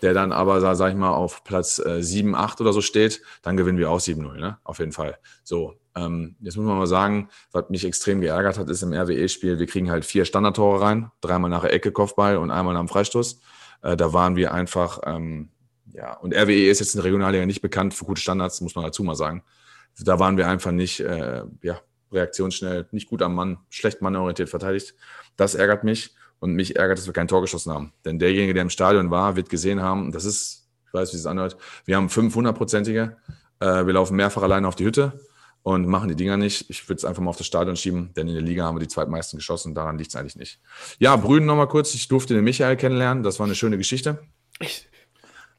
der 0.02 0.12
dann 0.12 0.32
aber, 0.32 0.60
sag 0.74 0.90
ich 0.90 0.96
mal, 0.96 1.12
auf 1.12 1.44
Platz 1.44 1.78
äh, 1.78 2.02
7, 2.02 2.34
8 2.34 2.60
oder 2.60 2.72
so 2.72 2.80
steht, 2.80 3.22
dann 3.42 3.56
gewinnen 3.56 3.78
wir 3.78 3.90
auch 3.90 4.00
7-0, 4.00 4.38
ne? 4.38 4.58
Auf 4.64 4.80
jeden 4.80 4.92
Fall. 4.92 5.18
So, 5.44 5.74
ähm, 5.94 6.36
jetzt 6.40 6.56
muss 6.56 6.66
man 6.66 6.76
mal 6.76 6.86
sagen, 6.86 7.28
was 7.52 7.70
mich 7.70 7.84
extrem 7.84 8.20
geärgert 8.20 8.58
hat, 8.58 8.68
ist 8.68 8.82
im 8.82 8.92
RWE-Spiel, 8.92 9.58
wir 9.58 9.66
kriegen 9.66 9.90
halt 9.90 10.04
vier 10.04 10.24
Standardtore 10.24 10.80
rein, 10.80 11.10
dreimal 11.20 11.50
nach 11.50 11.62
der 11.62 11.72
Ecke 11.72 11.92
Kopfball 11.92 12.36
und 12.36 12.50
einmal 12.50 12.74
nach 12.74 12.80
dem 12.80 12.88
Freistoß. 12.88 13.40
Äh, 13.82 13.96
da 13.96 14.12
waren 14.12 14.36
wir 14.36 14.52
einfach, 14.52 15.00
ähm, 15.06 15.50
ja, 15.92 16.14
und 16.14 16.34
RWE 16.34 16.68
ist 16.68 16.80
jetzt 16.80 16.94
in 16.94 16.98
der 16.98 17.04
Regionalliga 17.04 17.46
nicht 17.46 17.62
bekannt 17.62 17.94
für 17.94 18.04
gute 18.04 18.20
Standards, 18.20 18.60
muss 18.60 18.74
man 18.74 18.84
dazu 18.84 19.04
mal 19.04 19.14
sagen. 19.14 19.44
Da 20.00 20.18
waren 20.18 20.36
wir 20.36 20.48
einfach 20.48 20.72
nicht, 20.72 21.00
äh, 21.00 21.44
ja, 21.62 21.80
reaktionsschnell, 22.14 22.86
nicht 22.92 23.08
gut 23.08 23.22
am 23.22 23.34
Mann, 23.34 23.58
schlecht 23.70 24.00
mannorientiert 24.00 24.48
verteidigt. 24.48 24.94
Das 25.36 25.54
ärgert 25.54 25.84
mich 25.84 26.14
und 26.40 26.54
mich 26.54 26.76
ärgert, 26.76 26.98
dass 26.98 27.06
wir 27.06 27.12
kein 27.12 27.28
Tor 27.28 27.40
geschossen 27.40 27.72
haben. 27.72 27.92
Denn 28.04 28.18
derjenige, 28.18 28.54
der 28.54 28.62
im 28.62 28.70
Stadion 28.70 29.10
war, 29.10 29.36
wird 29.36 29.48
gesehen 29.48 29.82
haben, 29.82 30.12
das 30.12 30.24
ist, 30.24 30.68
ich 30.86 30.94
weiß, 30.94 31.12
wie 31.12 31.16
es 31.16 31.26
anhört, 31.26 31.56
wir 31.84 31.96
haben 31.96 32.08
500-prozentige, 32.08 33.16
äh, 33.60 33.86
wir 33.86 33.92
laufen 33.92 34.16
mehrfach 34.16 34.42
alleine 34.42 34.68
auf 34.68 34.76
die 34.76 34.84
Hütte 34.84 35.20
und 35.62 35.86
machen 35.86 36.08
die 36.08 36.16
Dinger 36.16 36.36
nicht. 36.36 36.68
Ich 36.68 36.88
würde 36.88 36.98
es 36.98 37.04
einfach 37.04 37.22
mal 37.22 37.30
auf 37.30 37.38
das 37.38 37.46
Stadion 37.46 37.76
schieben, 37.76 38.12
denn 38.14 38.28
in 38.28 38.34
der 38.34 38.42
Liga 38.42 38.64
haben 38.64 38.76
wir 38.76 38.80
die 38.80 38.88
zweitmeisten 38.88 39.38
geschossen, 39.38 39.74
daran 39.74 39.96
liegt 39.98 40.10
es 40.10 40.16
eigentlich 40.16 40.36
nicht. 40.36 40.60
Ja, 40.98 41.16
Brünen 41.16 41.46
nochmal 41.46 41.68
kurz, 41.68 41.94
ich 41.94 42.08
durfte 42.08 42.34
den 42.34 42.44
Michael 42.44 42.76
kennenlernen, 42.76 43.22
das 43.22 43.38
war 43.38 43.46
eine 43.46 43.54
schöne 43.54 43.78
Geschichte. 43.78 44.22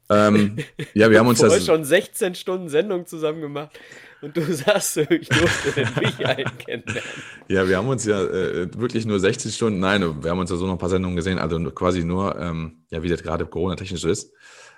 ähm, 0.08 0.58
ja, 0.94 1.10
wir 1.10 1.18
haben 1.18 1.26
uns 1.26 1.40
das 1.40 1.66
schon 1.66 1.84
16 1.84 2.36
Stunden 2.36 2.68
Sendung 2.68 3.06
zusammen 3.06 3.40
gemacht 3.40 3.76
und 4.22 4.36
du 4.36 4.42
sagst, 4.54 4.96
ich 4.96 5.28
durfte 5.28 5.72
den 5.72 5.88
Michael 6.00 6.44
kennenlernen. 6.58 7.02
Ja, 7.48 7.68
wir 7.68 7.76
haben 7.76 7.88
uns 7.88 8.04
ja 8.04 8.22
äh, 8.22 8.68
wirklich 8.78 9.06
nur 9.06 9.20
60 9.20 9.54
Stunden, 9.54 9.80
nein, 9.80 10.22
wir 10.22 10.30
haben 10.30 10.38
uns 10.38 10.50
ja 10.50 10.56
so 10.56 10.66
noch 10.66 10.72
ein 10.72 10.78
paar 10.78 10.88
Sendungen 10.88 11.16
gesehen, 11.16 11.38
also 11.38 11.58
quasi 11.70 12.04
nur, 12.04 12.38
ähm, 12.38 12.84
ja, 12.90 13.02
wie 13.02 13.08
das 13.08 13.22
gerade 13.22 13.46
Corona-technisch 13.46 14.00
so 14.00 14.08
ist, 14.08 14.32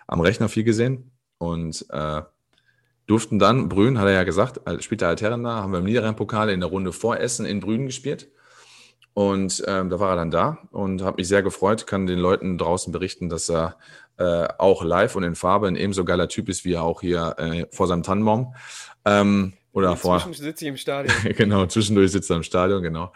am 0.06 0.20
Rechner 0.20 0.48
viel 0.48 0.65
gesehen 0.65 1.12
und 1.39 1.86
äh, 1.90 2.23
durften 3.06 3.39
dann, 3.39 3.69
Brünn, 3.69 3.98
hat 3.98 4.06
er 4.06 4.12
ja 4.12 4.24
gesagt, 4.24 4.60
spielt 4.82 5.01
der 5.01 5.09
Alterren 5.09 5.43
da, 5.43 5.62
haben 5.62 5.73
wir 5.73 5.78
im 5.78 5.86
Niederrhein-Pokal 5.86 6.51
in 6.51 6.60
der 6.60 6.69
Runde 6.69 6.93
vor 6.93 7.19
Essen 7.19 7.47
in 7.47 7.60
Brünn 7.60 7.86
gespielt. 7.86 8.31
Und 9.15 9.65
ähm, 9.66 9.90
da 9.90 9.98
war 9.98 10.10
er 10.10 10.16
dann 10.16 10.31
da 10.31 10.59
und 10.70 11.02
habe 11.02 11.16
mich 11.16 11.27
sehr 11.27 11.43
gefreut, 11.43 11.89
kann 11.89 12.06
den 12.06 12.20
Leuten 12.20 12.56
draußen 12.56 12.93
berichten, 12.93 13.28
dass 13.28 13.51
er 13.51 13.77
äh, 14.19 14.49
auch 14.59 14.82
live 14.82 15.16
und 15.16 15.23
in 15.23 15.35
Farbe 15.35 15.69
ein 15.69 15.77
ebenso 15.77 16.05
geiler 16.05 16.28
Typ 16.28 16.49
ist, 16.49 16.65
wie 16.65 16.74
er 16.74 16.82
auch 16.82 17.01
hier 17.01 17.35
äh, 17.39 17.66
vor 17.70 17.86
seinem 17.86 18.03
Tannenbaum. 18.03 18.55
Ähm, 19.05 19.55
oder 19.73 19.97
vor. 19.97 20.19
Zwischendurch 20.19 20.39
sitze 20.39 20.65
ich 20.65 20.69
im 20.70 20.77
Stadion. 20.77 21.15
genau, 21.36 21.66
zwischendurch 21.66 22.11
sitzt 22.11 22.31
er 22.31 22.36
im 22.36 22.43
Stadion, 22.43 22.82
genau. 22.82 23.12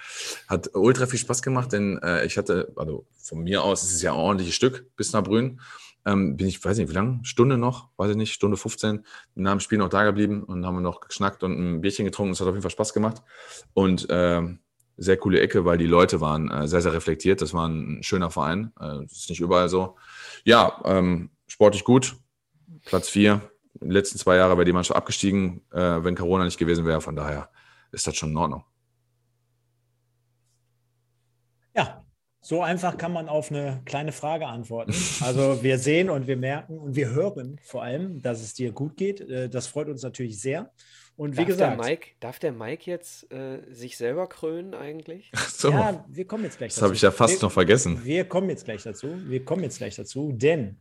Hat 0.47 0.71
ultra 0.75 1.07
viel 1.07 1.19
Spaß 1.19 1.43
gemacht, 1.43 1.73
denn 1.73 1.99
äh, 2.03 2.25
ich 2.25 2.39
hatte, 2.39 2.73
also 2.77 3.07
von 3.17 3.43
mir 3.43 3.65
aus 3.65 3.83
ist 3.83 3.95
es 3.95 4.03
ja 4.03 4.13
ein 4.13 4.19
ordentliches 4.19 4.55
Stück 4.55 4.95
bis 4.97 5.13
nach 5.13 5.25
Brünn. 5.25 5.61
Ähm, 6.05 6.37
bin 6.37 6.49
ich, 6.49 6.65
weiß 6.65 6.79
nicht, 6.79 6.91
wie 6.91 6.95
lange? 6.95 7.21
Stunde 7.23 7.59
noch, 7.59 7.89
weiß 7.97 8.11
ich 8.11 8.17
nicht, 8.17 8.33
Stunde 8.33 8.57
15, 8.57 9.05
nach 9.35 9.53
dem 9.53 9.61
Spiel 9.61 9.79
noch 9.79 9.89
da 9.89 10.05
geblieben 10.05 10.43
und 10.43 10.67
haben 10.67 10.83
noch 10.83 11.01
geschnackt 11.01 11.43
und 11.43 11.53
ein 11.53 11.81
Bierchen 11.81 12.05
getrunken. 12.05 12.33
Es 12.33 12.41
hat 12.41 12.49
auf 12.49 12.55
jeden 12.55 12.63
Fall 12.63 12.71
Spaß 12.71 12.93
gemacht. 12.93 13.23
Und 13.73 14.07
ähm, 14.11 14.61
sehr 14.97 15.17
coole 15.17 15.41
Ecke, 15.41 15.65
weil 15.65 15.79
die 15.79 15.87
Leute 15.87 16.21
waren 16.21 16.51
äh, 16.51 16.69
sehr, 16.69 16.83
sehr 16.83 16.93
reflektiert. 16.93 17.41
Das 17.41 17.55
war 17.55 17.69
ein 17.69 18.03
schöner 18.03 18.31
Verein. 18.31 18.73
Äh, 18.79 19.03
das 19.03 19.13
ist 19.13 19.31
nicht 19.31 19.41
überall 19.41 19.69
so. 19.69 19.97
Ja, 20.45 20.81
ähm, 20.85 21.31
sportlich 21.47 21.85
gut. 21.85 22.17
Platz 22.85 23.09
4. 23.09 23.41
Die 23.81 23.91
letzten 23.91 24.19
zwei 24.19 24.37
Jahre 24.37 24.57
wäre 24.57 24.65
die 24.65 24.73
Mannschaft 24.73 24.97
abgestiegen, 24.97 25.63
äh, 25.73 26.05
wenn 26.05 26.17
Corona 26.17 26.45
nicht 26.45 26.59
gewesen 26.59 26.85
wäre. 26.85 27.01
Von 27.01 27.17
daher 27.17 27.51
ist 27.91 28.07
das 28.07 28.17
schon 28.17 28.31
in 28.31 28.37
Ordnung. 28.37 28.65
Ja, 31.75 32.05
so 32.41 32.63
einfach 32.63 32.97
kann 32.97 33.13
man 33.13 33.29
auf 33.29 33.51
eine 33.51 33.83
kleine 33.85 34.13
Frage 34.13 34.47
antworten. 34.47 34.95
Also 35.21 35.63
wir 35.63 35.79
sehen 35.79 36.11
und 36.11 36.27
wir 36.27 36.37
merken 36.37 36.79
und 36.79 36.97
wir 36.97 37.11
hören 37.11 37.59
vor 37.63 37.83
allem, 37.83 38.21
dass 38.21 38.41
es 38.41 38.55
dir 38.55 38.73
gut 38.73 38.97
geht. 38.97 39.21
Äh, 39.21 39.49
das 39.49 39.69
freut 39.69 39.89
uns 39.89 40.03
natürlich 40.03 40.41
sehr. 40.41 40.73
Und 41.23 41.35
wie 41.35 41.37
darf 41.37 41.47
gesagt. 41.47 41.79
Der 41.79 41.87
Mike, 41.87 42.07
darf 42.19 42.39
der 42.41 42.53
Mike 42.53 42.91
jetzt 42.91 43.31
äh, 43.31 43.63
sich 43.71 43.97
selber 43.97 44.27
krönen 44.27 44.75
eigentlich? 44.75 45.31
Ach 45.37 45.49
so. 45.49 45.71
Ja, 45.71 46.05
wir 46.09 46.27
kommen 46.27 46.43
jetzt 46.43 46.59
gleich 46.59 46.73
dazu. 46.73 46.81
Das 46.81 46.83
habe 46.83 46.95
ich 46.97 47.03
ja 47.03 47.13
fast 47.13 47.41
wir, 47.41 47.47
noch 47.47 47.53
vergessen. 47.53 48.05
Wir 48.05 48.25
kommen 48.25 48.51
jetzt 48.51 48.65
gleich 48.65 48.83
dazu. 48.83 49.07
Wir 49.29 49.45
kommen 49.45 49.63
jetzt 49.63 49.79
gleich 49.79 49.95
dazu, 49.95 50.33
denn, 50.33 50.81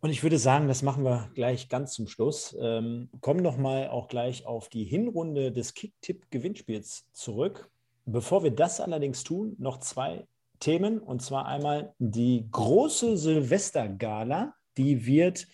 und 0.00 0.08
ich 0.08 0.22
würde 0.22 0.38
sagen, 0.38 0.68
das 0.68 0.80
machen 0.80 1.04
wir 1.04 1.30
gleich 1.34 1.68
ganz 1.68 1.92
zum 1.92 2.08
Schluss, 2.08 2.56
ähm, 2.58 3.10
kommen 3.20 3.42
nochmal 3.42 3.88
auch 3.88 4.08
gleich 4.08 4.46
auf 4.46 4.70
die 4.70 4.84
Hinrunde 4.84 5.52
des 5.52 5.74
Kick-Tipp-Gewinnspiels 5.74 7.04
zurück. 7.12 7.68
Bevor 8.06 8.42
wir 8.42 8.52
das 8.52 8.80
allerdings 8.80 9.22
tun, 9.22 9.54
noch 9.58 9.80
zwei 9.80 10.26
Themen. 10.60 10.98
Und 10.98 11.20
zwar 11.20 11.44
einmal 11.44 11.92
die 11.98 12.48
große 12.50 13.18
Silvestergala, 13.18 14.54
die 14.78 15.04
wird 15.04 15.46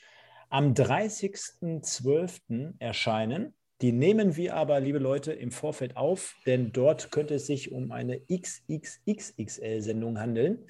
am 0.51 0.74
30.12. 0.74 2.74
erscheinen. 2.78 3.55
Die 3.81 3.93
nehmen 3.93 4.36
wir 4.36 4.56
aber, 4.56 4.78
liebe 4.81 4.98
Leute, 4.98 5.32
im 5.32 5.52
Vorfeld 5.52 5.97
auf, 5.97 6.36
denn 6.44 6.72
dort 6.72 7.10
könnte 7.10 7.36
es 7.36 7.47
sich 7.47 7.72
um 7.72 7.93
eine 7.93 8.20
XXXXL-Sendung 8.20 10.20
handeln. 10.20 10.66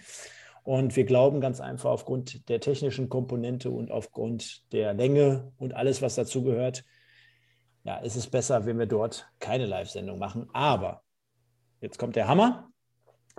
Und 0.62 0.94
wir 0.94 1.04
glauben 1.04 1.40
ganz 1.40 1.60
einfach 1.60 1.90
aufgrund 1.90 2.48
der 2.48 2.60
technischen 2.60 3.08
Komponente 3.08 3.70
und 3.70 3.90
aufgrund 3.90 4.72
der 4.72 4.94
Länge 4.94 5.52
und 5.56 5.74
alles, 5.74 6.02
was 6.02 6.14
dazu 6.14 6.44
gehört, 6.44 6.84
ja, 7.82 7.98
ist 7.98 8.14
es 8.14 8.28
besser, 8.28 8.66
wenn 8.66 8.78
wir 8.78 8.86
dort 8.86 9.28
keine 9.40 9.66
Live-Sendung 9.66 10.18
machen. 10.18 10.48
Aber 10.52 11.02
jetzt 11.80 11.98
kommt 11.98 12.14
der 12.14 12.28
Hammer. 12.28 12.69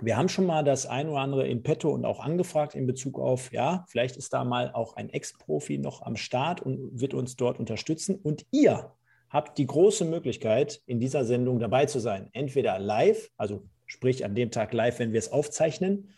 Wir 0.00 0.16
haben 0.16 0.28
schon 0.28 0.46
mal 0.46 0.64
das 0.64 0.86
ein 0.86 1.08
oder 1.08 1.20
andere 1.20 1.46
in 1.46 1.62
petto 1.62 1.90
und 1.90 2.04
auch 2.04 2.20
angefragt 2.20 2.74
in 2.74 2.86
Bezug 2.86 3.18
auf, 3.18 3.52
ja, 3.52 3.84
vielleicht 3.88 4.16
ist 4.16 4.32
da 4.32 4.44
mal 4.44 4.72
auch 4.72 4.96
ein 4.96 5.10
Ex-Profi 5.10 5.78
noch 5.78 6.02
am 6.02 6.16
Start 6.16 6.60
und 6.60 7.00
wird 7.00 7.14
uns 7.14 7.36
dort 7.36 7.58
unterstützen. 7.58 8.16
Und 8.16 8.46
ihr 8.50 8.92
habt 9.30 9.58
die 9.58 9.66
große 9.66 10.04
Möglichkeit, 10.04 10.82
in 10.86 11.00
dieser 11.00 11.24
Sendung 11.24 11.58
dabei 11.58 11.86
zu 11.86 12.00
sein. 12.00 12.28
Entweder 12.32 12.78
live, 12.78 13.30
also 13.36 13.64
sprich 13.86 14.24
an 14.24 14.34
dem 14.34 14.50
Tag 14.50 14.72
live, 14.72 14.98
wenn 14.98 15.12
wir 15.12 15.18
es 15.18 15.32
aufzeichnen, 15.32 16.10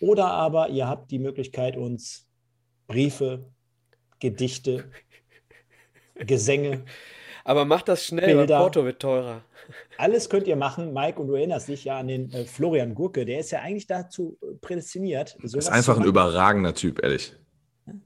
oder 0.00 0.26
aber 0.26 0.68
ihr 0.68 0.86
habt 0.86 1.10
die 1.10 1.18
Möglichkeit, 1.18 1.76
uns 1.76 2.28
Briefe, 2.86 3.50
Gedichte, 4.20 4.90
Gesänge. 6.14 6.84
Aber 7.48 7.64
macht 7.64 7.88
das 7.88 8.04
schnell, 8.04 8.26
Bilder, 8.26 8.56
weil 8.56 8.60
Porto 8.60 8.84
wird 8.84 9.00
teurer. 9.00 9.40
Alles 9.96 10.28
könnt 10.28 10.46
ihr 10.46 10.56
machen, 10.56 10.92
Mike, 10.92 11.18
und 11.18 11.28
du 11.28 11.34
erinnerst 11.34 11.68
dich 11.68 11.82
ja 11.82 11.98
an 11.98 12.08
den 12.08 12.30
äh, 12.30 12.44
Florian 12.44 12.94
Gurke, 12.94 13.24
der 13.24 13.40
ist 13.40 13.50
ja 13.50 13.60
eigentlich 13.60 13.86
dazu 13.86 14.36
äh, 14.42 14.54
prädestiniert. 14.60 15.34
Ist 15.42 15.70
einfach 15.70 15.96
ein 15.96 16.04
überragender 16.04 16.74
Typ, 16.74 17.02
ehrlich. 17.02 17.34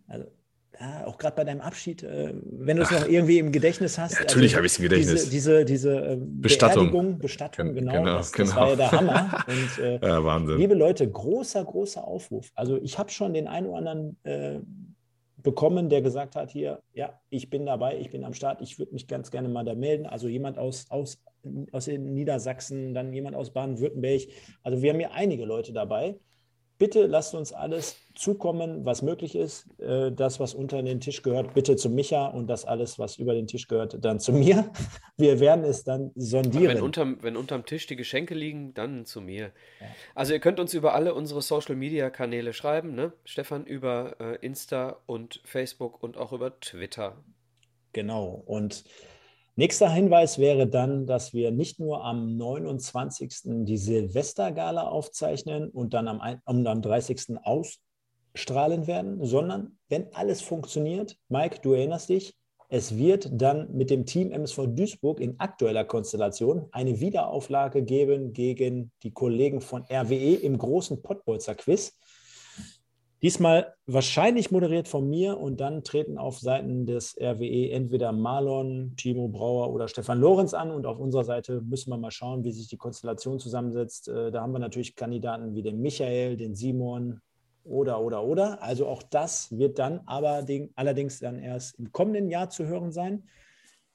Also, 0.06 0.26
ja, 0.80 1.06
auch 1.06 1.18
gerade 1.18 1.34
bei 1.34 1.42
deinem 1.42 1.60
Abschied, 1.60 2.04
äh, 2.04 2.34
wenn 2.50 2.76
du 2.76 2.84
es 2.84 2.90
noch 2.92 3.08
irgendwie 3.08 3.40
im 3.40 3.50
Gedächtnis 3.50 3.98
hast. 3.98 4.14
Ja, 4.14 4.20
natürlich 4.20 4.52
also, 4.52 4.58
habe 4.58 4.66
ich 4.66 4.72
es 4.74 4.78
im 4.78 4.82
Gedächtnis. 4.84 5.28
Diese, 5.28 5.64
diese, 5.64 5.90
diese 5.90 6.12
äh, 6.12 6.18
Bestattung. 6.20 7.18
Bestattung, 7.18 7.74
genau. 7.74 7.92
genau, 7.94 8.04
das, 8.18 8.32
genau. 8.32 8.48
das 8.48 8.56
war 8.56 8.68
ja 8.68 8.76
der 8.76 8.92
Hammer. 8.92 9.44
Und, 9.48 9.84
äh, 9.84 10.06
ja, 10.06 10.24
Wahnsinn. 10.24 10.58
Liebe 10.58 10.74
Leute, 10.74 11.10
großer, 11.10 11.64
großer 11.64 12.04
Aufruf. 12.04 12.52
Also 12.54 12.78
ich 12.80 12.96
habe 12.96 13.10
schon 13.10 13.34
den 13.34 13.48
einen 13.48 13.66
oder 13.66 13.78
anderen 13.78 14.16
äh, 14.22 14.60
bekommen, 15.42 15.88
der 15.88 16.02
gesagt 16.02 16.36
hat, 16.36 16.50
hier, 16.50 16.82
ja, 16.92 17.20
ich 17.30 17.50
bin 17.50 17.66
dabei, 17.66 17.98
ich 17.98 18.10
bin 18.10 18.24
am 18.24 18.34
Start, 18.34 18.60
ich 18.60 18.78
würde 18.78 18.92
mich 18.92 19.06
ganz 19.08 19.30
gerne 19.30 19.48
mal 19.48 19.64
da 19.64 19.74
melden. 19.74 20.06
Also 20.06 20.28
jemand 20.28 20.58
aus, 20.58 20.90
aus, 20.90 21.22
aus 21.72 21.86
Niedersachsen, 21.86 22.94
dann 22.94 23.12
jemand 23.12 23.36
aus 23.36 23.52
Baden-Württemberg. 23.52 24.22
Also 24.62 24.82
wir 24.82 24.90
haben 24.90 24.98
hier 24.98 25.12
einige 25.12 25.44
Leute 25.44 25.72
dabei. 25.72 26.18
Bitte 26.78 27.06
lasst 27.06 27.34
uns 27.34 27.52
alles 27.52 27.96
zukommen, 28.14 28.84
was 28.84 29.02
möglich 29.02 29.34
ist. 29.34 29.66
Äh, 29.80 30.12
das, 30.12 30.40
was 30.40 30.54
unter 30.54 30.82
den 30.82 31.00
Tisch 31.00 31.22
gehört, 31.22 31.54
bitte 31.54 31.76
zu 31.76 31.90
Micha 31.90 32.26
und 32.26 32.46
das 32.46 32.64
alles, 32.64 32.98
was 32.98 33.16
über 33.16 33.34
den 33.34 33.46
Tisch 33.46 33.68
gehört, 33.68 34.04
dann 34.04 34.20
zu 34.20 34.32
mir. 34.32 34.70
Wir 35.16 35.40
werden 35.40 35.64
es 35.64 35.84
dann 35.84 36.10
sondieren. 36.14 36.76
Wenn 36.76 36.82
unterm, 36.82 37.18
wenn 37.22 37.36
unterm 37.36 37.64
Tisch 37.64 37.86
die 37.86 37.96
Geschenke 37.96 38.34
liegen, 38.34 38.74
dann 38.74 39.04
zu 39.04 39.20
mir. 39.20 39.52
Ja. 39.80 39.86
Also 40.14 40.32
ihr 40.32 40.40
könnt 40.40 40.60
uns 40.60 40.74
über 40.74 40.94
alle 40.94 41.14
unsere 41.14 41.42
Social-Media-Kanäle 41.42 42.52
schreiben, 42.52 42.94
ne? 42.94 43.12
Stefan, 43.24 43.64
über 43.64 44.16
äh, 44.20 44.36
Insta 44.44 44.96
und 45.06 45.40
Facebook 45.44 46.02
und 46.02 46.16
auch 46.16 46.32
über 46.32 46.58
Twitter. 46.60 47.22
Genau. 47.92 48.42
Und 48.46 48.84
Nächster 49.54 49.90
Hinweis 49.90 50.38
wäre 50.38 50.66
dann, 50.66 51.06
dass 51.06 51.34
wir 51.34 51.50
nicht 51.50 51.78
nur 51.78 52.02
am 52.04 52.38
29. 52.38 53.64
die 53.66 53.76
Silvestergala 53.76 54.88
aufzeichnen 54.88 55.68
und 55.68 55.92
dann 55.92 56.08
am, 56.08 56.40
am 56.46 56.82
30. 56.82 57.36
ausstrahlen 58.34 58.86
werden, 58.86 59.24
sondern 59.24 59.78
wenn 59.88 60.12
alles 60.14 60.42
funktioniert, 60.42 61.16
Mike, 61.28 61.58
du 61.62 61.72
erinnerst 61.72 62.08
dich, 62.08 62.34
es 62.68 62.96
wird 62.96 63.28
dann 63.30 63.70
mit 63.74 63.90
dem 63.90 64.06
Team 64.06 64.30
MSV 64.30 64.68
Duisburg 64.68 65.20
in 65.20 65.38
aktueller 65.38 65.84
Konstellation 65.84 66.68
eine 66.72 67.00
Wiederauflage 67.00 67.82
geben 67.82 68.32
gegen 68.32 68.92
die 69.02 69.10
Kollegen 69.10 69.60
von 69.60 69.84
RWE 69.90 70.36
im 70.36 70.56
großen 70.56 71.02
Pottbolzer 71.02 71.54
Quiz. 71.54 71.98
Diesmal 73.20 73.74
wahrscheinlich 73.86 74.50
moderiert 74.50 74.88
von 74.88 75.08
mir 75.08 75.38
und 75.38 75.60
dann 75.60 75.84
treten 75.84 76.16
auf 76.18 76.38
Seiten 76.40 76.86
des 76.86 77.14
RWE 77.20 77.70
entweder 77.70 78.10
Marlon, 78.10 78.94
Timo 78.96 79.28
Brauer 79.28 79.72
oder 79.72 79.86
Stefan 79.86 80.18
Lorenz 80.18 80.54
an 80.54 80.70
und 80.72 80.86
auf 80.86 80.98
unserer 80.98 81.24
Seite 81.24 81.60
müssen 81.60 81.90
wir 81.90 81.98
mal 81.98 82.10
schauen, 82.10 82.42
wie 82.42 82.52
sich 82.52 82.68
die 82.68 82.78
Konstellation 82.78 83.38
zusammensetzt. 83.38 84.08
Äh, 84.08 84.32
da 84.32 84.40
haben 84.40 84.52
wir 84.52 84.58
natürlich 84.58 84.96
Kandidaten 84.96 85.54
wie 85.54 85.62
den 85.62 85.80
Michael, 85.80 86.36
den 86.36 86.56
Simon 86.56 87.20
oder, 87.64 88.00
oder, 88.00 88.24
oder. 88.24 88.62
Also 88.62 88.86
auch 88.86 89.02
das 89.02 89.56
wird 89.56 89.78
dann 89.78 90.00
aber 90.06 90.42
den, 90.42 90.70
allerdings 90.74 91.18
dann 91.18 91.38
erst 91.38 91.78
im 91.78 91.92
kommenden 91.92 92.28
Jahr 92.28 92.50
zu 92.50 92.66
hören 92.66 92.92
sein. 92.92 93.24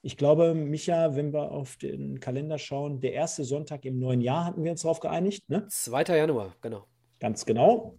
Ich 0.02 0.16
glaube, 0.16 0.54
Micha, 0.54 1.16
wenn 1.16 1.34
wir 1.34 1.52
auf 1.52 1.76
den 1.78 2.20
Kalender 2.20 2.58
schauen, 2.58 3.00
der 3.00 3.14
erste 3.14 3.44
Sonntag 3.44 3.84
im 3.86 4.00
neuen 4.00 4.22
Jahr 4.22 4.46
hatten 4.46 4.64
wir 4.64 4.72
uns 4.72 4.84
darauf 4.84 5.00
geeinigt. 5.00 5.50
Ne? 5.50 5.68
2. 5.68 6.04
Januar, 6.16 6.56
genau. 6.62 6.86
Ganz 7.20 7.46
genau. 7.46 7.98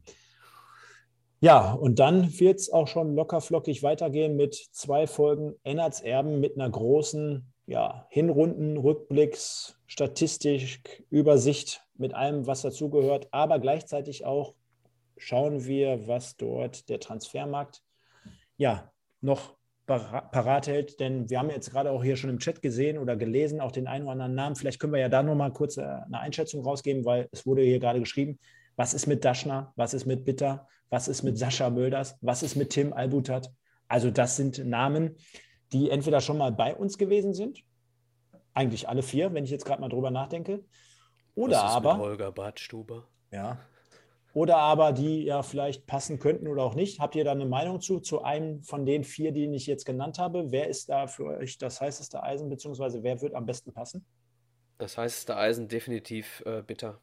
Ja, 1.41 1.73
und 1.73 1.99
dann 1.99 2.39
wird 2.41 2.59
es 2.59 2.73
auch 2.73 2.89
schon 2.89 3.15
locker 3.15 3.41
flockig 3.41 3.83
weitergehen 3.83 4.37
mit 4.37 4.55
zwei 4.73 5.07
Folgen 5.07 5.55
Ennerts 5.63 6.01
Erben 6.01 6.41
mit 6.41 6.57
einer 6.57 6.69
großen 6.69 7.53
ja, 7.67 8.07
Hinrunden, 8.09 8.77
Rückblicks, 8.77 9.79
Statistik, 9.87 11.05
Übersicht 11.11 11.87
mit 11.97 12.15
allem, 12.15 12.47
was 12.47 12.63
dazugehört. 12.63 13.29
Aber 13.31 13.59
gleichzeitig 13.59 14.25
auch 14.25 14.55
schauen 15.19 15.65
wir, 15.65 16.07
was 16.07 16.37
dort 16.37 16.89
der 16.89 17.01
Transfermarkt 17.01 17.83
ja 18.57 18.91
noch 19.21 19.57
parat 19.87 20.67
hält. 20.67 21.01
Denn 21.01 21.31
wir 21.31 21.39
haben 21.39 21.51
jetzt 21.51 21.71
gerade 21.71 21.91
auch 21.91 22.03
hier 22.03 22.17
schon 22.17 22.31
im 22.31 22.39
Chat 22.39 22.61
gesehen 22.63 22.99
oder 22.99 23.17
gelesen, 23.17 23.61
auch 23.61 23.73
den 23.73 23.87
einen 23.87 24.05
oder 24.05 24.13
anderen 24.13 24.35
Namen. 24.35 24.57
Vielleicht 24.57 24.81
können 24.81 24.93
wir 24.93 25.01
ja 25.01 25.09
da 25.09 25.23
nochmal 25.23 25.53
kurz 25.53 25.77
äh, 25.77 25.83
eine 25.83 26.21
Einschätzung 26.21 26.63
rausgeben, 26.63 27.05
weil 27.05 27.29
es 27.33 27.47
wurde 27.47 27.63
hier 27.63 27.81
gerade 27.81 28.01
geschrieben, 28.01 28.39
was 28.77 28.95
ist 28.95 29.07
mit 29.07 29.25
Daschner? 29.25 29.73
Was 29.77 29.95
ist 29.95 30.07
mit 30.07 30.25
Bitter? 30.25 30.69
Was 30.91 31.09
ist 31.09 31.23
mit 31.23 31.39
Sascha 31.39 31.71
Mölders? 31.71 32.17
Was 32.21 32.43
ist 32.43 32.55
mit 32.55 32.71
Tim 32.71 32.93
Albutat? 32.93 33.51
Also 33.89 34.11
das 34.11 34.37
sind 34.37 34.65
Namen, 34.65 35.17
die 35.73 35.91
entweder 35.91 36.21
schon 36.21 36.39
mal 36.39 36.53
bei 36.53 36.75
uns 36.75 36.99
gewesen 36.99 37.35
sind, 37.35 37.63
eigentlich 38.55 38.89
alle 38.89 39.03
vier, 39.03 39.33
wenn 39.35 39.45
ich 39.45 39.51
jetzt 39.51 39.65
gerade 39.65 39.81
mal 39.81 39.89
drüber 39.89 40.11
nachdenke, 40.11 40.65
oder 41.35 41.63
aber 41.63 41.99
Holger 41.99 42.33
Badstuber. 42.33 43.07
Ja. 43.31 43.59
Oder 44.39 44.59
aber 44.59 44.93
die 44.93 45.25
ja 45.25 45.43
vielleicht 45.43 45.89
passen 45.89 46.21
könnten 46.21 46.47
oder 46.47 46.63
auch 46.63 46.77
nicht. 46.77 47.01
Habt 47.01 47.17
ihr 47.17 47.25
da 47.25 47.33
eine 47.33 47.45
Meinung 47.45 47.81
zu, 47.81 47.99
zu 47.99 48.23
einem 48.23 48.63
von 48.63 48.87
den 48.87 49.03
vier, 49.03 49.33
die 49.33 49.53
ich 49.53 49.67
jetzt 49.67 49.85
genannt 49.85 50.21
habe? 50.21 50.53
Wer 50.53 50.69
ist 50.69 50.91
da 50.91 51.09
für 51.09 51.25
euch 51.25 51.59
das 51.59 51.81
heißeste 51.81 52.23
Eisen, 52.23 52.49
beziehungsweise 52.49 53.03
wer 53.03 53.21
wird 53.21 53.35
am 53.35 53.47
besten 53.47 53.73
passen? 53.73 54.07
Das 54.79 54.97
heißeste 54.97 55.37
Eisen 55.37 55.67
definitiv 55.67 56.41
äh, 56.47 56.63
bitter. 56.63 57.01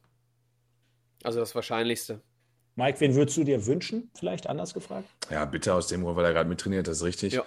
Also 1.24 1.42
das 1.42 1.54
Wahrscheinlichste. 1.56 2.22
Mike, 2.76 3.02
wen 3.02 3.16
würdest 3.16 3.36
du 3.36 3.44
dir 3.44 3.66
wünschen? 3.66 4.10
Vielleicht 4.18 4.48
anders 4.48 4.74
gefragt? 4.74 5.10
Ja, 5.30 5.44
bitte 5.44 5.74
aus 5.74 5.88
dem 5.88 6.04
Grund, 6.04 6.16
weil 6.16 6.24
er 6.24 6.32
gerade 6.32 6.48
mittrainiert, 6.48 6.88
das 6.88 7.00
ist 7.00 7.04
richtig. 7.04 7.34
Ja. 7.34 7.44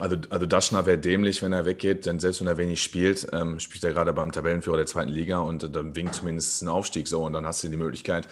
Also, 0.00 0.16
also 0.30 0.46
Daschner 0.46 0.84
wäre 0.84 0.98
dämlich, 0.98 1.42
wenn 1.42 1.52
er 1.52 1.64
weggeht, 1.64 2.06
denn 2.06 2.18
selbst 2.18 2.40
wenn 2.40 2.48
er 2.48 2.56
wenig 2.56 2.82
spielt, 2.82 3.28
ähm, 3.32 3.60
spielt 3.60 3.84
er 3.84 3.92
gerade 3.92 4.12
beim 4.12 4.32
Tabellenführer 4.32 4.76
der 4.76 4.86
zweiten 4.86 5.10
Liga 5.10 5.38
und 5.38 5.74
dann 5.74 5.94
winkt 5.94 6.16
zumindest 6.16 6.60
ein 6.62 6.68
Aufstieg 6.68 7.06
so 7.06 7.24
und 7.24 7.32
dann 7.32 7.46
hast 7.46 7.62
du 7.62 7.68
die 7.68 7.76
Möglichkeit, 7.76 8.26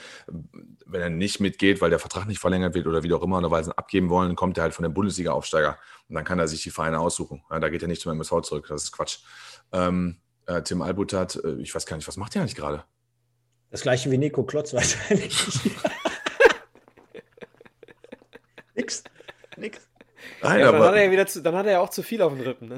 wenn 0.85 1.01
er 1.01 1.11
nicht 1.11 1.39
mitgeht, 1.39 1.81
weil 1.81 1.91
der 1.91 2.01
Vertrag 2.01 2.27
nicht 2.27 2.41
verlängert 2.41 2.75
wird 2.75 2.89
oder 2.89 3.05
wie 3.05 3.13
auch 3.13 3.23
immer, 3.23 3.39
oder 3.39 3.53
weil 3.53 3.63
sie 3.63 3.71
ihn 3.71 3.79
abgeben 3.79 4.11
wollen, 4.11 4.35
kommt 4.35 4.59
er 4.59 4.65
halt 4.65 4.75
von 4.75 4.83
dem 4.83 4.95
Bundesliga-Aufsteiger 4.95 5.79
und 6.09 6.17
dann 6.17 6.25
kann 6.25 6.41
er 6.41 6.49
sich 6.49 6.63
die 6.63 6.71
Vereine 6.71 6.99
aussuchen. 6.99 7.45
Ja, 7.49 7.61
da 7.61 7.69
geht 7.69 7.83
er 7.83 7.89
nicht 7.89 8.03
zum 8.03 8.11
MSV 8.13 8.41
zurück, 8.43 8.67
das 8.69 8.85
ist 8.85 8.93
Quatsch. 8.93 9.21
Ähm, 9.73 10.19
äh, 10.47 10.61
Tim 10.63 10.83
Albutat, 10.83 11.37
äh, 11.37 11.55
ich 11.61 11.73
weiß 11.73 11.87
gar 11.87 11.97
nicht, 11.97 12.09
was 12.09 12.17
macht 12.17 12.35
er 12.35 12.43
eigentlich 12.43 12.57
gerade? 12.57 12.85
Das 13.71 13.83
gleiche 13.83 14.11
wie 14.11 14.19
Nico 14.19 14.43
Klotz 14.43 14.75
wahrscheinlich. 14.75 15.37
nix. 18.75 19.05
Nix. 19.57 19.84
Nein, 20.45 20.61
ja, 20.61 20.73
dann, 20.73 20.83
hat 20.83 20.95
er 20.95 21.05
ja 21.05 21.11
wieder 21.11 21.27
zu, 21.27 21.43
dann 21.43 21.55
hat 21.55 21.67
er 21.67 21.73
ja 21.73 21.81
auch 21.81 21.91
zu 21.91 22.03
viel 22.03 22.23
auf 22.23 22.33
den 22.33 22.43
Rippen. 22.43 22.73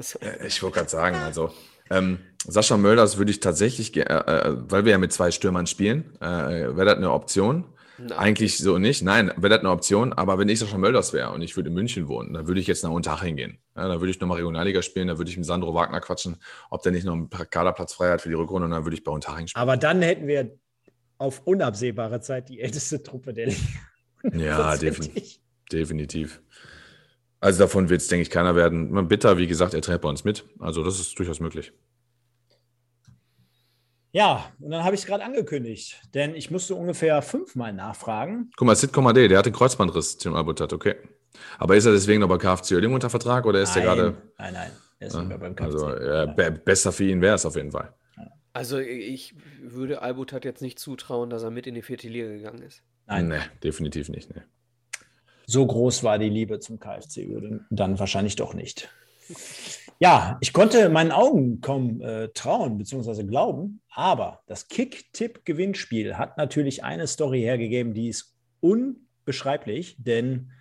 Ich 0.45 0.63
wollte 0.63 0.75
gerade 0.75 0.89
sagen, 0.89 1.15
also 1.17 1.51
ähm, 1.89 2.19
Sascha 2.45 2.77
Mölders 2.77 3.17
würde 3.17 3.31
ich 3.31 3.39
tatsächlich, 3.39 3.95
äh, 3.95 4.01
äh, 4.01 4.55
weil 4.69 4.85
wir 4.85 4.91
ja 4.91 4.97
mit 4.97 5.13
zwei 5.13 5.31
Stürmern 5.31 5.67
spielen, 5.67 6.15
äh, 6.21 6.25
wäre 6.25 6.85
das 6.85 6.97
eine 6.97 7.11
Option. 7.11 7.65
Nein. 7.99 8.11
Eigentlich 8.11 8.57
so 8.59 8.77
nicht. 8.77 9.01
Nein, 9.01 9.31
wäre 9.37 9.49
das 9.49 9.59
eine 9.61 9.71
Option. 9.71 10.13
Aber 10.13 10.37
wenn 10.37 10.47
ich 10.49 10.59
Sascha 10.59 10.77
Mölders 10.77 11.13
wäre 11.13 11.31
und 11.31 11.41
ich 11.41 11.55
würde 11.55 11.69
in 11.69 11.73
München 11.73 12.07
wohnen, 12.07 12.33
dann 12.33 12.47
würde 12.47 12.59
ich 12.59 12.67
jetzt 12.67 12.83
nach 12.83 12.91
Unterhaching 12.91 13.35
gehen. 13.35 13.57
Ja, 13.75 13.87
dann 13.87 13.99
würde 13.99 14.11
ich 14.11 14.19
nochmal 14.19 14.37
Regionalliga 14.37 14.83
spielen, 14.83 15.07
dann 15.07 15.17
würde 15.17 15.31
ich 15.31 15.37
mit 15.37 15.47
Sandro 15.47 15.73
Wagner 15.73 15.99
quatschen, 15.99 16.37
ob 16.69 16.83
der 16.83 16.91
nicht 16.91 17.05
noch 17.05 17.13
einen 17.13 17.29
Kaderplatz 17.29 17.93
frei 17.93 18.11
hat 18.11 18.21
für 18.21 18.29
die 18.29 18.35
Rückrunde 18.35 18.65
und 18.65 18.71
dann 18.71 18.85
würde 18.85 18.95
ich 18.95 19.03
bei 19.03 19.11
Unterhaching 19.11 19.47
spielen. 19.47 19.61
Aber 19.61 19.77
dann 19.77 20.03
hätten 20.03 20.27
wir 20.27 20.51
auf 21.17 21.41
unabsehbare 21.45 22.21
Zeit 22.21 22.49
die 22.49 22.61
älteste 22.61 23.01
Truppe 23.01 23.33
der 23.33 23.47
Liga. 23.47 23.57
Ja, 24.33 24.77
definitiv. 24.77 25.39
definitiv. 25.71 26.41
Also 27.47 27.59
davon 27.59 27.87
wird 27.87 28.01
es, 28.01 28.09
denke 28.09 28.23
ich, 28.23 28.29
keiner 28.29 28.57
werden. 28.57 29.07
Bitter, 29.07 29.37
wie 29.37 29.47
gesagt, 29.47 29.73
er 29.73 29.81
trägt 29.81 30.01
bei 30.01 30.09
uns 30.09 30.25
mit. 30.25 30.43
Also 30.59 30.83
das 30.83 30.99
ist 30.99 31.17
durchaus 31.17 31.39
möglich. 31.39 31.71
Ja, 34.11 34.51
und 34.59 34.71
dann 34.71 34.83
habe 34.83 34.95
ich 34.95 35.01
es 35.01 35.07
gerade 35.07 35.23
angekündigt, 35.23 36.01
denn 36.13 36.35
ich 36.35 36.51
musste 36.51 36.75
ungefähr 36.75 37.21
fünfmal 37.21 37.71
nachfragen. 37.71 38.51
Guck 38.57 38.65
mal, 38.65 38.75
Sitcom 38.75 39.07
AD, 39.07 39.29
der 39.29 39.37
hat 39.37 39.45
den 39.45 39.53
Kreuzbandriss, 39.53 40.17
Tim 40.17 40.35
Albutat, 40.35 40.73
okay. 40.73 40.95
Aber 41.57 41.77
ist 41.77 41.85
er 41.85 41.93
deswegen 41.93 42.19
noch 42.19 42.27
bei 42.27 42.37
KFC 42.37 42.73
Oerding 42.73 42.93
unter 42.93 43.09
Vertrag 43.09 43.45
oder 43.45 43.61
ist 43.61 43.77
nein, 43.77 43.85
er 43.85 43.95
gerade. 43.95 44.17
Nein, 44.37 44.53
nein, 44.53 44.71
er 44.99 45.07
ist 45.07 45.15
nicht 45.15 45.29
mehr 45.29 45.37
beim 45.37 45.55
KFC. 45.55 45.73
Also 45.73 45.89
äh, 45.89 46.51
besser 46.65 46.91
für 46.91 47.05
ihn 47.05 47.21
wäre 47.21 47.35
es 47.35 47.45
auf 47.45 47.55
jeden 47.55 47.71
Fall. 47.71 47.93
Also 48.51 48.77
ich 48.79 49.35
würde 49.61 50.01
Albutat 50.01 50.43
jetzt 50.43 50.61
nicht 50.61 50.79
zutrauen, 50.79 51.29
dass 51.29 51.43
er 51.43 51.51
mit 51.51 51.65
in 51.65 51.75
die 51.75 51.81
vierte 51.81 52.09
Liga 52.09 52.27
gegangen 52.27 52.63
ist. 52.63 52.83
Nein. 53.05 53.29
Nee, 53.29 53.39
definitiv 53.63 54.09
nicht. 54.09 54.35
Nee. 54.35 54.41
So 55.49 55.65
groß 55.65 56.03
war 56.03 56.19
die 56.19 56.29
Liebe 56.29 56.59
zum 56.59 56.79
KFC 56.79 57.25
dann 57.69 57.97
wahrscheinlich 57.99 58.35
doch 58.35 58.53
nicht. 58.53 58.89
Ja, 59.99 60.37
ich 60.41 60.51
konnte 60.51 60.89
meinen 60.89 61.11
Augen 61.11 61.61
kaum 61.61 62.01
äh, 62.01 62.27
trauen 62.29 62.77
bzw. 62.77 63.23
glauben, 63.23 63.81
aber 63.89 64.41
das 64.45 64.67
Kick-Tipp-Gewinnspiel 64.67 66.17
hat 66.17 66.37
natürlich 66.37 66.83
eine 66.83 67.07
Story 67.07 67.41
hergegeben, 67.41 67.93
die 67.93 68.09
ist 68.09 68.35
unbeschreiblich, 68.59 69.95
denn 69.97 70.51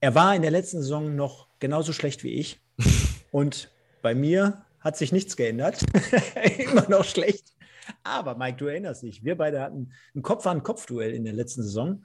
er 0.00 0.14
war 0.14 0.36
in 0.36 0.42
der 0.42 0.50
letzten 0.50 0.82
Saison 0.82 1.16
noch 1.16 1.48
genauso 1.58 1.92
schlecht 1.92 2.22
wie 2.22 2.34
ich. 2.34 2.60
Und 3.32 3.70
bei 4.02 4.14
mir 4.14 4.64
hat 4.80 4.96
sich 4.96 5.12
nichts 5.12 5.36
geändert. 5.36 5.82
Immer 6.58 6.88
noch 6.88 7.04
schlecht. 7.04 7.54
Aber 8.02 8.36
Mike, 8.36 8.58
du 8.58 8.66
erinnerst 8.66 9.02
dich, 9.02 9.24
wir 9.24 9.36
beide 9.36 9.60
hatten 9.60 9.92
ein 10.14 10.22
Kopf-an-Kopf-Duell 10.22 11.12
in 11.12 11.24
der 11.24 11.32
letzten 11.32 11.62
Saison, 11.62 12.04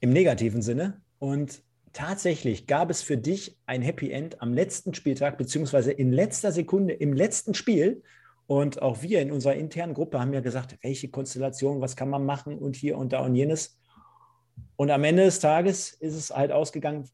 im 0.00 0.12
negativen 0.12 0.62
Sinne. 0.62 1.00
Und 1.20 1.62
tatsächlich 1.92 2.66
gab 2.66 2.90
es 2.90 3.02
für 3.02 3.16
dich 3.16 3.56
ein 3.66 3.82
Happy 3.82 4.10
End 4.10 4.42
am 4.42 4.52
letzten 4.52 4.94
Spieltag, 4.94 5.38
beziehungsweise 5.38 5.92
in 5.92 6.10
letzter 6.12 6.50
Sekunde 6.50 6.94
im 6.94 7.12
letzten 7.12 7.54
Spiel. 7.54 8.02
Und 8.48 8.82
auch 8.82 9.02
wir 9.02 9.20
in 9.20 9.30
unserer 9.30 9.54
internen 9.54 9.94
Gruppe 9.94 10.18
haben 10.18 10.32
ja 10.32 10.40
gesagt, 10.40 10.76
welche 10.82 11.08
Konstellation, 11.08 11.80
was 11.80 11.94
kann 11.94 12.10
man 12.10 12.24
machen 12.24 12.58
und 12.58 12.74
hier 12.74 12.98
und 12.98 13.12
da 13.12 13.24
und 13.24 13.36
jenes. 13.36 13.78
Und 14.74 14.90
am 14.90 15.04
Ende 15.04 15.24
des 15.24 15.38
Tages 15.38 15.92
ist 15.92 16.14
es 16.14 16.30
halt 16.30 16.50
ausgegangen 16.50 17.08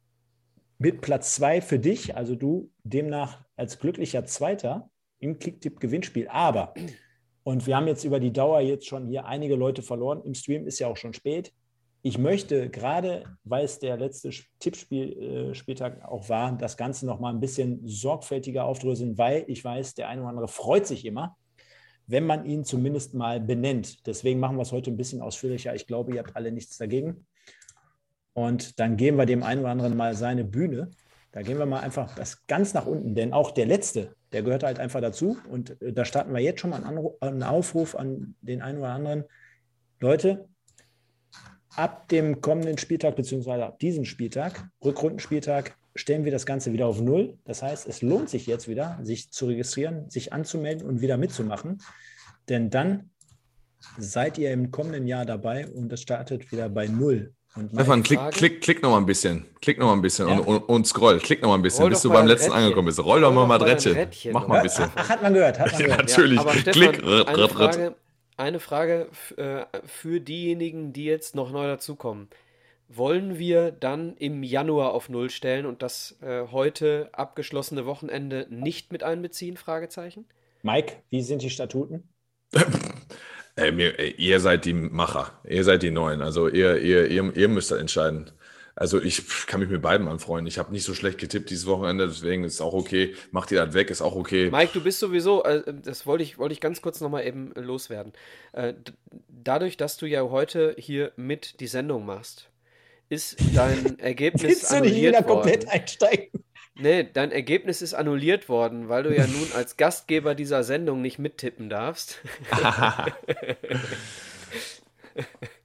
mit 0.78 1.00
Platz 1.00 1.34
zwei 1.34 1.60
für 1.60 1.78
dich, 1.78 2.16
also 2.16 2.34
du 2.34 2.70
demnach 2.84 3.44
als 3.56 3.78
glücklicher 3.78 4.24
Zweiter 4.24 4.88
im 5.18 5.38
Kicktipp-Gewinnspiel. 5.38 6.28
Aber, 6.28 6.74
und 7.42 7.66
wir 7.66 7.76
haben 7.76 7.86
jetzt 7.86 8.04
über 8.04 8.20
die 8.20 8.32
Dauer 8.32 8.60
jetzt 8.60 8.86
schon 8.86 9.08
hier 9.08 9.26
einige 9.26 9.56
Leute 9.56 9.82
verloren, 9.82 10.22
im 10.24 10.34
Stream 10.34 10.66
ist 10.66 10.78
ja 10.78 10.86
auch 10.86 10.96
schon 10.96 11.12
spät. 11.12 11.52
Ich 12.06 12.18
möchte 12.18 12.70
gerade, 12.70 13.24
weil 13.42 13.64
es 13.64 13.80
der 13.80 13.96
letzte 13.96 14.30
Tippspieltag 14.60 15.98
äh, 15.98 16.04
auch 16.04 16.28
war, 16.28 16.56
das 16.56 16.76
Ganze 16.76 17.04
noch 17.04 17.18
mal 17.18 17.30
ein 17.30 17.40
bisschen 17.40 17.80
sorgfältiger 17.84 18.64
aufdröseln, 18.64 19.18
weil 19.18 19.42
ich 19.48 19.64
weiß, 19.64 19.94
der 19.96 20.08
eine 20.08 20.20
oder 20.20 20.30
andere 20.30 20.46
freut 20.46 20.86
sich 20.86 21.04
immer, 21.04 21.36
wenn 22.06 22.24
man 22.24 22.46
ihn 22.46 22.64
zumindest 22.64 23.14
mal 23.14 23.40
benennt. 23.40 24.06
Deswegen 24.06 24.38
machen 24.38 24.54
wir 24.54 24.62
es 24.62 24.70
heute 24.70 24.92
ein 24.92 24.96
bisschen 24.96 25.20
ausführlicher. 25.20 25.74
Ich 25.74 25.88
glaube, 25.88 26.12
ihr 26.12 26.20
habt 26.20 26.36
alle 26.36 26.52
nichts 26.52 26.78
dagegen. 26.78 27.26
Und 28.34 28.78
dann 28.78 28.96
geben 28.96 29.16
wir 29.16 29.26
dem 29.26 29.42
einen 29.42 29.62
oder 29.62 29.70
anderen 29.70 29.96
mal 29.96 30.14
seine 30.14 30.44
Bühne. 30.44 30.92
Da 31.32 31.42
gehen 31.42 31.58
wir 31.58 31.66
mal 31.66 31.80
einfach 31.80 32.14
das 32.14 32.46
ganz 32.46 32.72
nach 32.72 32.86
unten, 32.86 33.16
denn 33.16 33.32
auch 33.32 33.50
der 33.50 33.66
letzte, 33.66 34.14
der 34.30 34.44
gehört 34.44 34.62
halt 34.62 34.78
einfach 34.78 35.00
dazu. 35.00 35.38
Und 35.50 35.82
äh, 35.82 35.92
da 35.92 36.04
starten 36.04 36.32
wir 36.32 36.40
jetzt 36.40 36.60
schon 36.60 36.70
mal 36.70 36.84
einen, 36.84 37.42
Aufruf 37.42 37.96
an 37.96 38.36
den 38.42 38.62
einen 38.62 38.78
oder 38.78 38.90
anderen. 38.90 39.24
Leute, 39.98 40.48
ab 41.76 42.08
dem 42.08 42.40
kommenden 42.40 42.78
Spieltag, 42.78 43.16
beziehungsweise 43.16 43.66
ab 43.66 43.78
diesem 43.78 44.04
Spieltag, 44.04 44.68
Rückrundenspieltag, 44.84 45.76
stellen 45.94 46.24
wir 46.24 46.32
das 46.32 46.46
Ganze 46.46 46.72
wieder 46.72 46.86
auf 46.86 47.00
Null. 47.00 47.38
Das 47.44 47.62
heißt, 47.62 47.86
es 47.86 48.02
lohnt 48.02 48.28
sich 48.28 48.46
jetzt 48.46 48.68
wieder, 48.68 48.98
sich 49.02 49.30
zu 49.30 49.46
registrieren, 49.46 50.10
sich 50.10 50.32
anzumelden 50.32 50.86
und 50.86 51.00
wieder 51.00 51.16
mitzumachen. 51.16 51.82
Denn 52.48 52.70
dann 52.70 53.10
seid 53.98 54.38
ihr 54.38 54.52
im 54.52 54.70
kommenden 54.70 55.06
Jahr 55.06 55.24
dabei 55.24 55.66
und 55.68 55.92
es 55.92 56.02
startet 56.02 56.50
wieder 56.52 56.68
bei 56.68 56.86
Null. 56.86 57.32
Stefan, 57.72 58.02
klick, 58.02 58.20
klick, 58.32 58.60
klick 58.60 58.82
noch 58.82 58.90
mal 58.90 58.98
ein 58.98 59.06
bisschen. 59.06 59.46
Klick 59.62 59.78
noch 59.78 59.86
mal 59.86 59.94
ein 59.94 60.02
bisschen 60.02 60.28
ja. 60.28 60.34
und, 60.34 60.46
und, 60.46 60.58
und, 60.68 60.86
scroll. 60.86 61.18
Klick 61.20 61.40
noch 61.40 61.48
mal 61.48 61.54
ein 61.54 61.62
bisschen, 61.62 61.82
Roll 61.82 61.90
bis 61.90 62.02
du 62.02 62.10
beim 62.10 62.26
letzten 62.26 62.50
Rädchen. 62.50 62.64
angekommen 62.64 62.86
bist. 62.86 63.02
Roll 63.02 63.22
doch 63.22 63.32
mal 63.32 63.46
mal 63.46 63.62
Rädchen. 63.62 63.96
Mach 64.32 64.46
mal 64.46 64.58
ein 64.58 64.62
bisschen. 64.62 64.90
Ach, 64.94 65.08
hat 65.08 65.22
man 65.22 65.32
gehört. 65.32 65.58
Hat 65.58 65.72
man 65.72 65.82
gehört. 65.82 65.98
Ja, 65.98 66.04
natürlich. 66.04 66.36
Ja, 66.38 66.52
Stefan, 66.52 66.72
klick. 66.72 67.02
Eine 67.02 67.48
Frage, 67.48 67.94
eine 68.36 68.60
Frage 68.60 69.08
äh, 69.36 69.64
für 69.84 70.20
diejenigen, 70.20 70.92
die 70.92 71.04
jetzt 71.04 71.34
noch 71.34 71.50
neu 71.50 71.66
dazukommen. 71.66 72.28
Wollen 72.88 73.38
wir 73.38 73.72
dann 73.72 74.16
im 74.16 74.42
Januar 74.42 74.92
auf 74.92 75.08
Null 75.08 75.30
stellen 75.30 75.66
und 75.66 75.82
das 75.82 76.18
äh, 76.22 76.46
heute 76.52 77.10
abgeschlossene 77.12 77.84
Wochenende 77.84 78.46
nicht 78.48 78.92
mit 78.92 79.02
einbeziehen? 79.02 79.56
Fragezeichen. 79.56 80.26
Mike, 80.62 80.94
wie 81.10 81.22
sind 81.22 81.42
die 81.42 81.50
Statuten? 81.50 82.08
ey, 83.56 83.72
mir, 83.72 83.98
ey, 83.98 84.14
ihr 84.18 84.38
seid 84.38 84.64
die 84.64 84.74
Macher, 84.74 85.32
ihr 85.44 85.64
seid 85.64 85.82
die 85.82 85.90
Neuen. 85.90 86.22
Also 86.22 86.48
ihr, 86.48 86.80
ihr, 86.80 87.10
ihr, 87.10 87.36
ihr 87.36 87.48
müsst 87.48 87.70
das 87.72 87.80
entscheiden. 87.80 88.30
Also 88.78 89.00
ich 89.00 89.22
kann 89.46 89.60
mich 89.60 89.70
mit 89.70 89.80
beiden 89.80 90.06
anfreunden. 90.06 90.46
Ich 90.46 90.58
habe 90.58 90.70
nicht 90.70 90.84
so 90.84 90.92
schlecht 90.92 91.16
getippt 91.16 91.48
dieses 91.48 91.64
Wochenende, 91.66 92.06
deswegen 92.06 92.44
ist 92.44 92.54
es 92.54 92.60
auch 92.60 92.74
okay. 92.74 93.14
Macht 93.30 93.50
ihr 93.50 93.64
das 93.64 93.74
weg, 93.74 93.90
ist 93.90 94.02
auch 94.02 94.14
okay. 94.14 94.50
Mike, 94.50 94.72
du 94.74 94.82
bist 94.82 95.00
sowieso, 95.00 95.42
äh, 95.44 95.62
das 95.82 96.04
wollte 96.04 96.22
ich, 96.22 96.36
wollte 96.36 96.52
ich 96.52 96.60
ganz 96.60 96.82
kurz 96.82 97.00
nochmal 97.00 97.26
eben 97.26 97.52
loswerden. 97.54 98.12
Äh, 98.52 98.74
dadurch, 99.28 99.78
dass 99.78 99.96
du 99.96 100.04
ja 100.04 100.22
heute 100.24 100.76
hier 100.78 101.12
mit 101.16 101.60
die 101.60 101.68
Sendung 101.68 102.04
machst, 102.04 102.50
ist 103.08 103.38
dein 103.54 103.98
Ergebnis 103.98 104.42
Willst 104.42 104.70
du 104.70 104.80
nicht 104.80 104.96
wieder 104.96 105.22
komplett 105.22 105.66
einsteigen? 105.68 106.44
Nee, 106.74 107.08
dein 107.10 107.32
Ergebnis 107.32 107.80
ist 107.80 107.94
annulliert 107.94 108.50
worden, 108.50 108.90
weil 108.90 109.04
du 109.04 109.16
ja 109.16 109.26
nun 109.26 109.50
als 109.54 109.78
Gastgeber 109.78 110.34
dieser 110.34 110.62
Sendung 110.64 111.00
nicht 111.00 111.18
mittippen 111.18 111.70
darfst. 111.70 112.18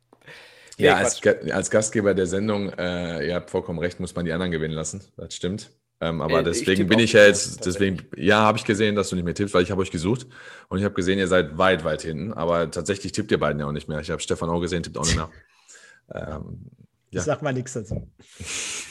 Ja, 0.81 0.95
als, 0.95 1.21
als, 1.51 1.69
Gastgeber 1.69 2.13
der 2.13 2.27
Sendung, 2.27 2.69
äh, 2.73 3.27
ihr 3.27 3.35
habt 3.35 3.49
vollkommen 3.49 3.79
recht, 3.79 3.99
muss 3.99 4.15
man 4.15 4.25
die 4.25 4.31
anderen 4.31 4.51
gewinnen 4.51 4.73
lassen. 4.73 5.01
Das 5.17 5.35
stimmt. 5.35 5.71
Ähm, 6.01 6.21
aber 6.21 6.39
äh, 6.39 6.43
deswegen 6.43 6.87
bin 6.87 6.97
ich 6.97 7.13
ja 7.13 7.25
jetzt, 7.25 7.63
deswegen, 7.65 8.07
ja, 8.17 8.39
habe 8.39 8.57
ich 8.57 8.65
gesehen, 8.65 8.95
dass 8.95 9.09
du 9.09 9.15
nicht 9.15 9.23
mehr 9.25 9.35
tippst, 9.35 9.53
weil 9.53 9.61
ich 9.61 9.69
habe 9.69 9.81
euch 9.81 9.91
gesucht 9.91 10.25
und 10.67 10.79
ich 10.79 10.83
habe 10.83 10.95
gesehen, 10.95 11.19
ihr 11.19 11.27
seid 11.27 11.59
weit, 11.59 11.83
weit 11.83 12.01
hinten. 12.01 12.33
Aber 12.33 12.71
tatsächlich 12.71 13.11
tippt 13.11 13.31
ihr 13.31 13.39
beiden 13.39 13.59
ja 13.59 13.67
auch 13.67 13.71
nicht 13.71 13.87
mehr. 13.87 13.99
Ich 13.99 14.09
habe 14.09 14.19
Stefan 14.19 14.49
auch 14.49 14.59
gesehen, 14.59 14.81
tippt 14.81 14.97
auch 14.97 15.05
nicht 15.05 15.15
mehr. 15.15 15.29
ähm, 16.15 16.71
ja. 17.11 17.19
Ich 17.19 17.25
sag 17.25 17.41
mal 17.43 17.53
nichts 17.53 17.73
dazu. 17.73 18.07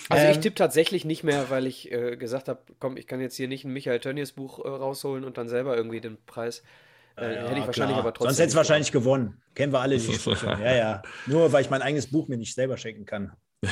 Also 0.08 0.28
ich 0.28 0.36
ähm, 0.36 0.42
tippe 0.42 0.54
tatsächlich 0.54 1.04
nicht 1.04 1.24
mehr, 1.24 1.50
weil 1.50 1.66
ich 1.66 1.90
äh, 1.90 2.16
gesagt 2.16 2.48
habe, 2.48 2.60
komm, 2.78 2.96
ich 2.96 3.06
kann 3.06 3.20
jetzt 3.20 3.36
hier 3.36 3.48
nicht 3.48 3.64
ein 3.64 3.72
Michael 3.72 3.98
Tönnies 3.98 4.32
Buch 4.32 4.64
äh, 4.64 4.68
rausholen 4.68 5.24
und 5.24 5.38
dann 5.38 5.48
selber 5.48 5.76
irgendwie 5.76 6.00
den 6.00 6.18
Preis 6.26 6.62
äh, 7.20 7.34
ja, 7.34 7.48
hätte 7.48 7.60
ich 7.60 7.66
wahrscheinlich 7.66 7.96
aber 7.96 8.12
trotzdem. 8.12 8.28
Sonst 8.28 8.38
hätte 8.38 8.48
es 8.48 8.56
wahrscheinlich 8.56 8.92
gewonnen. 8.92 9.42
Kennen 9.54 9.72
wir 9.72 9.80
alle 9.80 9.98
die 9.98 10.12
Ja, 10.42 10.74
ja. 10.74 11.02
Nur 11.26 11.52
weil 11.52 11.62
ich 11.62 11.70
mein 11.70 11.82
eigenes 11.82 12.10
Buch 12.10 12.28
mir 12.28 12.36
nicht 12.36 12.54
selber 12.54 12.76
schenken 12.76 13.04
kann. 13.04 13.32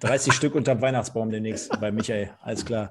30 0.00 0.32
Stück 0.32 0.54
unterm 0.54 0.80
Weihnachtsbaum 0.80 1.30
demnächst 1.30 1.78
bei 1.80 1.90
Michael, 1.90 2.30
alles 2.42 2.64
klar. 2.64 2.90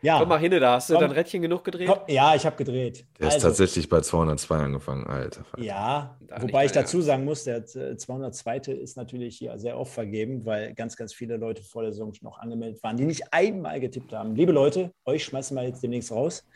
Ja. 0.00 0.18
Komm 0.18 0.28
mal 0.28 0.38
hin, 0.38 0.52
da 0.52 0.74
hast 0.74 0.90
du 0.90 0.94
komm, 0.94 1.02
dein 1.02 1.10
Rädchen 1.10 1.42
genug 1.42 1.64
gedreht? 1.64 1.88
Komm, 1.88 1.98
ja, 2.06 2.34
ich 2.34 2.46
habe 2.46 2.56
gedreht. 2.56 3.04
Der 3.18 3.26
also, 3.26 3.36
ist 3.36 3.42
tatsächlich 3.42 3.88
bei 3.88 4.00
202 4.00 4.56
angefangen, 4.56 5.06
Alter. 5.06 5.44
Ja, 5.56 6.16
Darf 6.20 6.42
wobei 6.42 6.66
ich 6.66 6.72
dazu 6.72 7.00
sagen 7.00 7.24
muss, 7.24 7.44
der 7.44 7.66
202. 7.66 8.56
Äh, 8.56 8.72
ist 8.74 8.96
natürlich 8.96 9.38
hier 9.38 9.58
sehr 9.58 9.76
oft 9.76 9.92
vergeben, 9.92 10.44
weil 10.44 10.74
ganz, 10.74 10.96
ganz 10.96 11.12
viele 11.12 11.36
Leute 11.36 11.62
vor 11.64 11.82
der 11.82 11.92
Saison 11.92 12.12
noch 12.20 12.38
angemeldet 12.38 12.82
waren, 12.82 12.96
die 12.96 13.04
nicht 13.04 13.32
einmal 13.32 13.80
getippt 13.80 14.12
haben. 14.12 14.36
Liebe 14.36 14.52
Leute, 14.52 14.92
euch 15.04 15.24
schmeißen 15.24 15.56
wir 15.56 15.64
jetzt 15.64 15.82
demnächst 15.82 16.12
raus. 16.12 16.46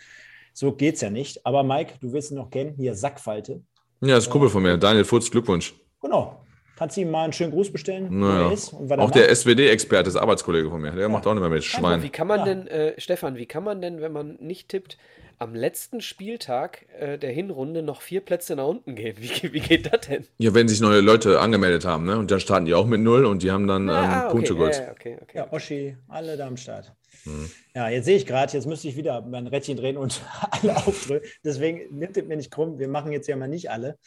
So 0.53 0.73
geht 0.73 0.97
es 0.97 1.01
ja 1.01 1.11
nicht. 1.11 1.45
Aber 1.47 1.63
Mike, 1.63 1.95
du 2.01 2.13
wirst 2.13 2.31
ihn 2.31 2.37
noch 2.37 2.51
kennen, 2.51 2.75
hier 2.77 2.95
Sackfalte. 2.95 3.63
Ja, 4.01 4.17
das 4.17 4.25
ist 4.25 4.31
Kumpel 4.31 4.51
von 4.51 4.63
mir, 4.63 4.77
Daniel 4.77 5.05
Futz, 5.05 5.31
Glückwunsch. 5.31 5.75
Genau. 6.01 6.43
Kannst 6.77 6.97
du 6.97 7.03
ihm 7.03 7.11
mal 7.11 7.25
einen 7.25 7.33
schönen 7.33 7.53
Gruß 7.53 7.71
bestellen, 7.71 8.09
naja. 8.19 8.49
er 8.49 8.53
ist? 8.53 8.75
auch 8.75 9.11
der 9.11 9.33
SWD-Experte 9.33 10.09
ist 10.09 10.17
Arbeitskollege 10.17 10.69
von 10.71 10.81
mir. 10.81 10.91
Der 10.91 11.03
ja. 11.03 11.09
macht 11.09 11.27
auch 11.27 11.35
nicht 11.35 11.41
mehr 11.43 11.51
mit 11.51 11.63
Schwein. 11.63 12.03
Wie 12.03 12.09
kann 12.09 12.27
man 12.27 12.41
ja. 12.41 12.45
denn, 12.47 12.67
äh, 12.67 13.01
Stefan, 13.01 13.37
wie 13.37 13.47
kann 13.47 13.63
man 13.63 13.81
denn, 13.81 14.01
wenn 14.01 14.11
man 14.11 14.37
nicht 14.41 14.69
tippt, 14.69 14.99
am 15.39 15.55
letzten 15.55 16.01
Spieltag 16.01 16.87
äh, 16.99 17.19
der 17.19 17.31
Hinrunde 17.31 17.83
noch 17.83 18.01
vier 18.01 18.21
Plätze 18.21 18.57
nach 18.57 18.67
unten 18.67 18.97
gehen? 18.97 19.17
Wie, 19.19 19.53
wie 19.53 19.61
geht 19.61 19.93
das 19.93 20.09
denn? 20.09 20.27
Ja, 20.39 20.55
wenn 20.55 20.67
sich 20.67 20.81
neue 20.81 21.01
Leute 21.01 21.41
angemeldet 21.41 21.85
haben, 21.85 22.05
ne? 22.05 22.19
Und 22.19 22.31
dann 22.31 22.41
starten 22.41 22.65
die 22.65 22.75
auch 22.75 22.87
mit 22.87 23.01
null 23.01 23.27
und 23.27 23.43
die 23.43 23.51
haben 23.51 23.69
dann 23.69 23.89
ah, 23.89 24.03
ähm, 24.03 24.11
ah, 24.11 24.25
okay. 24.25 24.33
Punkte 24.33 24.55
geholt. 24.55 24.77
Ja, 24.77 24.91
okay, 24.91 25.19
okay, 25.23 25.39
ja, 25.39 25.53
Oschi, 25.53 25.97
alle 26.09 26.37
da 26.37 26.47
am 26.47 26.57
Start. 26.57 26.93
Hm. 27.25 27.51
Ja, 27.75 27.89
jetzt 27.89 28.05
sehe 28.05 28.17
ich 28.17 28.27
gerade, 28.27 28.53
jetzt 28.53 28.67
müsste 28.67 28.89
ich 28.89 28.97
wieder 28.97 29.21
mein 29.23 29.47
Rädchen 29.47 29.77
drehen 29.77 29.97
und 29.97 30.23
alle 30.51 30.77
aufdrücken. 30.77 31.29
Deswegen 31.45 31.97
nimmt 31.97 32.17
es 32.17 32.25
mir 32.25 32.37
nicht 32.37 32.51
krumm. 32.51 32.79
Wir 32.79 32.89
machen 32.89 33.13
jetzt 33.13 33.29
ja 33.29 33.37
mal 33.37 33.49
nicht 33.49 33.71
alle, 33.71 33.99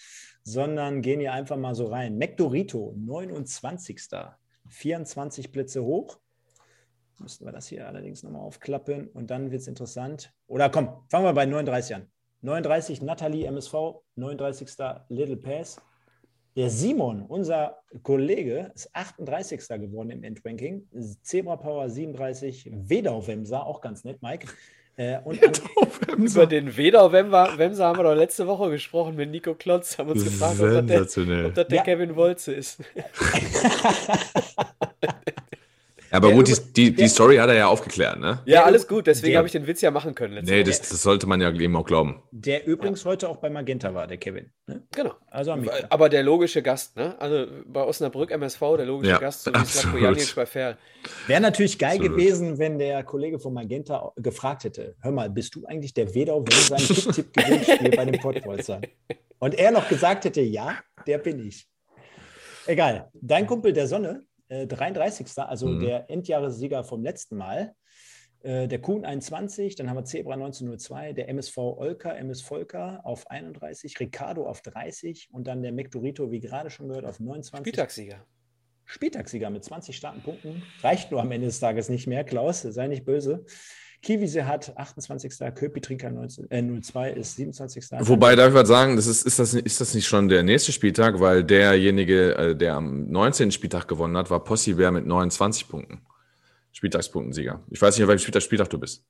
sondern 0.44 1.02
gehen 1.02 1.20
hier 1.20 1.34
einfach 1.34 1.58
mal 1.58 1.76
so 1.76 1.88
rein. 1.88 2.18
McDorito, 2.18 2.94
29. 2.98 4.10
24 4.68 5.52
Blitze 5.52 5.84
hoch. 5.84 6.20
Müssten 7.20 7.46
wir 7.46 7.54
das 7.54 7.68
hier 7.68 7.88
allerdings 7.88 8.24
nochmal 8.24 8.42
aufklappen 8.42 9.08
und 9.08 9.30
dann 9.32 9.52
wird 9.52 9.62
es 9.62 9.68
interessant. 9.68 10.34
Oder 10.48 10.70
komm, 10.70 10.90
fangen 11.10 11.26
wir 11.26 11.34
bei 11.34 11.46
39 11.46 11.96
an. 11.96 12.08
39 12.42 13.02
Nathalie 13.02 13.46
MSV, 13.46 13.74
39. 14.16 14.68
Little 15.10 15.38
Pass, 15.38 15.82
der 16.56 16.69
Simon, 16.69 17.23
unser 17.23 17.82
Kollege, 18.03 18.72
ist 18.73 18.90
38. 18.94 19.68
geworden 19.80 20.10
im 20.10 20.23
Endranking. 20.23 20.88
Zebra 21.22 21.57
Power 21.57 21.90
37, 21.90 22.69
Wedau 22.72 23.26
Wemser, 23.27 23.65
auch 23.65 23.82
ganz 23.82 24.03
nett, 24.03 24.22
Mike. 24.22 24.48
Äh, 24.98 25.19
und 25.26 25.40
Über 26.15 26.45
den 26.45 26.77
Wedau 26.77 27.11
Wemser 27.11 27.86
haben 27.86 27.99
wir 27.99 28.03
doch 28.03 28.15
letzte 28.15 28.48
Woche 28.48 28.69
gesprochen 28.69 29.15
mit 29.18 29.30
Nico 29.30 29.53
Klotz. 29.53 29.98
Haben 29.98 30.11
uns 30.11 30.23
gefragt, 30.23 30.61
ob 30.61 30.88
das 30.88 31.14
der, 31.14 31.45
ob 31.48 31.53
das 31.53 31.68
der 31.68 31.77
ja. 31.77 31.84
Kevin 31.84 32.15
Wolze 32.15 32.53
ist. 32.53 32.80
Aber 36.16 36.32
gut, 36.32 36.48
die, 36.48 36.74
die, 36.74 36.96
die, 36.96 37.08
Story 37.08 37.38
hat 37.38 37.50
er 37.50 37.56
ja 37.56 37.68
aufgeklärt, 37.68 38.20
ne? 38.20 38.40
Ja, 38.46 38.64
alles 38.64 38.88
gut, 38.88 39.08
deswegen 39.08 39.38
habe 39.38 39.48
ich 39.48 39.52
den 39.52 39.68
Witz 39.68 39.82
ja 39.82 39.92
machen 39.92 40.16
können. 40.16 40.44
Nee, 40.46 40.64
das, 40.64 40.82
das, 40.82 41.02
sollte 41.02 41.28
man 41.28 41.42
ja 41.42 41.52
eben 41.52 41.76
auch 41.76 41.86
glauben. 41.86 42.24
Der 42.32 42.66
übrigens 42.66 43.04
ja. 43.04 43.12
heute 43.12 43.30
auch 43.30 43.38
bei 43.38 43.50
Magenta 43.50 43.94
war, 43.94 44.08
der 44.08 44.18
Kevin. 44.18 44.52
Ne? 44.68 44.84
Genau. 44.96 45.14
Also 45.30 45.56
Aber 45.90 46.10
der 46.10 46.24
logische 46.24 46.62
Gast, 46.62 46.96
ne? 46.96 47.16
Also 47.20 47.48
bei 47.66 47.84
Osnabrück 47.84 48.32
MSV, 48.32 48.60
der 48.78 48.86
logische 48.86 49.12
ja, 49.12 49.20
Gast, 49.20 49.44
so 49.44 49.54
wie 49.54 49.66
Slavko 49.66 49.98
Janic 49.98 50.36
bei 50.36 50.46
Fair. 50.46 50.78
Wäre 51.28 51.42
natürlich 51.42 51.78
geil 51.78 51.98
absolut. 51.98 52.18
gewesen, 52.18 52.58
wenn 52.58 52.80
der 52.80 53.04
Kollege 53.04 53.40
von 53.40 53.54
Magenta 53.54 54.12
gefragt 54.16 54.64
hätte: 54.64 54.96
Hör 55.02 55.12
mal, 55.12 55.30
bist 55.30 55.56
du 55.56 55.66
eigentlich 55.66 55.94
der 55.94 56.14
Wedau, 56.16 56.44
wenn 56.46 56.58
sein 56.58 56.80
Tipp-Tipp 56.96 57.34
Gewinnspiel 57.34 57.92
bei 57.92 58.06
dem 58.06 58.20
Pottbolzer? 58.20 58.82
Und 59.40 59.56
er 59.56 59.72
noch 59.72 59.88
gesagt 59.90 60.26
hätte: 60.26 60.42
Ja, 60.42 60.80
der 61.06 61.18
bin 61.20 61.46
ich. 61.46 61.68
Egal. 62.68 63.10
Dein 63.14 63.46
Kumpel 63.46 63.74
der 63.74 63.88
Sonne, 63.88 64.24
33. 64.50 65.28
Äh, 65.38 65.42
also 65.42 65.68
mhm. 65.68 65.80
der 65.80 66.10
Endjahressieger 66.10 66.84
vom 66.84 67.04
letzten 67.04 67.38
Mal. 67.38 67.74
Äh, 68.46 68.68
der 68.68 68.80
Kuhn 68.80 69.04
21, 69.04 69.76
dann 69.76 69.90
haben 69.90 69.98
wir 69.98 70.06
Zebra 70.06 70.34
1902, 70.34 71.14
der 71.14 71.30
MSV 71.30 71.58
Olka, 71.58 72.12
MS 72.12 72.42
Volker 72.42 73.02
auf 73.04 73.26
31, 73.32 74.00
Ricardo 74.00 74.48
auf 74.48 74.62
30 74.62 75.30
und 75.32 75.48
dann 75.48 75.64
der 75.64 75.72
Mektorito, 75.72 76.32
wie 76.32 76.40
gerade 76.40 76.70
schon 76.70 76.88
gehört, 76.88 77.06
auf 77.06 77.20
29. 77.20 77.62
Spieltagssieger. 77.68 78.24
Spieltagssieger 78.86 79.50
mit 79.50 79.64
20 79.64 79.98
starken 79.98 80.22
Punkten. 80.22 80.62
Reicht 80.82 81.10
nur 81.10 81.22
am 81.22 81.32
Ende 81.32 81.48
des 81.48 81.60
Tages 81.60 81.90
nicht 81.90 82.06
mehr, 82.06 82.24
Klaus, 82.24 82.62
sei 82.62 82.88
nicht 82.88 83.04
böse. 83.04 83.46
Kiwise 84.06 84.45
hat 84.45 84.77
28. 84.77 85.34
Köpitrinka 85.56 86.11
19, 86.11 86.52
äh, 86.52 86.82
02 86.82 87.11
ist 87.14 87.38
27. 87.38 87.86
Wobei, 88.02 88.36
darf 88.36 88.49
ich 88.49 88.53
mal 88.53 88.65
sagen, 88.65 88.95
das 88.98 89.07
ist, 89.07 89.26
ist, 89.26 89.40
das, 89.40 89.56
ist 89.56 89.82
das 89.82 89.95
nicht 89.95 90.06
schon 90.06 90.30
der 90.30 90.44
nächste 90.44 90.72
Spieltag, 90.72 91.19
weil 91.19 91.44
derjenige, 91.44 92.36
äh, 92.38 92.56
der 92.56 92.76
am 92.76 93.07
19. 93.10 93.49
Spieltag 93.52 93.88
gewonnen 93.88 94.15
hat, 94.15 94.30
war 94.30 94.44
Possi 94.44 94.73
Bär 94.73 94.91
mit 94.91 95.07
29 95.07 95.68
Punkten. 95.68 96.02
Spieltagspunktensieger. 96.72 97.64
Ich 97.72 97.82
weiß 97.82 97.95
nicht, 97.95 98.03
auf 98.03 98.10
welchem 98.10 98.22
Spieltag, 98.22 98.44
Spieltag 98.44 98.69
du 98.69 98.77
bist. 98.77 99.03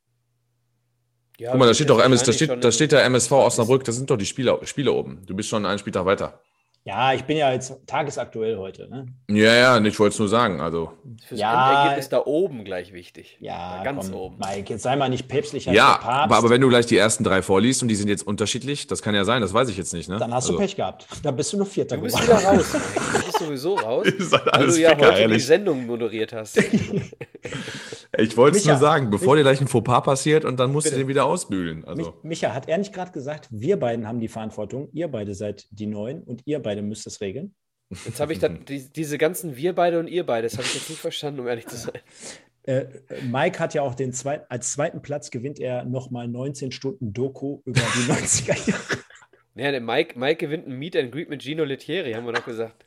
Ja, 1.40 1.52
Guck 1.52 1.60
mal, 1.60 1.68
da 1.68 1.74
steht 1.74 1.90
doch 1.90 2.00
MS, 2.00 2.24
da 2.24 2.32
steht, 2.32 2.64
da 2.64 2.72
steht 2.72 2.94
der 2.94 3.04
MSV 3.04 3.32
Osnabrück, 3.34 3.84
das 3.84 3.98
sind 3.98 4.10
doch 4.10 4.18
die 4.18 4.26
Spiele, 4.26 4.58
Spiele 4.64 4.94
oben. 4.94 5.24
Du 5.26 5.36
bist 5.36 5.50
schon 5.50 5.66
einen 5.66 5.78
Spieltag 5.78 6.06
weiter. 6.06 6.40
Ja, 6.88 7.14
ich 7.14 7.24
bin 7.24 7.36
ja 7.36 7.52
jetzt 7.52 7.74
tagesaktuell 7.88 8.58
heute. 8.58 8.88
Ne? 8.88 9.08
Ja, 9.28 9.56
ja, 9.56 9.84
ich 9.84 10.00
wollte 10.00 10.14
es 10.14 10.20
nur 10.20 10.28
sagen. 10.30 10.62
Also. 10.62 10.92
Fürs 11.28 11.40
Ja. 11.40 11.72
Endergebnis 11.72 12.10
da 12.10 12.22
oben 12.24 12.64
gleich 12.64 12.94
wichtig. 12.94 13.38
Ja, 13.40 13.82
ganz 13.84 14.12
komm, 14.12 14.20
oben. 14.20 14.38
Mike, 14.38 14.72
jetzt 14.72 14.84
sei 14.84 14.96
mal 14.96 15.10
nicht 15.10 15.28
päpstlicher 15.28 15.72
als 15.72 15.78
Ja, 15.78 15.94
der 15.94 16.02
Papst. 16.04 16.26
aber, 16.26 16.36
aber 16.38 16.50
wenn 16.52 16.62
du 16.62 16.70
gleich 16.70 16.86
die 16.86 16.98
ersten 16.98 17.24
drei 17.24 17.42
vorliest 17.42 17.82
und 17.82 17.88
die 17.88 17.96
sind 17.96 18.08
jetzt 18.08 18.22
unterschiedlich, 18.28 18.86
das 18.86 19.02
kann 19.02 19.16
ja 19.16 19.26
sein, 19.26 19.42
das 19.42 19.52
weiß 19.52 19.70
ich 19.70 19.78
jetzt 19.78 19.94
nicht. 19.96 20.10
Ne? 20.10 20.20
dann 20.20 20.32
hast 20.32 20.48
du 20.48 20.54
also, 20.54 20.62
Pech 20.62 20.76
gehabt. 20.76 21.08
Dann 21.24 21.36
bist 21.36 21.54
du 21.54 21.58
nur 21.58 21.66
Vierter 21.66 21.96
Du 21.98 22.04
bist 22.04 22.22
wieder 22.22 22.36
raus. 22.44 22.76
Bist 23.38 23.48
sowieso 23.48 23.76
raus. 23.76 24.08
Seid 24.20 24.46
weil 24.52 24.68
du 24.68 24.80
ja 24.80 24.90
Ficker, 24.90 25.06
heute 25.08 25.16
die 25.16 25.22
ehrlich. 25.22 25.46
Sendung 25.46 25.86
moderiert 25.86 26.34
hast. 26.34 26.62
Ich 28.18 28.38
wollte 28.38 28.58
es 28.58 28.64
Micha, 28.64 28.78
nur 28.78 28.80
sagen, 28.80 29.10
bevor 29.10 29.36
dir 29.36 29.42
gleich 29.42 29.60
ein 29.60 29.68
Fauxpas 29.68 30.02
passiert 30.02 30.46
und 30.46 30.58
dann 30.58 30.72
musst 30.72 30.86
Bitte. 30.86 30.96
du 30.96 31.02
den 31.04 31.08
wieder 31.10 31.26
ausbügeln. 31.26 31.84
Also, 31.86 32.14
Micha, 32.24 32.54
hat 32.54 32.70
er 32.70 32.78
nicht 32.78 32.94
gerade 32.94 33.12
gesagt, 33.12 33.50
wir 33.52 33.78
beiden 33.78 34.08
haben 34.08 34.20
die 34.20 34.28
Verantwortung, 34.28 34.90
ihr 34.94 35.10
beide 35.10 35.34
seid 35.34 35.68
die 35.72 35.86
Neuen 35.86 36.24
und 36.24 36.42
ihr 36.46 36.60
beide 36.60 36.82
müsst 36.82 37.06
es 37.08 37.20
regeln? 37.20 37.56
Jetzt 38.06 38.20
habe 38.20 38.34
ich 38.34 38.40
da, 38.40 38.50
die, 38.50 38.92
diese 38.92 39.18
ganzen 39.18 39.56
wir 39.58 39.76
beide 39.76 40.00
und 40.00 40.08
ihr 40.08 40.26
beide, 40.26 40.48
das 40.48 40.54
habe 40.54 40.64
ich 40.64 40.76
jetzt 40.76 40.90
nicht 40.90 41.02
verstanden, 41.02 41.42
um 41.42 41.48
ehrlich 41.48 41.68
zu 41.68 41.76
sein. 41.76 42.00
Äh, 42.64 42.86
Mike 43.30 43.60
hat 43.60 43.74
ja 43.74 43.84
auch 43.84 43.94
den 43.94 44.12
zweiten, 44.12 44.46
als 44.50 44.72
zweiten 44.72 45.02
Platz 45.02 45.30
gewinnt 45.30 45.60
er 45.60 45.86
nochmal 45.86 46.28
19 46.28 46.72
Stunden 46.72 47.14
Doku 47.14 47.62
über 47.66 47.82
die 47.82 48.12
90er 48.12 48.70
Jahre. 48.70 48.82
Ja, 49.58 49.72
der 49.72 49.80
Mike, 49.80 50.20
Mike 50.20 50.36
gewinnt 50.36 50.68
ein 50.68 50.78
Meet 50.78 50.98
and 50.98 51.14
Greet 51.14 51.30
mit 51.30 51.42
Gino 51.42 51.64
Lettieri, 51.64 52.12
haben 52.12 52.26
wir 52.26 52.34
doch 52.34 52.44
gesagt. 52.44 52.86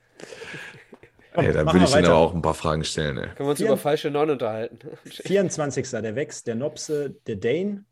Ey, 1.35 1.53
da 1.53 1.65
machen 1.65 1.74
will 1.74 1.81
wir 1.82 1.86
ich 1.89 1.95
Ihnen 1.95 2.03
weiter. 2.05 2.09
aber 2.15 2.16
auch 2.19 2.35
ein 2.35 2.43
paar 2.43 2.55
Fragen 2.55 2.85
stellen. 2.85 3.19
Ey. 3.19 3.27
Können 3.28 3.39
wir 3.40 3.51
uns 3.51 3.59
Vier- 3.59 3.66
über 3.69 3.77
falsche 3.77 4.11
Neun 4.11 4.31
unterhalten. 4.31 4.78
24. 5.05 5.89
der 5.90 6.15
Wex, 6.15 6.45
der 6.45 6.55
Nopse, 6.55 7.16
der 7.27 7.36
Dane, 7.36 7.85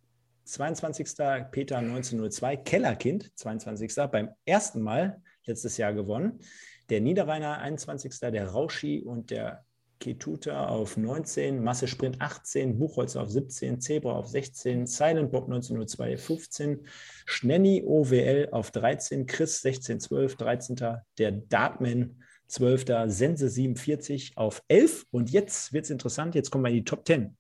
22. 0.45 1.07
Peter 1.51 1.79
1902, 1.79 2.57
Kellerkind, 2.59 3.31
22. 3.37 3.95
beim 4.11 4.31
ersten 4.45 4.81
Mal 4.81 5.21
letztes 5.45 5.77
Jahr 5.77 5.93
gewonnen. 5.93 6.41
Der 6.89 7.01
Niederrheiner 7.01 7.59
21. 7.59 8.19
der 8.21 8.47
Rauschi 8.49 9.03
und 9.03 9.31
der 9.31 9.65
Ketuta 9.99 10.69
auf 10.69 10.97
19, 10.97 11.63
Masse 11.63 11.89
Sprint 11.89 12.21
18, 12.21 12.79
Buchholzer 12.79 13.23
auf 13.23 13.31
17, 13.31 13.81
Zebra 13.81 14.13
auf 14.13 14.27
16, 14.27 14.87
Silent 14.87 15.33
Bob 15.33 15.45
1902 15.45 16.17
15, 16.17 16.87
Schnenny 17.25 17.83
OWL 17.87 18.49
auf 18.53 18.71
13, 18.71 19.27
Chris 19.27 19.63
16, 19.63 20.01
12, 20.01 20.37
13. 20.37 20.77
Der 21.19 21.33
Dartman 21.33 22.23
12. 22.49 22.85
Sense 23.07 23.49
47 23.49 24.37
auf 24.37 24.63
11. 24.69 25.07
Und 25.11 25.31
jetzt 25.31 25.73
wird 25.73 25.85
es 25.85 25.91
interessant, 25.91 26.35
jetzt 26.35 26.51
kommen 26.51 26.65
wir 26.65 26.71
in 26.71 26.77
die 26.77 26.85
Top 26.85 27.07
10. 27.07 27.37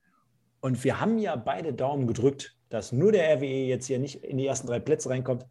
Und 0.61 0.83
wir 0.83 1.01
haben 1.01 1.19
ja 1.19 1.37
beide 1.37 1.73
Daumen 1.73 2.07
gedrückt, 2.07 2.57
dass 2.69 2.93
nur 2.93 3.12
der 3.12 3.37
RWE 3.37 3.66
jetzt 3.66 3.87
hier 3.87 3.99
nicht 3.99 4.24
in 4.24 4.39
die 4.39 4.47
ersten 4.47 4.66
drei 4.66 4.81
Plätze 4.81 5.11
reinkommt. 5.11 5.47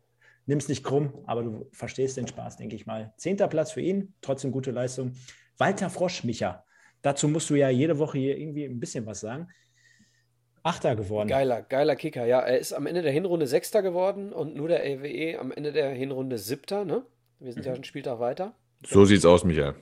Nimm 0.45 0.57
es 0.57 0.67
nicht 0.67 0.83
krumm, 0.83 1.13
aber 1.25 1.43
du 1.43 1.69
verstehst 1.71 2.17
den 2.17 2.27
Spaß, 2.27 2.57
denke 2.57 2.75
ich 2.75 2.85
mal. 2.85 3.13
Zehnter 3.17 3.47
Platz 3.47 3.71
für 3.71 3.81
ihn, 3.81 4.13
trotzdem 4.21 4.51
gute 4.51 4.71
Leistung. 4.71 5.13
Walter 5.57 5.89
Frosch, 5.89 6.23
Micha. 6.23 6.65
Dazu 7.05 7.27
musst 7.27 7.51
du 7.51 7.55
ja 7.55 7.69
jede 7.69 7.99
Woche 7.99 8.17
hier 8.17 8.35
irgendwie 8.35 8.65
ein 8.65 8.79
bisschen 8.79 9.05
was 9.05 9.19
sagen. 9.19 9.47
Achter 10.63 10.95
geworden. 10.95 11.27
Geiler, 11.27 11.61
geiler 11.61 11.95
Kicker. 11.95 12.25
Ja, 12.25 12.39
er 12.39 12.57
ist 12.57 12.73
am 12.73 12.87
Ende 12.87 13.03
der 13.03 13.11
Hinrunde 13.11 13.45
Sechster 13.45 13.83
geworden 13.83 14.33
und 14.33 14.55
nur 14.55 14.69
der 14.69 14.83
LWE 14.83 15.39
am 15.39 15.51
Ende 15.51 15.71
der 15.71 15.91
Hinrunde 15.91 16.39
Siebter, 16.39 16.83
ne? 16.83 17.05
Wir 17.37 17.53
sind 17.53 17.63
ja 17.63 17.73
einen 17.73 17.83
Spieltag 17.83 18.19
weiter. 18.19 18.55
So 18.83 19.05
sieht's 19.05 19.23
aus, 19.23 19.43
Michael. 19.43 19.75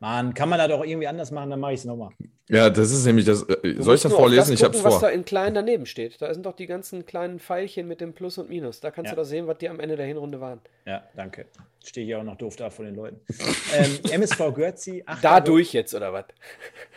Mann, 0.00 0.32
kann 0.34 0.48
man 0.48 0.58
das 0.58 0.70
auch 0.72 0.84
irgendwie 0.84 1.06
anders 1.06 1.30
machen, 1.30 1.50
dann 1.50 1.60
mache 1.60 1.74
ich 1.74 1.80
es 1.80 1.84
nochmal. 1.84 2.10
Ja, 2.48 2.68
das 2.70 2.90
ist 2.90 3.04
nämlich 3.04 3.26
das. 3.26 3.42
Äh, 3.42 3.74
Du 3.74 3.82
soll 3.82 3.94
ich 3.94 4.00
das 4.02 4.12
vorlesen? 4.12 4.54
Ich 4.54 4.60
gucken, 4.60 4.74
hab's 4.76 4.84
was 4.84 4.94
vor. 4.94 5.02
da 5.02 5.08
in 5.10 5.24
klein 5.24 5.54
daneben 5.54 5.86
steht. 5.86 6.20
Da 6.20 6.32
sind 6.34 6.44
doch 6.46 6.54
die 6.56 6.66
ganzen 6.66 7.06
kleinen 7.06 7.38
Pfeilchen 7.38 7.86
mit 7.86 8.00
dem 8.00 8.12
Plus 8.14 8.38
und 8.38 8.48
Minus. 8.48 8.80
Da 8.80 8.90
kannst 8.90 9.10
Ja. 9.10 9.14
du 9.14 9.20
doch 9.22 9.28
sehen, 9.28 9.46
was 9.46 9.58
die 9.58 9.68
am 9.68 9.78
Ende 9.78 9.96
der 9.96 10.06
Hinrunde 10.06 10.40
waren. 10.40 10.60
Ja, 10.86 11.04
danke. 11.14 11.46
Stehe 11.84 12.06
hier 12.06 12.18
auch 12.18 12.24
noch 12.24 12.36
doof 12.36 12.56
da 12.56 12.70
vor 12.70 12.84
den 12.86 12.94
Leuten. 12.96 13.20
ähm, 13.76 13.98
MSV. 14.10 14.40
Achter 14.40 15.02
Dadurch 15.22 15.72
jetzt, 15.74 15.94
oder 15.94 16.12
was? 16.12 16.24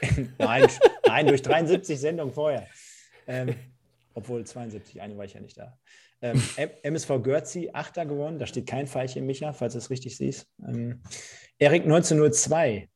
Nein, 0.39 0.67
nein, 1.05 1.27
durch 1.27 1.41
73 1.41 1.99
Sendungen 1.99 2.33
vorher. 2.33 2.65
Ähm, 3.27 3.53
obwohl 4.15 4.43
72, 4.45 5.01
eine 5.01 5.17
war 5.17 5.25
ich 5.25 5.33
ja 5.33 5.41
nicht 5.41 5.57
da. 5.57 5.77
Ähm, 6.21 6.41
MSV 6.83 7.21
Görzi, 7.21 7.69
Achter 7.73 8.05
gewonnen. 8.05 8.39
Da 8.39 8.47
steht 8.47 8.65
kein 8.65 8.87
Pfeilchen, 8.87 9.25
Micha, 9.25 9.51
falls 9.53 9.73
du 9.73 9.79
es 9.79 9.89
richtig 9.89 10.15
siehst. 10.17 10.47
Ähm, 10.65 11.01
Erik 11.59 11.83
1902, 11.83 12.87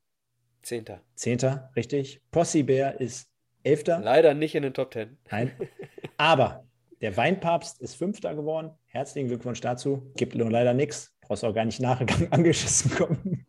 Zehnter. 0.68 1.02
Zehnter, 1.16 1.72
richtig. 1.78 2.22
Possi 2.30 2.62
Bär 2.62 3.00
ist 3.00 3.30
Elfter. 3.64 4.00
Leider 4.00 4.34
nicht 4.34 4.54
in 4.54 4.64
den 4.64 4.74
Top 4.74 4.92
Ten. 4.92 5.18
Nein. 5.32 5.54
Aber 6.18 6.68
der 7.00 7.16
Weinpapst 7.16 7.80
ist 7.80 7.96
Fünfter 7.96 8.36
geworden. 8.36 8.72
Herzlichen 8.88 9.30
Glückwunsch 9.30 9.62
dazu. 9.62 10.12
Gibt 10.18 10.36
nur 10.36 10.52
leider 10.52 10.74
nichts. 10.74 11.14
Brauchst 11.22 11.46
auch 11.46 11.54
gar 11.54 11.64
nicht 11.64 11.80
nachgegangen 11.80 12.30
angeschissen 12.34 12.92
kommen. 12.92 13.46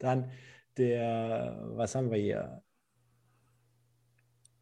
Dann 0.00 0.32
der, 0.78 1.62
was 1.76 1.94
haben 1.94 2.10
wir 2.10 2.18
hier? 2.18 2.60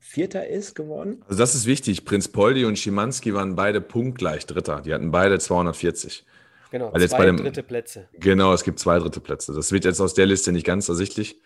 Vierter 0.01 0.47
ist 0.47 0.75
geworden. 0.75 1.25
Also 1.29 1.39
das 1.39 1.55
ist 1.55 1.65
wichtig. 1.65 2.05
Prinz 2.05 2.29
Poldi 2.29 2.67
und 2.67 2.79
Schimanski 2.79 3.33
waren 3.33 3.57
beide 3.57 3.81
punktgleich 3.81 4.45
Dritter. 4.45 4.83
Die 4.83 4.93
hatten 4.93 5.11
beide 5.11 5.39
240. 5.39 6.27
Genau, 6.73 6.93
Weil 6.93 7.03
jetzt 7.03 7.11
zwei 7.11 7.19
bei 7.19 7.27
dem- 7.27 7.37
dritte 7.37 7.63
Plätze. 7.63 8.09
Genau, 8.15 8.53
es 8.55 8.65
gibt 8.65 8.79
zwei 8.81 8.99
dritte 8.99 9.21
Plätze. 9.21 9.53
Das 9.53 9.71
wird 9.73 9.85
jetzt 9.85 10.01
aus 10.01 10.15
der 10.15 10.25
Liste 10.27 10.53
nicht 10.53 10.65
ganz 10.67 10.89
ersichtlich. 10.89 11.39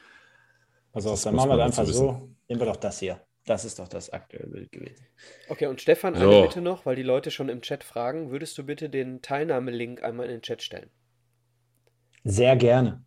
Pass 0.93 1.05
auf, 1.05 1.15
Das 1.15 1.23
dann 1.25 1.35
machen 1.35 1.51
wir 1.51 1.65
einfach 1.65 1.85
so. 1.85 2.31
Nehmen 2.49 2.61
wir 2.61 2.67
doch 2.67 2.77
das 2.77 3.01
hier. 3.01 3.21
Das 3.45 3.65
ist 3.65 3.79
doch 3.81 3.89
das 3.89 4.09
aktuelle 4.11 4.47
Bild 4.47 4.71
gewesen. 4.73 5.05
Okay, 5.49 5.67
und 5.67 5.81
Stefan, 5.81 6.15
eine 6.15 6.25
So. 6.25 6.43
Bitte 6.43 6.61
noch, 6.61 6.87
weil 6.87 6.95
die 6.97 7.03
Leute 7.03 7.31
schon 7.33 7.49
im 7.49 7.61
Chat 7.61 7.83
fragen. 7.85 8.31
Würdest 8.31 8.57
du 8.57 8.63
bitte 8.65 8.89
den 8.89 9.21
Teilnahmelink 9.21 10.03
einmal 10.05 10.27
in 10.27 10.33
den 10.33 10.43
Chat 10.43 10.63
stellen? 10.63 10.91
Sehr 12.25 12.55
gerne. 12.57 13.05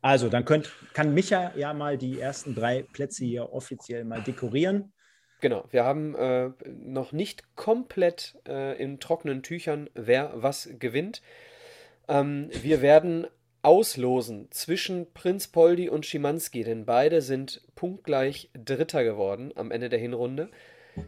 Also, 0.00 0.28
dann 0.28 0.44
könnt, 0.44 0.72
kann 0.92 1.14
Micha 1.14 1.52
ja 1.56 1.72
mal 1.72 1.96
die 1.98 2.18
ersten 2.18 2.54
drei 2.56 2.82
Plätze 2.82 3.24
hier 3.24 3.52
offiziell 3.52 4.04
mal 4.04 4.22
dekorieren. 4.22 4.92
Genau, 5.42 5.64
wir 5.72 5.82
haben 5.82 6.14
äh, 6.14 6.50
noch 6.84 7.10
nicht 7.10 7.56
komplett 7.56 8.36
äh, 8.48 8.80
in 8.80 9.00
trockenen 9.00 9.42
Tüchern, 9.42 9.90
wer 9.94 10.30
was 10.36 10.70
gewinnt. 10.78 11.20
Ähm, 12.06 12.48
wir 12.62 12.80
werden 12.80 13.26
auslosen 13.60 14.46
zwischen 14.52 15.12
Prinz 15.12 15.48
Poldi 15.48 15.88
und 15.88 16.06
Schimanski, 16.06 16.62
denn 16.62 16.84
beide 16.84 17.20
sind 17.22 17.60
punktgleich 17.74 18.50
Dritter 18.54 19.02
geworden 19.02 19.50
am 19.56 19.72
Ende 19.72 19.88
der 19.88 19.98
Hinrunde. 19.98 20.48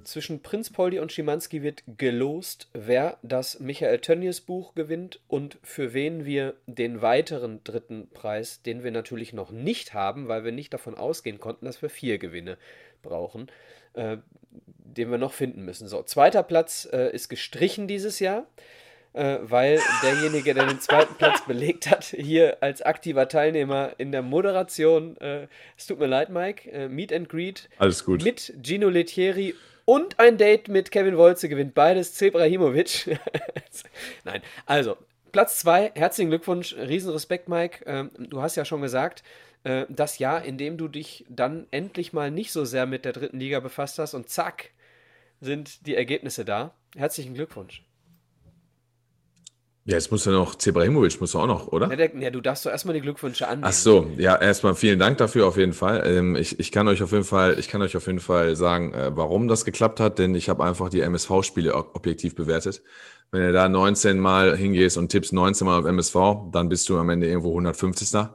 Zwischen 0.02 0.42
Prinz 0.42 0.70
Poldi 0.70 0.98
und 0.98 1.12
Schimanski 1.12 1.62
wird 1.62 1.84
gelost, 1.96 2.68
wer 2.72 3.18
das 3.22 3.60
Michael 3.60 4.00
Tönnies 4.00 4.40
Buch 4.40 4.74
gewinnt 4.74 5.20
und 5.28 5.58
für 5.62 5.94
wen 5.94 6.24
wir 6.24 6.54
den 6.66 7.02
weiteren 7.02 7.62
dritten 7.62 8.08
Preis, 8.12 8.62
den 8.62 8.82
wir 8.82 8.90
natürlich 8.90 9.32
noch 9.32 9.52
nicht 9.52 9.94
haben, 9.94 10.26
weil 10.26 10.42
wir 10.42 10.52
nicht 10.52 10.74
davon 10.74 10.96
ausgehen 10.96 11.38
konnten, 11.38 11.66
dass 11.66 11.82
wir 11.82 11.90
vier 11.90 12.18
Gewinne 12.18 12.58
brauchen, 13.02 13.48
äh, 13.94 14.18
den 14.96 15.10
wir 15.10 15.18
noch 15.18 15.32
finden 15.32 15.64
müssen. 15.64 15.88
So, 15.88 16.02
zweiter 16.02 16.42
Platz 16.42 16.88
äh, 16.92 17.12
ist 17.14 17.28
gestrichen 17.28 17.88
dieses 17.88 18.20
Jahr, 18.20 18.46
äh, 19.12 19.38
weil 19.42 19.80
derjenige, 20.02 20.54
der 20.54 20.66
den 20.66 20.80
zweiten 20.80 21.14
Platz 21.14 21.44
belegt 21.46 21.90
hat, 21.90 22.04
hier 22.04 22.58
als 22.62 22.82
aktiver 22.82 23.28
Teilnehmer 23.28 23.92
in 23.98 24.12
der 24.12 24.22
Moderation, 24.22 25.16
äh, 25.18 25.46
es 25.76 25.86
tut 25.86 25.98
mir 25.98 26.06
leid, 26.06 26.30
Mike, 26.30 26.70
äh, 26.70 26.88
Meet 26.88 27.12
and 27.12 27.28
Greet 27.28 27.68
Alles 27.78 28.04
gut. 28.04 28.22
mit 28.22 28.52
Gino 28.62 28.88
Lettieri 28.88 29.54
und 29.84 30.18
ein 30.18 30.38
Date 30.38 30.68
mit 30.68 30.90
Kevin 30.90 31.16
Wolze 31.16 31.48
gewinnt 31.48 31.74
beides 31.74 32.14
Zebrahimovic. 32.14 33.18
Nein, 34.24 34.42
also 34.66 34.96
Platz 35.32 35.58
zwei, 35.58 35.90
herzlichen 35.94 36.30
Glückwunsch, 36.30 36.74
Riesenrespekt, 36.76 37.48
Mike. 37.48 37.84
Ähm, 37.86 38.10
du 38.16 38.40
hast 38.40 38.54
ja 38.56 38.64
schon 38.64 38.80
gesagt, 38.80 39.24
äh, 39.64 39.86
das 39.88 40.18
Jahr, 40.18 40.44
in 40.44 40.56
dem 40.58 40.76
du 40.78 40.88
dich 40.88 41.26
dann 41.28 41.66
endlich 41.70 42.12
mal 42.12 42.30
nicht 42.30 42.52
so 42.52 42.64
sehr 42.64 42.86
mit 42.86 43.04
der 43.04 43.12
dritten 43.12 43.40
Liga 43.40 43.60
befasst 43.60 43.98
hast 43.98 44.14
und 44.14 44.28
zack, 44.28 44.70
sind 45.40 45.86
die 45.86 45.94
Ergebnisse 45.96 46.44
da. 46.44 46.74
Herzlichen 46.96 47.34
Glückwunsch. 47.34 47.84
Ja, 49.86 49.96
jetzt 49.96 50.10
muss 50.10 50.24
ja 50.24 50.32
noch, 50.32 50.54
Zebrahimovic 50.54 51.20
muss 51.20 51.36
auch 51.36 51.46
noch, 51.46 51.68
oder? 51.68 51.90
Ja, 51.90 51.96
der, 51.96 52.16
ja, 52.16 52.30
du 52.30 52.40
darfst 52.40 52.64
doch 52.64 52.70
erstmal 52.70 52.94
die 52.94 53.02
Glückwünsche 53.02 53.46
annehmen. 53.46 53.64
Ach 53.66 53.72
so, 53.72 54.10
ja, 54.16 54.34
erstmal 54.34 54.74
vielen 54.74 54.98
Dank 54.98 55.18
dafür 55.18 55.46
auf 55.46 55.58
jeden 55.58 55.74
Fall. 55.74 56.02
Ähm, 56.06 56.36
ich, 56.36 56.58
ich 56.58 56.72
kann 56.72 56.88
euch 56.88 57.02
auf 57.02 57.12
jeden 57.12 57.24
Fall, 57.24 57.58
ich 57.58 57.68
kann 57.68 57.82
euch 57.82 57.94
auf 57.94 58.06
jeden 58.06 58.20
Fall 58.20 58.56
sagen, 58.56 58.94
äh, 58.94 59.14
warum 59.14 59.46
das 59.46 59.66
geklappt 59.66 60.00
hat, 60.00 60.18
denn 60.18 60.34
ich 60.34 60.48
habe 60.48 60.64
einfach 60.64 60.88
die 60.88 61.02
MSV-Spiele 61.02 61.74
ob- 61.74 61.94
objektiv 61.94 62.34
bewertet. 62.34 62.82
Wenn 63.30 63.42
du 63.42 63.52
da 63.52 63.68
19 63.68 64.18
Mal 64.18 64.56
hingehst 64.56 64.96
und 64.96 65.10
tippst 65.10 65.34
19 65.34 65.66
Mal 65.66 65.80
auf 65.80 65.84
MSV, 65.84 66.16
dann 66.50 66.70
bist 66.70 66.88
du 66.88 66.96
am 66.96 67.10
Ende 67.10 67.26
irgendwo 67.26 67.50
150. 67.50 68.30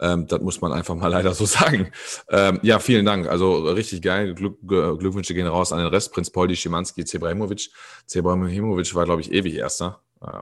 Ähm, 0.00 0.26
das 0.26 0.40
muss 0.40 0.60
man 0.60 0.72
einfach 0.72 0.94
mal 0.94 1.08
leider 1.12 1.34
so 1.34 1.44
sagen. 1.44 1.90
Ähm, 2.28 2.58
ja, 2.62 2.78
vielen 2.78 3.04
Dank. 3.06 3.28
Also 3.28 3.56
richtig 3.70 4.02
geil. 4.02 4.34
Glück, 4.34 4.58
G- 4.62 4.96
Glückwünsche 4.98 5.34
gehen 5.34 5.46
raus 5.46 5.72
an 5.72 5.78
den 5.78 5.88
Rest. 5.88 6.12
Prinz 6.12 6.30
Poldi, 6.30 6.56
Schimanski, 6.56 7.04
Zebrahimovic. 7.04 7.70
Zebrahimovic 8.06 8.94
war, 8.94 9.04
glaube 9.04 9.20
ich, 9.20 9.32
ewig 9.32 9.54
Erster. 9.54 10.02
Äh, 10.20 10.40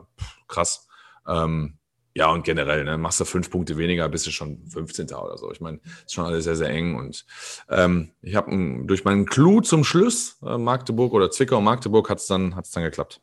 krass. 0.48 0.86
Ähm, 1.26 1.76
ja, 2.14 2.28
und 2.30 2.44
generell, 2.44 2.82
ne, 2.84 2.98
machst 2.98 3.20
du 3.20 3.24
fünf 3.24 3.50
Punkte 3.50 3.76
weniger, 3.76 4.08
bist 4.08 4.26
du 4.26 4.32
schon 4.32 4.66
15. 4.66 5.06
oder 5.14 5.38
so. 5.38 5.52
Ich 5.52 5.60
meine, 5.60 5.78
ist 6.04 6.12
schon 6.14 6.24
alles 6.24 6.44
sehr, 6.44 6.56
sehr 6.56 6.68
eng. 6.68 6.96
Und 6.96 7.24
ähm, 7.68 8.10
ich 8.20 8.34
habe 8.34 8.50
durch 8.84 9.04
meinen 9.04 9.26
Clou 9.26 9.60
zum 9.60 9.84
Schluss, 9.84 10.36
äh, 10.44 10.58
Magdeburg 10.58 11.12
oder 11.12 11.30
Zwickau 11.30 11.60
Magdeburg, 11.60 12.10
hat 12.10 12.18
es 12.18 12.26
dann, 12.26 12.56
hat's 12.56 12.72
dann 12.72 12.82
geklappt. 12.82 13.20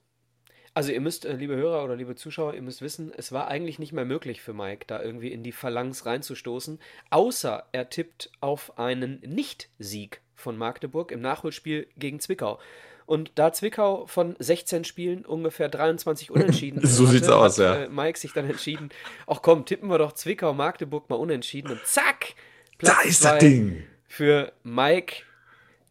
Also 0.77 0.91
ihr 0.91 1.01
müsst, 1.01 1.25
äh, 1.25 1.33
liebe 1.33 1.55
Hörer 1.55 1.83
oder 1.83 1.95
liebe 1.95 2.13
Zuschauer, 2.13 2.53
ihr 2.53 2.61
müsst 2.61 2.83
wissen, 2.83 3.11
es 3.17 3.31
war 3.31 3.47
eigentlich 3.47 3.79
nicht 3.79 3.93
mehr 3.93 4.05
möglich 4.05 4.43
für 4.43 4.53
Mike, 4.53 4.85
da 4.85 5.01
irgendwie 5.01 5.29
in 5.29 5.41
die 5.41 5.51
Phalanx 5.51 6.05
reinzustoßen, 6.05 6.77
außer 7.09 7.65
er 7.71 7.89
tippt 7.89 8.29
auf 8.41 8.77
einen 8.77 9.19
Nicht-Sieg 9.21 10.21
von 10.35 10.55
Magdeburg 10.55 11.11
im 11.11 11.19
Nachholspiel 11.19 11.87
gegen 11.97 12.19
Zwickau. 12.19 12.59
Und 13.07 13.31
da 13.33 13.51
Zwickau 13.53 14.05
von 14.05 14.35
16 14.37 14.83
Spielen 14.83 15.25
ungefähr 15.25 15.67
23 15.67 16.29
Unentschieden 16.29 16.81
So 16.85 17.05
hatte, 17.07 17.13
sieht's 17.13 17.29
aus, 17.29 17.57
hat, 17.57 17.65
ja. 17.65 17.75
äh, 17.85 17.89
Mike 17.89 18.19
sich 18.19 18.33
dann 18.33 18.47
entschieden, 18.47 18.89
ach 19.25 19.41
komm, 19.41 19.65
tippen 19.65 19.89
wir 19.89 19.97
doch 19.97 20.11
Zwickau, 20.11 20.53
Magdeburg 20.53 21.09
mal 21.09 21.15
unentschieden 21.15 21.71
und 21.71 21.83
zack, 21.87 22.35
Da 22.77 22.91
Platz 22.93 23.05
ist 23.05 23.21
zwei 23.23 23.31
das 23.31 23.39
Ding. 23.39 23.83
für 24.07 24.53
Mike, 24.61 25.23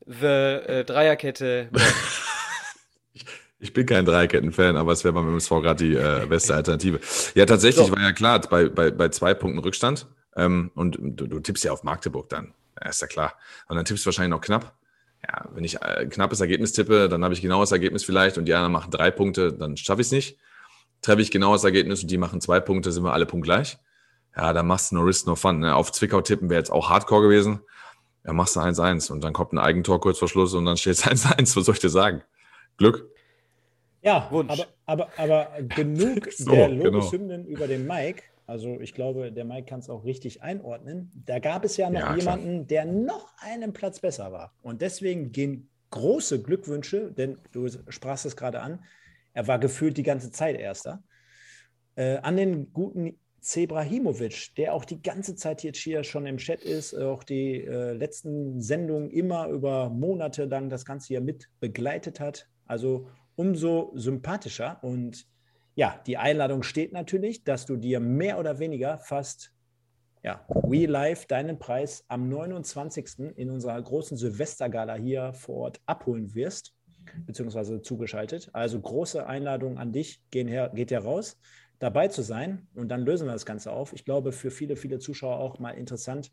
the 0.06 0.26
äh, 0.26 0.84
Dreierkette. 0.84 1.70
Ich 3.58 3.72
bin 3.72 3.86
kein 3.86 4.04
Dreierketten-Fan, 4.04 4.76
aber 4.76 4.92
es 4.92 5.02
wäre 5.02 5.14
beim 5.14 5.28
MSV 5.28 5.50
gerade 5.50 5.84
die 5.84 5.94
äh, 5.94 6.26
beste 6.26 6.54
Alternative. 6.54 7.00
Ja, 7.34 7.46
tatsächlich 7.46 7.86
So. 7.86 7.92
war 7.92 8.02
ja 8.02 8.12
klar, 8.12 8.40
bei, 8.40 8.68
bei, 8.68 8.90
bei 8.90 9.08
zwei 9.08 9.32
Punkten 9.34 9.60
Rückstand. 9.60 10.06
Ähm, 10.36 10.70
und 10.74 10.98
du, 11.00 11.26
du 11.26 11.40
tippst 11.40 11.64
ja 11.64 11.72
auf 11.72 11.82
Magdeburg 11.82 12.28
dann. 12.28 12.52
Ja, 12.80 12.90
ist 12.90 13.00
ja 13.00 13.06
klar. 13.06 13.34
Und 13.68 13.76
dann 13.76 13.86
tippst 13.86 14.04
du 14.04 14.08
wahrscheinlich 14.08 14.30
noch 14.30 14.42
knapp. 14.42 14.76
Ja, 15.26 15.46
wenn 15.54 15.64
ich 15.64 15.76
äh, 15.76 16.00
ein 16.00 16.10
knappes 16.10 16.40
Ergebnis 16.40 16.72
tippe, 16.72 17.08
dann 17.08 17.24
habe 17.24 17.32
ich 17.32 17.40
genau 17.40 17.60
das 17.60 17.72
Ergebnis 17.72 18.04
vielleicht 18.04 18.36
und 18.36 18.44
die 18.44 18.52
anderen 18.54 18.72
machen 18.72 18.90
drei 18.90 19.10
Punkte, 19.10 19.52
dann 19.54 19.76
schaffe 19.78 20.02
ich 20.02 20.08
es 20.08 20.12
nicht. 20.12 20.38
Treffe 21.00 21.22
ich 21.22 21.30
genau 21.30 21.52
das 21.54 21.64
Ergebnis 21.64 22.02
und 22.02 22.10
die 22.10 22.18
machen 22.18 22.40
zwei 22.42 22.60
Punkte, 22.60 22.92
sind 22.92 23.04
wir 23.04 23.12
alle 23.14 23.26
punktgleich. 23.26 23.78
Ja, 24.36 24.52
dann 24.52 24.66
machst 24.66 24.90
du 24.92 24.96
no 24.96 25.02
risk, 25.02 25.26
no 25.26 25.34
fun. 25.34 25.60
Ne? 25.60 25.74
Auf 25.74 25.92
Zwickau 25.92 26.20
tippen 26.20 26.50
wäre 26.50 26.58
jetzt 26.60 26.70
auch 26.70 26.90
Hardcore 26.90 27.22
gewesen. 27.22 27.60
Ja, 28.24 28.32
machst 28.34 28.56
du 28.56 28.60
1-1 28.60 29.10
und 29.10 29.22
dann 29.24 29.32
kommt 29.32 29.52
ein 29.52 29.58
Eigentor 29.58 30.00
kurz 30.00 30.18
vor 30.18 30.28
Schluss 30.28 30.52
und 30.52 30.66
dann 30.66 30.76
steht 30.76 30.94
es 30.94 31.04
1-1. 31.04 31.56
Was 31.56 31.64
soll 31.64 31.74
ich 31.74 31.80
dir 31.80 31.88
sagen? 31.88 32.22
Glück. 32.76 33.08
Ja, 34.06 34.28
Wunsch. 34.30 34.52
aber, 34.86 35.08
aber, 35.18 35.18
aber 35.18 35.62
genug 35.74 36.30
So, 36.36 36.52
der 36.52 36.68
genau. 36.68 36.84
Lobeshymnen 36.84 37.44
über 37.44 37.66
den 37.66 37.86
Mike. 37.86 38.22
Also 38.46 38.78
ich 38.80 38.94
glaube, 38.94 39.32
der 39.32 39.44
Mike 39.44 39.66
kann 39.66 39.80
es 39.80 39.90
auch 39.90 40.04
richtig 40.04 40.42
einordnen. 40.42 41.10
Da 41.26 41.40
gab 41.40 41.64
es 41.64 41.76
ja 41.76 41.90
noch 41.90 42.00
Ja, 42.00 42.14
jemanden, 42.14 42.68
der 42.68 42.84
noch 42.84 43.32
einen 43.40 43.72
Platz 43.72 43.98
besser 43.98 44.30
war. 44.30 44.54
Und 44.62 44.80
deswegen 44.82 45.32
gehen 45.32 45.68
große 45.90 46.40
Glückwünsche, 46.40 47.10
denn 47.10 47.38
du 47.50 47.68
sprachst 47.88 48.24
es 48.24 48.36
gerade 48.36 48.60
an, 48.60 48.84
er 49.32 49.48
war 49.48 49.58
gefühlt 49.58 49.96
die 49.96 50.04
ganze 50.04 50.30
Zeit 50.30 50.56
Erster, 50.56 51.02
äh, 51.96 52.18
an 52.18 52.36
den 52.36 52.72
guten 52.72 53.18
Zebrahimovic, 53.40 54.54
der 54.56 54.74
auch 54.74 54.84
die 54.84 55.02
ganze 55.02 55.34
Zeit 55.34 55.62
jetzt 55.62 55.78
hier 55.78 56.04
schon 56.04 56.26
im 56.26 56.36
Chat 56.36 56.62
ist, 56.62 56.94
auch 56.94 57.24
die 57.24 57.64
äh, 57.64 57.92
letzten 57.92 58.60
Sendungen 58.60 59.10
immer 59.10 59.48
über 59.48 59.90
Monate 59.90 60.44
lang 60.44 60.68
das 60.70 60.84
Ganze 60.84 61.08
hier 61.08 61.20
mit 61.20 61.48
begleitet 61.60 62.20
hat. 62.20 62.48
Also 62.66 63.08
umso 63.36 63.92
sympathischer. 63.94 64.78
Und 64.82 65.26
ja, 65.74 66.00
die 66.06 66.16
Einladung 66.16 66.62
steht 66.62 66.92
natürlich, 66.92 67.44
dass 67.44 67.66
du 67.66 67.76
dir 67.76 68.00
mehr 68.00 68.38
oder 68.38 68.58
weniger 68.58 68.98
fast 68.98 69.52
ja, 70.26 70.44
We 70.48 70.86
Live 70.86 71.26
deinen 71.26 71.58
Preis 71.58 72.04
am 72.08 72.28
29. 72.28 73.36
in 73.36 73.48
unserer 73.48 73.80
großen 73.80 74.16
Silvestergala 74.16 74.96
hier 74.96 75.32
vor 75.34 75.56
Ort 75.56 75.80
abholen 75.86 76.34
wirst, 76.34 76.74
beziehungsweise 77.26 77.80
zugeschaltet. 77.80 78.50
Also 78.52 78.80
große 78.80 79.24
Einladung 79.24 79.78
an 79.78 79.92
dich, 79.92 80.20
gehen 80.32 80.48
her, 80.48 80.72
geht 80.74 80.90
heraus, 80.90 81.38
dabei 81.78 82.08
zu 82.08 82.22
sein 82.22 82.66
und 82.74 82.88
dann 82.88 83.02
lösen 83.02 83.28
wir 83.28 83.32
das 83.32 83.46
Ganze 83.46 83.70
auf. 83.70 83.92
Ich 83.92 84.04
glaube, 84.04 84.32
für 84.32 84.50
viele, 84.50 84.74
viele 84.74 84.98
Zuschauer 84.98 85.38
auch 85.38 85.60
mal 85.60 85.72
interessant, 85.72 86.32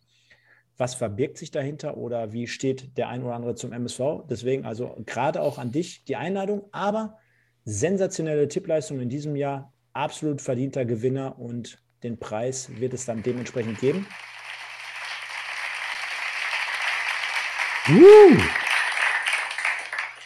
was 0.77 0.95
verbirgt 0.95 1.37
sich 1.37 1.51
dahinter 1.51 1.97
oder 1.97 2.33
wie 2.33 2.47
steht 2.47 2.97
der 2.97 3.09
ein 3.09 3.23
oder 3.23 3.35
andere 3.35 3.55
zum 3.55 3.71
MSV. 3.71 4.25
Deswegen 4.29 4.65
also 4.65 4.95
gerade 5.05 5.41
auch 5.41 5.57
an 5.57 5.71
dich 5.71 6.03
die 6.05 6.15
Einladung, 6.15 6.65
aber 6.71 7.17
sensationelle 7.65 8.47
Tippleistung 8.47 8.99
in 8.99 9.09
diesem 9.09 9.35
Jahr, 9.35 9.73
absolut 9.93 10.41
verdienter 10.41 10.85
Gewinner 10.85 11.39
und 11.39 11.79
den 12.01 12.19
Preis 12.19 12.69
wird 12.79 12.93
es 12.93 13.05
dann 13.05 13.23
dementsprechend 13.23 13.79
geben. 13.79 14.05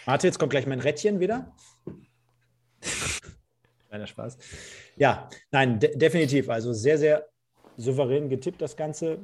Warte, 0.06 0.28
jetzt 0.28 0.40
kommt 0.40 0.52
gleich 0.52 0.66
mein 0.66 0.80
Rädchen 0.80 1.20
wieder. 1.20 1.54
Kleiner 3.90 4.08
Spaß. 4.08 4.38
Ja, 4.96 5.30
nein, 5.52 5.80
de 5.80 5.96
definitiv. 5.98 6.50
Also 6.50 6.74
sehr, 6.74 6.98
sehr 6.98 7.28
souverän 7.78 8.30
getippt 8.30 8.62
das 8.62 8.76
Ganze. 8.76 9.20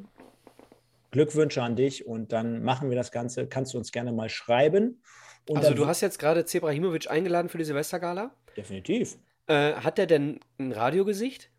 Glückwünsche 1.14 1.62
an 1.64 1.76
dich 1.78 2.06
und 2.06 2.34
dann 2.34 2.62
machen 2.64 2.90
wir 2.90 2.98
das 2.98 3.12
Ganze. 3.12 3.48
Kannst 3.48 3.74
du 3.74 3.78
uns 3.78 3.92
gerne 3.94 4.12
mal 4.12 4.28
schreiben. 4.30 5.02
Und 5.48 5.58
Also 5.60 5.74
du 5.74 5.88
hast 5.88 6.02
jetzt 6.02 6.20
gerade 6.20 6.44
Zebrahimovic 6.44 7.10
eingeladen 7.10 7.48
für 7.50 7.58
die 7.58 7.64
Silvestergala. 7.64 8.36
definitiv. 8.58 9.18
Äh, 9.48 9.74
hat 9.74 9.98
der 9.98 10.08
denn 10.08 10.40
ein 10.58 10.72
Radiogesicht? 10.72 11.52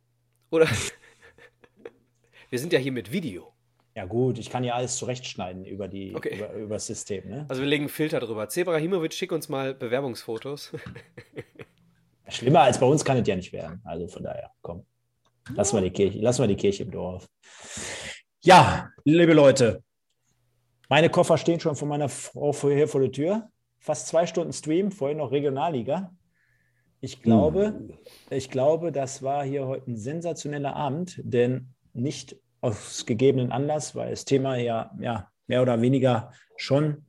Oder? 0.50 0.66
Wir 2.50 2.58
sind 2.58 2.72
ja 2.72 2.78
hier 2.78 2.92
mit 2.92 3.12
Video. 3.12 3.52
Ja 3.96 4.06
gut, 4.06 4.38
ich 4.38 4.50
kann 4.50 4.64
ja 4.64 4.74
alles 4.74 4.96
zurechtschneiden 4.96 5.64
über 5.64 5.86
die 5.86 6.14
Okay. 6.16 6.36
über, 6.36 6.52
über 6.54 6.74
das 6.74 6.86
System. 6.86 7.28
Ne? 7.28 7.46
Also 7.48 7.62
wir 7.62 7.68
legen 7.68 7.84
einen 7.84 7.88
Filter 7.88 8.18
drüber. 8.20 8.48
Zebrahimovic, 8.48 9.12
schick 9.14 9.30
uns 9.30 9.48
mal 9.48 9.72
Bewerbungsfotos. 9.74 10.72
Schlimmer 12.28 12.62
als 12.62 12.80
bei 12.80 12.86
uns 12.86 13.04
kann 13.04 13.18
es 13.18 13.28
ja 13.28 13.36
nicht 13.36 13.52
werden. 13.52 13.80
Also 13.84 14.08
von 14.08 14.24
daher, 14.24 14.50
komm. 14.62 14.84
Lassen 15.54 15.76
wir 15.76 15.82
die 15.82 15.90
Kirche, 15.90 16.18
lassen 16.18 16.42
wir 16.42 16.48
die 16.48 16.56
Kirche 16.56 16.82
im 16.84 16.90
Dorf. 16.90 17.28
Ja, 18.46 18.90
liebe 19.04 19.32
Leute, 19.32 19.82
meine 20.90 21.08
Koffer 21.08 21.38
stehen 21.38 21.60
schon 21.60 21.76
von 21.76 21.88
meiner 21.88 22.10
Frau 22.10 22.52
vor- 22.52 22.74
hier 22.74 22.86
vor 22.86 23.00
der 23.00 23.10
Tür. 23.10 23.48
Fast 23.78 24.06
zwei 24.06 24.26
Stunden 24.26 24.52
Stream, 24.52 24.90
vorhin 24.92 25.16
noch 25.16 25.32
Regionalliga. 25.32 26.14
Ich 27.00 27.22
glaube, 27.22 27.88
ich 28.28 28.50
glaube, 28.50 28.92
das 28.92 29.22
war 29.22 29.46
hier 29.46 29.66
heute 29.66 29.90
ein 29.90 29.96
sensationeller 29.96 30.76
Abend, 30.76 31.22
denn 31.24 31.68
nicht 31.94 32.36
aus 32.60 33.06
gegebenen 33.06 33.50
Anlass, 33.50 33.94
weil 33.94 34.10
das 34.10 34.26
Thema 34.26 34.56
ja, 34.56 34.90
ja 35.00 35.30
mehr 35.46 35.62
oder 35.62 35.80
weniger 35.80 36.30
schon 36.58 37.06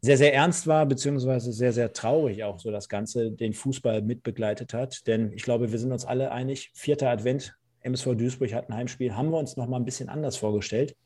sehr, 0.00 0.16
sehr 0.16 0.32
ernst 0.32 0.68
war, 0.68 0.86
beziehungsweise 0.86 1.52
sehr, 1.52 1.72
sehr 1.72 1.92
traurig 1.92 2.44
auch 2.44 2.60
so 2.60 2.70
das 2.70 2.88
Ganze 2.88 3.32
den 3.32 3.52
Fußball 3.52 4.02
mitbegleitet 4.02 4.74
hat. 4.74 5.08
Denn 5.08 5.32
ich 5.32 5.42
glaube, 5.42 5.72
wir 5.72 5.78
sind 5.80 5.90
uns 5.90 6.04
alle 6.04 6.30
einig, 6.30 6.70
vierter 6.72 7.10
Advent, 7.10 7.56
MSV 7.82 8.14
Duisburg 8.16 8.52
hat 8.52 8.68
ein 8.68 8.74
Heimspiel, 8.74 9.16
haben 9.16 9.30
wir 9.30 9.38
uns 9.38 9.56
noch 9.56 9.68
mal 9.68 9.76
ein 9.76 9.84
bisschen 9.84 10.08
anders 10.08 10.36
vorgestellt. 10.36 10.96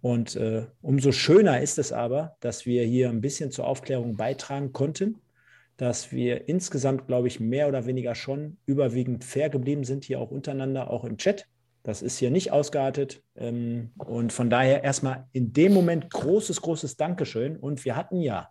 Und 0.00 0.36
äh, 0.36 0.66
umso 0.82 1.12
schöner 1.12 1.60
ist 1.60 1.78
es 1.78 1.92
aber, 1.92 2.36
dass 2.40 2.66
wir 2.66 2.84
hier 2.84 3.08
ein 3.08 3.20
bisschen 3.20 3.50
zur 3.50 3.66
Aufklärung 3.66 4.16
beitragen 4.16 4.72
konnten, 4.72 5.20
dass 5.76 6.12
wir 6.12 6.48
insgesamt, 6.48 7.06
glaube 7.06 7.28
ich, 7.28 7.40
mehr 7.40 7.68
oder 7.68 7.86
weniger 7.86 8.14
schon 8.14 8.56
überwiegend 8.66 9.24
fair 9.24 9.50
geblieben 9.50 9.84
sind, 9.84 10.04
hier 10.04 10.20
auch 10.20 10.30
untereinander, 10.30 10.90
auch 10.90 11.04
im 11.04 11.18
Chat. 11.18 11.46
Das 11.82 12.02
ist 12.02 12.18
hier 12.18 12.30
nicht 12.30 12.52
ausgeartet. 12.52 13.22
Ähm, 13.36 13.90
und 13.96 14.32
von 14.32 14.50
daher 14.50 14.84
erstmal 14.84 15.26
in 15.32 15.52
dem 15.52 15.72
Moment 15.72 16.10
großes, 16.10 16.62
großes 16.62 16.96
Dankeschön. 16.96 17.56
Und 17.56 17.84
wir 17.84 17.96
hatten 17.96 18.20
ja 18.20 18.48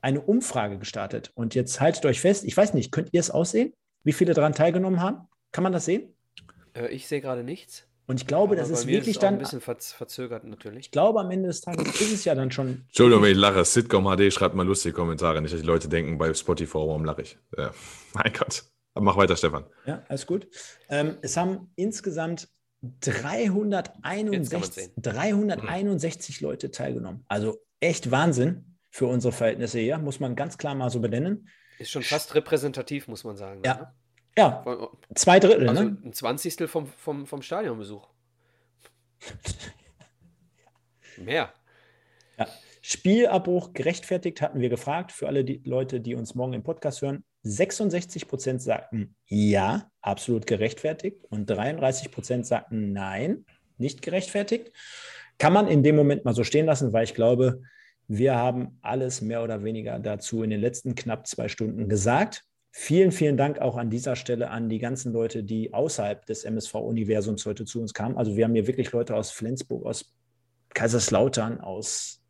eine 0.00 0.20
Umfrage 0.20 0.78
gestartet. 0.78 1.30
Und 1.34 1.54
jetzt 1.54 1.80
haltet 1.80 2.04
euch 2.06 2.20
fest, 2.20 2.44
ich 2.44 2.56
weiß 2.56 2.74
nicht, 2.74 2.92
könnt 2.92 3.10
ihr 3.12 3.20
es 3.20 3.30
aussehen, 3.30 3.74
wie 4.02 4.12
viele 4.12 4.34
daran 4.34 4.54
teilgenommen 4.54 5.00
haben? 5.00 5.28
Kann 5.52 5.64
man 5.64 5.72
das 5.72 5.84
sehen? 5.84 6.14
Äh, 6.80 6.88
ich 6.88 7.08
sehe 7.08 7.20
gerade 7.20 7.44
nichts. 7.44 7.86
Und 8.06 8.20
ich 8.20 8.26
glaube, 8.26 8.54
Aber 8.54 8.56
das 8.56 8.70
ist 8.70 8.88
wirklich 8.88 9.16
es 9.16 9.18
auch 9.18 9.28
ein 9.28 9.34
dann, 9.34 9.38
bisschen 9.38 9.60
verz 9.60 9.92
verzögert 9.92 10.42
natürlich. 10.42 10.86
ich 10.86 10.90
glaube, 10.90 11.20
am 11.20 11.30
Ende 11.30 11.46
des 11.46 11.60
Tages 11.60 12.00
ist 12.00 12.12
es 12.12 12.24
ja 12.24 12.34
dann 12.34 12.50
schon 12.50 12.84
Entschuldigung, 12.88 13.22
wenn 13.22 13.30
ich 13.32 13.38
lache. 13.38 13.64
Sitcom 13.64 14.04
HD, 14.04 14.32
schreibt 14.32 14.56
mal 14.56 14.66
lustige 14.66 14.92
Kommentare. 14.92 15.40
Nicht, 15.40 15.54
dass 15.54 15.60
die 15.60 15.66
Leute 15.66 15.88
denken 15.88 16.18
bei 16.18 16.34
Spotify, 16.34 16.74
warum 16.74 17.04
lache 17.04 17.22
ich? 17.22 17.38
Ja. 17.56 17.70
Mein 18.14 18.32
Gott. 18.32 18.64
Aber 18.94 19.04
mach 19.04 19.16
weiter, 19.16 19.36
Stefan. 19.36 19.64
Ja, 19.86 20.02
alles 20.08 20.26
gut. 20.26 20.48
Ähm, 20.88 21.18
es 21.22 21.36
haben 21.36 21.70
insgesamt 21.76 22.48
Jetzt 22.82 23.12
kann 23.12 23.22
man's 23.22 23.52
361, 24.00 24.74
sehen. 24.74 24.92
361 24.96 26.40
Leute 26.40 26.70
teilgenommen. 26.70 27.24
Also 27.28 27.58
echt 27.78 28.10
Wahnsinn 28.10 28.78
für 28.90 29.06
unsere 29.06 29.32
Verhältnisse 29.32 29.78
hier, 29.78 29.98
muss 29.98 30.18
man 30.18 30.34
ganz 30.34 30.58
klar 30.58 30.74
mal 30.74 30.90
so 30.90 31.00
benennen. 31.00 31.48
Ist 31.78 31.90
schon 31.90 32.02
fast 32.02 32.34
repräsentativ, 32.34 33.06
muss 33.06 33.22
man 33.24 33.36
sagen. 33.36 33.62
Ja. 33.64 33.94
Ja, 34.36 34.62
Ne? 34.64 34.88
zwei 35.14 35.40
Drittel. 35.40 35.68
Also 35.68 35.82
ne? 35.82 35.96
ein 36.04 36.12
Zwanzigstel 36.12 36.68
vom, 36.68 36.86
vom, 36.86 37.26
vom 37.26 37.42
Stadionbesuch. 37.42 38.08
Mehr. 41.16 41.52
Ja. 42.38 42.46
Spielabbruch 42.80 43.74
gerechtfertigt, 43.74 44.40
hatten 44.40 44.60
wir 44.60 44.70
gefragt, 44.70 45.12
für 45.12 45.26
alle 45.28 45.44
die 45.44 45.60
Leute, 45.64 46.00
die 46.00 46.14
uns 46.14 46.34
morgen 46.34 46.54
im 46.54 46.62
Podcast 46.62 47.02
hören. 47.02 47.24
66 47.42 48.28
Prozent 48.28 48.62
sagten 48.62 49.14
ja, 49.26 49.90
absolut 50.00 50.46
gerechtfertigt 50.46 51.24
und 51.28 51.48
33 51.48 52.10
Prozent 52.10 52.46
sagten 52.46 52.92
nein, 52.92 53.44
nicht 53.76 54.02
gerechtfertigt. 54.02 54.72
Kann 55.38 55.52
man 55.52 55.68
in 55.68 55.82
dem 55.82 55.96
Moment 55.96 56.24
mal 56.24 56.34
so 56.34 56.44
stehen 56.44 56.66
lassen, 56.66 56.92
weil 56.92 57.04
ich 57.04 57.14
glaube, 57.14 57.62
wir 58.08 58.34
haben 58.34 58.78
alles 58.82 59.20
mehr 59.20 59.42
oder 59.42 59.62
weniger 59.62 59.98
dazu 59.98 60.42
in 60.42 60.50
den 60.50 60.60
letzten 60.60 60.94
knapp 60.94 61.26
zwei 61.26 61.48
Stunden 61.48 61.88
gesagt. 61.88 62.44
Vielen, 62.72 63.10
vielen 63.10 63.36
Dank 63.36 63.58
auch 63.58 63.76
an 63.76 63.90
dieser 63.90 64.14
Stelle 64.14 64.50
an 64.50 64.68
die 64.68 64.78
ganzen 64.78 65.12
Leute, 65.12 65.42
die 65.42 65.74
außerhalb 65.74 66.24
des 66.26 66.44
MSV-Universums 66.44 67.44
heute 67.46 67.64
zu 67.64 67.80
uns 67.80 67.92
kamen. 67.94 68.16
Also 68.16 68.36
wir 68.36 68.44
haben 68.44 68.54
hier 68.54 68.66
wirklich 68.68 68.92
Leute 68.92 69.16
aus 69.16 69.32
Flensburg, 69.32 69.84
aus 69.84 70.14
Kaiserslautern, 70.74 71.60
aus 71.60 72.22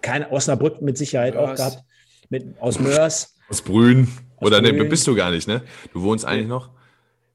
keine, 0.00 0.30
Osnabrück 0.30 0.80
mit 0.80 0.96
Sicherheit 0.96 1.36
auch 1.36 1.48
Mörs. 1.48 1.58
gehabt, 1.58 1.84
mit, 2.28 2.60
aus 2.60 2.78
Mörs, 2.78 3.36
Aus 3.48 3.62
Brünn. 3.62 4.08
Aus 4.36 4.46
Oder 4.46 4.60
ne, 4.62 4.72
Brünn. 4.72 4.88
bist 4.88 5.06
du 5.06 5.14
gar 5.14 5.30
nicht, 5.32 5.48
ne? 5.48 5.62
Du 5.92 6.02
wohnst 6.02 6.24
eigentlich 6.24 6.48
noch? 6.48 6.70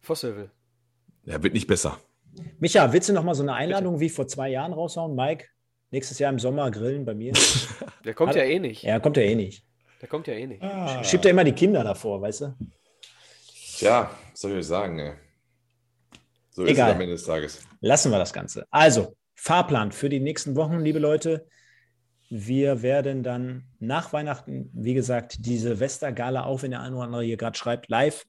Vosshövel. 0.02 0.49
Ja, 1.26 1.44
wird 1.44 1.53
nicht 1.53 1.68
besser. 1.68 1.99
Micha, 2.60 2.94
willst 2.94 3.10
du 3.10 3.14
noch 3.14 3.24
mal 3.24 3.36
so 3.36 3.44
eine 3.44 3.53
Einladung 3.53 3.99
wie 3.99 4.10
vor 4.10 4.28
zwei 4.28 4.49
Jahren 4.49 4.72
raushauen? 4.72 5.14
Mike, 5.16 5.45
nächstes 5.91 6.20
Jahr 6.20 6.32
im 6.32 6.40
Sommer 6.40 6.72
grillen 6.72 7.03
bei 7.06 7.14
mir? 7.14 7.34
Der 8.06 8.14
kommt 8.14 8.30
Hat- 8.30 8.38
ja 8.38 8.44
eh 8.44 8.60
nicht. 8.60 8.84
ja, 8.84 8.99
kommt 8.99 9.18
ja 9.18 9.24
eh 9.24 9.36
nicht. 9.36 9.66
Der 10.02 10.08
kommt 10.08 10.28
ja 10.28 10.34
eh 10.34 10.48
nicht. 10.48 10.64
Schiebt 11.06 11.26
ja 11.26 11.32
immer 11.32 11.44
die 11.44 11.54
Kinder 11.54 11.84
davor, 11.84 12.22
weißt 12.22 12.42
du? 12.42 12.56
Tja, 13.78 14.10
was 14.32 14.40
soll 14.40 14.52
ich 14.52 14.58
euch 14.58 14.68
sagen, 14.68 15.00
ey? 15.00 15.14
So 16.52 16.66
Egal. 16.66 16.74
ist 16.74 16.80
es 16.80 16.96
am 16.96 17.02
Ende 17.02 17.14
des 17.14 17.24
Tages. 17.24 17.68
Lassen 17.82 18.12
wir 18.12 18.20
das 18.20 18.34
Ganze. 18.34 18.66
Also, 18.72 19.16
Fahrplan 19.36 19.92
für 19.92 20.10
die 20.10 20.20
nächsten 20.20 20.56
Wochen, 20.56 20.80
liebe 20.80 21.00
Leute. 21.00 21.48
Wir 22.30 22.82
werden 22.82 23.24
dann 23.24 23.64
nach 23.80 24.14
Weihnachten, 24.14 24.70
wie 24.74 24.94
gesagt, 24.94 25.46
die 25.46 25.58
Silvestergala, 25.58 26.44
auch 26.44 26.62
wenn 26.62 26.72
der 26.72 26.82
eine 26.82 26.96
oder 26.96 27.06
andere 27.06 27.24
hier 27.24 27.38
gerade 27.38 27.58
schreibt, 27.58 27.90
live. 27.90 28.26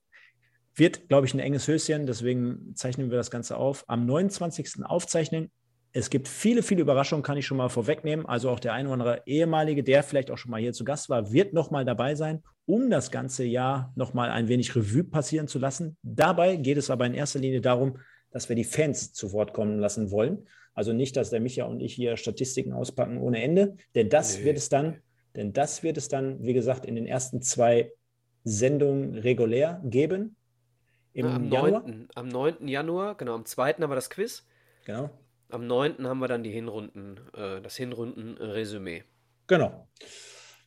Wird, 0.75 1.09
glaube 1.09 1.27
ich, 1.27 1.35
ein 1.35 1.41
enges 1.41 1.67
Höschen, 1.67 2.07
deswegen 2.07 2.75
zeichnen 2.77 3.11
wir 3.11 3.19
das 3.19 3.31
Ganze 3.31 3.57
auf. 3.57 3.85
Am 3.89 4.07
29. 4.07 4.85
aufzeichnen. 4.85 5.51
Es 5.93 6.09
gibt 6.09 6.29
viele, 6.29 6.63
viele 6.63 6.83
Überraschungen, 6.83 7.23
kann 7.25 7.37
ich 7.37 7.47
schon 7.47 7.57
mal 7.57 7.69
vorwegnehmen. 7.69 8.25
Also 8.27 8.51
auch 8.51 8.61
der 8.61 8.75
eine 8.75 8.89
oder 8.89 8.93
andere 8.95 9.23
ehemalige, 9.27 9.83
der 9.83 10.03
vielleicht 10.03 10.31
auch 10.31 10.39
schon 10.39 10.51
mal 10.53 10.61
hier 10.61 10.73
zu 10.73 10.85
Gast 10.85 11.09
war, 11.11 11.33
wird 11.33 11.53
nochmal 11.53 11.85
dabei 11.85 12.15
sein, 12.15 12.43
um 12.67 12.91
das 12.91 13.11
ganze 13.11 13.45
Jahr 13.45 13.93
nochmal 13.97 14.31
ein 14.31 14.47
wenig 14.47 14.77
Revue 14.77 15.03
passieren 15.03 15.49
zu 15.49 15.59
lassen. 15.59 15.97
Dabei 16.03 16.57
geht 16.57 16.79
es 16.79 16.91
aber 16.91 17.07
in 17.07 17.15
erster 17.15 17.41
Linie 17.41 17.61
darum, 17.61 17.99
dass 18.31 18.49
wir 18.49 18.55
die 18.55 18.65
Fans 18.65 19.13
zu 19.13 19.33
Wort 19.33 19.53
kommen 19.53 19.81
lassen 19.81 20.13
wollen. 20.13 20.47
Also 20.75 20.93
nicht, 20.93 21.17
dass 21.17 21.31
der 21.31 21.41
Micha 21.41 21.65
und 21.65 21.81
ich 21.81 21.95
hier 21.95 22.17
Statistiken 22.17 22.73
auspacken 22.73 23.19
ohne 23.19 23.43
Ende, 23.43 23.77
denn 23.97 24.09
das 24.09 24.39
Nee. 24.39 24.45
wird 24.45 24.59
es 24.59 24.69
dann, 24.69 24.99
denn 25.35 25.53
das 25.53 25.83
wird 25.83 25.97
es 25.97 26.07
dann, 26.09 26.41
wie 26.45 26.53
gesagt, 26.55 26.87
in 26.87 26.95
den 26.95 27.07
ersten 27.07 27.43
zwei 27.43 27.93
Sendungen 28.45 29.19
regulär 29.19 29.83
geben. 29.85 30.37
Im 31.13 31.27
am, 31.27 31.51
Januar. 31.51 31.83
9., 31.83 32.09
am 32.15 32.29
9. 32.29 32.69
Januar, 32.69 33.17
genau, 33.17 33.35
am 33.35 33.45
2. 33.45 33.75
haben 33.75 33.91
wir 33.91 33.97
das 33.97 34.11
Quiz. 34.11 34.47
Genau. 34.85 35.11
Am 35.51 35.67
9. 35.67 36.07
haben 36.07 36.21
wir 36.21 36.29
dann 36.29 36.43
die 36.43 36.51
Hinrunden, 36.51 37.21
äh, 37.35 37.61
das 37.61 37.77
Hinrunden-Resümee. 37.77 39.03
Genau. 39.49 39.89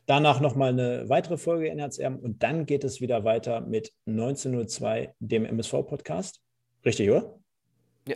Danach 0.05 0.41
nochmal 0.41 0.69
eine 0.69 1.07
weitere 1.07 1.37
Folge 1.37 1.71
Herzerben 1.71 2.19
und 2.19 2.43
dann 2.43 2.65
geht 2.65 2.83
es 2.83 2.99
wieder 2.99 3.23
weiter 3.23 3.61
mit 3.61 3.93
1902, 4.05 5.15
dem 5.19 5.45
MSV-Podcast. 5.45 6.41
Richtig, 6.83 7.09
oder? 7.09 7.39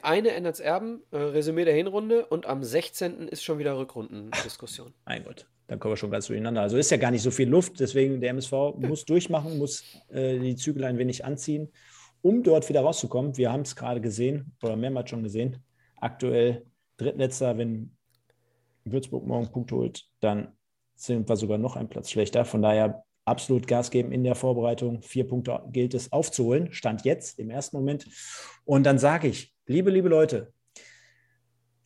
Eine 0.02 0.31
ändert 0.31 0.60
Erben, 0.60 1.02
äh, 1.11 1.18
Resümee 1.18 1.64
der 1.64 1.73
Hinrunde 1.73 2.26
und 2.26 2.45
am 2.45 2.61
16. 2.61 3.30
ist 3.30 3.44
schon 3.44 3.60
wieder 3.60 3.77
Rückrundendiskussion. 3.77 4.94
Mein 5.06 5.23
Gott, 5.23 5.48
dann 5.68 5.80
kommen 5.80 5.94
wir 5.94 5.98
schon 5.98 6.11
ganz 6.11 6.27
durcheinander. 6.27 6.61
Also 6.61 6.76
ist 6.76 6.91
ja 6.91 6.98
gar 6.98 7.11
nicht 7.11 7.22
so 7.22 7.31
viel 7.31 7.48
Luft, 7.48 7.80
deswegen 7.80 8.19
der 8.19 8.31
MSV 8.31 8.52
muss 8.76 9.06
durchmachen, 9.06 9.57
muss 9.57 9.85
äh, 10.10 10.38
die 10.39 10.57
Zügel 10.57 10.84
ein 10.84 10.98
wenig 10.98 11.23
anziehen, 11.23 11.72
um 12.22 12.44
dort 12.44 12.68
wieder 12.68 12.81
rauszukommen. 12.81 13.38
Wir 13.38 13.53
haben 13.53 13.61
es 13.61 13.77
gerade 13.77 14.02
gesehen 14.02 14.52
oder 14.61 14.76
mehrmals 14.76 15.10
schon 15.10 15.23
gesehen. 15.23 15.64
Aktuell 15.98 16.65
drittletzter, 16.98 17.57
wenn 17.57 17.95
Würzburg 18.86 19.26
morgen 19.26 19.52
Punkt 19.52 19.72
holt, 19.72 20.06
dann 20.19 20.53
sind 20.95 21.28
wir 21.28 21.36
sogar 21.36 21.57
noch 21.57 21.76
einen 21.76 21.90
Platz 21.90 22.10
schlechter. 22.10 22.45
Von 22.45 22.61
daher 22.61 23.03
absolut 23.26 23.68
Gas 23.68 23.91
geben 23.91 24.11
in 24.11 24.24
der 24.24 24.36
Vorbereitung. 24.36 25.02
Vier 25.02 25.28
Punkte 25.28 25.61
gilt 25.72 25.94
es 25.94 26.11
aufzuholen. 26.11 26.72
Stand 26.72 27.03
jetzt 27.06 27.40
im 27.40 27.49
ersten 27.49 27.78
Moment. 27.78 28.07
Und 28.65 28.84
dann 28.84 28.98
sage 28.98 29.28
ich, 29.28 29.53
liebe, 29.65 29.91
liebe 29.91 30.10
Leute, 30.10 30.53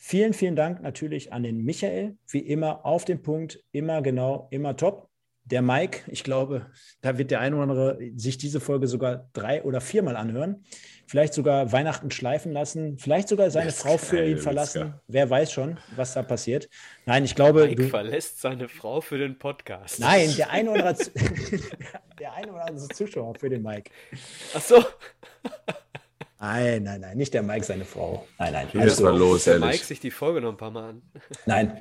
Vielen, 0.03 0.33
vielen 0.33 0.55
Dank 0.55 0.81
natürlich 0.81 1.31
an 1.31 1.43
den 1.43 1.63
Michael. 1.63 2.17
Wie 2.27 2.39
immer 2.39 2.87
auf 2.87 3.05
den 3.05 3.21
Punkt, 3.21 3.63
immer 3.71 4.01
genau, 4.01 4.47
immer 4.49 4.75
top. 4.75 5.10
Der 5.51 5.61
Mike, 5.61 5.99
ich 6.07 6.23
glaube, 6.23 6.67
da 7.01 7.17
wird 7.17 7.29
der 7.29 7.41
eine 7.41 7.55
oder 7.55 7.63
andere 7.63 7.99
sich 8.15 8.37
diese 8.37 8.59
Folge 8.59 8.87
sogar 8.87 9.29
drei 9.33 9.63
oder 9.63 9.81
viermal 9.81 10.15
anhören. 10.15 10.63
Vielleicht 11.05 11.33
sogar 11.33 11.73
Weihnachten 11.73 12.09
schleifen 12.09 12.53
lassen. 12.53 12.97
Vielleicht 12.97 13.27
sogar 13.27 13.51
seine 13.51 13.71
Frau 13.71 13.97
für 13.97 14.23
ihn 14.25 14.37
verlassen. 14.37 14.93
Wer 15.07 15.29
weiß 15.29 15.51
schon, 15.51 15.77
was 15.97 16.13
da 16.13 16.23
passiert. 16.23 16.69
Nein, 17.05 17.25
ich 17.25 17.35
glaube, 17.35 17.65
Mike 17.65 17.75
du, 17.75 17.89
verlässt 17.89 18.39
seine 18.39 18.69
Frau 18.69 19.01
für 19.01 19.17
den 19.17 19.37
Podcast. 19.37 19.99
nein, 19.99 20.33
der 20.37 20.51
eine 20.51 20.71
oder 20.71 20.87
andere, 20.87 21.11
der 22.19 22.33
eine 22.33 22.53
oder 22.53 22.65
andere 22.65 22.87
Zuschauer 22.87 23.35
für 23.35 23.49
den 23.49 23.61
Mike. 23.61 23.91
Ach 24.55 24.61
so, 24.61 24.83
Nein, 26.39 26.81
nein, 26.81 27.01
nein, 27.01 27.17
nicht 27.17 27.35
der 27.35 27.43
Mike, 27.43 27.63
seine 27.63 27.85
Frau. 27.85 28.25
Nein, 28.39 28.53
nein. 28.53 28.87
Ist 28.87 28.99
mal 28.99 29.15
los, 29.15 29.43
der 29.43 29.55
Mike 29.55 29.65
ehrlich. 29.65 29.85
sich 29.85 29.99
die 29.99 30.09
Folge 30.09 30.41
noch 30.41 30.49
ein 30.49 30.57
paar 30.57 30.71
Mal 30.71 30.89
an. 30.89 31.01
Nein, 31.45 31.79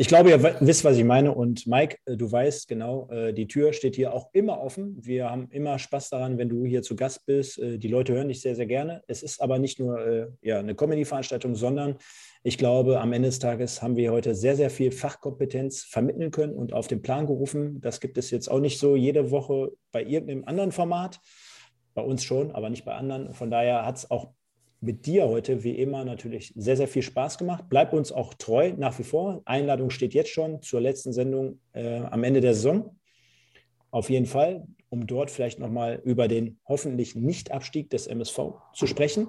ich 0.00 0.06
glaube, 0.06 0.30
ihr 0.30 0.40
wisst, 0.60 0.84
was 0.84 0.96
ich 0.96 1.02
meine. 1.02 1.34
Und 1.34 1.66
Mike, 1.66 1.96
äh, 2.04 2.16
du 2.16 2.30
weißt 2.30 2.68
genau, 2.68 3.10
äh, 3.10 3.34
die 3.34 3.48
Tür 3.48 3.72
steht 3.72 3.96
hier 3.96 4.14
auch 4.14 4.30
immer 4.32 4.60
offen. 4.60 4.96
Wir 5.04 5.28
haben 5.28 5.48
immer 5.50 5.76
Spaß 5.80 6.10
daran, 6.10 6.38
wenn 6.38 6.48
du 6.48 6.64
hier 6.64 6.82
zu 6.82 6.94
Gast 6.94 7.26
bist. 7.26 7.58
Äh, 7.58 7.78
Die 7.78 7.88
Leute 7.88 8.12
hören 8.12 8.28
dich 8.28 8.40
sehr, 8.40 8.54
sehr 8.54 8.66
gerne. 8.66 9.02
Es 9.08 9.24
ist 9.24 9.42
aber 9.42 9.58
nicht 9.58 9.80
nur 9.80 9.98
ja, 10.40 10.60
eine 10.60 10.76
Comedy-Veranstaltung, 10.76 11.56
sondern 11.56 11.96
ich 12.44 12.58
glaube, 12.58 13.00
am 13.00 13.12
Ende 13.12 13.28
des 13.28 13.40
Tages 13.40 13.82
haben 13.82 13.96
wir 13.96 14.12
heute 14.12 14.36
sehr, 14.36 14.54
sehr 14.54 14.70
viel 14.70 14.92
Fachkompetenz 14.92 15.82
vermitteln 15.82 16.30
können 16.30 16.54
und 16.54 16.72
auf 16.72 16.86
den 16.86 17.02
Plan 17.02 17.26
gerufen. 17.26 17.80
Das 17.80 18.00
gibt 18.00 18.18
es 18.18 18.30
jetzt 18.30 18.48
auch 18.48 18.60
nicht 18.60 18.78
so 18.78 18.94
jede 18.94 19.32
Woche 19.32 19.72
bei 19.90 20.04
irgendeinem 20.04 20.44
anderen 20.44 20.70
Format. 20.70 21.18
Bei 21.94 22.02
uns 22.02 22.22
schon, 22.22 22.52
aber 22.52 22.70
nicht 22.70 22.84
bei 22.84 22.94
anderen. 22.94 23.32
Von 23.32 23.50
daher 23.50 23.84
hat 23.84 23.96
es 23.96 24.10
auch 24.12 24.30
mit 24.80 25.06
dir 25.06 25.28
heute 25.28 25.64
wie 25.64 25.76
immer 25.76 26.04
natürlich 26.04 26.52
sehr, 26.56 26.76
sehr 26.76 26.88
viel 26.88 27.02
Spaß 27.02 27.38
gemacht. 27.38 27.64
Bleib 27.68 27.92
uns 27.92 28.12
auch 28.12 28.34
treu 28.34 28.72
nach 28.76 28.98
wie 28.98 29.04
vor. 29.04 29.42
Einladung 29.44 29.90
steht 29.90 30.14
jetzt 30.14 30.30
schon 30.30 30.62
zur 30.62 30.80
letzten 30.80 31.12
Sendung 31.12 31.60
äh, 31.72 31.98
am 31.98 32.22
Ende 32.22 32.40
der 32.40 32.54
Saison. 32.54 32.96
Auf 33.90 34.10
jeden 34.10 34.26
Fall, 34.26 34.66
um 34.88 35.06
dort 35.06 35.30
vielleicht 35.30 35.58
nochmal 35.58 36.00
über 36.04 36.28
den 36.28 36.58
hoffentlich 36.66 37.16
Nicht-Abstieg 37.16 37.90
des 37.90 38.06
MSV 38.06 38.38
zu 38.74 38.86
sprechen. 38.86 39.28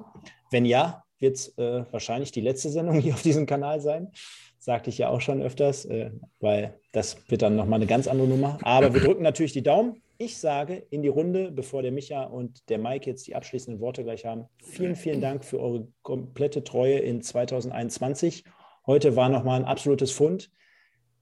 Wenn 0.52 0.66
ja, 0.66 1.04
wird 1.20 1.36
es 1.36 1.58
äh, 1.58 1.84
wahrscheinlich 1.92 2.32
die 2.32 2.42
letzte 2.42 2.70
Sendung 2.70 3.00
hier 3.00 3.14
auf 3.14 3.22
diesem 3.22 3.46
Kanal 3.46 3.82
sein. 3.82 4.12
Sagte 4.60 4.90
ich 4.90 4.98
ja 4.98 5.10
auch 5.10 5.22
schon 5.22 5.42
öfters, 5.42 5.86
äh, 5.86 6.12
weil 6.40 6.74
das 6.92 7.18
wird 7.30 7.42
dann 7.42 7.56
nochmal 7.56 7.80
eine 7.80 7.88
ganz 7.88 8.08
andere 8.08 8.28
Nummer. 8.28 8.58
Aber 8.64 8.94
wir 8.94 9.02
drücken 9.02 9.24
natürlich 9.24 9.54
die 9.54 9.64
Daumen. 9.64 10.02
Ich 10.18 10.38
sage 10.38 10.84
in 10.90 11.02
die 11.02 11.08
Runde, 11.08 11.50
bevor 11.50 11.82
der 11.82 11.94
Micha 11.94 12.24
und 12.24 12.70
der 12.70 12.78
Mike 12.78 13.10
jetzt 13.10 13.26
die 13.28 13.36
abschließenden 13.36 13.80
Worte 13.82 14.04
gleich 14.04 14.26
haben, 14.26 14.48
vielen, 14.62 14.98
vielen 14.98 15.22
Dank 15.22 15.46
für 15.46 15.62
eure 15.62 15.88
komplette 16.02 16.64
Treue 16.66 17.00
in 17.00 17.22
2021. 17.22 18.44
Heute 18.86 19.16
war 19.16 19.30
nochmal 19.30 19.62
ein 19.62 19.66
absolutes 19.66 20.12
Fund. 20.12 20.52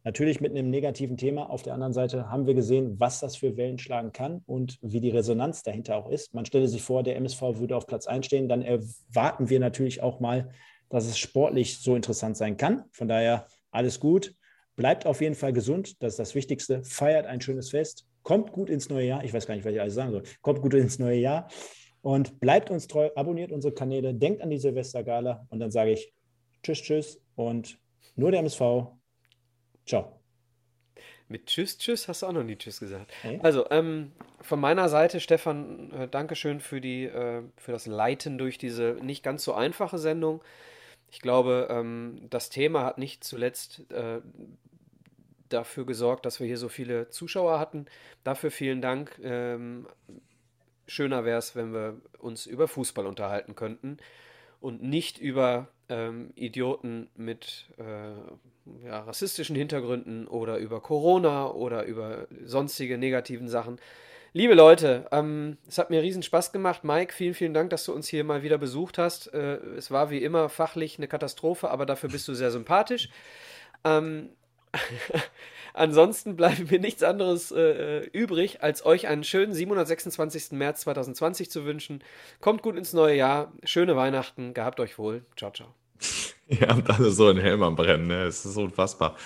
Natürlich 0.08 0.40
mit 0.40 0.52
einem 0.52 0.70
negativen 0.70 1.18
Thema. 1.18 1.50
Auf 1.50 1.64
der 1.64 1.74
anderen 1.74 1.92
Seite 1.92 2.30
haben 2.30 2.48
wir 2.48 2.54
gesehen, 2.54 2.98
was 2.98 3.20
das 3.20 3.36
für 3.36 3.58
Wellen 3.58 3.78
schlagen 3.78 4.14
kann 4.14 4.42
und 4.46 4.80
wie 4.82 5.02
die 5.02 5.10
Resonanz 5.10 5.64
dahinter 5.64 5.98
auch 5.98 6.10
ist. 6.10 6.34
Man 6.34 6.46
stelle 6.46 6.70
sich 6.70 6.82
vor, 6.82 7.04
der 7.04 7.18
MSV 7.18 7.42
würde 7.60 7.76
auf 7.76 7.88
Platz 7.88 8.08
1 8.08 8.26
stehen. 8.26 8.48
Dann 8.48 8.62
erwarten 8.62 9.50
wir 9.50 9.60
natürlich 9.60 10.02
auch 10.02 10.22
mal, 10.22 10.50
dass 10.88 11.08
es 11.08 11.18
sportlich 11.18 11.80
so 11.80 11.94
interessant 11.94 12.38
sein 12.38 12.56
kann. 12.56 12.86
Von 12.94 13.10
daher 13.10 13.48
alles 13.70 14.00
gut. 14.00 14.34
Bleibt 14.78 15.06
auf 15.06 15.20
jeden 15.20 15.36
Fall 15.36 15.52
gesund. 15.52 16.02
Das 16.02 16.14
ist 16.14 16.20
das 16.20 16.36
Wichtigste. 16.36 16.86
Feiert 16.86 17.26
ein 17.26 17.42
schönes 17.42 17.72
Fest. 17.72 18.08
Kommt 18.24 18.54
gut 18.54 18.70
ins 18.70 18.88
neue 18.88 19.08
Jahr. 19.08 19.26
Ich 19.26 19.34
weiß 19.34 19.46
gar 19.46 19.56
nicht, 19.56 19.66
was 19.66 19.74
ich 19.74 19.82
alles 19.82 19.96
sagen 19.96 20.12
soll. 20.12 20.24
Kommt 20.40 20.62
gut 20.62 20.74
ins 20.74 21.00
neue 21.00 21.20
Jahr. 21.20 21.50
Und 22.02 22.40
bleibt 22.40 22.72
uns 22.72 22.88
treu. 22.88 23.10
Abonniert 23.18 23.52
unsere 23.52 23.74
Kanäle. 23.74 24.14
Denkt 24.14 24.42
an 24.42 24.52
die 24.52 24.58
Silvestergala. 24.58 25.46
Und 25.50 25.60
dann 25.60 25.72
sage 25.72 25.92
ich 25.92 26.14
Tschüss, 26.64 26.82
Tschüss. 26.82 27.22
Und 27.36 27.78
nur 28.16 28.32
der 28.32 28.40
MSV. 28.40 28.97
Ciao. 29.88 30.20
Mit 31.30 31.48
Tschüss, 31.48 31.78
Tschüss 31.78 32.08
hast 32.08 32.22
du 32.22 32.28
auch 32.28 32.32
noch 32.32 32.44
nie 32.44 32.56
Tschüss 32.56 32.80
gesagt. 32.80 33.12
Hey. 33.22 33.40
Also, 33.42 33.70
ähm, 33.70 34.12
von 34.42 34.60
meiner 34.60 34.88
Seite, 34.88 35.20
Stefan, 35.20 35.92
äh, 35.92 36.08
Dankeschön 36.08 36.60
für, 36.60 36.80
die, 36.80 37.06
äh, 37.06 37.44
für 37.58 37.72
das 37.72 37.86
Leiten 37.86 38.38
durch 38.38 38.58
diese 38.58 38.98
nicht 39.02 39.24
ganz 39.24 39.44
so 39.44 39.54
einfache 39.54 39.98
Sendung. 39.98 40.42
Ich 41.10 41.20
glaube, 41.20 41.68
ähm, 41.70 42.22
das 42.30 42.50
Thema 42.50 42.84
hat 42.84 42.98
nicht 42.98 43.24
zuletzt 43.24 43.90
äh, 43.92 44.22
dafür 45.50 45.86
gesorgt, 45.86 46.26
dass 46.26 46.40
wir 46.40 46.48
hier 46.48 46.58
so 46.58 46.70
viele 46.70 47.10
Zuschauer 47.10 47.60
hatten. 47.60 47.86
Dafür 48.24 48.52
vielen 48.52 48.82
Dank. 48.82 49.20
Ähm, 49.22 49.88
schöner 50.88 51.26
wäre 51.26 51.40
es, 51.40 51.56
wenn 51.56 51.74
wir 51.74 52.00
uns 52.20 52.46
über 52.46 52.68
Fußball 52.68 53.06
unterhalten 53.06 53.56
könnten 53.56 53.98
und 54.60 54.82
nicht 54.82 55.18
über 55.18 55.70
ähm, 55.90 56.32
Idioten 56.36 57.10
mit 57.16 57.66
äh, 57.78 58.86
ja, 58.86 59.00
rassistischen 59.02 59.56
Hintergründen 59.56 60.28
oder 60.28 60.58
über 60.58 60.82
Corona 60.82 61.50
oder 61.52 61.84
über 61.84 62.28
sonstige 62.44 62.98
negativen 62.98 63.48
Sachen. 63.48 63.80
Liebe 64.34 64.54
Leute, 64.54 65.08
ähm, 65.12 65.58
es 65.68 65.78
hat 65.78 65.90
mir 65.90 66.02
riesen 66.02 66.22
Spaß 66.22 66.52
gemacht. 66.52 66.84
Mike, 66.84 67.14
vielen, 67.14 67.34
vielen 67.34 67.54
Dank, 67.54 67.70
dass 67.70 67.86
du 67.86 67.94
uns 67.94 68.08
hier 68.08 68.24
mal 68.24 68.44
wieder 68.44 68.58
besucht 68.58 68.98
hast. 68.98 69.34
Äh, 69.34 69.56
es 69.78 69.90
war 69.90 70.10
wie 70.10 70.22
immer 70.24 70.50
fachlich 70.50 70.98
eine 70.98 71.08
Katastrophe, 71.08 71.70
aber 71.70 71.86
dafür 71.86 72.10
bist 72.10 72.28
du 72.28 72.34
sehr 72.34 72.52
sympathisch. 72.52 73.10
Ähm, 73.84 74.30
Ansonsten 75.78 76.36
bleibt 76.36 76.72
mir 76.72 76.80
nichts 76.80 77.04
anderes 77.04 77.52
äh, 77.52 78.00
übrig, 78.08 78.64
als 78.64 78.84
euch 78.84 79.08
einen 79.08 79.24
schönen 79.24 79.54
726. 79.54 80.54
März 80.54 80.82
2020 80.82 81.52
zu 81.52 81.66
wünschen. 81.66 82.04
Kommt 82.42 82.64
gut 82.64 82.76
ins 82.76 82.94
neue 82.94 83.16
Jahr, 83.16 83.54
schöne 83.64 83.96
Weihnachten, 83.96 84.56
gehabt 84.56 84.80
euch 84.80 84.98
wohl. 84.98 85.24
Ciao, 85.38 85.52
ciao. 85.52 85.68
Ihr 86.48 86.68
habt 86.68 86.90
alle 86.90 87.12
so 87.12 87.28
einen 87.28 87.40
Helm 87.40 87.62
am 87.62 87.76
Brennen, 87.76 88.08
ne? 88.08 88.24
Es 88.24 88.44
ist 88.44 88.58
unfassbar. 88.58 89.18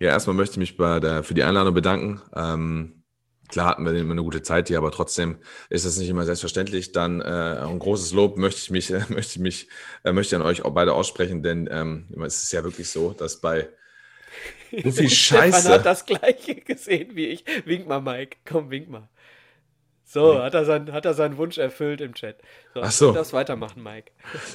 Ja, 0.00 0.10
erstmal 0.10 0.36
möchte 0.36 0.54
ich 0.54 0.58
mich 0.58 0.76
der, 0.76 1.22
für 1.22 1.32
die 1.32 1.44
Einladung 1.44 1.72
bedanken. 1.72 2.20
Ähm, 2.34 3.00
Klar 3.48 3.66
hatten 3.66 3.84
wir 3.84 3.92
immer 3.94 4.12
eine 4.12 4.22
gute 4.22 4.42
Zeit 4.42 4.68
hier, 4.68 4.78
aber 4.78 4.92
trotzdem 4.92 5.38
ist 5.70 5.84
das 5.84 5.96
nicht 5.96 6.08
immer 6.08 6.24
selbstverständlich. 6.24 6.92
Dann 6.92 7.20
äh, 7.20 7.24
ein 7.24 7.80
großes 7.80 8.12
Lob 8.12 8.36
möchte 8.38 8.60
ich 8.60 8.70
mich, 8.70 8.92
äh, 8.92 9.02
möchte 9.08 9.32
ich 9.32 9.38
mich, 9.38 9.68
äh, 10.04 10.12
möchte 10.12 10.36
an 10.36 10.42
euch 10.42 10.64
auch 10.64 10.70
beide 10.70 10.92
aussprechen, 10.92 11.42
denn 11.42 11.68
ähm, 11.72 12.06
es 12.24 12.44
ist 12.44 12.52
ja 12.52 12.62
wirklich 12.62 12.90
so, 12.90 13.12
dass 13.12 13.40
bei 13.40 13.68
so 14.70 14.92
viel 14.92 15.10
Scheiße. 15.10 15.58
Stefan 15.60 15.72
hat 15.72 15.86
das 15.86 16.06
gleiche 16.06 16.56
gesehen 16.56 17.16
wie 17.16 17.26
ich. 17.26 17.44
Wink 17.64 17.86
mal, 17.86 18.00
Mike. 18.00 18.38
Komm, 18.44 18.70
wink 18.70 18.88
mal. 18.88 19.08
So, 20.12 20.42
hat 20.42 20.54
er, 20.54 20.64
sein, 20.64 20.92
hat 20.92 21.04
er 21.04 21.14
seinen 21.14 21.36
Wunsch 21.36 21.56
erfüllt 21.56 22.00
im 22.00 22.14
Chat. 22.14 22.38
So, 22.74 22.80
Ach 22.82 22.90
so. 22.90 23.06
Du 23.10 23.12
darfst 23.14 23.32
weitermachen, 23.32 23.80
Mike. 23.80 24.10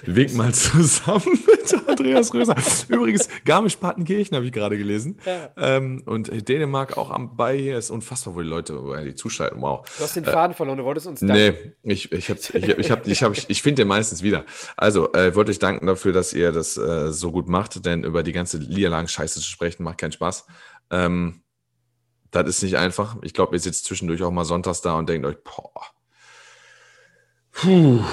Wink 0.06 0.34
mal 0.34 0.54
zusammen 0.54 1.24
mit 1.48 1.88
Andreas 1.88 2.34
Röser. 2.34 2.58
Übrigens, 2.90 3.30
Garmisch-Partenkirchen 3.46 4.36
habe 4.36 4.46
ich 4.46 4.52
gerade 4.52 4.78
gelesen. 4.78 5.18
Ja. 5.26 5.52
Ähm, 5.56 6.04
und 6.08 6.50
Dänemark 6.50 6.98
auch 6.98 7.10
am 7.10 7.38
Bei 7.38 7.58
hier. 7.58 7.78
Ist 7.78 7.90
unfassbar, 7.90 8.36
wo 8.36 8.42
die 8.42 8.50
Leute 8.50 8.78
die 9.06 9.16
zuschalten. 9.16 9.62
Wow. 9.62 9.86
Du 9.98 10.04
hast 10.04 10.18
den 10.18 10.26
Faden 10.26 10.58
verloren, 10.58 10.78
du 10.78 10.84
wolltest 10.84 11.08
uns 11.08 11.22
danken. 11.22 11.36
Nee, 11.84 11.94
ich, 11.94 12.12
ich, 12.12 12.30
hab, 12.30 12.38
ich, 12.38 12.54
ich, 12.54 12.92
hab, 12.92 13.08
ich, 13.08 13.24
hab, 13.24 13.32
ich, 13.32 13.50
ich 13.50 13.62
finde 13.62 13.84
den 13.84 13.88
meistens 13.88 14.24
wieder. 14.24 14.44
Also, 14.76 15.14
äh, 15.14 15.36
wollte 15.36 15.52
euch 15.52 15.60
danken 15.60 15.88
dafür, 15.88 16.12
dass 16.12 16.34
ihr 16.34 16.52
das 16.52 16.76
äh, 16.76 17.14
so 17.14 17.32
gut 17.32 17.48
macht, 17.48 17.86
denn 17.86 18.04
über 18.04 18.24
die 18.24 18.34
ganze 18.34 18.58
Liederlagen-Scheiße 18.58 19.40
zu 19.40 19.50
sprechen, 19.50 19.84
macht 19.84 20.00
keinen 20.00 20.12
Spaß. 20.12 20.48
Ähm, 20.92 21.45
das 22.44 22.58
ist 22.58 22.64
nicht 22.64 22.78
einfach. 22.78 23.18
Ich 23.22 23.34
glaube, 23.34 23.56
ihr 23.56 23.60
sitzt 23.60 23.86
zwischendurch 23.86 24.24
auch 24.24 24.32
mal 24.32 24.46
sonntags 24.46 24.82
da 24.82 24.96
und 24.96 25.10
denkt 25.10 25.26
euch, 25.26 25.38
boah, 25.44 25.72
puh, 27.52 28.04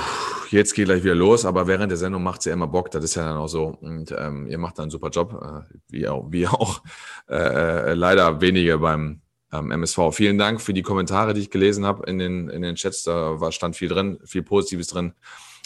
jetzt 0.51 0.74
geht 0.74 0.86
gleich 0.86 1.05
wieder 1.05 1.15
los, 1.15 1.44
aber 1.44 1.66
während 1.66 1.90
der 1.90 1.97
Sendung 1.99 2.23
macht 2.23 2.40
es 2.40 2.47
ja 2.47 2.53
immer 2.53 2.66
Bock, 2.66 2.90
das 2.90 3.05
ist 3.05 3.15
ja 3.15 3.24
dann 3.24 3.36
auch 3.36 3.49
so. 3.49 3.77
Und 3.81 4.15
ähm, 4.16 4.47
ihr 4.47 4.59
macht 4.59 4.78
da 4.78 4.82
einen 4.82 4.90
super 4.90 5.11
Job, 5.11 5.35
äh, 5.43 5.74
wie 5.89 6.09
auch, 6.09 6.27
wie 6.31 6.47
auch 6.47 6.82
äh, 7.28 7.94
leider 7.94 8.40
wenige 8.40 8.78
beim 8.78 9.23
ähm, 9.53 9.70
MSV. 9.70 10.12
Vielen 10.12 10.39
Dank 10.39 10.61
für 10.61 10.73
die 10.73 10.82
Kommentare, 10.82 11.35
die 11.35 11.43
ich 11.43 11.51
gelesen 11.51 11.85
habe 11.85 12.09
in 12.09 12.19
den, 12.19 12.49
in 12.49 12.62
den 12.62 12.77
Chats. 12.77 13.03
Da 13.03 13.40
war, 13.40 13.53
stand 13.53 13.77
viel 13.77 13.89
drin, 13.89 14.19
viel 14.24 14.43
Positives 14.43 14.89
drin. 14.89 15.15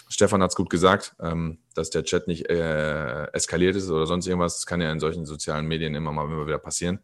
Stefan 0.09 0.43
hat 0.43 0.51
es 0.51 0.57
gut 0.57 0.71
gesagt, 0.71 1.17
ähm, 1.21 1.59
dass 1.75 1.91
der 1.91 2.05
Chat 2.05 2.29
nicht 2.29 2.49
äh, 2.49 3.25
eskaliert 3.33 3.75
ist 3.75 3.91
oder 3.91 4.07
sonst 4.07 4.27
irgendwas. 4.27 4.55
Das 4.55 4.67
kann 4.67 4.81
ja 4.81 4.93
in 4.93 5.01
solchen 5.01 5.27
sozialen 5.27 5.67
Medien 5.67 5.95
immer 5.95 6.13
mal 6.13 6.29
wieder 6.47 6.59
passieren. 6.59 7.01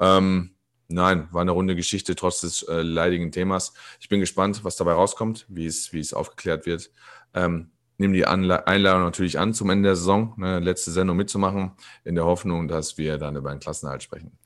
Ähm, 0.00 0.54
nein, 0.88 1.28
war 1.30 1.42
eine 1.42 1.52
runde 1.52 1.76
Geschichte 1.76 2.14
trotz 2.14 2.40
des 2.40 2.62
äh, 2.64 2.82
leidigen 2.82 3.30
Themas. 3.30 3.72
Ich 4.00 4.08
bin 4.08 4.20
gespannt, 4.20 4.64
was 4.64 4.76
dabei 4.76 4.92
rauskommt, 4.92 5.46
wie 5.48 5.66
es, 5.66 5.92
wie 5.92 6.00
es 6.00 6.12
aufgeklärt 6.12 6.66
wird. 6.66 6.90
Ähm, 7.34 7.70
nehme 7.98 8.14
die 8.14 8.26
Anla 8.26 8.56
Einladung 8.64 9.02
natürlich 9.02 9.38
an 9.38 9.54
zum 9.54 9.70
Ende 9.70 9.88
der 9.88 9.96
Saison, 9.96 10.34
ne, 10.36 10.60
letzte 10.60 10.90
Sendung 10.90 11.16
mitzumachen, 11.16 11.72
in 12.04 12.14
der 12.14 12.24
Hoffnung, 12.24 12.68
dass 12.68 12.96
wir 12.96 13.18
dann 13.18 13.36
über 13.36 13.50
einen 13.50 13.60
Klassenerhalt 13.60 14.02
sprechen. 14.02 14.38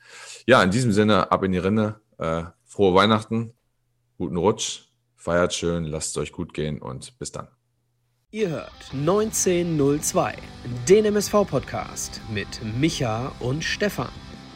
Ja, 0.47 0.62
in 0.62 0.70
diesem 0.70 0.93
Sinne, 0.93 1.31
ab 1.31 1.43
in 1.44 1.52
die 1.52 1.59
Rinne. 1.59 2.01
Äh, 2.19 2.44
frohe 2.64 2.94
Weihnachten, 2.94 3.52
guten 4.16 4.36
Rutsch, 4.36 4.85
feiert 5.16 5.55
schön, 5.55 5.85
lasst 5.85 6.10
es 6.10 6.16
euch 6.16 6.32
gut 6.32 6.55
gehen 6.55 6.81
und 6.81 7.19
bis 7.19 7.32
dann. 7.32 7.48
Ihr 8.31 8.48
hört 8.48 8.73
1902, 8.93 10.35
den 10.89 11.05
MSV-Podcast 11.05 12.23
mit 12.32 12.48
Micha 12.78 13.31
und 13.40 13.62
Stefan. 13.62 14.09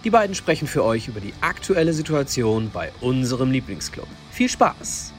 Die 0.06 0.10
beiden 0.10 0.36
sprechen 0.36 0.68
für 0.68 0.84
euch 0.84 1.08
über 1.08 1.18
die 1.18 1.34
aktuelle 1.40 1.92
Situation 1.92 2.70
bei 2.72 2.92
unserem 3.00 3.50
Lieblingsclub. 3.50 4.06
Viel 4.30 4.48
Spaß! 4.48 5.15